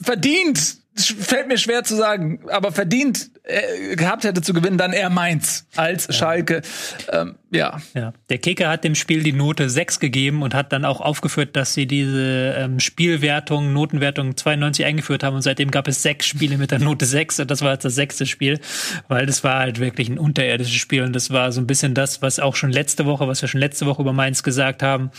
verdient, 0.01 0.77
fällt 1.01 1.49
mir 1.49 1.59
schwer 1.59 1.85
zu 1.85 1.97
sagen, 1.97 2.41
aber 2.49 2.73
verdient 2.73 3.31
äh, 3.45 3.97
gehabt 3.97 4.25
hätte 4.25 4.43
zu 4.43 4.53
gewinnen, 4.53 4.79
dann 4.79 4.93
eher 4.93 5.11
Mainz 5.11 5.67
als 5.77 6.15
Schalke. 6.15 6.63
Ähm, 7.11 7.37
ja. 7.51 7.79
Ja. 7.95 8.13
Der 8.29 8.39
Kicker 8.39 8.69
hat 8.69 8.85
dem 8.85 8.95
Spiel 8.95 9.23
die 9.23 9.33
Note 9.33 9.71
6 9.71 10.01
gegeben 10.01 10.43
und 10.43 10.55
hat 10.55 10.73
dann 10.73 10.85
auch 10.85 11.01
aufgeführt, 11.01 11.57
dass 11.57 11.73
sie 11.73 11.87
diese 11.87 12.55
ähm, 12.59 12.79
Spielwertung, 12.79 13.73
Notenwertung 13.73 14.37
92 14.37 14.85
eingeführt 14.85 15.23
haben 15.23 15.37
und 15.37 15.43
seitdem 15.43 15.71
gab 15.71 15.89
es 15.89 16.03
sechs 16.03 16.27
Spiele 16.27 16.59
mit 16.59 16.71
der 16.71 16.79
Note 16.79 17.07
6 17.07 17.41
und 17.41 17.51
das 17.51 17.63
war 17.63 17.73
jetzt 17.73 17.85
das 17.85 17.95
sechste 17.95 18.27
Spiel, 18.27 18.61
weil 19.09 19.25
das 19.25 19.43
war 19.45 19.61
halt 19.61 19.81
wirklich 19.81 20.09
ein 20.09 20.19
unterirdisches 20.19 20.75
Spiel 20.75 21.03
und 21.03 21.15
das 21.15 21.31
war 21.31 21.53
so 21.53 21.61
ein 21.61 21.67
bisschen 21.67 21.95
das, 21.95 22.21
was 22.21 22.39
auch 22.39 22.55
schon 22.55 22.71
letzte 22.71 23.07
Woche, 23.07 23.27
was 23.29 23.41
wir 23.41 23.49
schon 23.49 23.61
letzte 23.61 23.87
Woche 23.87 24.03
über 24.03 24.13
Mainz 24.13 24.43
gesagt 24.43 24.83
haben. 24.83 25.11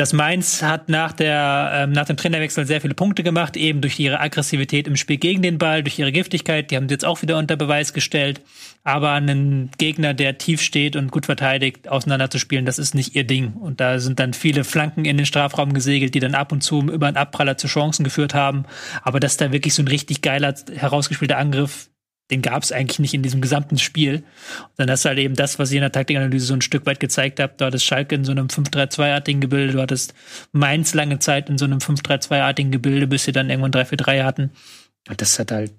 Das 0.00 0.14
Mainz 0.14 0.62
hat 0.62 0.88
nach, 0.88 1.12
der, 1.12 1.72
ähm, 1.74 1.92
nach 1.92 2.06
dem 2.06 2.16
Trainerwechsel 2.16 2.66
sehr 2.66 2.80
viele 2.80 2.94
Punkte 2.94 3.22
gemacht, 3.22 3.54
eben 3.54 3.82
durch 3.82 4.00
ihre 4.00 4.18
Aggressivität 4.18 4.88
im 4.88 4.96
Spiel 4.96 5.18
gegen 5.18 5.42
den 5.42 5.58
Ball, 5.58 5.82
durch 5.82 5.98
ihre 5.98 6.10
Giftigkeit. 6.10 6.70
Die 6.70 6.76
haben 6.76 6.88
sie 6.88 6.94
jetzt 6.94 7.04
auch 7.04 7.20
wieder 7.20 7.36
unter 7.36 7.56
Beweis 7.56 7.92
gestellt. 7.92 8.40
Aber 8.82 9.12
einen 9.12 9.70
Gegner, 9.76 10.14
der 10.14 10.38
tief 10.38 10.62
steht 10.62 10.96
und 10.96 11.10
gut 11.10 11.26
verteidigt, 11.26 11.86
auseinanderzuspielen, 11.86 12.64
das 12.64 12.78
ist 12.78 12.94
nicht 12.94 13.14
ihr 13.14 13.24
Ding. 13.24 13.52
Und 13.52 13.82
da 13.82 13.98
sind 13.98 14.18
dann 14.20 14.32
viele 14.32 14.64
Flanken 14.64 15.04
in 15.04 15.18
den 15.18 15.26
Strafraum 15.26 15.74
gesegelt, 15.74 16.14
die 16.14 16.20
dann 16.20 16.34
ab 16.34 16.50
und 16.50 16.62
zu 16.62 16.80
über 16.80 17.06
einen 17.06 17.18
Abpraller 17.18 17.58
zu 17.58 17.66
Chancen 17.66 18.02
geführt 18.02 18.32
haben. 18.32 18.64
Aber 19.02 19.20
dass 19.20 19.36
da 19.36 19.52
wirklich 19.52 19.74
so 19.74 19.82
ein 19.82 19.88
richtig 19.88 20.22
geiler, 20.22 20.54
herausgespielter 20.74 21.36
Angriff 21.36 21.90
den 22.30 22.42
gab 22.42 22.62
es 22.62 22.72
eigentlich 22.72 22.98
nicht 22.98 23.14
in 23.14 23.22
diesem 23.22 23.40
gesamten 23.40 23.78
Spiel. 23.78 24.16
Und 24.16 24.24
dann 24.76 24.90
hast 24.90 25.04
du 25.04 25.08
halt 25.08 25.18
eben 25.18 25.34
das, 25.34 25.58
was 25.58 25.70
ich 25.70 25.76
in 25.76 25.82
der 25.82 25.92
Taktikanalyse 25.92 26.46
so 26.46 26.54
ein 26.54 26.62
Stück 26.62 26.86
weit 26.86 27.00
gezeigt 27.00 27.40
habe. 27.40 27.54
Du 27.56 27.64
hattest 27.64 27.84
Schalke 27.84 28.14
in 28.14 28.24
so 28.24 28.32
einem 28.32 28.46
5-3-2-artigen 28.46 29.40
Gebilde, 29.40 29.74
du 29.74 29.80
hattest 29.80 30.14
Mainz 30.52 30.94
lange 30.94 31.18
Zeit 31.18 31.48
in 31.48 31.58
so 31.58 31.64
einem 31.64 31.78
5-3-2-artigen 31.78 32.70
Gebilde, 32.70 33.06
bis 33.06 33.24
sie 33.24 33.32
dann 33.32 33.50
irgendwann 33.50 33.72
3-4-3 33.72 34.24
hatten. 34.24 34.50
Und 35.08 35.20
das 35.20 35.38
hat 35.38 35.50
halt 35.50 35.72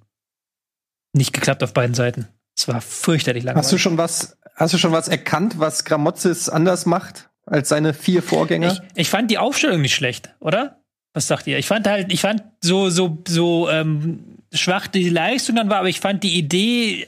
nicht 1.14 1.34
geklappt 1.34 1.64
auf 1.64 1.74
beiden 1.74 1.96
Seiten. 1.96 2.28
Es 2.58 2.68
war 2.68 2.82
fürchterlich 2.82 3.44
langweilig. 3.44 3.66
Hast 3.66 3.72
du 3.72 3.78
schon 3.78 3.98
was, 3.98 4.38
hast 4.56 4.74
du 4.74 4.78
schon 4.78 4.92
was 4.92 5.08
erkannt, 5.08 5.60
was 5.60 5.86
Gramozis 5.86 6.50
anders 6.50 6.86
macht 6.86 7.30
als 7.46 7.70
seine 7.70 7.94
vier 7.94 8.22
Vorgänger? 8.22 8.74
Ich, 8.74 9.02
ich 9.02 9.10
fand 9.10 9.32
die 9.32 9.38
Aufstellung 9.38 9.82
nicht 9.82 9.96
schlecht, 9.96 10.34
oder? 10.40 10.82
Was 11.14 11.28
sagt 11.28 11.48
ihr? 11.48 11.58
Ich 11.58 11.68
fand 11.68 11.88
halt, 11.88 12.12
ich 12.12 12.22
fand 12.22 12.44
so, 12.62 12.90
so, 12.90 13.22
so 13.28 13.70
ähm, 13.70 14.38
schwach 14.54 14.88
die 14.88 15.10
Leistung 15.10 15.56
dann 15.56 15.70
war, 15.70 15.80
aber 15.80 15.90
ich 15.90 16.00
fand 16.00 16.24
die 16.24 16.38
Idee, 16.38 17.08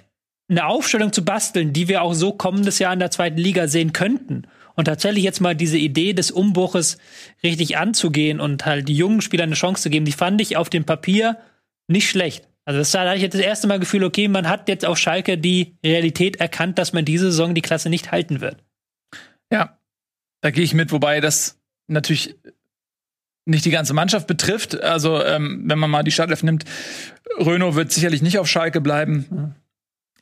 eine 0.49 0.65
Aufstellung 0.65 1.13
zu 1.13 1.23
basteln, 1.25 1.73
die 1.73 1.87
wir 1.87 2.01
auch 2.01 2.13
so 2.13 2.33
kommendes 2.33 2.79
Jahr 2.79 2.93
in 2.93 2.99
der 2.99 3.11
zweiten 3.11 3.37
Liga 3.37 3.67
sehen 3.67 3.93
könnten. 3.93 4.47
Und 4.75 4.85
tatsächlich 4.85 5.23
jetzt 5.23 5.39
mal 5.39 5.55
diese 5.55 5.77
Idee 5.77 6.13
des 6.13 6.31
Umbruches 6.31 6.97
richtig 7.43 7.77
anzugehen 7.77 8.39
und 8.39 8.65
halt 8.65 8.87
die 8.89 8.95
jungen 8.95 9.21
Spielern 9.21 9.49
eine 9.49 9.55
Chance 9.55 9.83
zu 9.83 9.89
geben, 9.89 10.05
die 10.05 10.11
fand 10.11 10.41
ich 10.41 10.57
auf 10.57 10.69
dem 10.69 10.83
Papier 10.83 11.37
nicht 11.87 12.09
schlecht. 12.09 12.47
Also 12.65 12.79
das 12.79 12.91
da 12.91 13.01
hatte 13.01 13.17
ich 13.17 13.21
jetzt 13.21 13.33
das 13.33 13.41
erste 13.41 13.67
Mal 13.67 13.79
Gefühl, 13.79 14.03
okay, 14.03 14.27
man 14.27 14.47
hat 14.47 14.69
jetzt 14.69 14.85
auf 14.85 14.97
Schalke 14.97 15.37
die 15.37 15.75
Realität 15.85 16.37
erkannt, 16.37 16.79
dass 16.79 16.93
man 16.93 17.05
diese 17.05 17.25
Saison 17.25 17.53
die 17.53 17.61
Klasse 17.61 17.89
nicht 17.89 18.11
halten 18.11 18.41
wird. 18.41 18.63
Ja, 19.51 19.77
da 20.41 20.49
gehe 20.49 20.63
ich 20.63 20.73
mit, 20.73 20.91
wobei 20.91 21.19
das 21.19 21.61
natürlich 21.87 22.35
nicht 23.45 23.65
die 23.65 23.71
ganze 23.71 23.93
Mannschaft 23.93 24.27
betrifft. 24.27 24.81
Also, 24.81 25.23
ähm, 25.23 25.63
wenn 25.65 25.79
man 25.79 25.89
mal 25.89 26.03
die 26.03 26.11
Startelf 26.11 26.43
nimmt, 26.43 26.65
Renault 27.37 27.75
wird 27.75 27.91
sicherlich 27.91 28.21
nicht 28.21 28.39
auf 28.39 28.47
Schalke 28.47 28.81
bleiben. 28.81 29.55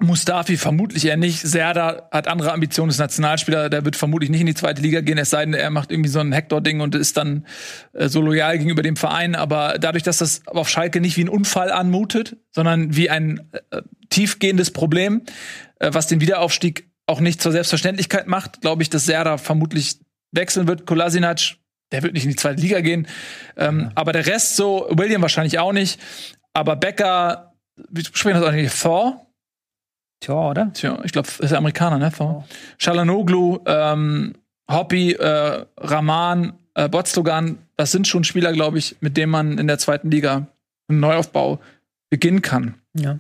Mustafi 0.02 0.58
vermutlich 0.58 1.06
eher 1.06 1.18
nicht. 1.18 1.40
Serda 1.42 2.08
hat 2.12 2.28
andere 2.28 2.52
Ambitionen, 2.52 2.90
ist 2.90 2.98
Nationalspieler, 2.98 3.70
der 3.70 3.86
wird 3.86 3.96
vermutlich 3.96 4.30
nicht 4.30 4.42
in 4.42 4.48
die 4.48 4.56
zweite 4.56 4.82
Liga 4.82 5.02
gehen, 5.02 5.18
es 5.18 5.30
sei 5.30 5.46
denn, 5.46 5.54
er 5.54 5.70
macht 5.70 5.92
irgendwie 5.92 6.10
so 6.10 6.20
ein 6.20 6.32
Hector-Ding 6.32 6.82
und 6.82 6.96
ist 6.96 7.18
dann 7.18 7.46
äh, 7.94 8.10
so 8.10 8.22
loyal 8.22 8.58
gegenüber 8.58 8.82
dem 8.82 8.96
Verein. 8.96 9.36
Aber 9.36 9.78
dadurch, 9.80 10.04
dass 10.04 10.18
das 10.18 10.48
auf 10.48 10.70
Schalke 10.70 11.02
nicht 11.02 11.18
wie 11.18 11.24
ein 11.24 11.30
Unfall 11.30 11.72
anmutet, 11.72 12.38
sondern 12.52 12.96
wie 12.96 13.10
ein 13.10 13.52
äh, 13.70 13.82
tiefgehendes 14.10 14.72
Problem, 14.72 15.22
äh, 15.80 15.92
was 15.94 16.08
den 16.08 16.22
Wiederaufstieg 16.22 16.90
auch 17.06 17.20
nicht 17.20 17.42
zur 17.42 17.52
Selbstverständlichkeit 17.52 18.28
macht, 18.28 18.62
glaube 18.62 18.82
ich, 18.82 18.90
dass 18.90 19.06
Serda 19.06 19.38
vermutlich 19.38 20.00
wechseln 20.32 20.68
wird. 20.68 20.86
Kolasinac, 20.86 21.58
der 21.92 22.04
wird 22.04 22.14
nicht 22.14 22.24
in 22.24 22.30
die 22.30 22.36
zweite 22.36 22.62
Liga 22.62 22.82
gehen. 22.82 23.08
Ähm, 23.58 23.92
Aber 23.96 24.14
der 24.14 24.26
Rest 24.26 24.56
so, 24.56 24.88
William 24.92 25.22
wahrscheinlich 25.22 25.60
auch 25.60 25.74
nicht. 25.74 26.00
Aber 26.54 26.76
Becker, 26.76 27.54
wie 27.90 28.04
sprechen 28.04 28.42
das 28.42 28.50
eigentlich? 28.50 28.74
Thor? 28.74 29.26
Tja, 30.22 30.50
oder? 30.50 30.72
Tja, 30.74 31.00
ich 31.04 31.12
glaube, 31.12 31.28
ist 31.40 31.52
ja 31.52 31.58
Amerikaner, 31.58 31.98
ne? 31.98 32.12
Thor. 32.12 32.48
Shalanoglu, 32.78 33.60
ähm, 33.66 34.36
Hoppy, 34.70 35.14
äh, 35.14 35.66
Rahman, 35.78 36.54
äh, 36.76 36.88
Botstogan, 36.88 37.58
das 37.76 37.92
sind 37.92 38.08
schon 38.08 38.24
Spieler, 38.24 38.54
glaube 38.54 38.78
ich, 38.78 38.96
mit 39.02 39.18
denen 39.18 39.32
man 39.32 39.58
in 39.58 39.68
der 39.68 39.78
zweiten 39.78 40.12
Liga 40.12 40.48
einen 40.88 41.00
Neuaufbau 41.00 41.60
beginnen 42.10 42.42
kann. 42.42 42.76
Ja. 42.94 43.20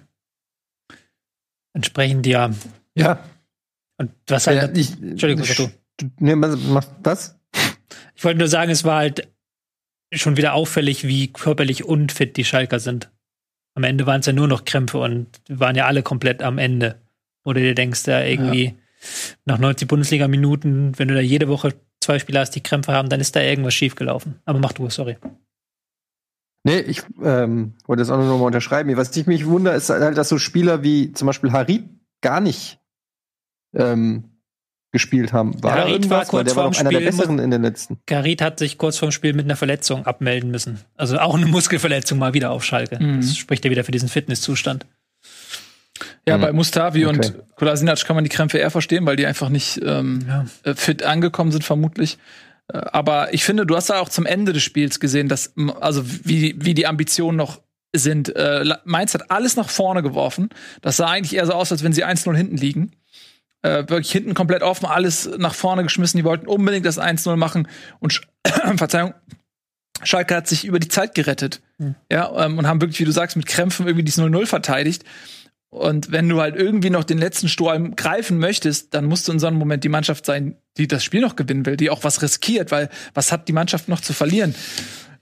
Entsprechend 1.74 2.28
ja. 2.28 2.52
Ja. 2.96 3.20
Und 3.98 4.12
was 4.28 4.48
halt. 4.48 4.62
ja 4.62 4.82
ich, 4.82 5.02
Entschuldigung, 5.02 5.46
sag 5.46 5.58
du. 5.58 5.70
Nee, 6.20 6.36
was, 6.38 6.58
was, 6.74 6.92
was? 7.04 7.40
Ich 8.22 8.26
wollte 8.26 8.38
nur 8.38 8.48
sagen, 8.48 8.70
es 8.70 8.84
war 8.84 8.98
halt 8.98 9.28
schon 10.14 10.38
wieder 10.38 10.54
auffällig, 10.54 11.08
wie 11.08 11.34
körperlich 11.34 11.86
unfit 11.86 12.38
die 12.38 12.46
Schalker 12.46 12.80
sind. 12.80 13.10
Am 13.74 13.84
Ende 13.84 14.06
waren 14.06 14.20
es 14.20 14.28
ja 14.28 14.32
nur 14.32 14.48
noch 14.48 14.64
Krämpfe 14.64 15.00
und 15.00 15.42
waren 15.50 15.76
ja 15.76 15.88
alle 15.88 16.04
komplett 16.04 16.44
am 16.44 16.60
Ende. 16.60 17.02
Oder 17.46 17.62
dir 17.62 17.74
denkst, 17.74 18.04
da 18.04 18.24
irgendwie 18.24 18.66
ja. 18.66 18.74
nach 19.46 19.58
90 19.58 19.88
Bundesliga-Minuten, 19.88 21.00
wenn 21.00 21.08
du 21.08 21.16
da 21.16 21.20
jede 21.20 21.48
Woche 21.48 21.74
zwei 22.00 22.20
Spieler 22.20 22.42
hast, 22.42 22.52
die 22.52 22.62
Krämpfe 22.62 22.94
haben, 22.94 23.10
dann 23.10 23.22
ist 23.22 23.36
da 23.36 23.42
irgendwas 23.42 23.74
schiefgelaufen. 23.74 24.40
Aber 24.46 24.60
mach 24.60 24.74
du, 24.74 24.88
sorry. 24.92 25.18
Nee, 26.64 26.82
ich 26.82 27.02
ähm, 27.24 27.74
wollte 27.88 28.02
das 28.02 28.12
auch 28.12 28.18
noch 28.18 28.38
mal 28.38 28.46
unterschreiben. 28.46 28.96
Was 28.98 29.18
ich 29.18 29.26
mich 29.26 29.48
wundere, 29.48 29.74
ist 29.74 29.90
halt, 29.90 30.16
dass 30.16 30.30
so 30.30 30.38
Spieler 30.38 30.84
wie 30.84 31.12
zum 31.14 31.26
Beispiel 31.26 31.54
Harit 31.54 31.90
gar 32.22 32.40
nicht 32.40 32.80
ähm, 33.74 34.31
gespielt 34.92 35.32
haben. 35.34 35.62
War 35.64 35.78
Ja, 35.78 35.84
da 35.86 35.90
irgendwas? 35.90 36.10
war 36.12 36.26
kurz 36.26 36.34
Weil 36.34 36.44
der 36.44 36.56
war 36.58 36.70
doch 36.72 36.80
einer 36.80 36.90
der 36.90 36.98
Spiel, 36.98 37.06
besseren 37.12 37.40
in 37.40 37.52
den 37.52 37.62
letzten. 37.62 38.00
Garit 38.08 38.42
hat 38.42 38.60
sich 38.60 38.78
kurz 38.78 38.98
vorm 38.98 39.12
Spiel 39.12 39.34
mit 39.34 39.46
einer 39.46 39.56
Verletzung 39.56 40.06
abmelden 40.06 40.52
müssen. 40.52 40.80
Also 40.98 41.18
auch 41.20 41.36
eine 41.36 41.46
Muskelverletzung 41.46 42.18
mal 42.20 42.34
wieder 42.34 42.52
auf 42.52 42.64
Schalke. 42.66 42.98
Das 43.00 43.38
spricht 43.38 43.64
ja 43.66 43.72
wieder 43.72 43.84
für 43.84 43.92
diesen 43.92 44.10
Fitnesszustand. 44.10 44.86
Ja, 46.28 46.38
Mhm. 46.38 46.42
bei 46.42 46.52
Mustavi 46.54 47.06
Okay. 47.06 47.16
und 47.16 47.56
Kolasinac 47.56 48.04
kann 48.06 48.16
man 48.16 48.24
die 48.24 48.30
Krämpfe 48.30 48.58
eher 48.58 48.72
verstehen, 48.72 49.06
weil 49.06 49.16
die 49.16 49.26
einfach 49.26 49.50
nicht 49.50 49.80
ähm, 49.86 50.26
Ja. 50.28 50.46
äh, 50.64 50.74
fit 50.76 51.04
angekommen 51.04 51.52
sind, 51.52 51.64
vermutlich. 51.64 52.18
Äh, 52.74 52.78
Aber 52.78 53.34
ich 53.34 53.44
finde, 53.44 53.66
du 53.66 53.76
hast 53.76 53.90
da 53.90 54.00
auch 54.00 54.10
zum 54.10 54.26
Ende 54.26 54.54
des 54.54 54.64
Spiels 54.64 55.00
gesehen, 55.00 55.28
dass, 55.30 55.54
also 55.80 56.04
wie, 56.26 56.56
wie 56.58 56.74
die 56.74 56.88
Ambitionen 56.88 57.38
noch 57.38 57.62
sind. 57.96 58.36
Äh, 58.36 58.66
Mainz 58.86 59.14
hat 59.14 59.30
alles 59.32 59.56
nach 59.58 59.70
vorne 59.70 60.02
geworfen. 60.02 60.50
Das 60.82 60.98
sah 60.98 61.08
eigentlich 61.08 61.36
eher 61.36 61.46
so 61.46 61.54
aus, 61.54 61.72
als 61.72 61.84
wenn 61.84 61.94
sie 61.94 62.06
1-0 62.06 62.36
hinten 62.36 62.58
liegen. 62.58 62.92
Äh, 63.64 63.88
wirklich 63.88 64.12
hinten 64.12 64.34
komplett 64.34 64.64
offen, 64.64 64.86
alles 64.86 65.30
nach 65.38 65.54
vorne 65.54 65.84
geschmissen. 65.84 66.18
Die 66.18 66.24
wollten 66.24 66.48
unbedingt 66.48 66.86
das 66.86 67.00
1-0 67.00 67.36
machen. 67.36 67.68
Und 68.00 68.14
Sch 68.14 68.22
Verzeihung, 68.78 69.14
Schalke 70.04 70.36
hat 70.36 70.48
sich 70.48 70.66
über 70.66 70.80
die 70.80 70.88
Zeit 70.88 71.14
gerettet. 71.16 71.62
Ja, 72.12 72.46
ähm, 72.46 72.58
und 72.58 72.68
haben 72.68 72.82
wirklich, 72.82 73.00
wie 73.00 73.06
du 73.06 73.12
sagst, 73.12 73.38
mit 73.38 73.46
Krämpfen 73.46 73.86
irgendwie 73.86 74.04
dieses 74.04 74.24
0-0 74.24 74.46
verteidigt. 74.46 75.04
Und 75.70 76.12
wenn 76.12 76.28
du 76.28 76.42
halt 76.42 76.56
irgendwie 76.58 76.90
noch 76.90 77.06
den 77.06 77.18
letzten 77.18 77.48
Strohhalm 77.48 77.96
greifen 77.96 78.40
möchtest, 78.40 78.94
dann 78.94 79.06
musst 79.06 79.28
du 79.28 79.32
in 79.32 79.40
so 79.40 79.48
einem 79.48 79.58
Moment 79.58 79.84
die 79.86 79.90
Mannschaft 79.90 80.26
sein, 80.26 80.58
die 80.78 80.88
das 80.88 81.04
Spiel 81.04 81.22
noch 81.22 81.38
gewinnen 81.38 81.66
will, 81.66 81.78
die 81.78 81.90
auch 81.90 82.04
was 82.04 82.22
riskiert, 82.22 82.72
weil 82.72 82.90
was 83.14 83.32
hat 83.32 83.48
die 83.48 83.54
Mannschaft 83.54 83.88
noch 83.88 84.02
zu 84.02 84.12
verlieren? 84.12 84.54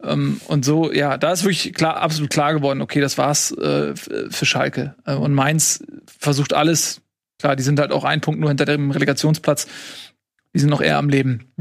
Ähm, 0.04 0.42
und 0.48 0.66
so, 0.66 0.92
ja, 0.92 1.18
da 1.18 1.34
ist 1.34 1.44
wirklich 1.44 1.74
klar, 1.74 1.98
absolut 1.98 2.32
klar 2.32 2.54
geworden, 2.54 2.82
okay, 2.82 3.00
das 3.00 3.18
war's 3.18 3.52
äh, 3.52 3.96
für 3.96 4.46
Schalke. 4.46 4.96
Äh, 5.06 5.14
und 5.14 5.34
Mainz 5.34 5.84
versucht 6.08 6.54
alles, 6.54 7.02
klar, 7.40 7.56
die 7.56 7.64
sind 7.64 7.80
halt 7.80 7.92
auch 7.92 8.04
ein 8.04 8.22
Punkt 8.22 8.40
nur 8.40 8.50
hinter 8.50 8.66
dem 8.66 8.92
Relegationsplatz. 8.92 9.68
Die 10.54 10.60
sind 10.60 10.70
noch 10.70 10.82
eher 10.82 10.98
am 10.98 11.10
Leben. 11.10 11.52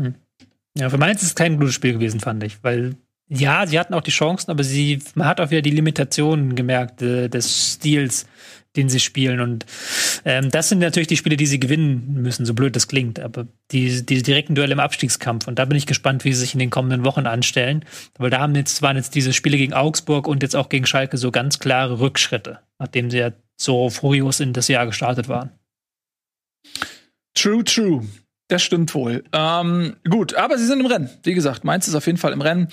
Ja, 0.76 0.90
für 0.90 0.98
Mainz 0.98 1.22
ist 1.22 1.28
es 1.28 1.34
kein 1.34 1.58
gutes 1.58 1.74
Spiel 1.74 1.94
gewesen, 1.94 2.20
fand 2.20 2.42
ich. 2.44 2.62
Weil, 2.62 2.96
ja, 3.28 3.66
sie 3.66 3.78
hatten 3.78 3.94
auch 3.94 4.02
die 4.02 4.10
Chancen, 4.10 4.50
aber 4.50 4.64
sie, 4.64 5.00
man 5.14 5.26
hat 5.26 5.40
auch 5.40 5.50
wieder 5.50 5.62
die 5.62 5.70
Limitationen 5.70 6.54
gemerkt 6.54 7.02
äh, 7.02 7.28
des 7.28 7.74
Stils, 7.74 8.26
den 8.76 8.88
sie 8.88 9.00
spielen. 9.00 9.40
Und 9.40 9.66
ähm, 10.24 10.50
das 10.50 10.68
sind 10.68 10.78
natürlich 10.78 11.08
die 11.08 11.16
Spiele, 11.16 11.36
die 11.36 11.46
sie 11.46 11.60
gewinnen 11.60 12.22
müssen, 12.22 12.46
so 12.46 12.54
blöd 12.54 12.76
das 12.76 12.88
klingt. 12.88 13.20
Aber 13.20 13.46
die, 13.72 14.04
die 14.06 14.22
direkten 14.22 14.54
Duelle 14.54 14.72
im 14.72 14.80
Abstiegskampf. 14.80 15.48
Und 15.48 15.58
da 15.58 15.64
bin 15.64 15.76
ich 15.76 15.86
gespannt, 15.86 16.24
wie 16.24 16.32
sie 16.32 16.40
sich 16.40 16.54
in 16.54 16.60
den 16.60 16.70
kommenden 16.70 17.04
Wochen 17.04 17.26
anstellen. 17.26 17.84
Weil 18.16 18.30
da 18.30 18.38
haben 18.38 18.54
jetzt, 18.54 18.80
waren 18.80 18.96
jetzt 18.96 19.14
diese 19.14 19.32
Spiele 19.32 19.58
gegen 19.58 19.74
Augsburg 19.74 20.26
und 20.26 20.42
jetzt 20.42 20.56
auch 20.56 20.68
gegen 20.68 20.86
Schalke 20.86 21.18
so 21.18 21.30
ganz 21.30 21.58
klare 21.58 22.00
Rückschritte, 22.00 22.60
nachdem 22.78 23.10
sie 23.10 23.18
ja 23.18 23.32
so 23.56 23.90
furios 23.90 24.40
in 24.40 24.52
das 24.52 24.68
Jahr 24.68 24.86
gestartet 24.86 25.28
waren. 25.28 25.50
True, 27.34 27.64
true. 27.64 28.04
Das 28.48 28.62
stimmt 28.62 28.94
wohl. 28.94 29.24
Ähm, 29.32 29.96
gut, 30.08 30.34
aber 30.34 30.56
sie 30.56 30.64
sind 30.64 30.80
im 30.80 30.86
Rennen. 30.86 31.10
Wie 31.22 31.34
gesagt, 31.34 31.64
Mainz 31.64 31.86
ist 31.86 31.94
auf 31.94 32.06
jeden 32.06 32.16
Fall 32.16 32.32
im 32.32 32.40
Rennen. 32.40 32.68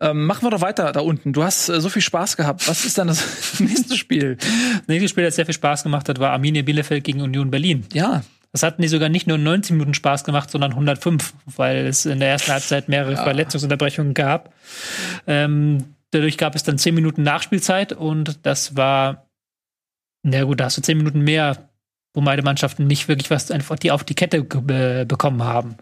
Ähm, 0.00 0.24
machen 0.24 0.42
wir 0.46 0.50
doch 0.50 0.62
weiter 0.62 0.90
da 0.92 1.00
unten. 1.00 1.34
Du 1.34 1.44
hast 1.44 1.68
äh, 1.68 1.80
so 1.82 1.90
viel 1.90 2.00
Spaß 2.00 2.38
gehabt. 2.38 2.66
Was 2.66 2.86
ist 2.86 2.96
dann 2.96 3.08
das 3.08 3.60
nächste 3.60 3.96
Spiel? 3.96 4.36
Das 4.36 4.88
nächste 4.88 5.08
Spiel, 5.08 5.24
das 5.24 5.36
sehr 5.36 5.44
viel 5.44 5.54
Spaß 5.54 5.82
gemacht 5.82 6.08
hat, 6.08 6.18
war 6.18 6.30
Arminia 6.30 6.62
Bielefeld 6.62 7.04
gegen 7.04 7.20
Union 7.20 7.50
Berlin. 7.50 7.84
Ja, 7.92 8.22
Das 8.52 8.62
hat 8.62 8.78
mir 8.78 8.88
sogar 8.88 9.10
nicht 9.10 9.26
nur 9.26 9.36
90 9.36 9.72
Minuten 9.72 9.92
Spaß 9.92 10.24
gemacht, 10.24 10.50
sondern 10.50 10.70
105, 10.72 11.34
weil 11.56 11.86
es 11.86 12.06
in 12.06 12.20
der 12.20 12.30
ersten 12.30 12.52
Halbzeit 12.52 12.88
mehrere 12.88 13.16
Verletzungsunterbrechungen 13.16 14.14
gab. 14.14 14.54
Ähm, 15.26 15.94
dadurch 16.12 16.38
gab 16.38 16.54
es 16.54 16.62
dann 16.62 16.78
10 16.78 16.94
Minuten 16.94 17.22
Nachspielzeit 17.22 17.92
und 17.92 18.46
das 18.46 18.76
war, 18.76 19.26
na 20.22 20.44
gut, 20.44 20.60
da 20.60 20.64
hast 20.64 20.78
du 20.78 20.82
10 20.82 20.96
Minuten 20.96 21.20
mehr, 21.20 21.67
wo 22.18 22.22
beide 22.22 22.42
Mannschaften 22.42 22.88
nicht 22.88 23.06
wirklich 23.06 23.30
was 23.30 23.46
die 23.46 23.92
auf 23.92 24.02
die 24.02 24.14
Kette 24.14 24.42
bekommen 24.42 25.44
haben. 25.44 25.76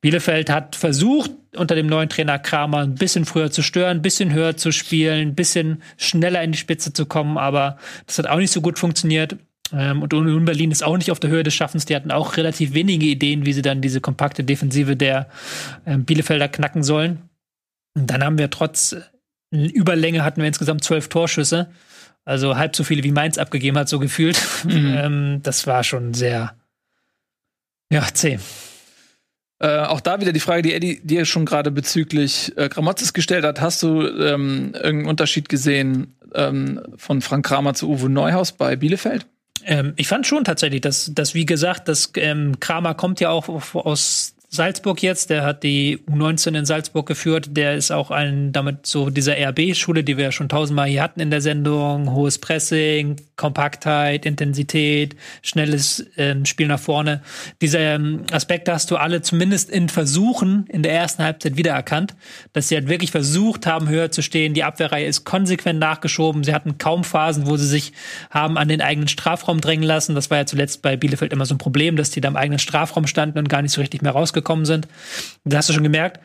Bielefeld 0.00 0.50
hat 0.50 0.74
versucht, 0.74 1.30
unter 1.56 1.76
dem 1.76 1.86
neuen 1.86 2.08
Trainer 2.08 2.40
Kramer 2.40 2.78
ein 2.78 2.96
bisschen 2.96 3.24
früher 3.24 3.52
zu 3.52 3.62
stören, 3.62 3.98
ein 3.98 4.02
bisschen 4.02 4.32
höher 4.32 4.56
zu 4.56 4.72
spielen, 4.72 5.28
ein 5.28 5.34
bisschen 5.36 5.82
schneller 5.96 6.42
in 6.42 6.50
die 6.50 6.58
Spitze 6.58 6.92
zu 6.92 7.06
kommen, 7.06 7.38
aber 7.38 7.78
das 8.06 8.18
hat 8.18 8.26
auch 8.26 8.38
nicht 8.38 8.50
so 8.50 8.60
gut 8.60 8.78
funktioniert. 8.78 9.36
Ähm, 9.72 10.02
und 10.02 10.12
Union 10.14 10.44
Berlin 10.44 10.72
ist 10.72 10.82
auch 10.82 10.96
nicht 10.96 11.12
auf 11.12 11.20
der 11.20 11.30
Höhe 11.30 11.44
des 11.44 11.54
Schaffens. 11.54 11.84
Die 11.84 11.94
hatten 11.94 12.10
auch 12.10 12.36
relativ 12.36 12.74
wenige 12.74 13.06
Ideen, 13.06 13.46
wie 13.46 13.52
sie 13.52 13.62
dann 13.62 13.80
diese 13.80 14.00
kompakte 14.00 14.42
Defensive 14.42 14.96
der 14.96 15.28
ähm, 15.86 16.04
Bielefelder 16.04 16.48
knacken 16.48 16.82
sollen. 16.82 17.22
Und 17.94 18.08
dann 18.10 18.24
haben 18.24 18.38
wir 18.38 18.50
trotz 18.50 18.96
äh, 19.52 19.66
Überlänge 19.66 20.24
hatten 20.24 20.40
wir 20.40 20.48
insgesamt 20.48 20.82
zwölf 20.82 21.08
Torschüsse. 21.08 21.68
Also 22.28 22.58
halb 22.58 22.76
so 22.76 22.84
viele 22.84 23.02
wie 23.04 23.10
Mainz 23.10 23.38
abgegeben 23.38 23.78
hat, 23.78 23.88
so 23.88 23.98
gefühlt. 23.98 24.38
ähm, 24.68 25.40
das 25.42 25.66
war 25.66 25.82
schon 25.82 26.12
sehr, 26.12 26.54
ja, 27.90 28.06
zäh. 28.12 28.38
Äh, 29.60 29.78
auch 29.78 30.02
da 30.02 30.20
wieder 30.20 30.32
die 30.32 30.40
Frage, 30.40 30.60
die 30.60 30.74
Eddie 30.74 31.00
dir 31.02 31.24
schon 31.24 31.46
gerade 31.46 31.70
bezüglich 31.70 32.52
äh, 32.58 32.68
Gramotzes 32.68 33.14
gestellt 33.14 33.46
hat. 33.46 33.62
Hast 33.62 33.82
du 33.82 34.02
ähm, 34.02 34.72
irgendeinen 34.74 35.06
Unterschied 35.06 35.48
gesehen 35.48 36.16
ähm, 36.34 36.82
von 36.98 37.22
Frank 37.22 37.46
Kramer 37.46 37.72
zu 37.72 37.88
Uwe 37.88 38.10
Neuhaus 38.10 38.52
bei 38.52 38.76
Bielefeld? 38.76 39.26
Ähm, 39.64 39.94
ich 39.96 40.06
fand 40.06 40.26
schon 40.26 40.44
tatsächlich, 40.44 40.82
dass, 40.82 41.10
dass 41.14 41.32
wie 41.32 41.46
gesagt, 41.46 41.88
dass 41.88 42.12
ähm, 42.16 42.60
Kramer 42.60 42.92
kommt 42.92 43.20
ja 43.20 43.30
auch 43.30 43.48
aus 43.74 44.34
Salzburg 44.50 45.02
jetzt, 45.02 45.28
der 45.28 45.44
hat 45.44 45.62
die 45.62 45.98
U19 46.10 46.56
in 46.56 46.64
Salzburg 46.64 47.06
geführt, 47.06 47.50
der 47.50 47.74
ist 47.74 47.90
auch 47.90 48.10
ein, 48.10 48.50
damit 48.50 48.86
so 48.86 49.10
dieser 49.10 49.34
RB-Schule, 49.36 50.02
die 50.02 50.16
wir 50.16 50.24
ja 50.24 50.32
schon 50.32 50.48
tausendmal 50.48 50.88
hier 50.88 51.02
hatten 51.02 51.20
in 51.20 51.30
der 51.30 51.42
Sendung, 51.42 52.14
hohes 52.14 52.38
Pressing, 52.38 53.16
Kompaktheit, 53.36 54.24
Intensität, 54.24 55.16
schnelles 55.42 56.06
ähm, 56.16 56.46
Spiel 56.46 56.66
nach 56.66 56.80
vorne. 56.80 57.20
Diese 57.60 57.76
ähm, 57.76 58.22
Aspekte 58.32 58.72
hast 58.72 58.90
du 58.90 58.96
alle 58.96 59.20
zumindest 59.20 59.68
in 59.68 59.90
Versuchen 59.90 60.66
in 60.68 60.82
der 60.82 60.94
ersten 60.94 61.22
Halbzeit 61.24 61.58
wiedererkannt, 61.58 62.14
dass 62.54 62.68
sie 62.68 62.76
halt 62.76 62.88
wirklich 62.88 63.10
versucht 63.10 63.66
haben, 63.66 63.90
höher 63.90 64.10
zu 64.10 64.22
stehen. 64.22 64.54
Die 64.54 64.64
Abwehrreihe 64.64 65.04
ist 65.04 65.24
konsequent 65.24 65.78
nachgeschoben. 65.78 66.42
Sie 66.42 66.54
hatten 66.54 66.78
kaum 66.78 67.04
Phasen, 67.04 67.46
wo 67.46 67.58
sie 67.58 67.66
sich 67.68 67.92
haben 68.30 68.56
an 68.56 68.68
den 68.68 68.80
eigenen 68.80 69.08
Strafraum 69.08 69.60
drängen 69.60 69.84
lassen. 69.84 70.14
Das 70.14 70.30
war 70.30 70.38
ja 70.38 70.46
zuletzt 70.46 70.80
bei 70.80 70.96
Bielefeld 70.96 71.34
immer 71.34 71.44
so 71.44 71.54
ein 71.54 71.58
Problem, 71.58 71.96
dass 71.96 72.10
die 72.10 72.22
da 72.22 72.28
im 72.28 72.36
eigenen 72.36 72.58
Strafraum 72.58 73.06
standen 73.06 73.38
und 73.38 73.50
gar 73.50 73.60
nicht 73.60 73.72
so 73.72 73.82
richtig 73.82 74.00
mehr 74.00 74.12
rausgekommen 74.12 74.37
sind. 74.64 74.88
Das 75.44 75.58
hast 75.58 75.68
du 75.70 75.72
schon 75.74 75.82
gemerkt. 75.82 76.20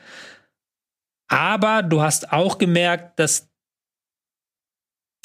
Aber 1.28 1.84
du 1.84 2.02
hast 2.02 2.32
auch 2.32 2.58
gemerkt, 2.58 3.20
dass 3.20 3.50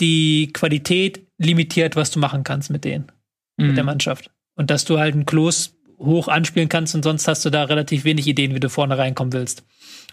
die 0.00 0.52
Qualität 0.52 1.26
limitiert, 1.38 1.96
was 1.96 2.10
du 2.10 2.18
machen 2.18 2.44
kannst 2.44 2.70
mit 2.70 2.84
denen, 2.84 3.10
mit 3.56 3.76
der 3.76 3.84
Mannschaft. 3.84 4.30
Und 4.54 4.70
dass 4.70 4.84
du 4.84 4.98
halt 4.98 5.14
einen 5.14 5.26
Klos 5.26 5.76
hoch 5.98 6.28
anspielen 6.28 6.68
kannst 6.68 6.94
und 6.94 7.02
sonst 7.02 7.26
hast 7.26 7.44
du 7.44 7.50
da 7.50 7.64
relativ 7.64 8.04
wenig 8.04 8.26
Ideen, 8.26 8.54
wie 8.54 8.60
du 8.60 8.68
vorne 8.68 8.96
reinkommen 8.96 9.32
willst. 9.32 9.64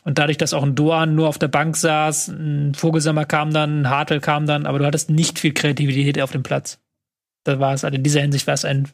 Und 0.03 0.17
dadurch, 0.17 0.37
dass 0.37 0.53
auch 0.53 0.63
ein 0.63 0.75
Doan 0.75 1.15
nur 1.15 1.27
auf 1.27 1.37
der 1.37 1.47
Bank 1.47 1.75
saß, 1.77 2.29
ein 2.29 2.73
Vogelsammer 2.75 3.25
kam 3.25 3.53
dann, 3.53 3.81
ein 3.81 3.89
Hartl 3.89 4.19
kam 4.19 4.45
dann, 4.45 4.65
aber 4.65 4.79
du 4.79 4.85
hattest 4.85 5.09
nicht 5.09 5.39
viel 5.39 5.53
Kreativität 5.53 6.19
auf 6.21 6.31
dem 6.31 6.43
Platz. 6.43 6.79
Da 7.43 7.59
war 7.59 7.73
es, 7.73 7.83
also 7.83 7.95
in 7.95 8.03
dieser 8.03 8.21
Hinsicht 8.21 8.47
war 8.47 8.55
es 8.55 8.65
ein 8.65 8.89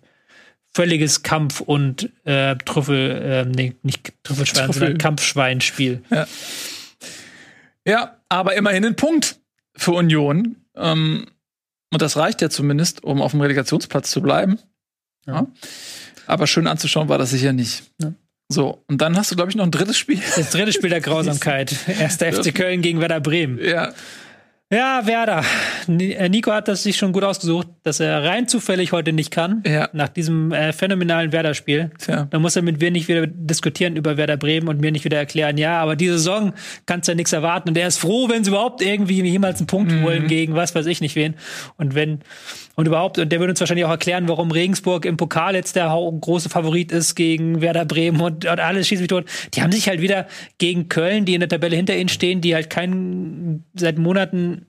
völliges 0.74 1.24
Kampf- 1.24 1.62
und 1.62 2.10
äh, 2.26 2.56
Trüffel, 2.58 3.12
äh, 3.12 3.46
nee, 3.46 3.76
nicht 3.84 4.14
Trüffelschwein, 4.24 4.66
Trüffel. 4.66 4.80
sondern 4.80 4.98
Kampfschweinspiel. 4.98 6.02
Ja, 7.86 8.18
aber 8.30 8.56
immerhin 8.56 8.86
ein 8.86 8.96
Punkt 8.96 9.38
für 9.76 9.92
Union. 9.92 10.56
Ähm, 10.76 11.26
und 11.92 12.02
das 12.02 12.16
reicht 12.16 12.42
ja 12.42 12.50
zumindest, 12.50 13.04
um 13.04 13.22
auf 13.22 13.32
dem 13.32 13.42
Relegationsplatz 13.42 14.12
zu 14.12 14.22
bleiben. 14.22 14.60
Ja. 15.26 15.48
Aber 16.26 16.48
schön 16.48 16.68
anzuschauen 16.68 17.10
war 17.10 17.18
das 17.18 17.32
sicher 17.32 17.52
nicht. 17.54 17.84
Ja. 18.02 18.14
So, 18.50 18.84
und 18.88 19.02
dann 19.02 19.18
hast 19.18 19.32
du, 19.32 19.36
glaube 19.36 19.50
ich, 19.50 19.56
noch 19.56 19.66
ein 19.66 19.72
drittes 19.72 19.98
Spiel. 19.98 20.20
Das 20.36 20.52
dritte 20.52 20.74
Spiel 20.74 20.90
der 20.90 21.02
Grausamkeit. 21.02 21.76
Erster 21.88 22.32
FC 22.32 22.54
Köln 22.54 22.82
gegen 22.82 23.00
Werder 23.02 23.20
Bremen. 23.20 23.60
ja. 23.64 23.94
Ja, 24.74 25.06
Werder. 25.06 25.44
Äh, 25.90 26.30
Nico 26.30 26.52
hat 26.54 26.70
das 26.70 26.84
sich 26.84 26.96
schon 26.96 27.12
gut 27.12 27.26
ausgesucht, 27.26 27.68
dass 27.84 28.00
er 28.00 28.24
rein 28.24 28.48
zufällig 28.48 28.94
heute 28.94 29.12
nicht 29.12 29.30
kann. 29.30 29.64
Ja. 29.68 29.90
Nach 29.92 30.08
diesem 30.08 30.54
äh, 30.54 30.72
phänomenalen 30.72 31.34
Werder-Spiel. 31.34 31.92
Tja. 32.00 32.28
Da 32.30 32.40
muss 32.40 32.56
er 32.56 32.62
mit 32.62 32.80
mir 32.80 32.90
nicht 32.90 33.10
wieder 33.10 33.28
diskutieren 33.28 33.98
über 33.98 34.16
Werder 34.16 34.38
Bremen 34.38 34.70
und 34.70 34.80
mir 34.80 34.94
nicht 34.94 35.04
wieder 35.04 35.18
erklären, 35.18 35.58
ja, 35.58 35.82
aber 35.82 35.98
diese 35.98 36.14
Saison 36.14 36.54
kannst 36.86 37.08
du 37.10 37.12
ja 37.12 37.16
nichts 37.18 37.34
erwarten. 37.34 37.68
Und 37.70 37.78
er 37.78 37.88
ist 37.88 37.98
froh, 37.98 38.30
wenn 38.30 38.46
sie 38.46 38.52
überhaupt 38.52 38.82
irgendwie 38.82 39.22
jemals 39.22 39.60
einen 39.60 39.68
Punkt 39.68 39.92
Mhm. 39.92 40.04
holen 40.04 40.28
gegen 40.28 40.56
was 40.56 40.74
weiß 40.74 40.86
ich 40.86 41.02
nicht 41.02 41.16
wen. 41.18 41.36
Und 41.78 41.94
wenn, 41.94 42.20
und 42.76 42.88
überhaupt, 42.88 43.20
und 43.20 43.32
der 43.32 43.40
würde 43.40 43.52
uns 43.52 43.60
wahrscheinlich 43.60 43.86
auch 43.86 43.92
erklären, 43.92 44.28
warum 44.28 44.52
Regensburg 44.52 45.06
im 45.06 45.18
Pokal 45.18 45.56
jetzt 45.56 45.76
der 45.76 45.88
große 45.90 46.50
Favorit 46.50 46.92
ist 46.92 47.16
gegen 47.16 47.62
Werder 47.62 47.86
Bremen 47.86 48.22
und, 48.22 48.46
und 48.46 48.60
alles 48.60 48.88
schießt 48.88 49.02
mich 49.02 49.10
tot. 49.10 49.26
Die 49.54 49.62
haben 49.62 49.72
sich 49.72 49.90
halt 49.90 50.02
wieder 50.02 50.28
gegen 50.58 50.90
Köln, 50.90 51.26
die 51.26 51.34
in 51.34 51.42
der 51.42 51.50
Tabelle 51.50 51.76
hinter 51.76 51.96
ihnen 51.96 52.10
stehen, 52.10 52.42
die 52.42 52.56
halt 52.56 52.70
keinen, 52.70 53.66
seit 53.74 53.98
Monaten 53.98 54.68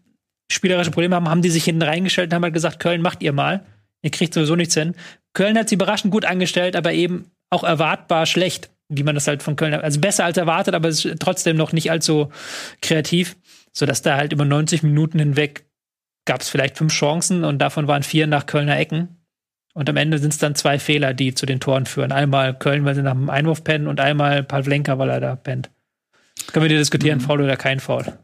spielerische 0.51 0.91
Probleme 0.91 1.17
haben, 1.17 1.29
haben 1.29 1.43
die 1.43 1.51
sich 1.51 1.65
hinten 1.65 1.83
reingestellt 1.83 2.31
und 2.31 2.35
haben 2.35 2.43
halt 2.43 2.55
gesagt, 2.55 2.81
Köln 2.81 3.03
macht 3.03 3.23
ihr 3.23 3.33
mal. 3.33 3.65
Ihr 4.03 4.11
kriegt 4.11 4.35
sowieso 4.35 4.57
nichts 4.57 4.75
hin. 4.75 4.95
Köln 5.33 5.57
hat 5.57 5.69
sie 5.69 5.77
überraschend 5.77 6.13
gut 6.13 6.25
angestellt, 6.25 6.77
aber 6.77 6.93
eben 6.93 7.31
auch 7.51 7.65
erwartbar 7.65 8.27
schlecht, 8.27 8.71
wie 8.89 9.05
man 9.05 9.15
das 9.15 9.27
halt 9.27 9.43
von 9.43 9.57
Köln, 9.57 9.75
also 9.75 10.01
besser 10.01 10.25
als 10.25 10.37
erwartet, 10.37 10.75
aber 10.75 10.91
trotzdem 11.19 11.57
noch 11.57 11.73
nicht 11.73 11.91
allzu 11.91 12.31
kreativ, 12.81 13.37
sodass 13.73 14.03
da 14.03 14.17
halt 14.17 14.33
über 14.33 14.45
90 14.45 14.83
Minuten 14.83 15.19
hinweg 15.19 15.65
gab 16.25 16.41
es 16.41 16.49
vielleicht 16.49 16.79
fünf 16.79 16.93
Chancen 16.93 17.45
und 17.45 17.59
davon 17.59 17.89
waren 17.89 18.03
vier 18.03 18.27
nach 18.27 18.47
Kölner 18.47 18.79
Ecken. 18.79 19.19
Und 19.75 19.89
am 19.89 19.97
Ende 19.97 20.19
sind 20.19 20.33
es 20.33 20.39
dann 20.39 20.55
zwei 20.55 20.79
Fehler, 20.79 21.15
die 21.15 21.35
zu 21.35 21.47
den 21.47 21.59
Toren 21.59 21.87
führen. 21.87 22.13
Einmal 22.13 22.59
Köln, 22.59 22.85
weil 22.85 22.95
sie 22.95 23.03
nach 23.03 23.15
dem 23.15 23.31
Einwurf 23.31 23.65
pennen 23.65 23.87
und 23.87 24.01
einmal 24.01 24.43
Pavlenka, 24.43 24.99
weil 24.99 25.09
er 25.09 25.21
da 25.21 25.35
pennt. 25.35 25.71
Können 26.53 26.65
wir 26.65 26.69
dir 26.69 26.79
diskutieren, 26.79 27.19
Mhm. 27.19 27.23
Foul 27.23 27.41
oder 27.43 27.57
kein 27.57 27.81
Foul? 27.81 28.19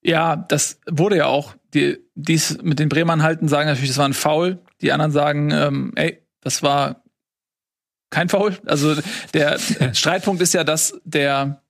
Ja, 0.00 0.36
das 0.36 0.80
wurde 0.88 1.18
ja 1.18 1.26
auch. 1.26 1.54
Die, 1.74 1.98
dies 2.14 2.62
mit 2.62 2.78
den 2.78 2.88
Bremern 2.88 3.22
halten, 3.22 3.48
sagen 3.48 3.68
natürlich, 3.68 3.90
das 3.90 3.98
war 3.98 4.08
ein 4.08 4.14
Foul. 4.14 4.58
Die 4.80 4.92
anderen 4.92 5.12
sagen, 5.12 5.50
ähm, 5.50 5.92
ey, 5.96 6.22
das 6.40 6.62
war 6.62 7.02
kein 8.10 8.30
Foul. 8.30 8.56
Also 8.64 8.96
der 9.34 9.58
Streitpunkt 9.92 10.40
ist 10.40 10.54
ja, 10.54 10.64
dass 10.64 10.98
der 11.04 11.62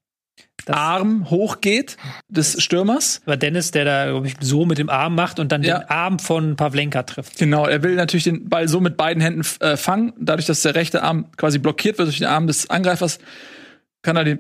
Arm 0.67 1.31
hochgeht 1.31 1.97
des 2.29 2.63
Stürmers. 2.63 3.23
War 3.25 3.37
Dennis, 3.37 3.71
der 3.71 3.85
da 3.85 4.23
ich, 4.23 4.35
so 4.41 4.67
mit 4.67 4.79
dem 4.79 4.91
Arm 4.91 5.15
macht 5.15 5.39
und 5.41 5.51
dann 5.53 5.63
Ja. 5.63 5.79
den 5.81 5.89
Arm 5.91 6.19
von 6.19 6.57
Pavlenka 6.57 7.03
trifft. 7.05 7.39
Genau, 7.39 7.67
er 7.67 7.83
will 7.83 7.95
natürlich 7.95 8.25
den 8.25 8.49
Ball 8.49 8.69
so 8.69 8.81
mit 8.81 8.97
beiden 8.97 9.23
Händen 9.23 9.43
äh, 9.61 9.77
fangen. 9.77 10.13
Dadurch, 10.19 10.47
dass 10.47 10.63
der 10.63 10.75
rechte 10.75 11.03
Arm 11.03 11.31
quasi 11.37 11.59
blockiert 11.59 11.99
wird 11.99 12.09
durch 12.09 12.19
den 12.19 12.27
Arm 12.27 12.47
des 12.47 12.69
Angreifers, 12.71 13.19
kann 14.03 14.17
er 14.17 14.25
den 14.25 14.39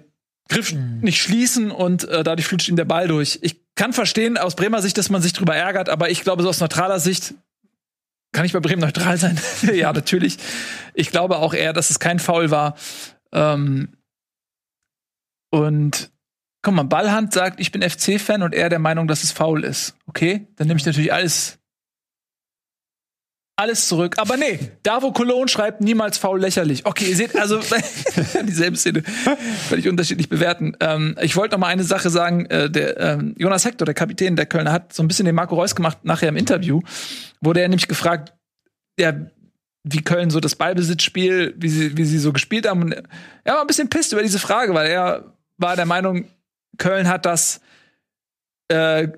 Griff 0.49 0.73
nicht 0.73 1.21
schließen 1.21 1.71
und 1.71 2.05
äh, 2.09 2.25
dadurch 2.25 2.47
flutscht 2.47 2.69
ihm 2.69 2.77
der 2.77 2.87
Ball 2.87 3.07
durch. 3.09 3.39
Ich 3.43 3.61
kann 3.75 3.93
verstehen 3.93 4.37
aus 4.39 4.57
Bremer 4.57 4.81
Sicht, 4.83 4.97
dass 4.99 5.11
man 5.11 5.21
sich 5.23 5.33
drüber 5.35 5.55
ärgert, 5.55 5.89
aber 5.89 6.11
ich 6.11 6.23
glaube, 6.23 6.43
so 6.43 6.49
aus 6.49 6.61
neutraler 6.61 7.01
Sicht 7.01 7.35
kann 8.33 8.45
ich 8.45 8.53
bei 8.53 8.61
Bremen 8.61 8.81
neutral 8.81 9.17
sein. 9.19 9.39
ja, 9.75 9.93
natürlich. 9.93 10.39
Ich 10.95 11.11
glaube 11.11 11.37
auch 11.37 11.55
eher, 11.55 11.73
dass 11.73 11.91
es 11.91 11.99
kein 11.99 12.19
Foul 12.19 12.51
war. 12.51 12.77
Ähm, 13.33 13.91
und 15.51 16.11
guck 16.63 16.75
mal, 16.75 16.83
Ballhand 16.83 17.33
sagt, 17.33 17.61
ich 17.61 17.73
bin 17.73 17.83
FC-Fan 17.83 18.43
und 18.43 18.55
er 18.55 18.69
der 18.69 18.79
Meinung, 18.79 19.09
dass 19.09 19.25
es 19.25 19.33
faul 19.33 19.65
ist. 19.65 19.97
Okay, 20.07 20.47
dann 20.57 20.67
nehme 20.67 20.79
ich 20.79 20.87
natürlich 20.87 21.13
alles 21.13 21.59
alles 23.59 23.89
zurück. 23.89 24.15
Aber 24.19 24.37
nee, 24.37 24.71
da 24.85 25.03
wo 25.03 25.11
Cologne 25.11 25.49
schreibt, 25.49 25.81
niemals 25.81 26.17
faul 26.17 26.41
lächerlich. 26.41 26.87
Okay, 26.87 27.07
ihr 27.07 27.17
seht, 27.17 27.35
also 27.37 27.61
dieselbe 28.45 28.77
Szene 28.77 29.03
ich 29.77 29.89
unterschiedlich 29.89 30.29
bewerten. 30.29 30.77
Ähm, 30.79 31.17
ich 31.21 31.35
wollte 31.35 31.57
noch 31.57 31.61
mal 31.61 31.67
eine 31.67 31.83
Sache 31.83 32.09
sagen. 32.09 32.47
Äh, 32.47 32.71
der 32.71 32.99
ähm, 33.01 33.35
Jonas 33.37 33.65
Hector, 33.65 33.85
der 33.85 33.95
Kapitän 33.95 34.37
der 34.37 34.47
Kölner, 34.47 34.71
hat 34.71 34.93
so 34.93 35.03
ein 35.03 35.09
bisschen 35.09 35.27
den 35.27 35.35
Marco 35.35 35.57
Reus 35.57 35.75
gemacht 35.75 36.05
nachher 36.05 36.29
im 36.29 36.37
Interview. 36.37 36.83
Wurde 37.41 37.61
er 37.61 37.69
nämlich 37.69 37.89
gefragt, 37.89 38.33
ja, 38.99 39.13
wie 39.83 40.03
Köln 40.03 40.31
so 40.31 40.39
das 40.39 40.55
Ballbesitzspiel, 40.55 41.55
wie 41.57 41.69
sie, 41.69 41.97
wie 41.97 42.05
sie 42.05 42.19
so 42.19 42.33
gespielt 42.33 42.69
haben. 42.69 42.83
Und 42.83 42.93
er 43.43 43.55
war 43.55 43.61
ein 43.61 43.67
bisschen 43.67 43.91
pisst 43.91 44.13
über 44.13 44.23
diese 44.23 44.39
Frage, 44.39 44.73
weil 44.73 44.89
er 44.89 45.35
war 45.59 45.77
der 45.77 45.87
Meinung, 45.87 46.25
Köln 46.79 47.09
hat 47.09 47.27
das 47.27 47.61
äh, 48.69 49.09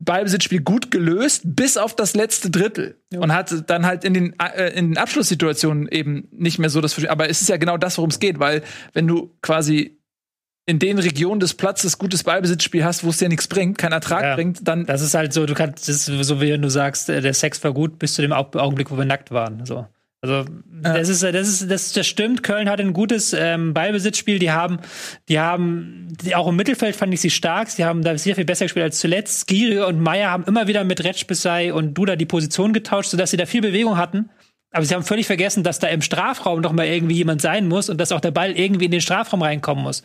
Ballbesitzspiel 0.00 0.60
gut 0.60 0.90
gelöst, 0.90 1.42
bis 1.44 1.76
auf 1.76 1.94
das 1.96 2.14
letzte 2.14 2.50
Drittel. 2.50 2.96
Und 3.16 3.32
hat 3.32 3.70
dann 3.70 3.86
halt 3.86 4.04
in 4.04 4.12
den, 4.12 4.34
äh, 4.40 4.70
in 4.76 4.90
den 4.90 4.98
Abschlusssituationen 4.98 5.88
eben 5.88 6.28
nicht 6.32 6.58
mehr 6.58 6.68
so 6.68 6.80
das 6.80 6.94
Versch- 6.98 7.08
Aber 7.08 7.30
es 7.30 7.40
ist 7.40 7.48
ja 7.48 7.56
genau 7.56 7.76
das, 7.76 7.96
worum 7.96 8.10
es 8.10 8.18
geht, 8.18 8.38
weil 8.38 8.62
wenn 8.92 9.06
du 9.06 9.32
quasi 9.40 9.98
in 10.66 10.78
den 10.78 10.98
Regionen 10.98 11.40
des 11.40 11.54
Platzes 11.54 11.98
gutes 11.98 12.24
Ballbesitzspiel 12.24 12.84
hast, 12.84 13.04
wo 13.04 13.10
es 13.10 13.18
dir 13.18 13.28
nichts 13.28 13.46
bringt, 13.48 13.78
keinen 13.78 13.92
Ertrag 13.92 14.22
Ja. 14.24 14.34
bringt, 14.34 14.66
dann 14.66 14.86
Das 14.86 15.02
ist 15.02 15.14
halt 15.14 15.32
so, 15.32 15.46
du 15.46 15.54
kannst, 15.54 15.88
das 15.88 16.08
ist 16.08 16.24
so 16.26 16.40
wie 16.40 16.50
wenn 16.52 16.62
du 16.62 16.70
sagst, 16.70 17.08
äh, 17.10 17.20
der 17.20 17.34
Sex 17.34 17.62
war 17.62 17.72
gut 17.72 17.98
bis 17.98 18.14
zu 18.14 18.22
dem 18.22 18.32
Au- 18.32 18.50
Augenblick, 18.54 18.90
wo 18.90 18.96
wir 18.98 19.04
nackt 19.04 19.30
waren. 19.30 19.64
So. 19.66 19.86
Also 20.24 20.46
das 20.80 21.10
ist, 21.10 21.22
das 21.22 21.48
ist, 21.48 21.70
das, 21.70 21.92
das 21.92 22.06
stimmt. 22.06 22.42
Köln 22.42 22.70
hat 22.70 22.80
ein 22.80 22.94
gutes 22.94 23.34
ähm, 23.34 23.74
Ballbesitzspiel. 23.74 24.38
Die 24.38 24.50
haben, 24.50 24.78
die 25.28 25.38
haben, 25.38 26.08
die, 26.22 26.34
auch 26.34 26.48
im 26.48 26.56
Mittelfeld 26.56 26.96
fand 26.96 27.12
ich 27.12 27.20
sie 27.20 27.28
stark. 27.28 27.68
Sie 27.68 27.84
haben 27.84 28.02
da 28.02 28.16
sehr 28.16 28.34
viel 28.34 28.46
besser 28.46 28.64
gespielt 28.64 28.84
als 28.84 29.00
zuletzt. 29.00 29.46
Skiri 29.46 29.80
und 29.80 30.00
Meier 30.00 30.30
haben 30.30 30.44
immer 30.44 30.66
wieder 30.66 30.82
mit 30.82 31.04
Retschbissei 31.04 31.74
und 31.74 31.92
Duda 31.92 32.16
die 32.16 32.24
Position 32.24 32.72
getauscht, 32.72 33.10
sodass 33.10 33.32
sie 33.32 33.36
da 33.36 33.44
viel 33.44 33.60
Bewegung 33.60 33.98
hatten. 33.98 34.30
Aber 34.74 34.84
sie 34.84 34.92
haben 34.92 35.04
völlig 35.04 35.28
vergessen, 35.28 35.62
dass 35.62 35.78
da 35.78 35.86
im 35.86 36.02
Strafraum 36.02 36.60
noch 36.60 36.72
mal 36.72 36.84
irgendwie 36.84 37.14
jemand 37.14 37.40
sein 37.40 37.68
muss 37.68 37.88
und 37.88 38.00
dass 38.00 38.10
auch 38.10 38.18
der 38.18 38.32
Ball 38.32 38.50
irgendwie 38.50 38.86
in 38.86 38.90
den 38.90 39.00
Strafraum 39.00 39.40
reinkommen 39.40 39.84
muss. 39.84 40.02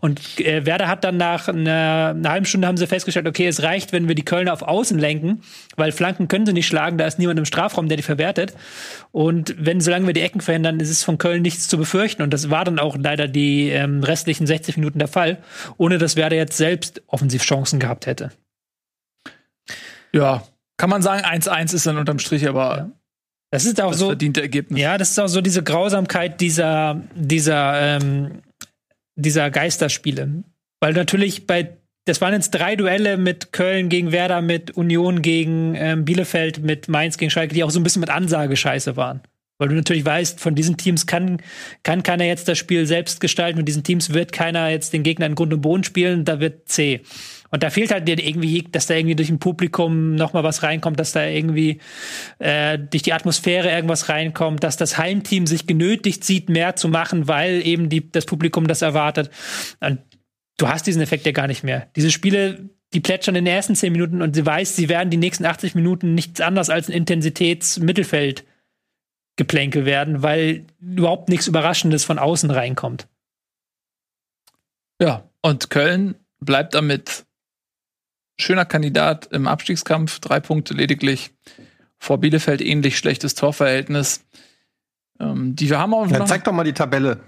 Und 0.00 0.38
äh, 0.38 0.66
Werder 0.66 0.88
hat 0.88 1.04
dann 1.04 1.16
nach 1.16 1.48
einer, 1.48 2.14
einer 2.14 2.30
halben 2.30 2.44
Stunde 2.44 2.68
haben 2.68 2.76
sie 2.76 2.86
festgestellt, 2.86 3.26
okay, 3.26 3.46
es 3.46 3.62
reicht, 3.62 3.94
wenn 3.94 4.08
wir 4.08 4.14
die 4.14 4.24
Kölner 4.24 4.52
auf 4.52 4.60
Außen 4.60 4.98
lenken, 4.98 5.40
weil 5.76 5.90
Flanken 5.90 6.28
können 6.28 6.44
sie 6.44 6.52
nicht 6.52 6.66
schlagen, 6.66 6.98
da 6.98 7.06
ist 7.06 7.18
niemand 7.18 7.38
im 7.38 7.46
Strafraum, 7.46 7.88
der 7.88 7.96
die 7.96 8.02
verwertet. 8.02 8.52
Und 9.10 9.54
wenn, 9.58 9.80
solange 9.80 10.06
wir 10.06 10.12
die 10.12 10.20
Ecken 10.20 10.42
verhindern, 10.42 10.80
ist 10.80 10.90
es 10.90 11.02
von 11.02 11.16
Köln 11.16 11.40
nichts 11.40 11.68
zu 11.68 11.78
befürchten. 11.78 12.20
Und 12.20 12.34
das 12.34 12.50
war 12.50 12.66
dann 12.66 12.78
auch 12.78 12.98
leider 12.98 13.26
die 13.26 13.70
ähm, 13.70 14.04
restlichen 14.04 14.46
60 14.46 14.76
Minuten 14.76 14.98
der 14.98 15.08
Fall, 15.08 15.38
ohne 15.78 15.96
dass 15.96 16.16
Werder 16.16 16.36
jetzt 16.36 16.58
selbst 16.58 17.00
Offensivchancen 17.06 17.80
gehabt 17.80 18.04
hätte. 18.04 18.32
ja, 20.12 20.42
kann 20.76 20.90
man 20.90 21.00
sagen, 21.00 21.24
1-1 21.24 21.74
ist 21.74 21.86
dann 21.86 21.96
unterm 21.96 22.18
Strich 22.18 22.46
aber 22.46 22.90
Das 23.50 23.64
ist 23.64 23.80
auch 23.80 23.90
das 23.90 23.98
so. 23.98 24.06
verdiente 24.06 24.40
Ergebnis. 24.40 24.80
Ja, 24.80 24.96
das 24.96 25.10
ist 25.10 25.18
auch 25.18 25.28
so 25.28 25.40
diese 25.40 25.62
Grausamkeit 25.62 26.40
dieser, 26.40 27.02
dieser, 27.14 27.96
ähm, 27.96 28.42
dieser 29.16 29.50
Geisterspiele. 29.50 30.44
Weil 30.80 30.92
natürlich 30.92 31.46
bei, 31.46 31.76
das 32.04 32.20
waren 32.20 32.32
jetzt 32.32 32.50
drei 32.50 32.76
Duelle 32.76 33.16
mit 33.16 33.52
Köln 33.52 33.88
gegen 33.88 34.12
Werder, 34.12 34.40
mit 34.40 34.70
Union 34.76 35.20
gegen 35.20 35.74
ähm, 35.74 36.04
Bielefeld, 36.04 36.62
mit 36.62 36.88
Mainz 36.88 37.18
gegen 37.18 37.30
Schalke, 37.30 37.54
die 37.54 37.64
auch 37.64 37.70
so 37.70 37.80
ein 37.80 37.82
bisschen 37.82 38.00
mit 38.00 38.10
Ansage-Scheiße 38.10 38.96
waren. 38.96 39.20
Weil 39.58 39.68
du 39.68 39.74
natürlich 39.74 40.06
weißt, 40.06 40.40
von 40.40 40.54
diesen 40.54 40.78
Teams 40.78 41.06
kann, 41.06 41.42
kann 41.82 42.02
keiner 42.02 42.24
jetzt 42.24 42.48
das 42.48 42.56
Spiel 42.56 42.86
selbst 42.86 43.20
gestalten 43.20 43.58
und 43.58 43.66
diesen 43.66 43.84
Teams 43.84 44.14
wird 44.14 44.32
keiner 44.32 44.68
jetzt 44.70 44.94
den 44.94 45.02
Gegner 45.02 45.26
in 45.26 45.34
Grund 45.34 45.52
und 45.52 45.60
Boden 45.60 45.84
spielen, 45.84 46.24
da 46.24 46.40
wird 46.40 46.68
C. 46.68 47.02
Und 47.50 47.62
da 47.62 47.70
fehlt 47.70 47.90
halt 47.90 48.06
dir 48.06 48.18
irgendwie, 48.18 48.62
dass 48.70 48.86
da 48.86 48.94
irgendwie 48.94 49.16
durch 49.16 49.28
ein 49.28 49.40
Publikum 49.40 50.14
noch 50.14 50.32
mal 50.32 50.44
was 50.44 50.62
reinkommt, 50.62 51.00
dass 51.00 51.12
da 51.12 51.24
irgendwie 51.24 51.80
äh, 52.38 52.78
durch 52.78 53.02
die 53.02 53.12
Atmosphäre 53.12 53.70
irgendwas 53.70 54.08
reinkommt, 54.08 54.62
dass 54.62 54.76
das 54.76 54.98
Heimteam 54.98 55.46
sich 55.46 55.66
genötigt 55.66 56.24
sieht, 56.24 56.48
mehr 56.48 56.76
zu 56.76 56.88
machen, 56.88 57.26
weil 57.28 57.66
eben 57.66 57.88
die, 57.88 58.10
das 58.10 58.26
Publikum 58.26 58.66
das 58.66 58.82
erwartet. 58.82 59.30
Und 59.80 59.98
du 60.58 60.68
hast 60.68 60.86
diesen 60.86 61.02
Effekt 61.02 61.26
ja 61.26 61.32
gar 61.32 61.48
nicht 61.48 61.64
mehr. 61.64 61.88
Diese 61.96 62.10
Spiele, 62.10 62.70
die 62.92 63.00
plätschern 63.00 63.34
in 63.34 63.44
den 63.44 63.54
ersten 63.54 63.74
zehn 63.74 63.92
Minuten 63.92 64.22
und 64.22 64.34
sie 64.34 64.46
weiß, 64.46 64.76
sie 64.76 64.88
werden 64.88 65.10
die 65.10 65.16
nächsten 65.16 65.44
80 65.44 65.74
Minuten 65.74 66.14
nichts 66.14 66.40
anderes 66.40 66.70
als 66.70 66.88
ein 66.88 66.92
Intensitätsmittelfeld 66.92 68.44
Geplänkel 69.36 69.86
werden, 69.86 70.22
weil 70.22 70.66
überhaupt 70.80 71.30
nichts 71.30 71.46
Überraschendes 71.46 72.04
von 72.04 72.18
außen 72.18 72.50
reinkommt. 72.50 73.08
Ja, 75.00 75.30
und 75.40 75.70
Köln 75.70 76.14
bleibt 76.40 76.74
damit 76.74 77.24
schöner 78.40 78.64
Kandidat 78.64 79.26
im 79.26 79.46
Abstiegskampf, 79.46 80.18
drei 80.20 80.40
Punkte 80.40 80.74
lediglich. 80.74 81.32
Vor 81.98 82.18
Bielefeld 82.18 82.60
ähnlich 82.62 82.96
schlechtes 82.98 83.34
Torverhältnis. 83.34 84.24
Ähm, 85.20 85.54
die 85.54 85.68
wir 85.68 85.78
haben 85.78 85.92
auch 85.94 86.06
Ja, 86.10 86.18
noch. 86.18 86.26
zeig 86.26 86.44
doch 86.44 86.52
mal 86.52 86.64
die 86.64 86.72
Tabelle. 86.72 87.20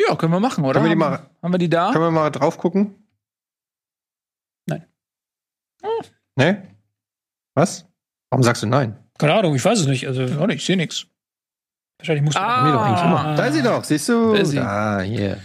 Ja, 0.00 0.16
können 0.16 0.32
wir 0.32 0.40
machen, 0.40 0.64
oder? 0.64 0.80
Können 0.80 0.86
wir 0.86 0.96
die 0.96 1.02
haben, 1.04 1.10
mal- 1.12 1.30
haben 1.42 1.52
wir 1.52 1.58
die 1.58 1.68
da? 1.68 1.92
Können 1.92 2.04
wir 2.04 2.10
mal 2.10 2.30
drauf 2.30 2.56
gucken? 2.56 2.94
Nein. 4.66 4.86
Nee? 6.36 6.56
Was? 7.54 7.86
Warum 8.30 8.42
sagst 8.42 8.62
du 8.62 8.66
nein? 8.66 8.96
Keine 9.18 9.34
Ahnung, 9.34 9.54
ich 9.54 9.64
weiß 9.64 9.80
es 9.80 9.86
nicht. 9.86 10.06
Also 10.06 10.22
Ja, 10.22 10.48
ich 10.48 10.64
sehe 10.64 10.76
nichts. 10.78 11.06
wahrscheinlich 11.98 12.24
muss 12.24 12.36
Ah. 12.36 12.84
Eigentlich 12.86 13.04
immer. 13.04 13.34
Da 13.36 13.46
ist 13.46 13.54
sie 13.54 13.62
doch, 13.62 13.84
siehst 13.84 14.08
du? 14.08 14.32
Da 14.32 14.38
ist 14.40 14.50
sie. 14.50 14.58
Ah, 14.58 15.00
hier. 15.00 15.38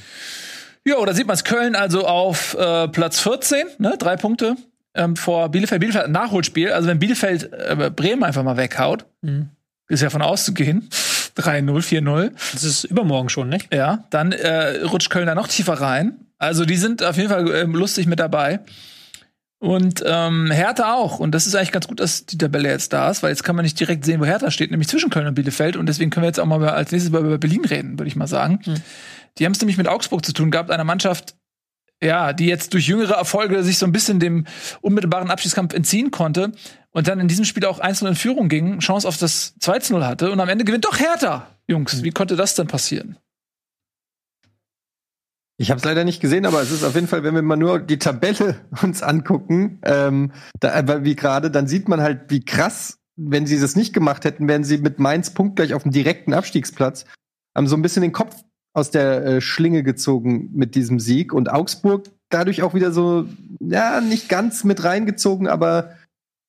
Ja, 0.86 1.04
da 1.04 1.14
sieht 1.14 1.28
man 1.28 1.34
es 1.34 1.44
Köln 1.44 1.76
also 1.76 2.06
auf 2.08 2.54
äh, 2.54 2.88
Platz 2.88 3.20
14, 3.20 3.68
ne? 3.80 3.96
Drei 3.98 4.16
Punkte 4.16 4.56
ähm, 4.96 5.16
vor 5.16 5.50
Bielefeld. 5.50 5.80
Bielefeld 5.82 6.10
Nachholspiel. 6.10 6.72
Also 6.72 6.88
wenn 6.88 7.00
Bielefeld 7.00 7.52
äh, 7.54 7.92
Bremen 7.96 8.24
einfach 8.24 8.44
mal 8.44 8.58
weghaut, 8.58 9.06
Mhm. 9.22 9.50
ist 9.88 10.02
ja 10.02 10.10
von 10.10 10.22
auszugehen. 10.22 10.90
3-0, 11.38 11.66
4-0. 11.82 12.32
Das 12.54 12.64
ist 12.64 12.86
übermorgen 12.86 13.28
schon, 13.30 13.50
nicht? 13.50 13.74
Ja, 13.74 14.06
dann 14.10 14.32
äh, 14.32 14.84
rutscht 14.86 15.10
Köln 15.10 15.26
da 15.28 15.36
noch 15.36 15.50
tiefer 15.50 15.74
rein. 15.74 16.16
Also 16.38 16.64
die 16.66 16.78
sind 16.78 17.04
auf 17.04 17.18
jeden 17.18 17.30
Fall 17.30 17.48
ähm, 17.56 17.76
lustig 17.76 18.08
mit 18.08 18.20
dabei. 18.20 18.62
Und 19.60 20.04
ähm, 20.06 20.52
Hertha 20.52 20.94
auch. 20.94 21.20
Und 21.20 21.32
das 21.34 21.48
ist 21.48 21.56
eigentlich 21.56 21.72
ganz 21.72 21.88
gut, 21.88 22.00
dass 22.00 22.26
die 22.26 22.38
Tabelle 22.38 22.70
jetzt 22.70 22.94
da 22.94 23.10
ist, 23.10 23.24
weil 23.24 23.32
jetzt 23.32 23.44
kann 23.44 23.56
man 23.56 23.64
nicht 23.64 23.80
direkt 23.80 24.06
sehen, 24.06 24.20
wo 24.22 24.26
Hertha 24.26 24.52
steht, 24.52 24.70
nämlich 24.70 24.88
zwischen 24.90 25.10
Köln 25.10 25.28
und 25.28 25.36
Bielefeld. 25.36 25.76
Und 25.76 25.88
deswegen 25.88 26.12
können 26.12 26.24
wir 26.24 26.28
jetzt 26.28 26.40
auch 26.40 26.46
mal 26.46 26.64
als 26.70 26.92
nächstes 26.92 27.12
mal 27.12 27.22
über 27.26 27.38
Berlin 27.38 27.66
reden, 27.66 27.98
würde 27.98 28.08
ich 28.08 28.16
mal 28.16 28.28
sagen. 28.28 28.60
Die 29.38 29.46
haben 29.46 29.54
es 29.54 29.60
nämlich 29.62 29.78
mit 29.78 29.88
Augsburg 29.88 30.26
zu 30.26 30.34
tun 30.34 30.52
gehabt, 30.52 30.72
einer 30.72 30.84
Mannschaft, 30.84 31.36
ja, 32.06 32.34
die 32.34 32.46
jetzt 32.46 32.74
durch 32.74 32.88
jüngere 32.88 33.16
Erfolge 33.16 33.64
sich 33.64 33.78
so 33.78 33.86
ein 33.86 33.92
bisschen 33.92 34.20
dem 34.20 34.46
unmittelbaren 34.82 35.30
Abschiedskampf 35.30 35.74
entziehen 35.74 36.12
konnte 36.12 36.52
und 36.92 37.08
dann 37.08 37.20
in 37.20 37.28
diesem 37.28 37.46
Spiel 37.46 37.66
auch 37.66 37.80
einzeln 37.80 38.08
in 38.10 38.16
Führung 38.16 38.48
ging, 38.48 38.80
Chance 38.80 39.08
auf 39.08 39.18
das 39.18 39.56
2-0 39.60 40.06
hatte 40.06 40.32
und 40.32 40.40
am 40.40 40.48
Ende 40.48 40.64
gewinnt 40.64 40.86
doch 40.86 41.00
Hertha. 41.00 41.48
Jungs, 41.68 42.04
wie 42.04 42.12
konnte 42.12 42.36
das 42.36 42.56
denn 42.56 42.68
passieren? 42.68 43.18
Ich 45.58 45.72
habe 45.72 45.80
es 45.80 45.86
leider 45.86 46.04
nicht 46.04 46.22
gesehen, 46.22 46.46
aber 46.46 46.62
es 46.62 46.72
ist 46.72 46.84
auf 46.84 46.96
jeden 46.96 47.08
Fall, 47.08 47.24
wenn 47.24 47.34
wir 47.34 47.42
mal 47.42 47.56
nur 47.56 47.80
die 47.80 47.98
Tabelle 47.98 48.62
uns 48.84 49.02
angucken, 49.02 49.80
ähm, 49.84 50.32
da, 50.60 50.74
aber 50.74 51.04
wie 51.04 51.16
gerade, 51.16 51.50
dann 51.50 51.68
sieht 51.68 51.88
man 51.88 52.02
halt, 52.02 52.30
wie 52.30 52.44
krass, 52.44 53.00
wenn 53.16 53.48
sie 53.48 53.60
das 53.60 53.76
nicht 53.76 53.94
gemacht 53.94 54.26
hätten, 54.26 54.48
wären 54.48 54.66
sie 54.66 54.78
mit 54.78 55.00
Mainz 55.00 55.34
punktgleich 55.34 55.74
auf 55.74 55.84
dem 55.84 55.92
direkten 55.92 56.34
Abstiegsplatz, 56.34 57.06
haben 57.56 57.68
so 57.68 57.78
ein 57.78 57.82
bisschen 57.82 58.02
den 58.02 58.12
Kopf 58.12 58.36
aus 58.76 58.92
der 58.92 59.26
äh, 59.26 59.42
Schlinge 59.42 59.82
gezogen 59.84 60.50
mit 60.54 60.76
diesem 60.76 61.00
Sieg 61.00 61.34
und 61.34 61.50
Augsburg 61.50 62.10
dadurch 62.30 62.62
auch 62.64 62.74
wieder 62.74 62.92
so, 62.92 63.28
ja, 63.60 64.02
nicht 64.02 64.28
ganz 64.30 64.64
mit 64.64 64.84
reingezogen, 64.84 65.48
aber 65.48 65.96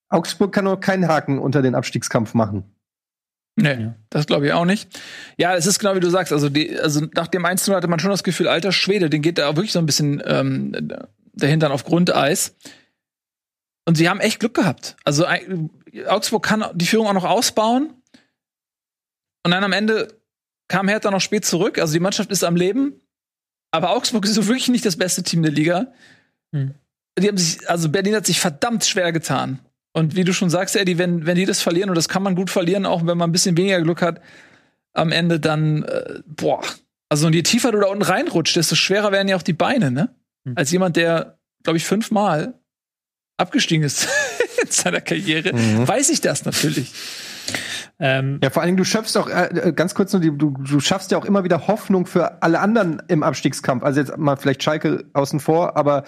Augsburg 0.08 0.52
kann 0.52 0.66
auch 0.66 0.80
keinen 0.80 1.06
Haken 1.08 1.38
unter 1.38 1.62
den 1.62 1.74
Abstiegskampf 1.74 2.34
machen. 2.34 2.64
Nee, 3.58 3.90
das 4.10 4.26
glaube 4.26 4.46
ich 4.46 4.52
auch 4.52 4.64
nicht. 4.64 4.98
Ja, 5.38 5.54
es 5.54 5.66
ist 5.66 5.78
genau 5.78 5.94
wie 5.94 6.00
du 6.00 6.10
sagst. 6.10 6.32
Also, 6.32 6.48
die, 6.48 6.78
also 6.78 7.06
nach 7.14 7.28
dem 7.28 7.44
1 7.44 7.68
hatte 7.68 7.88
man 7.88 7.98
schon 8.00 8.10
das 8.10 8.24
Gefühl, 8.24 8.48
alter 8.48 8.72
Schwede, 8.72 9.08
den 9.08 9.22
geht 9.22 9.38
da 9.38 9.54
wirklich 9.56 9.72
so 9.72 9.78
ein 9.78 9.86
bisschen 9.86 10.22
ähm, 10.26 10.72
der 11.32 11.48
Hintern 11.48 11.72
auf 11.72 11.84
Grundeis. 11.84 12.54
Und 13.88 13.94
sie 13.96 14.08
haben 14.08 14.20
echt 14.20 14.40
Glück 14.40 14.54
gehabt. 14.54 14.96
Also 15.04 15.24
ein- 15.24 15.70
Augsburg 16.06 16.42
kann 16.44 16.64
die 16.74 16.86
Führung 16.86 17.06
auch 17.06 17.14
noch 17.14 17.24
ausbauen. 17.24 17.94
Und 19.44 19.52
dann 19.52 19.64
am 19.64 19.72
Ende 19.72 20.08
kam 20.68 20.88
Hertha 20.88 21.10
noch 21.10 21.20
spät 21.20 21.44
zurück. 21.44 21.78
Also 21.78 21.92
die 21.92 22.00
Mannschaft 22.00 22.30
ist 22.30 22.44
am 22.44 22.56
Leben. 22.56 23.00
Aber 23.70 23.90
Augsburg 23.90 24.24
ist 24.24 24.34
so 24.34 24.46
wirklich 24.46 24.68
nicht 24.68 24.86
das 24.86 24.96
beste 24.96 25.22
Team 25.22 25.42
der 25.42 25.52
Liga. 25.52 25.92
Hm. 26.54 26.74
Die 27.18 27.28
haben 27.28 27.38
sich, 27.38 27.68
also 27.68 27.88
Berlin 27.88 28.14
hat 28.14 28.26
sich 28.26 28.40
verdammt 28.40 28.84
schwer 28.84 29.12
getan. 29.12 29.58
Und 29.92 30.14
wie 30.16 30.24
du 30.24 30.34
schon 30.34 30.50
sagst, 30.50 30.76
Eddie, 30.76 30.98
wenn, 30.98 31.24
wenn 31.26 31.36
die 31.36 31.46
das 31.46 31.62
verlieren, 31.62 31.88
und 31.88 31.96
das 31.96 32.08
kann 32.08 32.22
man 32.22 32.34
gut 32.34 32.50
verlieren, 32.50 32.84
auch 32.84 33.06
wenn 33.06 33.16
man 33.16 33.30
ein 33.30 33.32
bisschen 33.32 33.56
weniger 33.56 33.80
Glück 33.80 34.02
hat, 34.02 34.20
am 34.92 35.12
Ende 35.12 35.40
dann, 35.40 35.84
äh, 35.84 36.20
boah. 36.26 36.62
Also 37.08 37.26
und 37.26 37.34
je 37.34 37.42
tiefer 37.42 37.72
du 37.72 37.80
da 37.80 37.86
unten 37.86 38.02
reinrutscht, 38.02 38.56
desto 38.56 38.74
schwerer 38.74 39.12
werden 39.12 39.28
ja 39.28 39.36
auch 39.36 39.42
die 39.42 39.52
Beine, 39.52 39.90
ne? 39.90 40.14
Hm. 40.46 40.52
Als 40.56 40.70
jemand, 40.70 40.96
der, 40.96 41.38
glaube 41.62 41.76
ich, 41.78 41.84
fünfmal 41.86 42.54
abgestiegen 43.38 43.84
ist 43.84 44.08
in 44.62 44.70
seiner 44.70 45.00
Karriere, 45.00 45.54
Mhm. 45.54 45.86
weiß 45.88 46.10
ich 46.10 46.20
das 46.20 46.44
natürlich. 46.44 46.92
Ähm, 47.98 48.40
Ja, 48.42 48.50
vor 48.50 48.62
allen 48.62 48.68
Dingen, 48.68 48.76
du 48.76 48.84
schöpfst 48.84 49.16
auch, 49.16 49.28
äh, 49.28 49.68
äh, 49.68 49.72
ganz 49.72 49.94
kurz 49.94 50.12
nur, 50.12 50.20
du, 50.22 50.50
du 50.50 50.80
schaffst 50.80 51.10
ja 51.10 51.18
auch 51.18 51.24
immer 51.24 51.44
wieder 51.44 51.66
Hoffnung 51.66 52.06
für 52.06 52.42
alle 52.42 52.60
anderen 52.60 53.02
im 53.08 53.22
Abstiegskampf. 53.22 53.82
Also 53.82 54.00
jetzt 54.00 54.16
mal 54.16 54.36
vielleicht 54.36 54.62
Schalke 54.62 55.04
außen 55.12 55.40
vor, 55.40 55.76
aber 55.76 56.04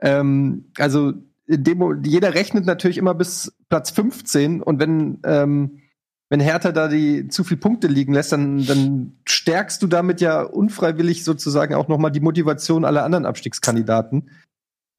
ähm, 0.00 0.70
also 0.78 1.12
in 1.46 1.64
dem, 1.64 1.78
Mo- 1.78 1.94
jeder 2.02 2.34
rechnet 2.34 2.66
natürlich 2.66 2.98
immer 2.98 3.14
bis 3.14 3.52
Platz 3.68 3.90
15 3.90 4.62
und 4.62 4.78
wenn, 4.78 5.18
ähm, 5.24 5.80
wenn 6.28 6.40
Hertha 6.40 6.72
da 6.72 6.88
die 6.88 7.28
zu 7.28 7.42
viel 7.42 7.56
Punkte 7.56 7.86
liegen 7.86 8.12
lässt, 8.12 8.32
dann, 8.32 8.66
dann 8.66 9.14
stärkst 9.26 9.82
du 9.82 9.86
damit 9.86 10.20
ja 10.20 10.42
unfreiwillig 10.42 11.24
sozusagen 11.24 11.74
auch 11.74 11.88
noch 11.88 11.98
mal 11.98 12.10
die 12.10 12.20
Motivation 12.20 12.84
aller 12.84 13.02
anderen 13.02 13.24
Abstiegskandidaten. 13.24 14.30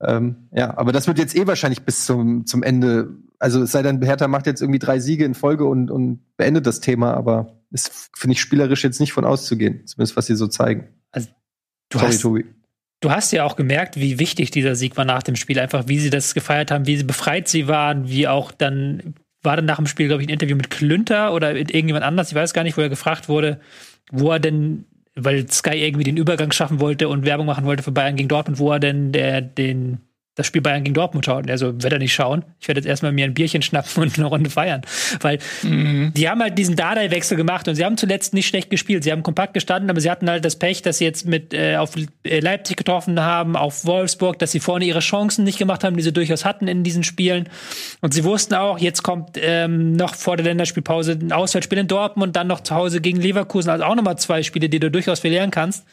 Ähm, 0.02 0.48
ja, 0.52 0.78
aber 0.78 0.92
das 0.92 1.08
wird 1.08 1.20
jetzt 1.20 1.36
eh 1.36 1.46
wahrscheinlich 1.48 1.84
bis 1.84 2.06
zum, 2.06 2.46
zum 2.46 2.64
Ende. 2.64 3.10
Also 3.38 3.64
es 3.64 3.72
sei 3.72 3.82
denn, 3.82 4.02
Hertha 4.02 4.28
macht 4.28 4.48
jetzt 4.48 4.62
irgendwie 4.62 4.80
drei 4.80 5.00
Siege 5.00 5.26
in 5.26 5.34
Folge 5.34 5.66
und, 5.66 5.92
und 5.92 6.22
beendet 6.38 6.66
das 6.66 6.80
Thema, 6.80 7.14
aber 7.14 7.60
ist, 7.72 8.10
finde 8.16 8.34
ich, 8.34 8.42
spielerisch 8.42 8.84
jetzt 8.84 9.00
nicht 9.00 9.14
von 9.14 9.26
auszugehen, 9.26 9.86
zumindest 9.86 10.18
was 10.18 10.26
sie 10.26 10.36
so 10.36 10.48
zeigen. 10.48 10.88
du, 11.14 11.22
Sorry, 11.94 12.06
hast, 12.06 12.22
Tobi. 12.22 12.46
du 13.02 13.12
hast 13.12 13.32
ja 13.32 13.44
auch 13.44 13.56
gemerkt, 13.56 13.98
wie 13.98 14.20
wichtig 14.20 14.52
dieser 14.52 14.76
Sieg 14.76 14.98
war 14.98 15.06
nach 15.06 15.24
dem 15.24 15.36
Spiel. 15.36 15.60
Einfach, 15.60 15.88
wie 15.88 16.00
sie 16.00 16.10
das 16.10 16.34
gefeiert 16.34 16.72
haben, 16.72 16.88
wie 16.88 16.98
sie 16.98 17.04
befreit 17.04 17.48
sie 17.48 17.68
waren, 17.68 18.10
wie 18.10 18.28
auch 18.28 18.52
dann 18.52 19.16
war 19.42 19.56
dann 19.56 19.66
nach 19.66 19.78
dem 19.78 19.88
Spiel, 19.88 20.08
glaube 20.08 20.22
ich, 20.22 20.28
ein 20.28 20.34
Interview 20.34 20.56
mit 20.56 20.70
Klünter 20.70 21.34
oder 21.34 21.54
mit 21.54 21.72
irgendjemand 21.72 22.06
anders, 22.06 22.30
ich 22.30 22.36
weiß 22.36 22.54
gar 22.54 22.64
nicht, 22.64 22.78
wo 22.78 22.82
er 22.82 22.90
gefragt 22.90 23.30
wurde, 23.30 23.60
wo 24.12 24.32
er 24.32 24.40
denn, 24.40 24.86
weil 25.16 25.50
Sky 25.50 25.78
irgendwie 25.78 26.04
den 26.04 26.18
Übergang 26.18 26.52
schaffen 26.52 26.80
wollte 26.80 27.10
und 27.10 27.26
Werbung 27.26 27.46
machen 27.46 27.66
wollte 27.66 27.84
für 27.84 27.92
Bayern 27.92 28.16
gegen 28.16 28.30
Dortmund, 28.30 28.60
wo 28.60 28.72
er 28.72 28.80
denn 28.80 29.12
der, 29.12 29.42
den, 29.42 30.09
das 30.40 30.48
Spiel 30.48 30.62
Bayern 30.62 30.84
gegen 30.84 30.94
Dortmund 30.94 31.26
schaut. 31.26 31.44
Und 31.44 31.50
er 31.50 31.58
so, 31.58 31.82
wird 31.84 31.92
er 31.92 32.00
nicht 32.00 32.14
schauen. 32.14 32.44
Ich 32.60 32.68
werde 32.68 32.80
jetzt 32.80 32.88
erstmal 32.88 33.12
mir 33.12 33.26
ein 33.26 33.34
Bierchen 33.34 33.62
schnappen 33.62 34.02
und 34.04 34.18
eine 34.18 34.28
Runde 34.28 34.50
feiern. 34.50 34.82
Weil 35.22 35.40
die 35.64 36.30
haben 36.30 36.42
halt 36.42 36.58
diesen 36.58 36.76
Dardai-Wechsel 36.76 37.38
gemacht 37.38 37.68
und 37.68 37.76
sie 37.76 37.84
haben 37.84 37.98
zuletzt 37.98 38.34
nicht 38.34 38.48
schlecht 38.48 38.70
gespielt. 38.70 39.04
Sie 39.04 39.12
haben 39.12 39.22
kompakt 39.22 39.54
gestanden, 39.54 39.90
aber 39.90 40.00
sie 40.00 40.10
hatten 40.10 40.30
halt 40.30 40.46
das 40.46 40.56
Pech, 40.56 40.82
dass 40.82 41.00
sie 41.00 41.06
jetzt 41.06 41.26
mit 41.26 41.54
äh, 41.54 41.76
auf 41.76 41.92
äh, 42.24 42.40
Leipzig 42.40 42.78
getroffen 42.78 43.20
haben, 43.20 43.56
auf 43.56 43.86
Wolfsburg, 43.86 44.40
dass 44.40 44.52
sie 44.52 44.60
vorne 44.60 44.86
ihre 44.86 45.00
Chancen 45.00 45.44
nicht 45.44 45.60
gemacht 45.60 45.84
haben, 45.84 45.98
die 45.98 46.04
sie 46.04 46.14
durchaus 46.14 46.46
hatten 46.46 46.68
in 46.68 46.84
diesen 46.84 47.04
Spielen. 47.04 47.50
Und 48.02 48.14
sie 48.14 48.24
wussten 48.24 48.54
auch, 48.54 48.80
jetzt 48.80 49.04
kommt 49.04 49.38
ähm, 49.42 49.94
noch 49.94 50.16
vor 50.16 50.38
der 50.38 50.46
Länderspielpause 50.46 51.12
ein 51.12 51.32
Auswärtsspiel 51.32 51.80
in 51.80 51.88
Dortmund, 51.88 52.36
dann 52.36 52.48
noch 52.48 52.62
zu 52.62 52.76
Hause 52.76 53.02
gegen 53.02 53.20
Leverkusen, 53.20 53.70
also 53.70 53.84
auch 53.84 53.96
nochmal 53.96 54.18
zwei 54.18 54.44
Spiele, 54.44 54.70
die 54.70 54.80
du 54.80 54.90
durchaus 54.90 55.20
verlieren 55.20 55.52
kannst. 55.52 55.86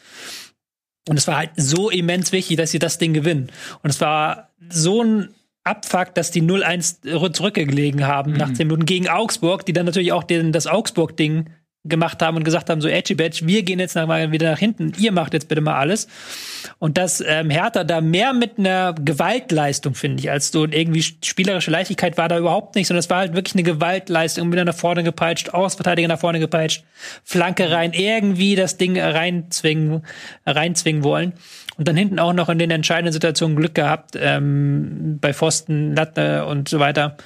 Und 1.07 1.17
es 1.17 1.27
war 1.27 1.37
halt 1.37 1.51
so 1.55 1.89
immens 1.89 2.31
wichtig, 2.31 2.57
dass 2.57 2.71
sie 2.71 2.79
das 2.79 2.97
Ding 2.97 3.13
gewinnen. 3.13 3.51
Und 3.83 3.89
es 3.89 4.01
war 4.01 4.49
so 4.69 5.03
ein 5.03 5.29
Abfuck, 5.63 6.15
dass 6.15 6.31
die 6.31 6.41
0-1 6.41 7.33
zurückgelegen 7.33 8.07
haben 8.07 8.33
nach 8.33 8.53
10 8.53 8.67
Minuten 8.67 8.85
gegen 8.85 9.09
Augsburg, 9.09 9.65
die 9.65 9.73
dann 9.73 9.85
natürlich 9.85 10.13
auch 10.13 10.23
den, 10.23 10.51
das 10.53 10.65
Augsburg-Ding 10.65 11.49
gemacht 11.87 12.21
haben 12.21 12.37
und 12.37 12.43
gesagt 12.43 12.69
haben, 12.69 12.81
so 12.81 12.87
Edgy 12.87 13.15
Badge, 13.15 13.41
wir 13.43 13.63
gehen 13.63 13.79
jetzt 13.79 13.95
nach, 13.95 14.07
mal 14.07 14.31
wieder 14.31 14.51
nach 14.51 14.59
hinten, 14.59 14.93
ihr 14.97 15.11
macht 15.11 15.33
jetzt 15.33 15.47
bitte 15.47 15.61
mal 15.61 15.75
alles. 15.75 16.07
Und 16.79 16.97
dass 16.97 17.23
ähm, 17.25 17.49
Hertha 17.49 17.83
da 17.83 18.01
mehr 18.01 18.33
mit 18.33 18.59
einer 18.59 18.93
Gewaltleistung, 18.93 19.95
finde 19.95 20.19
ich, 20.19 20.31
als 20.31 20.51
so 20.51 20.65
irgendwie 20.65 21.01
spielerische 21.01 21.71
Leichtigkeit 21.71 22.17
war 22.17 22.27
da 22.27 22.37
überhaupt 22.37 22.75
nicht, 22.75 22.87
sondern 22.87 22.99
es 22.99 23.09
war 23.09 23.19
halt 23.19 23.35
wirklich 23.35 23.55
eine 23.55 23.63
Gewaltleistung, 23.63 24.51
wieder 24.51 24.65
nach 24.65 24.75
vorne 24.75 25.03
gepeitscht, 25.03 25.49
Ausverteidiger 25.49 26.07
nach 26.07 26.19
vorne 26.19 26.39
gepeitscht, 26.39 26.83
Flanke 27.23 27.71
rein, 27.71 27.93
irgendwie 27.93 28.55
das 28.55 28.77
Ding 28.77 28.99
reinzwingen, 28.99 30.03
reinzwingen 30.45 31.03
wollen. 31.03 31.33
Und 31.77 31.87
dann 31.87 31.95
hinten 31.95 32.19
auch 32.19 32.33
noch 32.33 32.49
in 32.49 32.57
den 32.57 32.71
entscheidenden 32.71 33.13
Situationen 33.13 33.55
Glück 33.55 33.75
gehabt, 33.75 34.17
ähm, 34.19 35.19
bei 35.21 35.33
Pfosten, 35.33 35.95
Latte 35.95 36.45
und 36.45 36.69
so 36.69 36.79
weiter. 36.79 37.17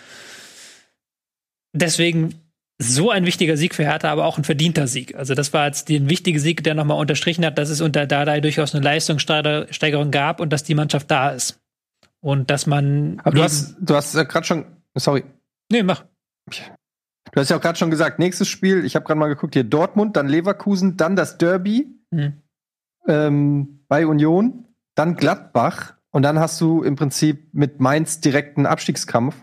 Deswegen 1.73 2.40
so 2.81 3.09
ein 3.11 3.25
wichtiger 3.25 3.57
Sieg 3.57 3.75
für 3.75 3.83
Hertha, 3.83 4.11
aber 4.11 4.25
auch 4.25 4.37
ein 4.37 4.43
verdienter 4.43 4.87
Sieg. 4.87 5.15
Also 5.15 5.33
das 5.35 5.53
war 5.53 5.67
jetzt 5.67 5.89
ein 5.89 6.09
wichtiger 6.09 6.39
Sieg, 6.39 6.63
der 6.63 6.73
nochmal 6.73 6.97
unterstrichen 6.99 7.45
hat, 7.45 7.57
dass 7.57 7.69
es 7.69 7.81
unter 7.81 8.07
Dardai 8.07 8.41
durchaus 8.41 8.73
eine 8.75 8.83
Leistungssteigerung 8.83 10.11
gab 10.11 10.39
und 10.39 10.51
dass 10.51 10.63
die 10.63 10.75
Mannschaft 10.75 11.09
da 11.11 11.29
ist. 11.29 11.59
Und 12.19 12.49
dass 12.51 12.67
man. 12.67 13.19
Aber 13.23 13.35
du 13.35 13.43
hast, 13.43 13.75
du 13.79 13.95
hast 13.95 14.13
ja 14.15 14.23
gerade 14.23 14.45
schon, 14.45 14.65
sorry, 14.95 15.23
Nee, 15.71 15.83
mach. 15.83 16.03
du 16.49 17.39
hast 17.39 17.49
ja 17.49 17.57
auch 17.57 17.61
gerade 17.61 17.77
schon 17.79 17.89
gesagt, 17.91 18.19
nächstes 18.19 18.47
Spiel, 18.47 18.83
ich 18.85 18.95
habe 18.95 19.05
gerade 19.05 19.19
mal 19.19 19.27
geguckt, 19.27 19.53
hier 19.55 19.63
Dortmund, 19.63 20.15
dann 20.17 20.27
Leverkusen, 20.27 20.97
dann 20.97 21.15
das 21.15 21.37
Derby 21.37 21.87
Hm. 22.13 22.33
ähm, 23.07 23.79
bei 23.87 24.05
Union, 24.05 24.65
dann 24.95 25.15
Gladbach 25.15 25.95
und 26.11 26.23
dann 26.23 26.39
hast 26.39 26.59
du 26.59 26.83
im 26.83 26.95
Prinzip 26.97 27.53
mit 27.53 27.79
Mainz 27.79 28.19
direkten 28.19 28.65
Abstiegskampf. 28.65 29.35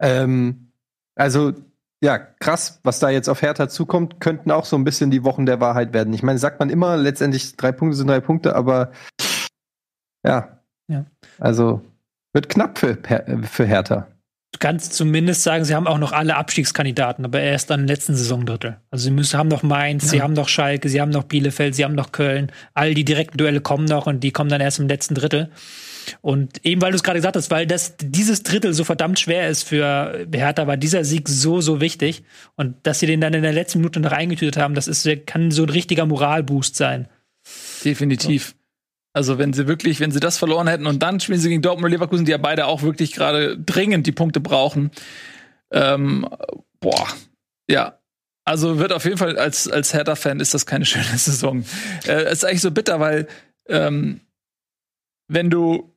Ähm, 0.00 0.72
also 1.14 1.52
ja, 2.02 2.18
krass, 2.18 2.80
was 2.82 2.98
da 2.98 3.10
jetzt 3.10 3.28
auf 3.28 3.42
Hertha 3.42 3.68
zukommt, 3.68 4.20
könnten 4.20 4.50
auch 4.50 4.64
so 4.64 4.76
ein 4.76 4.84
bisschen 4.84 5.10
die 5.10 5.22
Wochen 5.22 5.44
der 5.44 5.60
Wahrheit 5.60 5.92
werden. 5.92 6.14
Ich 6.14 6.22
meine, 6.22 6.38
sagt 6.38 6.58
man 6.58 6.70
immer, 6.70 6.96
letztendlich 6.96 7.56
drei 7.56 7.72
Punkte 7.72 7.96
sind 7.96 8.08
drei 8.08 8.20
Punkte, 8.20 8.56
aber 8.56 8.92
ja. 10.24 10.60
Ja. 10.88 11.04
Also 11.38 11.82
wird 12.32 12.48
knapp 12.48 12.78
für, 12.78 12.98
für 13.42 13.64
Hertha. 13.64 14.06
Du 14.52 14.58
kannst 14.58 14.94
zumindest 14.94 15.44
sagen, 15.44 15.64
sie 15.64 15.74
haben 15.74 15.86
auch 15.86 15.98
noch 15.98 16.12
alle 16.12 16.36
Abstiegskandidaten, 16.36 17.24
aber 17.24 17.40
erst 17.40 17.70
am 17.70 17.84
letzten 17.84 18.16
Saisondrittel. 18.16 18.78
Also 18.90 19.04
sie 19.04 19.10
müssen, 19.12 19.38
haben 19.38 19.48
noch 19.48 19.62
Mainz, 19.62 20.10
sie 20.10 20.22
haben 20.22 20.32
noch 20.32 20.48
Schalke, 20.48 20.88
sie 20.88 21.00
haben 21.00 21.10
noch 21.10 21.24
Bielefeld, 21.24 21.76
sie 21.76 21.84
haben 21.84 21.94
noch 21.94 22.10
Köln. 22.10 22.50
All 22.74 22.94
die 22.94 23.04
direkten 23.04 23.38
Duelle 23.38 23.60
kommen 23.60 23.84
noch 23.84 24.06
und 24.06 24.20
die 24.20 24.32
kommen 24.32 24.50
dann 24.50 24.60
erst 24.60 24.80
im 24.80 24.88
letzten 24.88 25.14
Drittel. 25.14 25.50
Und 26.20 26.64
eben 26.64 26.80
weil 26.82 26.92
du 26.92 26.96
es 26.96 27.02
gerade 27.02 27.18
gesagt 27.18 27.36
hast, 27.36 27.50
weil 27.50 27.66
das, 27.66 27.94
dieses 28.00 28.42
Drittel 28.42 28.74
so 28.74 28.84
verdammt 28.84 29.18
schwer 29.18 29.48
ist 29.48 29.62
für 29.62 30.26
Hertha, 30.32 30.66
war 30.66 30.76
dieser 30.76 31.04
Sieg 31.04 31.28
so, 31.28 31.60
so 31.60 31.80
wichtig. 31.80 32.22
Und 32.56 32.76
dass 32.84 33.00
sie 33.00 33.06
den 33.06 33.20
dann 33.20 33.34
in 33.34 33.42
der 33.42 33.52
letzten 33.52 33.78
Minute 33.78 34.00
noch 34.00 34.12
eingetütet 34.12 34.56
haben, 34.56 34.74
das 34.74 34.88
ist, 34.88 35.08
kann 35.26 35.50
so 35.50 35.62
ein 35.62 35.70
richtiger 35.70 36.06
Moralboost 36.06 36.76
sein. 36.76 37.08
Definitiv. 37.84 38.54
Also 39.12 39.38
wenn 39.38 39.52
sie 39.52 39.66
wirklich, 39.66 39.98
wenn 40.00 40.12
sie 40.12 40.20
das 40.20 40.38
verloren 40.38 40.68
hätten 40.68 40.86
und 40.86 41.02
dann 41.02 41.18
spielen 41.18 41.40
sie 41.40 41.48
gegen 41.48 41.62
Dortmund 41.62 41.86
und 41.86 41.92
Leverkusen, 41.92 42.24
die 42.24 42.30
ja 42.30 42.38
beide 42.38 42.66
auch 42.66 42.82
wirklich 42.82 43.12
gerade 43.12 43.58
dringend 43.58 44.06
die 44.06 44.12
Punkte 44.12 44.40
brauchen. 44.40 44.90
Ähm, 45.72 46.28
boah, 46.78 47.08
ja. 47.68 47.98
Also 48.44 48.78
wird 48.78 48.92
auf 48.92 49.04
jeden 49.04 49.18
Fall 49.18 49.36
als, 49.36 49.68
als 49.68 49.92
Hertha-Fan 49.94 50.40
ist 50.40 50.54
das 50.54 50.64
keine 50.64 50.84
schöne 50.86 51.18
Saison. 51.18 51.64
Äh, 52.06 52.30
ist 52.32 52.44
eigentlich 52.44 52.60
so 52.60 52.70
bitter, 52.70 53.00
weil 53.00 53.26
ähm, 53.68 54.20
wenn 55.30 55.48
du 55.48 55.96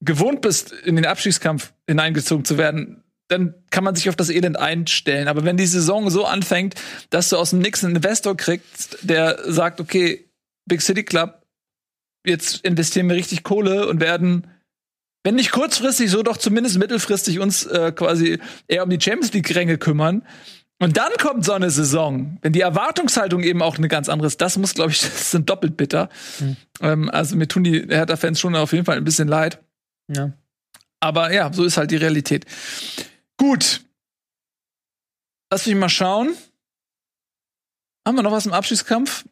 gewohnt 0.00 0.40
bist, 0.40 0.72
in 0.72 0.96
den 0.96 1.06
Abstiegskampf 1.06 1.72
hineingezogen 1.86 2.44
zu 2.44 2.58
werden, 2.58 3.04
dann 3.28 3.54
kann 3.70 3.84
man 3.84 3.94
sich 3.94 4.08
auf 4.08 4.16
das 4.16 4.28
Elend 4.28 4.58
einstellen. 4.58 5.28
Aber 5.28 5.44
wenn 5.44 5.56
die 5.56 5.66
Saison 5.66 6.10
so 6.10 6.26
anfängt, 6.26 6.74
dass 7.08 7.28
du 7.28 7.36
aus 7.36 7.50
dem 7.50 7.60
Nix 7.60 7.84
einen 7.84 7.96
Investor 7.96 8.36
kriegst, 8.36 8.98
der 9.02 9.38
sagt, 9.50 9.80
okay, 9.80 10.28
Big 10.66 10.82
City 10.82 11.04
Club, 11.04 11.46
jetzt 12.26 12.64
investieren 12.64 13.08
wir 13.08 13.16
richtig 13.16 13.44
Kohle 13.44 13.86
und 13.86 14.00
werden, 14.00 14.48
wenn 15.24 15.36
nicht 15.36 15.52
kurzfristig, 15.52 16.10
so 16.10 16.24
doch 16.24 16.36
zumindest 16.36 16.78
mittelfristig 16.78 17.38
uns 17.38 17.64
äh, 17.66 17.92
quasi 17.92 18.40
eher 18.66 18.82
um 18.82 18.90
die 18.90 19.00
Champions 19.00 19.32
League-Ränge 19.32 19.78
kümmern. 19.78 20.26
Und 20.82 20.96
dann 20.96 21.12
kommt 21.20 21.44
so 21.44 21.52
eine 21.52 21.70
Saison, 21.70 22.38
wenn 22.42 22.52
die 22.52 22.60
Erwartungshaltung 22.60 23.44
eben 23.44 23.62
auch 23.62 23.78
eine 23.78 23.86
ganz 23.86 24.08
andere 24.08 24.26
ist. 24.26 24.40
Das 24.40 24.58
muss, 24.58 24.74
glaube 24.74 24.90
ich, 24.90 25.00
das 25.00 25.30
sind 25.30 25.48
doppelt 25.48 25.76
bitter. 25.76 26.08
Ähm, 26.80 27.08
also 27.08 27.36
mir 27.36 27.46
tun 27.46 27.62
die 27.62 27.86
Hertha-Fans 27.86 28.40
schon 28.40 28.56
auf 28.56 28.72
jeden 28.72 28.84
Fall 28.84 28.96
ein 28.96 29.04
bisschen 29.04 29.28
leid. 29.28 29.62
Ja. 30.08 30.32
Aber 30.98 31.32
ja, 31.32 31.52
so 31.52 31.64
ist 31.64 31.76
halt 31.76 31.92
die 31.92 31.96
Realität. 31.96 32.46
Gut. 33.36 33.84
Lass 35.52 35.68
mich 35.68 35.76
mal 35.76 35.88
schauen. 35.88 36.34
Haben 38.04 38.16
wir 38.16 38.24
noch 38.24 38.32
was 38.32 38.46
im 38.46 38.52
Abschiedskampf? 38.52 39.24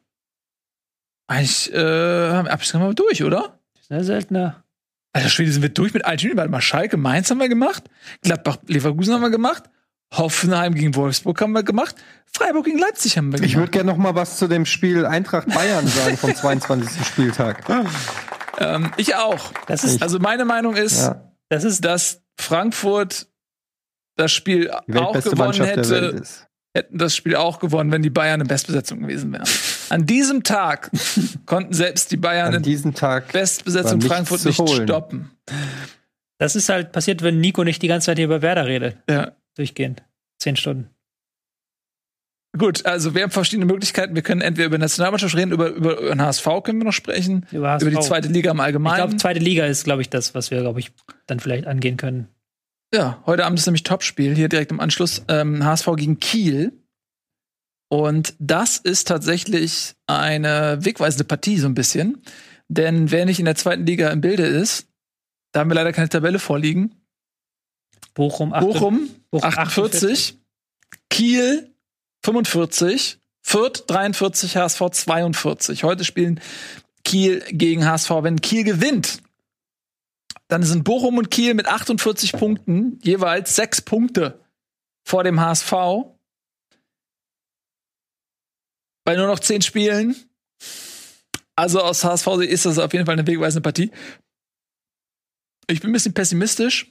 Eigentlich, 1.27 1.73
äh, 1.73 2.31
haben 2.31 2.47
wir 2.47 2.53
Abschiedskampf 2.53 2.87
wir 2.87 2.95
durch, 2.95 3.25
oder? 3.25 3.59
Sehr 3.89 4.05
seltener. 4.05 4.63
Alter 5.13 5.31
Schwede, 5.31 5.51
sind 5.51 5.63
wir 5.63 5.71
durch 5.71 5.95
mit 5.95 6.05
allen 6.05 6.21
Spielen? 6.21 6.37
Warte 6.37 6.53
mal, 6.53 6.61
Schalke, 6.61 6.97
Mainz 6.97 7.29
haben 7.29 7.41
wir 7.41 7.49
gemacht. 7.49 7.91
Gladbach, 8.23 8.59
Leverkusen 8.69 9.15
haben 9.15 9.23
wir 9.23 9.31
gemacht. 9.31 9.65
Hoffenheim 10.13 10.75
gegen 10.75 10.95
Wolfsburg 10.97 11.41
haben 11.41 11.53
wir 11.53 11.63
gemacht. 11.63 11.95
Freiburg 12.33 12.65
gegen 12.65 12.79
Leipzig 12.79 13.17
haben 13.17 13.29
wir 13.33 13.37
gemacht. 13.39 13.49
Ich 13.51 13.57
würde 13.57 13.71
gerne 13.71 13.91
noch 13.91 13.97
mal 13.99 14.15
was 14.15 14.37
zu 14.39 14.47
dem 14.49 14.67
Spiel 14.67 15.07
Eintracht 15.07 15.49
Bayern 15.49 15.87
sagen 15.87 16.17
vom 16.17 16.35
22. 16.35 17.07
Spieltag. 17.07 17.65
ähm, 18.59 18.91
ich 18.97 19.15
auch. 19.17 19.53
Das 19.67 19.85
ist, 19.85 20.03
Also 20.03 20.19
meine 20.19 20.45
Meinung 20.45 20.77
ist, 20.77 21.01
Ja, 21.03 21.33
das 21.49 21.65
ist 21.65 21.85
dass 21.85 22.23
Frankfurt 22.39 23.29
das 24.17 24.33
Spiel 24.33 24.71
auch 24.71 25.13
gewonnen 25.15 25.39
Mannschaft 25.39 25.77
der 25.77 25.91
Welt 25.91 26.03
hätte, 26.15 26.23
ist. 26.23 26.47
hätten 26.77 26.99
das 26.99 27.17
Spiel 27.17 27.37
auch 27.37 27.59
gewonnen, 27.59 27.91
wenn 27.93 28.03
die 28.03 28.11
Bayern 28.11 28.41
in 28.41 28.47
Bestbesetzung 28.47 29.01
gewesen 29.01 29.33
wären. 29.33 29.49
An 29.89 30.07
diesem 30.07 30.43
Tag 30.43 30.91
konnten 31.47 31.73
selbst 31.73 32.11
die 32.13 32.17
Bayern 32.17 32.49
An 32.49 32.55
in 32.55 32.63
diesem 32.63 32.95
Tag 32.95 33.33
Bestbesetzung 33.33 34.01
Frankfurt 34.01 34.45
nicht 34.45 34.59
holen. 34.59 34.87
stoppen. 34.87 35.31
Das 36.39 36.57
ist 36.57 36.69
halt 36.69 36.93
passiert, 36.93 37.23
wenn 37.23 37.41
Nico 37.41 37.65
nicht 37.65 37.83
die 37.83 37.89
ganze 37.89 38.07
Zeit 38.07 38.19
hier 38.19 38.27
über 38.27 38.43
Werder 38.43 38.67
redet. 38.67 38.97
Ja. 39.09 39.33
Durchgehend. 39.61 40.03
Zehn 40.39 40.57
Stunden. 40.57 40.89
Gut, 42.59 42.87
also 42.87 43.15
wir 43.15 43.25
haben 43.25 43.31
verschiedene 43.31 43.67
Möglichkeiten. 43.67 44.15
Wir 44.15 44.23
können 44.23 44.41
entweder 44.41 44.67
über 44.69 44.79
Nationalmannschaft 44.79 45.37
reden, 45.37 45.53
über, 45.53 45.69
über, 45.69 45.99
über 46.01 46.09
den 46.09 46.23
HSV 46.23 46.47
können 46.65 46.81
wir 46.81 46.87
noch 46.87 46.95
sprechen, 46.95 47.47
Über, 47.53 47.79
über 47.79 47.91
die 47.91 48.01
zweite 48.01 48.29
Liga 48.29 48.53
im 48.53 48.57
Ich 48.57 48.63
Allgemeinen. 48.63 48.97
glaube, 48.97 49.17
zweite 49.19 49.39
Liga 49.39 49.67
ist, 49.67 49.85
glaube 49.85 50.01
ich, 50.01 50.09
das, 50.09 50.35
was 50.35 50.51
wir, 50.51 50.61
glaube 50.63 50.81
ich, 50.81 50.93
dann 51.27 51.41
vielleicht 51.41 51.67
angehen 51.67 51.99
können. 51.99 52.29
Ja, 52.95 53.23
heute 53.27 53.45
Abend 53.45 53.59
ist 53.59 53.67
nämlich 53.67 53.83
Topspiel, 53.83 54.35
hier 54.35 54.49
direkt 54.49 54.73
im 54.73 54.81
Anschluss, 54.81 55.23
ähm, 55.29 55.63
HSV 55.63 55.91
gegen 55.97 56.19
Kiel. 56.21 56.73
Und 57.91 58.35
das 58.39 58.79
ist 58.79 59.09
tatsächlich 59.09 59.95
eine 60.07 60.79
wegweisende 60.81 61.25
Partie, 61.25 61.59
so 61.59 61.67
ein 61.67 61.75
bisschen. 61.75 62.23
Denn 62.69 63.11
wer 63.11 63.27
nicht 63.27 63.41
in 63.41 63.45
der 63.45 63.57
zweiten 63.57 63.85
Liga 63.85 64.09
im 64.09 64.23
Bilde 64.23 64.45
ist, 64.47 64.89
da 65.53 65.61
haben 65.61 65.71
wir 65.71 65.75
leider 65.75 65.93
keine 65.93 66.09
Tabelle 66.09 66.39
vorliegen. 66.39 67.00
Bochum, 68.15 68.51
Bochum, 68.51 69.11
Bochum 69.31 69.49
48, 69.49 70.39
Kiel 71.09 71.75
45, 72.25 73.19
Fürth 73.43 73.85
43, 73.87 74.57
HSV 74.57 74.81
42. 74.91 75.85
Heute 75.85 76.05
spielen 76.05 76.41
Kiel 77.05 77.41
gegen 77.51 77.87
HSV. 77.87 78.11
Wenn 78.23 78.41
Kiel 78.41 78.65
gewinnt, 78.65 79.23
dann 80.49 80.63
sind 80.63 80.85
Bochum 80.85 81.19
und 81.19 81.31
Kiel 81.31 81.55
mit 81.55 81.67
48 81.67 82.33
Punkten 82.33 82.99
jeweils 83.03 83.55
sechs 83.55 83.81
Punkte 83.81 84.41
vor 85.05 85.25
dem 85.25 85.41
HSV. 85.41 85.73
Bei 89.05 89.17
nur 89.17 89.27
noch 89.27 89.41
zehn 89.41 89.63
Spielen. 89.63 90.17
Also 91.57 91.81
aus 91.81 92.05
HSV 92.05 92.27
ist 92.43 92.67
das 92.67 92.79
auf 92.79 92.93
jeden 92.93 93.07
Fall 93.07 93.15
eine 93.15 93.27
wegweisende 93.27 93.63
Partie. 93.63 93.91
Ich 95.67 95.81
bin 95.81 95.91
ein 95.91 95.93
bisschen 95.93 96.15
pessimistisch. 96.15 96.91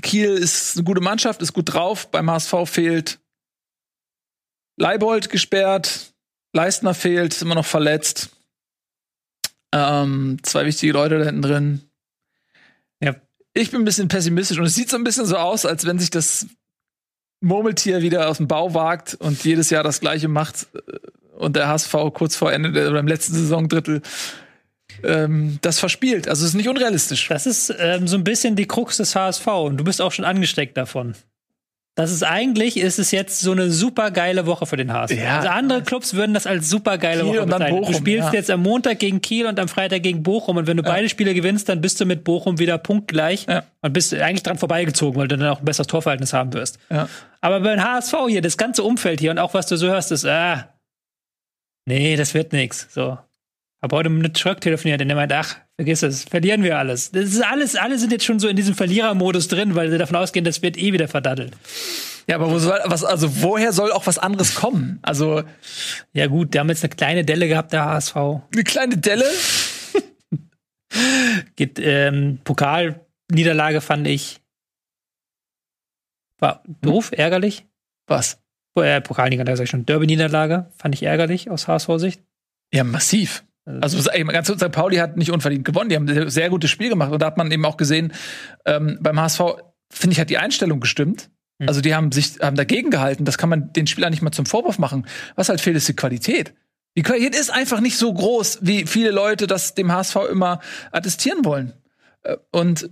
Kiel 0.00 0.30
ist 0.30 0.76
eine 0.76 0.84
gute 0.84 1.00
Mannschaft, 1.00 1.42
ist 1.42 1.52
gut 1.52 1.72
drauf. 1.72 2.10
Beim 2.10 2.30
HSV 2.30 2.54
fehlt 2.64 3.18
Leibold 4.76 5.28
gesperrt, 5.30 6.12
Leistner 6.54 6.94
fehlt, 6.94 7.34
ist 7.34 7.42
immer 7.42 7.54
noch 7.54 7.66
verletzt. 7.66 8.30
Ähm, 9.72 10.38
zwei 10.42 10.66
wichtige 10.66 10.92
Leute 10.92 11.18
da 11.18 11.24
hinten 11.24 11.42
drin. 11.42 11.90
Ja. 13.00 13.14
Ich 13.54 13.70
bin 13.70 13.82
ein 13.82 13.84
bisschen 13.84 14.08
pessimistisch 14.08 14.58
und 14.58 14.64
es 14.64 14.74
sieht 14.74 14.90
so 14.90 14.96
ein 14.96 15.04
bisschen 15.04 15.26
so 15.26 15.36
aus, 15.36 15.66
als 15.66 15.86
wenn 15.86 15.98
sich 15.98 16.10
das 16.10 16.46
Murmeltier 17.40 18.02
wieder 18.02 18.28
aus 18.28 18.38
dem 18.38 18.48
Bau 18.48 18.72
wagt 18.74 19.14
und 19.14 19.44
jedes 19.44 19.70
Jahr 19.70 19.82
das 19.82 20.00
gleiche 20.00 20.28
macht 20.28 20.68
äh, 20.74 20.98
und 21.36 21.56
der 21.56 21.68
HSV 21.68 21.94
kurz 22.14 22.36
vor 22.36 22.52
Ende 22.52 22.72
der, 22.72 22.88
oder 22.90 23.00
im 23.00 23.08
letzten 23.08 23.34
Saisondrittel 23.34 24.02
ähm, 25.04 25.58
das 25.62 25.78
verspielt. 25.78 26.28
Also 26.28 26.44
es 26.44 26.50
ist 26.50 26.54
nicht 26.54 26.68
unrealistisch. 26.68 27.28
Das 27.28 27.46
ist 27.46 27.74
ähm, 27.78 28.08
so 28.08 28.16
ein 28.16 28.24
bisschen 28.24 28.56
die 28.56 28.66
Krux 28.66 28.96
des 28.96 29.14
HSV 29.14 29.46
und 29.46 29.76
du 29.76 29.84
bist 29.84 30.00
auch 30.00 30.12
schon 30.12 30.24
angesteckt 30.24 30.76
davon. 30.76 31.14
Das 31.94 32.10
ist 32.10 32.22
eigentlich, 32.22 32.78
ist 32.78 32.98
es 32.98 33.10
jetzt 33.10 33.40
so 33.40 33.52
eine 33.52 33.70
super 33.70 34.10
geile 34.10 34.46
Woche 34.46 34.64
für 34.64 34.78
den 34.78 34.94
HSV. 34.94 35.14
Ja. 35.14 35.36
Also 35.36 35.48
andere 35.48 35.82
Clubs 35.82 36.14
würden 36.14 36.32
das 36.32 36.46
als 36.46 36.70
super 36.70 36.96
geile 36.96 37.22
Kiel 37.22 37.36
Woche 37.40 37.44
bezeichnen. 37.44 37.80
Bochum, 37.80 37.92
du 37.92 37.98
spielst 37.98 38.28
ja. 38.28 38.32
jetzt 38.32 38.50
am 38.50 38.62
Montag 38.62 38.98
gegen 38.98 39.20
Kiel 39.20 39.44
und 39.44 39.60
am 39.60 39.68
Freitag 39.68 40.02
gegen 40.02 40.22
Bochum 40.22 40.56
und 40.56 40.66
wenn 40.66 40.78
du 40.78 40.82
beide 40.82 41.10
Spiele 41.10 41.34
gewinnst, 41.34 41.68
dann 41.68 41.82
bist 41.82 42.00
du 42.00 42.06
mit 42.06 42.24
Bochum 42.24 42.58
wieder 42.58 42.78
punktgleich 42.78 43.44
Ja. 43.46 43.64
und 43.82 43.92
bist 43.92 44.14
eigentlich 44.14 44.42
dran 44.42 44.56
vorbeigezogen, 44.56 45.20
weil 45.20 45.28
du 45.28 45.36
dann 45.36 45.48
auch 45.48 45.58
ein 45.58 45.66
besseres 45.66 45.86
Torverhältnis 45.86 46.32
haben 46.32 46.54
wirst. 46.54 46.78
Ja. 46.88 47.10
Aber 47.42 47.60
beim 47.60 47.84
HSV 47.84 48.14
hier, 48.28 48.40
das 48.40 48.56
ganze 48.56 48.84
Umfeld 48.84 49.20
hier 49.20 49.30
und 49.30 49.38
auch 49.38 49.52
was 49.52 49.66
du 49.66 49.76
so 49.76 49.88
hörst, 49.88 50.12
ist, 50.12 50.24
ah, 50.24 50.72
nee, 51.84 52.16
das 52.16 52.32
wird 52.32 52.54
nix. 52.54 52.88
So. 52.90 53.18
Hab 53.82 53.92
heute 53.92 54.08
mit 54.08 54.38
Schröck 54.38 54.60
telefoniert 54.60 55.02
und 55.02 55.08
der 55.08 55.16
meint, 55.16 55.32
ach, 55.32 55.56
vergiss 55.76 56.02
es, 56.02 56.22
verlieren 56.24 56.62
wir 56.62 56.78
alles. 56.78 57.10
Das 57.10 57.24
ist 57.24 57.42
alles, 57.44 57.74
alle 57.74 57.98
sind 57.98 58.12
jetzt 58.12 58.24
schon 58.24 58.38
so 58.38 58.46
in 58.46 58.54
diesem 58.54 58.76
Verlierermodus 58.76 59.48
drin, 59.48 59.74
weil 59.74 59.90
sie 59.90 59.98
davon 59.98 60.16
ausgehen, 60.16 60.44
das 60.44 60.62
wird 60.62 60.78
eh 60.78 60.92
wieder 60.92 61.08
verdattelt. 61.08 61.52
Ja, 62.28 62.36
aber 62.36 62.48
wo 62.48 62.60
soll, 62.60 62.78
was, 62.84 63.02
also 63.02 63.42
woher 63.42 63.72
soll 63.72 63.90
auch 63.90 64.06
was 64.06 64.18
anderes 64.18 64.54
kommen? 64.54 65.00
Also 65.02 65.42
Ja 66.12 66.28
gut, 66.28 66.54
die 66.54 66.60
haben 66.60 66.68
jetzt 66.68 66.84
eine 66.84 66.94
kleine 66.94 67.24
Delle 67.24 67.48
gehabt, 67.48 67.72
der 67.72 67.84
HSV. 67.84 68.16
eine 68.16 68.64
kleine 68.64 68.96
Delle. 68.98 69.26
Geht, 71.56 71.80
ähm, 71.80 72.38
Pokalniederlage 72.44 73.80
fand 73.80 74.06
ich 74.06 74.42
war 76.42 76.62
doof, 76.66 77.12
ärgerlich. 77.12 77.66
Was? 78.06 78.42
Äh, 78.74 79.00
Pokalniederlage 79.00 79.56
sag 79.56 79.64
ich 79.64 79.70
schon. 79.70 79.86
Derby-Niederlage 79.86 80.70
fand 80.76 80.94
ich 80.94 81.04
ärgerlich 81.04 81.50
aus 81.50 81.68
HSV-Sicht. 81.68 82.20
Ja, 82.72 82.84
massiv. 82.84 83.44
Also 83.64 84.10
ey, 84.10 84.24
ganz 84.24 84.48
kurz, 84.48 84.60
St. 84.60 84.72
Pauli 84.72 84.96
hat 84.96 85.16
nicht 85.16 85.30
unverdient 85.30 85.64
gewonnen. 85.64 85.88
Die 85.88 85.96
haben 85.96 86.08
ein 86.08 86.30
sehr 86.30 86.50
gutes 86.50 86.70
Spiel 86.70 86.88
gemacht. 86.88 87.12
Und 87.12 87.22
da 87.22 87.26
hat 87.26 87.36
man 87.36 87.50
eben 87.50 87.64
auch 87.64 87.76
gesehen, 87.76 88.12
ähm, 88.66 88.98
beim 89.00 89.20
HSV, 89.20 89.40
finde 89.90 90.14
ich, 90.14 90.20
hat 90.20 90.30
die 90.30 90.38
Einstellung 90.38 90.80
gestimmt. 90.80 91.30
Hm. 91.60 91.68
Also 91.68 91.80
die 91.80 91.94
haben 91.94 92.10
sich 92.10 92.40
haben 92.40 92.56
dagegen 92.56 92.90
gehalten. 92.90 93.24
Das 93.24 93.38
kann 93.38 93.48
man 93.48 93.72
den 93.72 93.86
Spielern 93.86 94.10
nicht 94.10 94.22
mal 94.22 94.32
zum 94.32 94.46
Vorwurf 94.46 94.78
machen. 94.78 95.06
Was 95.36 95.48
halt 95.48 95.60
fehlt, 95.60 95.76
ist 95.76 95.88
die 95.88 95.94
Qualität. 95.94 96.54
Die 96.96 97.02
Qualität 97.02 97.34
ist 97.34 97.50
einfach 97.50 97.80
nicht 97.80 97.96
so 97.96 98.12
groß, 98.12 98.58
wie 98.62 98.86
viele 98.86 99.10
Leute 99.10 99.46
das 99.46 99.74
dem 99.74 99.92
HSV 99.92 100.16
immer 100.30 100.60
attestieren 100.90 101.44
wollen. 101.44 101.72
Äh, 102.22 102.36
Und 102.50 102.90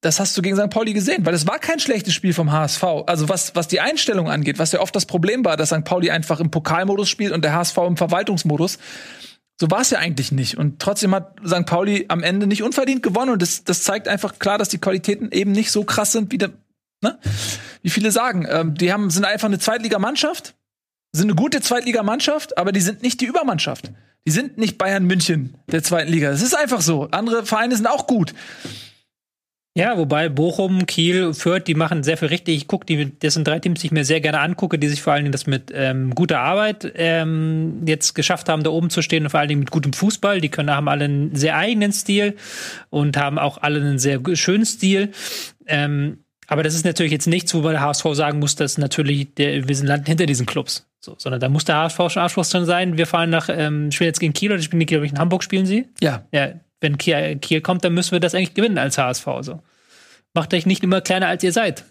das 0.00 0.20
hast 0.20 0.36
du 0.36 0.42
gegen 0.42 0.56
St. 0.56 0.68
Pauli 0.68 0.92
gesehen, 0.92 1.24
weil 1.24 1.34
es 1.34 1.46
war 1.46 1.58
kein 1.58 1.80
schlechtes 1.80 2.12
Spiel 2.12 2.34
vom 2.34 2.52
HSV. 2.52 2.84
Also 3.06 3.28
was, 3.28 3.56
was 3.56 3.68
die 3.68 3.80
Einstellung 3.80 4.28
angeht, 4.28 4.58
was 4.58 4.72
ja 4.72 4.80
oft 4.80 4.94
das 4.94 5.06
Problem 5.06 5.44
war, 5.44 5.56
dass 5.56 5.70
St. 5.70 5.84
Pauli 5.84 6.10
einfach 6.10 6.40
im 6.40 6.50
Pokalmodus 6.50 7.08
spielt 7.08 7.32
und 7.32 7.42
der 7.42 7.54
HSV 7.54 7.78
im 7.78 7.96
Verwaltungsmodus. 7.96 8.78
So 9.60 9.70
war 9.70 9.80
es 9.80 9.90
ja 9.90 9.98
eigentlich 9.98 10.32
nicht. 10.32 10.58
Und 10.58 10.80
trotzdem 10.80 11.14
hat 11.14 11.38
St. 11.46 11.66
Pauli 11.66 12.06
am 12.08 12.22
Ende 12.22 12.46
nicht 12.46 12.62
unverdient 12.62 13.02
gewonnen. 13.02 13.30
Und 13.30 13.42
das, 13.42 13.64
das 13.64 13.82
zeigt 13.82 14.08
einfach 14.08 14.38
klar, 14.38 14.58
dass 14.58 14.68
die 14.68 14.78
Qualitäten 14.78 15.30
eben 15.30 15.52
nicht 15.52 15.70
so 15.70 15.84
krass 15.84 16.12
sind, 16.12 16.32
wie, 16.32 16.38
der, 16.38 16.50
ne? 17.02 17.18
wie 17.82 17.90
viele 17.90 18.10
sagen. 18.10 18.46
Ähm, 18.50 18.74
die 18.74 18.92
haben, 18.92 19.10
sind 19.10 19.24
einfach 19.24 19.46
eine 19.46 19.60
Zweitligamannschaft, 19.60 20.54
sind 21.12 21.30
eine 21.30 21.36
gute 21.36 21.60
Zweitligamannschaft, 21.60 22.58
aber 22.58 22.72
die 22.72 22.80
sind 22.80 23.02
nicht 23.02 23.20
die 23.20 23.26
Übermannschaft. 23.26 23.92
Die 24.26 24.32
sind 24.32 24.58
nicht 24.58 24.78
Bayern 24.78 25.04
München 25.04 25.54
der 25.70 25.82
zweiten 25.82 26.10
Liga. 26.10 26.30
Das 26.30 26.42
ist 26.42 26.56
einfach 26.56 26.80
so. 26.80 27.08
Andere 27.10 27.44
Vereine 27.44 27.76
sind 27.76 27.86
auch 27.86 28.06
gut. 28.06 28.34
Ja, 29.76 29.98
wobei 29.98 30.28
Bochum, 30.28 30.86
Kiel, 30.86 31.34
Fürth, 31.34 31.64
die 31.66 31.74
machen 31.74 32.04
sehr 32.04 32.16
viel 32.16 32.28
richtig. 32.28 32.54
Ich 32.54 32.68
gucke, 32.68 32.86
die, 32.86 33.18
das 33.18 33.34
sind 33.34 33.48
drei 33.48 33.58
Teams, 33.58 33.80
die 33.80 33.88
ich 33.88 33.92
mir 33.92 34.04
sehr 34.04 34.20
gerne 34.20 34.38
angucke, 34.38 34.78
die 34.78 34.86
sich 34.86 35.02
vor 35.02 35.12
allen 35.12 35.24
Dingen 35.24 35.32
das 35.32 35.48
mit 35.48 35.72
ähm, 35.74 36.14
guter 36.14 36.38
Arbeit 36.38 36.92
ähm, 36.94 37.82
jetzt 37.84 38.14
geschafft 38.14 38.48
haben, 38.48 38.62
da 38.62 38.70
oben 38.70 38.88
zu 38.88 39.02
stehen 39.02 39.24
und 39.24 39.30
vor 39.30 39.40
allen 39.40 39.48
Dingen 39.48 39.60
mit 39.60 39.72
gutem 39.72 39.92
Fußball. 39.92 40.40
Die 40.40 40.48
können 40.48 40.70
haben 40.70 40.88
alle 40.88 41.06
einen 41.06 41.34
sehr 41.34 41.56
eigenen 41.56 41.92
Stil 41.92 42.36
und 42.90 43.16
haben 43.16 43.36
auch 43.36 43.58
alle 43.62 43.80
einen 43.80 43.98
sehr 43.98 44.20
schönen 44.34 44.64
Stil. 44.64 45.10
Ähm, 45.66 46.18
aber 46.46 46.62
das 46.62 46.74
ist 46.74 46.84
natürlich 46.84 47.12
jetzt 47.12 47.26
nichts, 47.26 47.52
wo 47.52 47.60
man 47.60 47.72
der 47.72 47.80
HSV 47.80 48.04
sagen 48.12 48.38
muss, 48.38 48.54
dass 48.54 48.78
natürlich 48.78 49.34
der, 49.34 49.66
wir 49.66 49.74
sind 49.74 49.88
landen 49.88 50.06
hinter 50.06 50.26
diesen 50.26 50.46
Clubs. 50.46 50.86
So, 51.00 51.16
sondern 51.18 51.40
da 51.40 51.48
muss 51.48 51.64
der 51.64 51.76
HSV 51.76 51.96
schon 52.08 52.22
Abschluss 52.22 52.50
drin 52.50 52.64
sein. 52.64 52.96
Wir 52.96 53.06
fahren 53.06 53.30
nach, 53.30 53.48
ähm, 53.50 53.90
spielen 53.90 54.08
jetzt 54.08 54.20
gegen 54.20 54.34
Kiel 54.34 54.52
oder 54.52 54.62
spielen 54.62 54.80
die, 54.80 54.86
glaube 54.86 55.04
ich, 55.04 55.12
in 55.12 55.18
Hamburg 55.18 55.42
spielen 55.42 55.66
sie. 55.66 55.88
Ja. 56.00 56.24
Ja, 56.32 56.52
wenn 56.84 56.98
Kiel, 56.98 57.36
Kiel 57.40 57.60
kommt, 57.60 57.84
dann 57.84 57.94
müssen 57.94 58.12
wir 58.12 58.20
das 58.20 58.34
eigentlich 58.34 58.54
gewinnen 58.54 58.78
als 58.78 58.96
HSV. 58.96 59.26
So. 59.40 59.60
Macht 60.34 60.54
euch 60.54 60.66
nicht 60.66 60.84
immer 60.84 61.00
kleiner, 61.00 61.26
als 61.26 61.42
ihr 61.42 61.52
seid. 61.52 61.84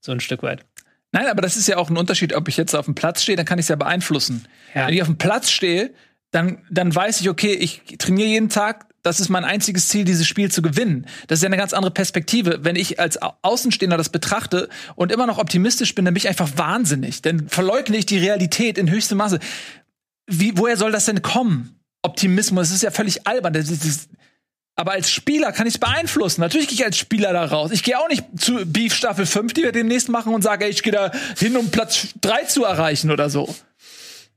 So 0.00 0.12
ein 0.12 0.20
Stück 0.20 0.42
weit. 0.42 0.66
Nein, 1.12 1.26
aber 1.26 1.40
das 1.42 1.56
ist 1.56 1.66
ja 1.66 1.78
auch 1.78 1.88
ein 1.90 1.96
Unterschied, 1.96 2.34
ob 2.34 2.46
ich 2.48 2.56
jetzt 2.56 2.74
auf 2.74 2.84
dem 2.84 2.94
Platz 2.94 3.22
stehe, 3.22 3.36
dann 3.36 3.46
kann 3.46 3.58
ich 3.58 3.64
es 3.64 3.68
ja 3.68 3.76
beeinflussen. 3.76 4.46
Ja. 4.74 4.86
Wenn 4.86 4.94
ich 4.94 5.02
auf 5.02 5.08
dem 5.08 5.18
Platz 5.18 5.50
stehe, 5.50 5.92
dann, 6.30 6.58
dann 6.70 6.94
weiß 6.94 7.20
ich, 7.20 7.28
okay, 7.28 7.52
ich 7.54 7.82
trainiere 7.98 8.28
jeden 8.28 8.48
Tag, 8.48 8.86
das 9.02 9.18
ist 9.18 9.28
mein 9.30 9.44
einziges 9.44 9.88
Ziel, 9.88 10.04
dieses 10.04 10.26
Spiel 10.26 10.50
zu 10.50 10.62
gewinnen. 10.62 11.06
Das 11.26 11.38
ist 11.38 11.42
ja 11.42 11.46
eine 11.48 11.56
ganz 11.56 11.72
andere 11.72 11.90
Perspektive. 11.92 12.60
Wenn 12.64 12.76
ich 12.76 13.00
als 13.00 13.20
Au- 13.20 13.32
Außenstehender 13.42 13.96
das 13.96 14.10
betrachte 14.10 14.68
und 14.94 15.10
immer 15.10 15.26
noch 15.26 15.38
optimistisch 15.38 15.94
bin, 15.94 16.04
dann 16.04 16.12
bin 16.14 16.18
ich 16.18 16.28
einfach 16.28 16.50
wahnsinnig. 16.56 17.22
Dann 17.22 17.48
verleugne 17.48 17.96
ich 17.96 18.06
die 18.06 18.18
Realität 18.18 18.78
in 18.78 18.90
höchstem 18.90 19.18
Maße. 19.18 19.40
Wie, 20.26 20.52
woher 20.56 20.76
soll 20.76 20.92
das 20.92 21.06
denn 21.06 21.22
kommen? 21.22 21.80
Optimismus, 22.02 22.68
das 22.68 22.76
ist 22.76 22.82
ja 22.82 22.90
völlig 22.90 23.26
albern. 23.26 23.52
Das 23.52 23.66
das, 23.66 24.08
aber 24.80 24.92
als 24.92 25.10
Spieler 25.10 25.52
kann 25.52 25.66
ich 25.66 25.74
es 25.74 25.78
beeinflussen. 25.78 26.40
Natürlich 26.40 26.66
gehe 26.66 26.76
ich 26.76 26.84
als 26.86 26.96
Spieler 26.96 27.34
da 27.34 27.44
raus. 27.44 27.70
Ich 27.70 27.82
gehe 27.82 27.98
auch 27.98 28.08
nicht 28.08 28.24
zu 28.38 28.64
Beef 28.64 28.94
Staffel 28.94 29.26
5, 29.26 29.52
die 29.52 29.62
wir 29.62 29.72
demnächst 29.72 30.08
machen, 30.08 30.32
und 30.32 30.40
sage, 30.40 30.64
ey, 30.64 30.70
ich 30.70 30.82
gehe 30.82 30.92
da 30.92 31.12
hin, 31.36 31.54
um 31.58 31.70
Platz 31.70 32.08
3 32.22 32.44
zu 32.44 32.64
erreichen 32.64 33.10
oder 33.10 33.28
so. 33.28 33.54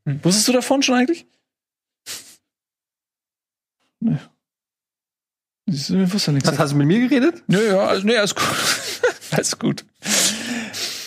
Hm. 0.06 0.20
Wusstest 0.22 0.50
du 0.50 0.52
davon 0.52 0.84
schon 0.84 0.96
eigentlich? 0.96 1.26
Nee. 4.02 4.18
Ich 5.66 5.90
wusste 6.12 6.34
nichts. 6.34 6.50
Was 6.50 6.60
hast 6.60 6.74
du 6.74 6.76
mit 6.76 6.88
mir 6.88 7.08
geredet? 7.08 7.42
Nö, 7.48 7.66
ja, 7.66 7.88
also, 7.88 8.06
nee, 8.06 8.18
alles 8.18 8.36
gut. 8.36 8.44
alles 9.32 9.58
gut. 9.58 9.86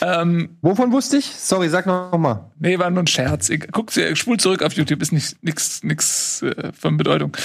Ähm, 0.01 0.57
Wovon 0.63 0.93
wusste 0.93 1.19
ich? 1.19 1.27
Sorry, 1.27 1.69
sag 1.69 1.85
noch 1.85 2.17
mal. 2.17 2.53
nee, 2.59 2.79
war 2.79 2.89
nur 2.89 3.03
ein 3.03 3.07
Scherz. 3.07 3.51
Guck, 3.71 3.93
spul 3.93 4.39
zurück 4.39 4.63
auf 4.63 4.73
YouTube, 4.73 5.03
ist 5.03 5.13
nicht 5.13 5.37
nix, 5.43 5.83
nix 5.83 6.41
äh, 6.41 6.73
von 6.73 6.97
Bedeutung. 6.97 7.37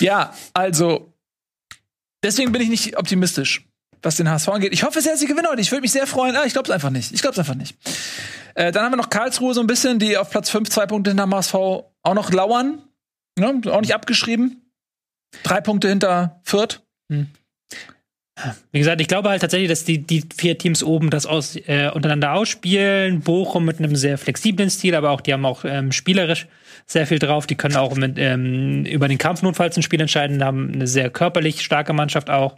Ja, 0.00 0.34
also 0.52 1.12
deswegen 2.26 2.52
bin 2.52 2.60
ich 2.60 2.68
nicht 2.68 2.98
optimistisch, 2.98 3.64
was 4.02 4.16
den 4.16 4.28
HSV 4.28 4.48
angeht. 4.48 4.72
Ich 4.72 4.82
hoffe 4.82 5.00
sehr, 5.00 5.16
sie 5.16 5.26
gewinnen 5.26 5.46
heute. 5.48 5.60
Ich 5.60 5.70
würde 5.70 5.82
mich 5.82 5.92
sehr 5.92 6.06
freuen. 6.06 6.36
Ah, 6.36 6.44
ich 6.44 6.52
glaube 6.52 6.68
es 6.68 6.72
einfach 6.72 6.90
nicht. 6.90 7.12
Ich 7.12 7.22
glaube 7.22 7.32
es 7.32 7.38
einfach 7.38 7.54
nicht. 7.54 7.76
Äh, 8.54 8.72
dann 8.72 8.84
haben 8.84 8.92
wir 8.92 8.96
noch 8.96 9.10
Karlsruhe 9.10 9.54
so 9.54 9.60
ein 9.60 9.66
bisschen, 9.66 9.98
die 9.98 10.16
auf 10.16 10.30
Platz 10.30 10.50
5, 10.50 10.68
zwei 10.68 10.86
Punkte 10.86 11.10
hinter 11.10 11.24
dem 11.24 11.34
HSV 11.34 11.54
auch 11.54 12.14
noch 12.14 12.32
lauern. 12.32 12.82
Ne? 13.38 13.60
Auch 13.66 13.80
nicht 13.80 13.94
abgeschrieben. 13.94 14.62
Drei 15.42 15.60
Punkte 15.60 15.88
hinter 15.88 16.40
Fürth. 16.42 16.82
Wie 18.70 18.78
gesagt, 18.78 19.00
ich 19.00 19.08
glaube 19.08 19.30
halt 19.30 19.40
tatsächlich, 19.40 19.68
dass 19.68 19.84
die, 19.84 19.98
die 19.98 20.24
vier 20.36 20.58
Teams 20.58 20.82
oben 20.82 21.10
das 21.10 21.26
aus, 21.26 21.56
äh, 21.56 21.90
untereinander 21.92 22.32
ausspielen. 22.32 23.20
Bochum 23.20 23.64
mit 23.64 23.78
einem 23.78 23.96
sehr 23.96 24.18
flexiblen 24.18 24.70
Stil, 24.70 24.94
aber 24.94 25.10
auch 25.10 25.20
die 25.20 25.32
haben 25.32 25.46
auch 25.46 25.64
ähm, 25.64 25.92
spielerisch 25.92 26.46
sehr 26.86 27.06
viel 27.06 27.18
drauf. 27.18 27.46
Die 27.46 27.56
können 27.56 27.76
auch 27.76 27.96
mit, 27.96 28.16
ähm, 28.16 28.84
über 28.84 29.08
den 29.08 29.18
Kampf 29.18 29.42
notfalls 29.42 29.76
ein 29.76 29.82
Spiel 29.82 30.00
entscheiden, 30.00 30.44
haben 30.44 30.72
eine 30.72 30.86
sehr 30.86 31.10
körperlich 31.10 31.60
starke 31.60 31.92
Mannschaft 31.92 32.30
auch. 32.30 32.56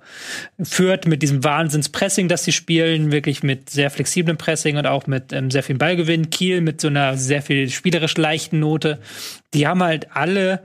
Führt 0.63 1.07
mit 1.07 1.23
diesem 1.23 1.43
Wahnsinns-Pressing, 1.43 2.29
das 2.29 2.45
sie 2.45 2.53
spielen, 2.53 3.11
wirklich 3.11 3.43
mit 3.43 3.71
sehr 3.71 3.91
flexiblem 3.91 4.37
Pressing 4.37 4.77
und 4.77 4.87
auch 4.87 5.07
mit 5.07 5.33
ähm, 5.33 5.51
sehr 5.51 5.63
viel 5.63 5.77
Ballgewinn. 5.77 6.29
Kiel 6.29 6.61
mit 6.61 6.81
so 6.81 6.89
einer 6.89 7.17
sehr 7.17 7.41
viel 7.41 7.71
spielerisch 7.71 8.17
leichten 8.19 8.61
Note. 8.61 8.99
Die 9.55 9.67
haben 9.67 9.83
halt 9.83 10.09
alle 10.15 10.61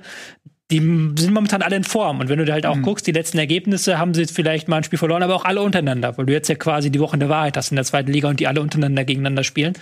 die 0.74 0.80
sind 0.80 1.34
momentan 1.34 1.62
alle 1.62 1.76
in 1.76 1.84
Form. 1.84 2.20
Und 2.20 2.30
wenn 2.30 2.40
du 2.40 2.46
da 2.46 2.54
halt 2.54 2.66
auch 2.66 2.82
guckst, 2.82 3.06
die 3.06 3.12
letzten 3.12 3.38
Ergebnisse 3.38 4.00
haben 4.00 4.16
sie 4.16 4.22
jetzt 4.22 4.36
vielleicht 4.36 4.68
mal 4.68 4.78
ein 4.78 4.84
Spiel 4.84 4.98
verloren, 4.98 5.22
aber 5.22 5.36
auch 5.36 5.46
alle 5.46 5.62
untereinander, 5.62 6.18
weil 6.18 6.26
du 6.26 6.34
jetzt 6.34 6.48
ja 6.48 6.56
quasi 6.56 6.90
die 6.90 7.00
Woche 7.00 7.16
in 7.16 7.20
der 7.20 7.30
Wahrheit 7.30 7.56
hast 7.58 7.72
in 7.72 7.76
der 7.76 7.86
zweiten 7.86 8.12
Liga 8.12 8.28
und 8.28 8.40
die 8.40 8.48
alle 8.48 8.60
untereinander 8.60 9.06
gegeneinander 9.06 9.44
spielen. 9.44 9.74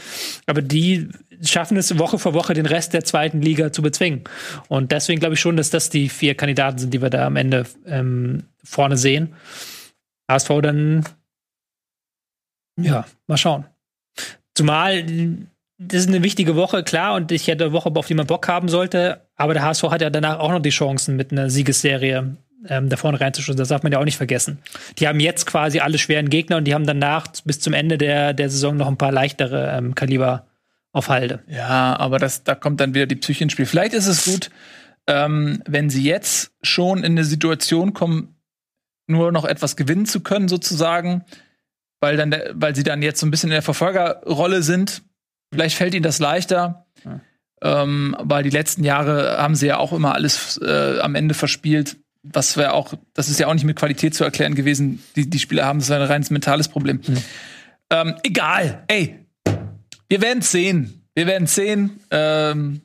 Aber 0.48 0.62
die 0.62 1.08
schaffen 1.46 1.78
es 1.78 1.98
Woche 1.98 2.20
für 2.20 2.34
Woche 2.34 2.54
den 2.54 2.66
Rest 2.66 2.94
der 2.94 3.06
zweiten 3.06 3.42
Liga 3.42 3.72
zu 3.72 3.82
bezwingen. 3.82 4.26
Und 4.68 4.92
deswegen 4.92 5.22
glaube 5.22 5.36
ich 5.36 5.40
schon, 5.40 5.56
dass 5.56 5.70
das 5.70 5.90
die 5.90 6.10
vier 6.10 6.36
Kandidaten 6.36 6.78
sind, 6.78 6.94
die 6.94 7.02
wir 7.02 7.10
da 7.10 7.26
am 7.26 7.38
Ende 7.38 7.66
ähm, 7.86 8.44
vorne 8.62 8.98
sehen. 8.98 9.34
HSV 10.30 10.50
dann, 10.62 11.06
ja, 12.78 13.06
mal 13.28 13.38
schauen. 13.38 13.66
Zumal 14.56 15.06
das 15.84 16.02
ist 16.02 16.10
eine 16.10 16.22
wichtige 16.22 16.56
Woche, 16.56 16.84
klar, 16.84 17.16
und 17.16 17.32
ich 17.32 17.48
hätte 17.48 17.66
eine 17.66 17.74
Woche, 17.74 17.92
auf 17.96 18.06
die 18.06 18.14
man 18.14 18.28
Bock 18.28 18.48
haben 18.48 18.70
sollte. 18.70 19.22
Aber 19.42 19.56
der 19.56 19.64
HSV 19.64 19.84
hat 19.86 20.02
ja 20.02 20.12
danach 20.12 20.38
auch 20.38 20.52
noch 20.52 20.62
die 20.62 20.70
Chancen, 20.70 21.16
mit 21.16 21.32
einer 21.32 21.50
Siegesserie 21.50 22.38
ähm, 22.68 22.90
da 22.90 22.96
vorne 22.96 23.20
reinzuschießen. 23.20 23.58
Das 23.58 23.70
darf 23.70 23.82
man 23.82 23.92
ja 23.92 23.98
auch 23.98 24.06
nicht 24.06 24.18
vergessen. 24.18 24.60
Die 25.00 25.08
haben 25.08 25.20
jetzt 25.20 25.48
quasi 25.48 25.80
alle 25.80 25.98
schweren 25.98 26.30
Gegner 26.30 26.58
und 26.58 26.66
die 26.66 26.76
haben 26.76 26.86
danach 26.86 27.28
bis 27.44 27.60
zum 27.60 27.74
Ende 27.74 27.98
der, 27.98 28.34
der 28.34 28.52
Saison 28.52 28.78
noch 28.78 28.88
ein 28.88 28.98
paar 28.98 29.12
leichtere 29.12 29.76
ähm, 29.76 29.96
Kaliber 29.96 30.46
auf 30.92 31.10
Halde. 31.10 31.40
Ja, 31.48 31.98
aber 31.98 32.20
das, 32.20 32.44
da 32.44 32.54
kommt 32.54 32.80
dann 32.82 32.94
wieder 32.94 33.08
die 33.08 33.16
Psyche 33.16 33.44
ins 33.44 33.54
Spiel. 33.54 33.66
Vielleicht 33.66 33.94
ist 33.94 34.06
es 34.06 34.26
gut, 34.26 34.52
ähm, 35.08 35.64
wenn 35.68 35.90
sie 35.90 36.04
jetzt 36.04 36.52
schon 36.62 37.00
in 37.00 37.14
eine 37.14 37.24
Situation 37.24 37.94
kommen, 37.94 38.36
nur 39.08 39.32
noch 39.32 39.46
etwas 39.46 39.76
gewinnen 39.76 40.06
zu 40.06 40.20
können, 40.20 40.50
sozusagen, 40.50 41.26
weil, 42.00 42.16
dann 42.16 42.36
weil 42.54 42.76
sie 42.76 42.84
dann 42.84 43.02
jetzt 43.02 43.20
so 43.20 43.26
ein 43.26 43.32
bisschen 43.32 43.50
in 43.50 43.56
der 43.56 43.64
Verfolgerrolle 43.64 44.62
sind. 44.62 45.02
Vielleicht 45.52 45.76
fällt 45.76 45.96
ihnen 45.96 46.04
das 46.04 46.20
leichter. 46.20 46.86
Ähm, 47.64 48.16
weil 48.20 48.44
die 48.44 48.50
letzten 48.50 48.84
Jahre 48.84 49.38
haben 49.38 49.56
sie 49.56 49.68
ja 49.68 49.78
auch 49.78 49.94
immer 49.94 50.16
alles 50.16 50.58
äh, 50.58 51.00
am 51.00 51.16
Ende 51.16 51.34
verspielt. 51.34 51.98
Was 52.24 52.58
wäre 52.58 52.74
auch, 52.74 52.94
das 53.14 53.30
ist 53.30 53.40
ja 53.40 53.48
auch 53.48 53.54
nicht 53.54 53.64
mit 53.64 53.78
Qualität 53.78 54.16
zu 54.16 54.24
erklären 54.24 54.56
gewesen. 54.56 55.04
Die, 55.16 55.30
die 55.30 55.40
Spieler 55.40 55.66
haben 55.66 55.80
das 55.80 55.90
ist 55.90 55.96
ein 55.96 56.02
reines 56.02 56.30
mentales 56.30 56.68
Problem. 56.68 57.02
Ähm, 57.90 58.16
egal, 58.24 58.84
ey, 58.88 59.26
wir 60.08 60.22
werden 60.22 60.42
sehen. 60.42 61.08
Wir 61.14 61.28
werden 61.28 61.48
sehen, 61.48 62.00
ähm, 62.10 62.82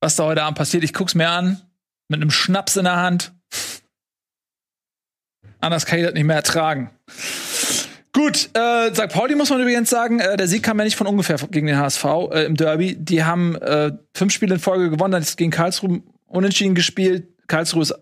was 0.00 0.16
da 0.16 0.24
heute 0.24 0.44
Abend 0.44 0.58
passiert. 0.58 0.84
Ich 0.84 0.92
guck's 0.92 1.14
mir 1.14 1.28
an, 1.28 1.60
mit 2.08 2.20
einem 2.20 2.30
Schnaps 2.30 2.76
in 2.76 2.84
der 2.84 2.96
Hand. 2.96 3.32
Anders 5.60 5.86
kann 5.86 5.98
ich 5.98 6.04
das 6.04 6.14
nicht 6.14 6.24
mehr 6.24 6.36
ertragen. 6.36 6.90
Gut, 8.16 8.48
äh, 8.54 8.94
St. 8.94 9.08
Pauli 9.10 9.34
muss 9.34 9.50
man 9.50 9.60
übrigens 9.60 9.90
sagen, 9.90 10.20
äh, 10.20 10.38
der 10.38 10.48
Sieg 10.48 10.62
kam 10.62 10.78
ja 10.78 10.86
nicht 10.86 10.96
von 10.96 11.06
ungefähr 11.06 11.36
gegen 11.50 11.66
den 11.66 11.76
HSV 11.76 12.02
äh, 12.32 12.46
im 12.46 12.56
Derby. 12.56 12.96
Die 12.96 13.24
haben 13.24 13.56
äh, 13.56 13.92
fünf 14.14 14.32
Spiele 14.32 14.54
in 14.54 14.60
Folge 14.60 14.88
gewonnen, 14.88 15.12
dann 15.12 15.20
ist 15.20 15.36
gegen 15.36 15.50
Karlsruhe 15.50 16.00
unentschieden 16.24 16.74
gespielt. 16.74 17.28
Karlsruhe 17.46 17.82
ist 17.82 17.94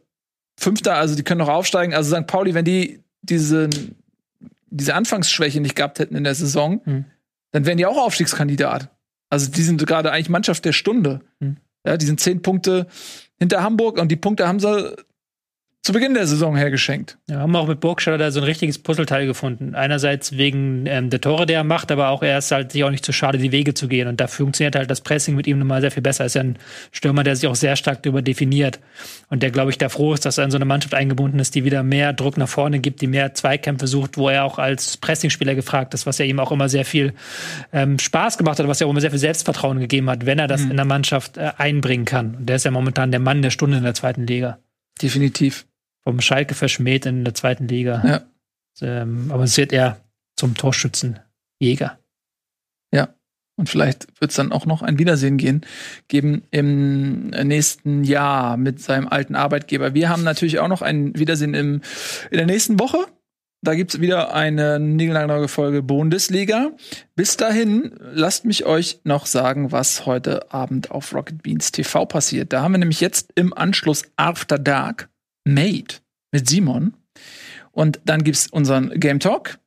Fünfter, 0.56 0.94
also 0.94 1.16
die 1.16 1.24
können 1.24 1.40
noch 1.40 1.48
aufsteigen. 1.48 1.94
Also 1.94 2.14
St. 2.14 2.28
Pauli, 2.28 2.54
wenn 2.54 2.64
die 2.64 3.02
diese, 3.22 3.68
diese 4.70 4.94
Anfangsschwäche 4.94 5.60
nicht 5.60 5.74
gehabt 5.74 5.98
hätten 5.98 6.14
in 6.14 6.22
der 6.22 6.36
Saison, 6.36 6.80
Hm. 6.84 7.06
dann 7.50 7.66
wären 7.66 7.78
die 7.78 7.86
auch 7.86 7.98
Aufstiegskandidat. 7.98 8.90
Also 9.30 9.50
die 9.50 9.62
sind 9.62 9.84
gerade 9.84 10.12
eigentlich 10.12 10.28
Mannschaft 10.28 10.64
der 10.64 10.72
Stunde. 10.72 11.22
Hm. 11.40 11.56
Ja, 11.84 11.96
die 11.96 12.06
sind 12.06 12.20
zehn 12.20 12.40
Punkte 12.40 12.86
hinter 13.40 13.64
Hamburg 13.64 13.98
und 13.98 14.12
die 14.12 14.16
Punkte 14.16 14.46
haben 14.46 14.60
sie 14.60 14.94
zu 15.84 15.92
Beginn 15.92 16.14
der 16.14 16.26
Saison 16.26 16.56
hergeschenkt. 16.56 17.18
Ja, 17.28 17.40
haben 17.40 17.54
auch 17.54 17.68
mit 17.68 17.80
Burgstaller 17.80 18.16
da 18.16 18.30
so 18.30 18.40
ein 18.40 18.44
richtiges 18.44 18.78
Puzzleteil 18.78 19.26
gefunden. 19.26 19.74
Einerseits 19.74 20.38
wegen 20.38 20.86
ähm, 20.86 21.10
der 21.10 21.20
Tore, 21.20 21.44
der 21.44 21.58
er 21.58 21.64
macht, 21.64 21.92
aber 21.92 22.08
auch 22.08 22.22
er 22.22 22.38
ist 22.38 22.50
halt 22.52 22.72
sich 22.72 22.82
auch 22.84 22.90
nicht 22.90 23.04
zu 23.04 23.12
schade, 23.12 23.36
die 23.36 23.52
Wege 23.52 23.74
zu 23.74 23.86
gehen. 23.86 24.08
Und 24.08 24.18
da 24.18 24.26
funktioniert 24.26 24.76
halt 24.76 24.90
das 24.90 25.02
Pressing 25.02 25.36
mit 25.36 25.46
ihm 25.46 25.58
nochmal 25.58 25.82
sehr 25.82 25.90
viel 25.90 26.02
besser. 26.02 26.24
Er 26.24 26.26
ist 26.26 26.36
ja 26.36 26.40
ein 26.40 26.56
Stürmer, 26.90 27.22
der 27.22 27.36
sich 27.36 27.46
auch 27.50 27.54
sehr 27.54 27.76
stark 27.76 28.02
darüber 28.02 28.22
definiert. 28.22 28.80
Und 29.28 29.42
der, 29.42 29.50
glaube 29.50 29.72
ich, 29.72 29.76
da 29.76 29.90
froh 29.90 30.14
ist, 30.14 30.24
dass 30.24 30.38
er 30.38 30.44
in 30.44 30.50
so 30.50 30.56
eine 30.56 30.64
Mannschaft 30.64 30.94
eingebunden 30.94 31.38
ist, 31.38 31.54
die 31.54 31.64
wieder 31.64 31.82
mehr 31.82 32.14
Druck 32.14 32.38
nach 32.38 32.48
vorne 32.48 32.78
gibt, 32.78 33.02
die 33.02 33.06
mehr 33.06 33.34
Zweikämpfe 33.34 33.86
sucht, 33.86 34.16
wo 34.16 34.30
er 34.30 34.44
auch 34.44 34.58
als 34.58 34.96
Pressingspieler 34.96 35.54
gefragt 35.54 35.92
ist, 35.92 36.06
was 36.06 36.16
ja 36.16 36.24
ihm 36.24 36.40
auch 36.40 36.50
immer 36.50 36.70
sehr 36.70 36.86
viel 36.86 37.12
ähm, 37.74 37.98
Spaß 37.98 38.38
gemacht 38.38 38.58
hat, 38.58 38.66
was 38.68 38.80
ja 38.80 38.86
auch 38.86 38.90
immer 38.90 39.02
sehr 39.02 39.10
viel 39.10 39.18
Selbstvertrauen 39.18 39.80
gegeben 39.80 40.08
hat, 40.08 40.24
wenn 40.24 40.38
er 40.38 40.48
das 40.48 40.62
in 40.62 40.76
der 40.76 40.86
Mannschaft 40.86 41.36
äh, 41.36 41.50
einbringen 41.58 42.06
kann. 42.06 42.36
Und 42.36 42.48
der 42.48 42.56
ist 42.56 42.64
ja 42.64 42.70
momentan 42.70 43.10
der 43.10 43.20
Mann 43.20 43.42
der 43.42 43.50
Stunde 43.50 43.76
in 43.76 43.84
der 43.84 43.92
zweiten 43.92 44.26
Liga 44.26 44.56
Definitiv. 45.00 45.66
Vom 46.04 46.20
Schalke 46.20 46.54
verschmäht 46.54 47.06
in 47.06 47.24
der 47.24 47.34
zweiten 47.34 47.66
Liga. 47.66 48.02
Ja. 48.06 48.22
Ähm, 48.80 49.30
aber 49.30 49.44
es 49.44 49.56
wird 49.56 49.72
er 49.72 50.00
zum 50.36 50.54
Torschützenjäger. 50.54 51.98
Und 53.56 53.68
vielleicht 53.68 54.08
wird 54.20 54.30
es 54.32 54.36
dann 54.36 54.52
auch 54.52 54.66
noch 54.66 54.82
ein 54.82 54.98
Wiedersehen 54.98 55.36
gehen, 55.36 55.64
geben 56.08 56.42
im 56.50 57.28
nächsten 57.28 58.02
Jahr 58.02 58.56
mit 58.56 58.80
seinem 58.80 59.06
alten 59.06 59.36
Arbeitgeber. 59.36 59.94
Wir 59.94 60.08
haben 60.08 60.24
natürlich 60.24 60.58
auch 60.58 60.68
noch 60.68 60.82
ein 60.82 61.16
Wiedersehen 61.16 61.54
im, 61.54 61.80
in 62.30 62.36
der 62.36 62.46
nächsten 62.46 62.80
Woche. 62.80 62.98
Da 63.62 63.74
gibt's 63.74 64.00
wieder 64.00 64.34
eine 64.34 64.78
niegelnagelneue 64.80 65.48
Folge 65.48 65.82
Bundesliga. 65.82 66.72
Bis 67.14 67.36
dahin, 67.36 67.94
lasst 68.12 68.44
mich 68.44 68.66
euch 68.66 69.00
noch 69.04 69.24
sagen, 69.24 69.72
was 69.72 70.04
heute 70.04 70.52
Abend 70.52 70.90
auf 70.90 71.14
Rocket 71.14 71.42
Beans 71.42 71.70
TV 71.72 72.04
passiert. 72.06 72.52
Da 72.52 72.62
haben 72.62 72.72
wir 72.72 72.78
nämlich 72.78 73.00
jetzt 73.00 73.30
im 73.36 73.56
Anschluss 73.56 74.02
After 74.16 74.58
Dark 74.58 75.08
Made 75.44 75.96
mit 76.32 76.48
Simon. 76.48 76.94
Und 77.72 78.00
dann 78.04 78.24
gibt's 78.24 78.46
unseren 78.48 78.98
Game 78.98 79.20
Talk. 79.20 79.58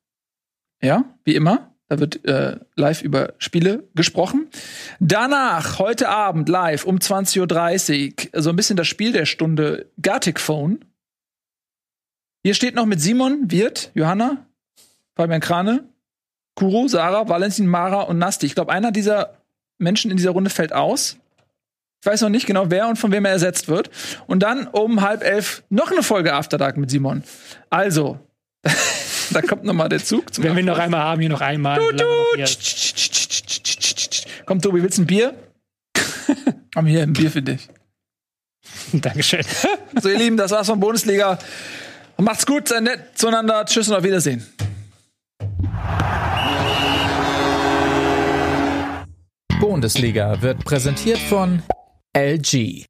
Ja, 0.82 1.06
wie 1.24 1.36
immer. 1.36 1.74
Da 1.90 2.00
wird 2.00 2.26
äh, 2.26 2.60
live 2.76 3.02
über 3.02 3.34
Spiele 3.38 3.88
gesprochen. 3.96 4.50
Danach, 5.00 5.80
heute 5.80 6.10
Abend 6.10 6.50
live 6.50 6.84
um 6.84 6.98
20.30 6.98 8.36
Uhr, 8.36 8.42
so 8.42 8.50
ein 8.50 8.58
bisschen 8.58 8.76
das 8.76 8.88
Spiel 8.88 9.14
der 9.14 9.26
Stunde, 9.26 9.90
Gartic 10.02 10.40
Phone. 10.40 10.84
Hier 12.44 12.54
steht 12.54 12.76
noch 12.76 12.86
mit 12.86 13.00
Simon, 13.00 13.50
Wirt, 13.52 13.92
Johanna, 13.94 14.46
Fabian 15.16 15.42
Krane, 15.42 15.86
Kuro, 16.56 16.88
Sarah, 16.88 17.30
Valentin, 17.30 17.68
Mara 17.68 18.02
und 18.02 18.18
Nasti. 18.18 18.46
Ich 18.46 18.56
glaube, 18.56 18.74
einer 18.74 18.92
dieser 18.92 19.38
Menschen 19.78 20.12
in 20.12 20.18
dieser 20.18 20.32
Runde 20.32 20.50
fällt 20.50 20.74
aus. 20.74 21.18
Ich 22.02 22.06
weiß 22.06 22.22
noch 22.22 22.30
nicht 22.30 22.46
genau, 22.46 22.70
wer 22.70 22.88
und 22.88 22.98
von 22.98 23.12
wem 23.12 23.26
er 23.26 23.32
ersetzt 23.32 23.68
wird. 23.68 23.90
Und 24.28 24.44
dann 24.44 24.68
um 24.68 25.02
halb 25.02 25.24
elf 25.24 25.64
noch 25.70 25.92
eine 25.92 26.04
Folge 26.04 26.34
After 26.34 26.58
Dark 26.58 26.78
mit 26.78 26.92
Simon. 26.92 27.24
Also, 27.70 28.20
da 29.32 29.42
kommt 29.42 29.64
noch 29.64 29.74
mal 29.74 29.90
der 29.90 30.04
Zug. 30.04 30.34
Zum 30.34 30.44
Wenn 30.44 30.56
wir 30.56 30.64
noch 30.64 30.78
einmal 30.78 31.02
haben, 31.02 31.22
hier 31.22 31.30
noch 31.30 31.42
einmal. 31.42 31.80
Du, 31.80 31.92
du. 31.92 32.06
Komm, 34.46 34.62
Tobi, 34.62 34.84
willst 34.84 34.98
du 34.98 35.04
ein 35.04 35.08
Bier? 35.08 35.34
Komm 36.74 36.86
hier, 36.86 37.04
ein 37.04 37.14
Bier 37.14 37.32
für 37.32 37.42
dich. 37.42 37.68
Dankeschön. 38.94 39.44
So, 40.02 40.10
ihr 40.10 40.18
Lieben, 40.18 40.38
das 40.38 40.52
war's 40.52 40.68
von 40.68 40.80
Bundesliga. 40.80 41.38
Macht's 42.18 42.46
gut, 42.46 42.68
seid 42.68 42.84
nett 42.84 43.00
zueinander. 43.16 43.66
Tschüss 43.66 43.90
und 43.90 43.96
auf 43.96 44.04
Wiedersehen. 44.04 44.46
Bundesliga 49.60 50.42
wird 50.42 50.64
präsentiert 50.64 51.18
von 51.18 51.62
LG. 52.18 52.88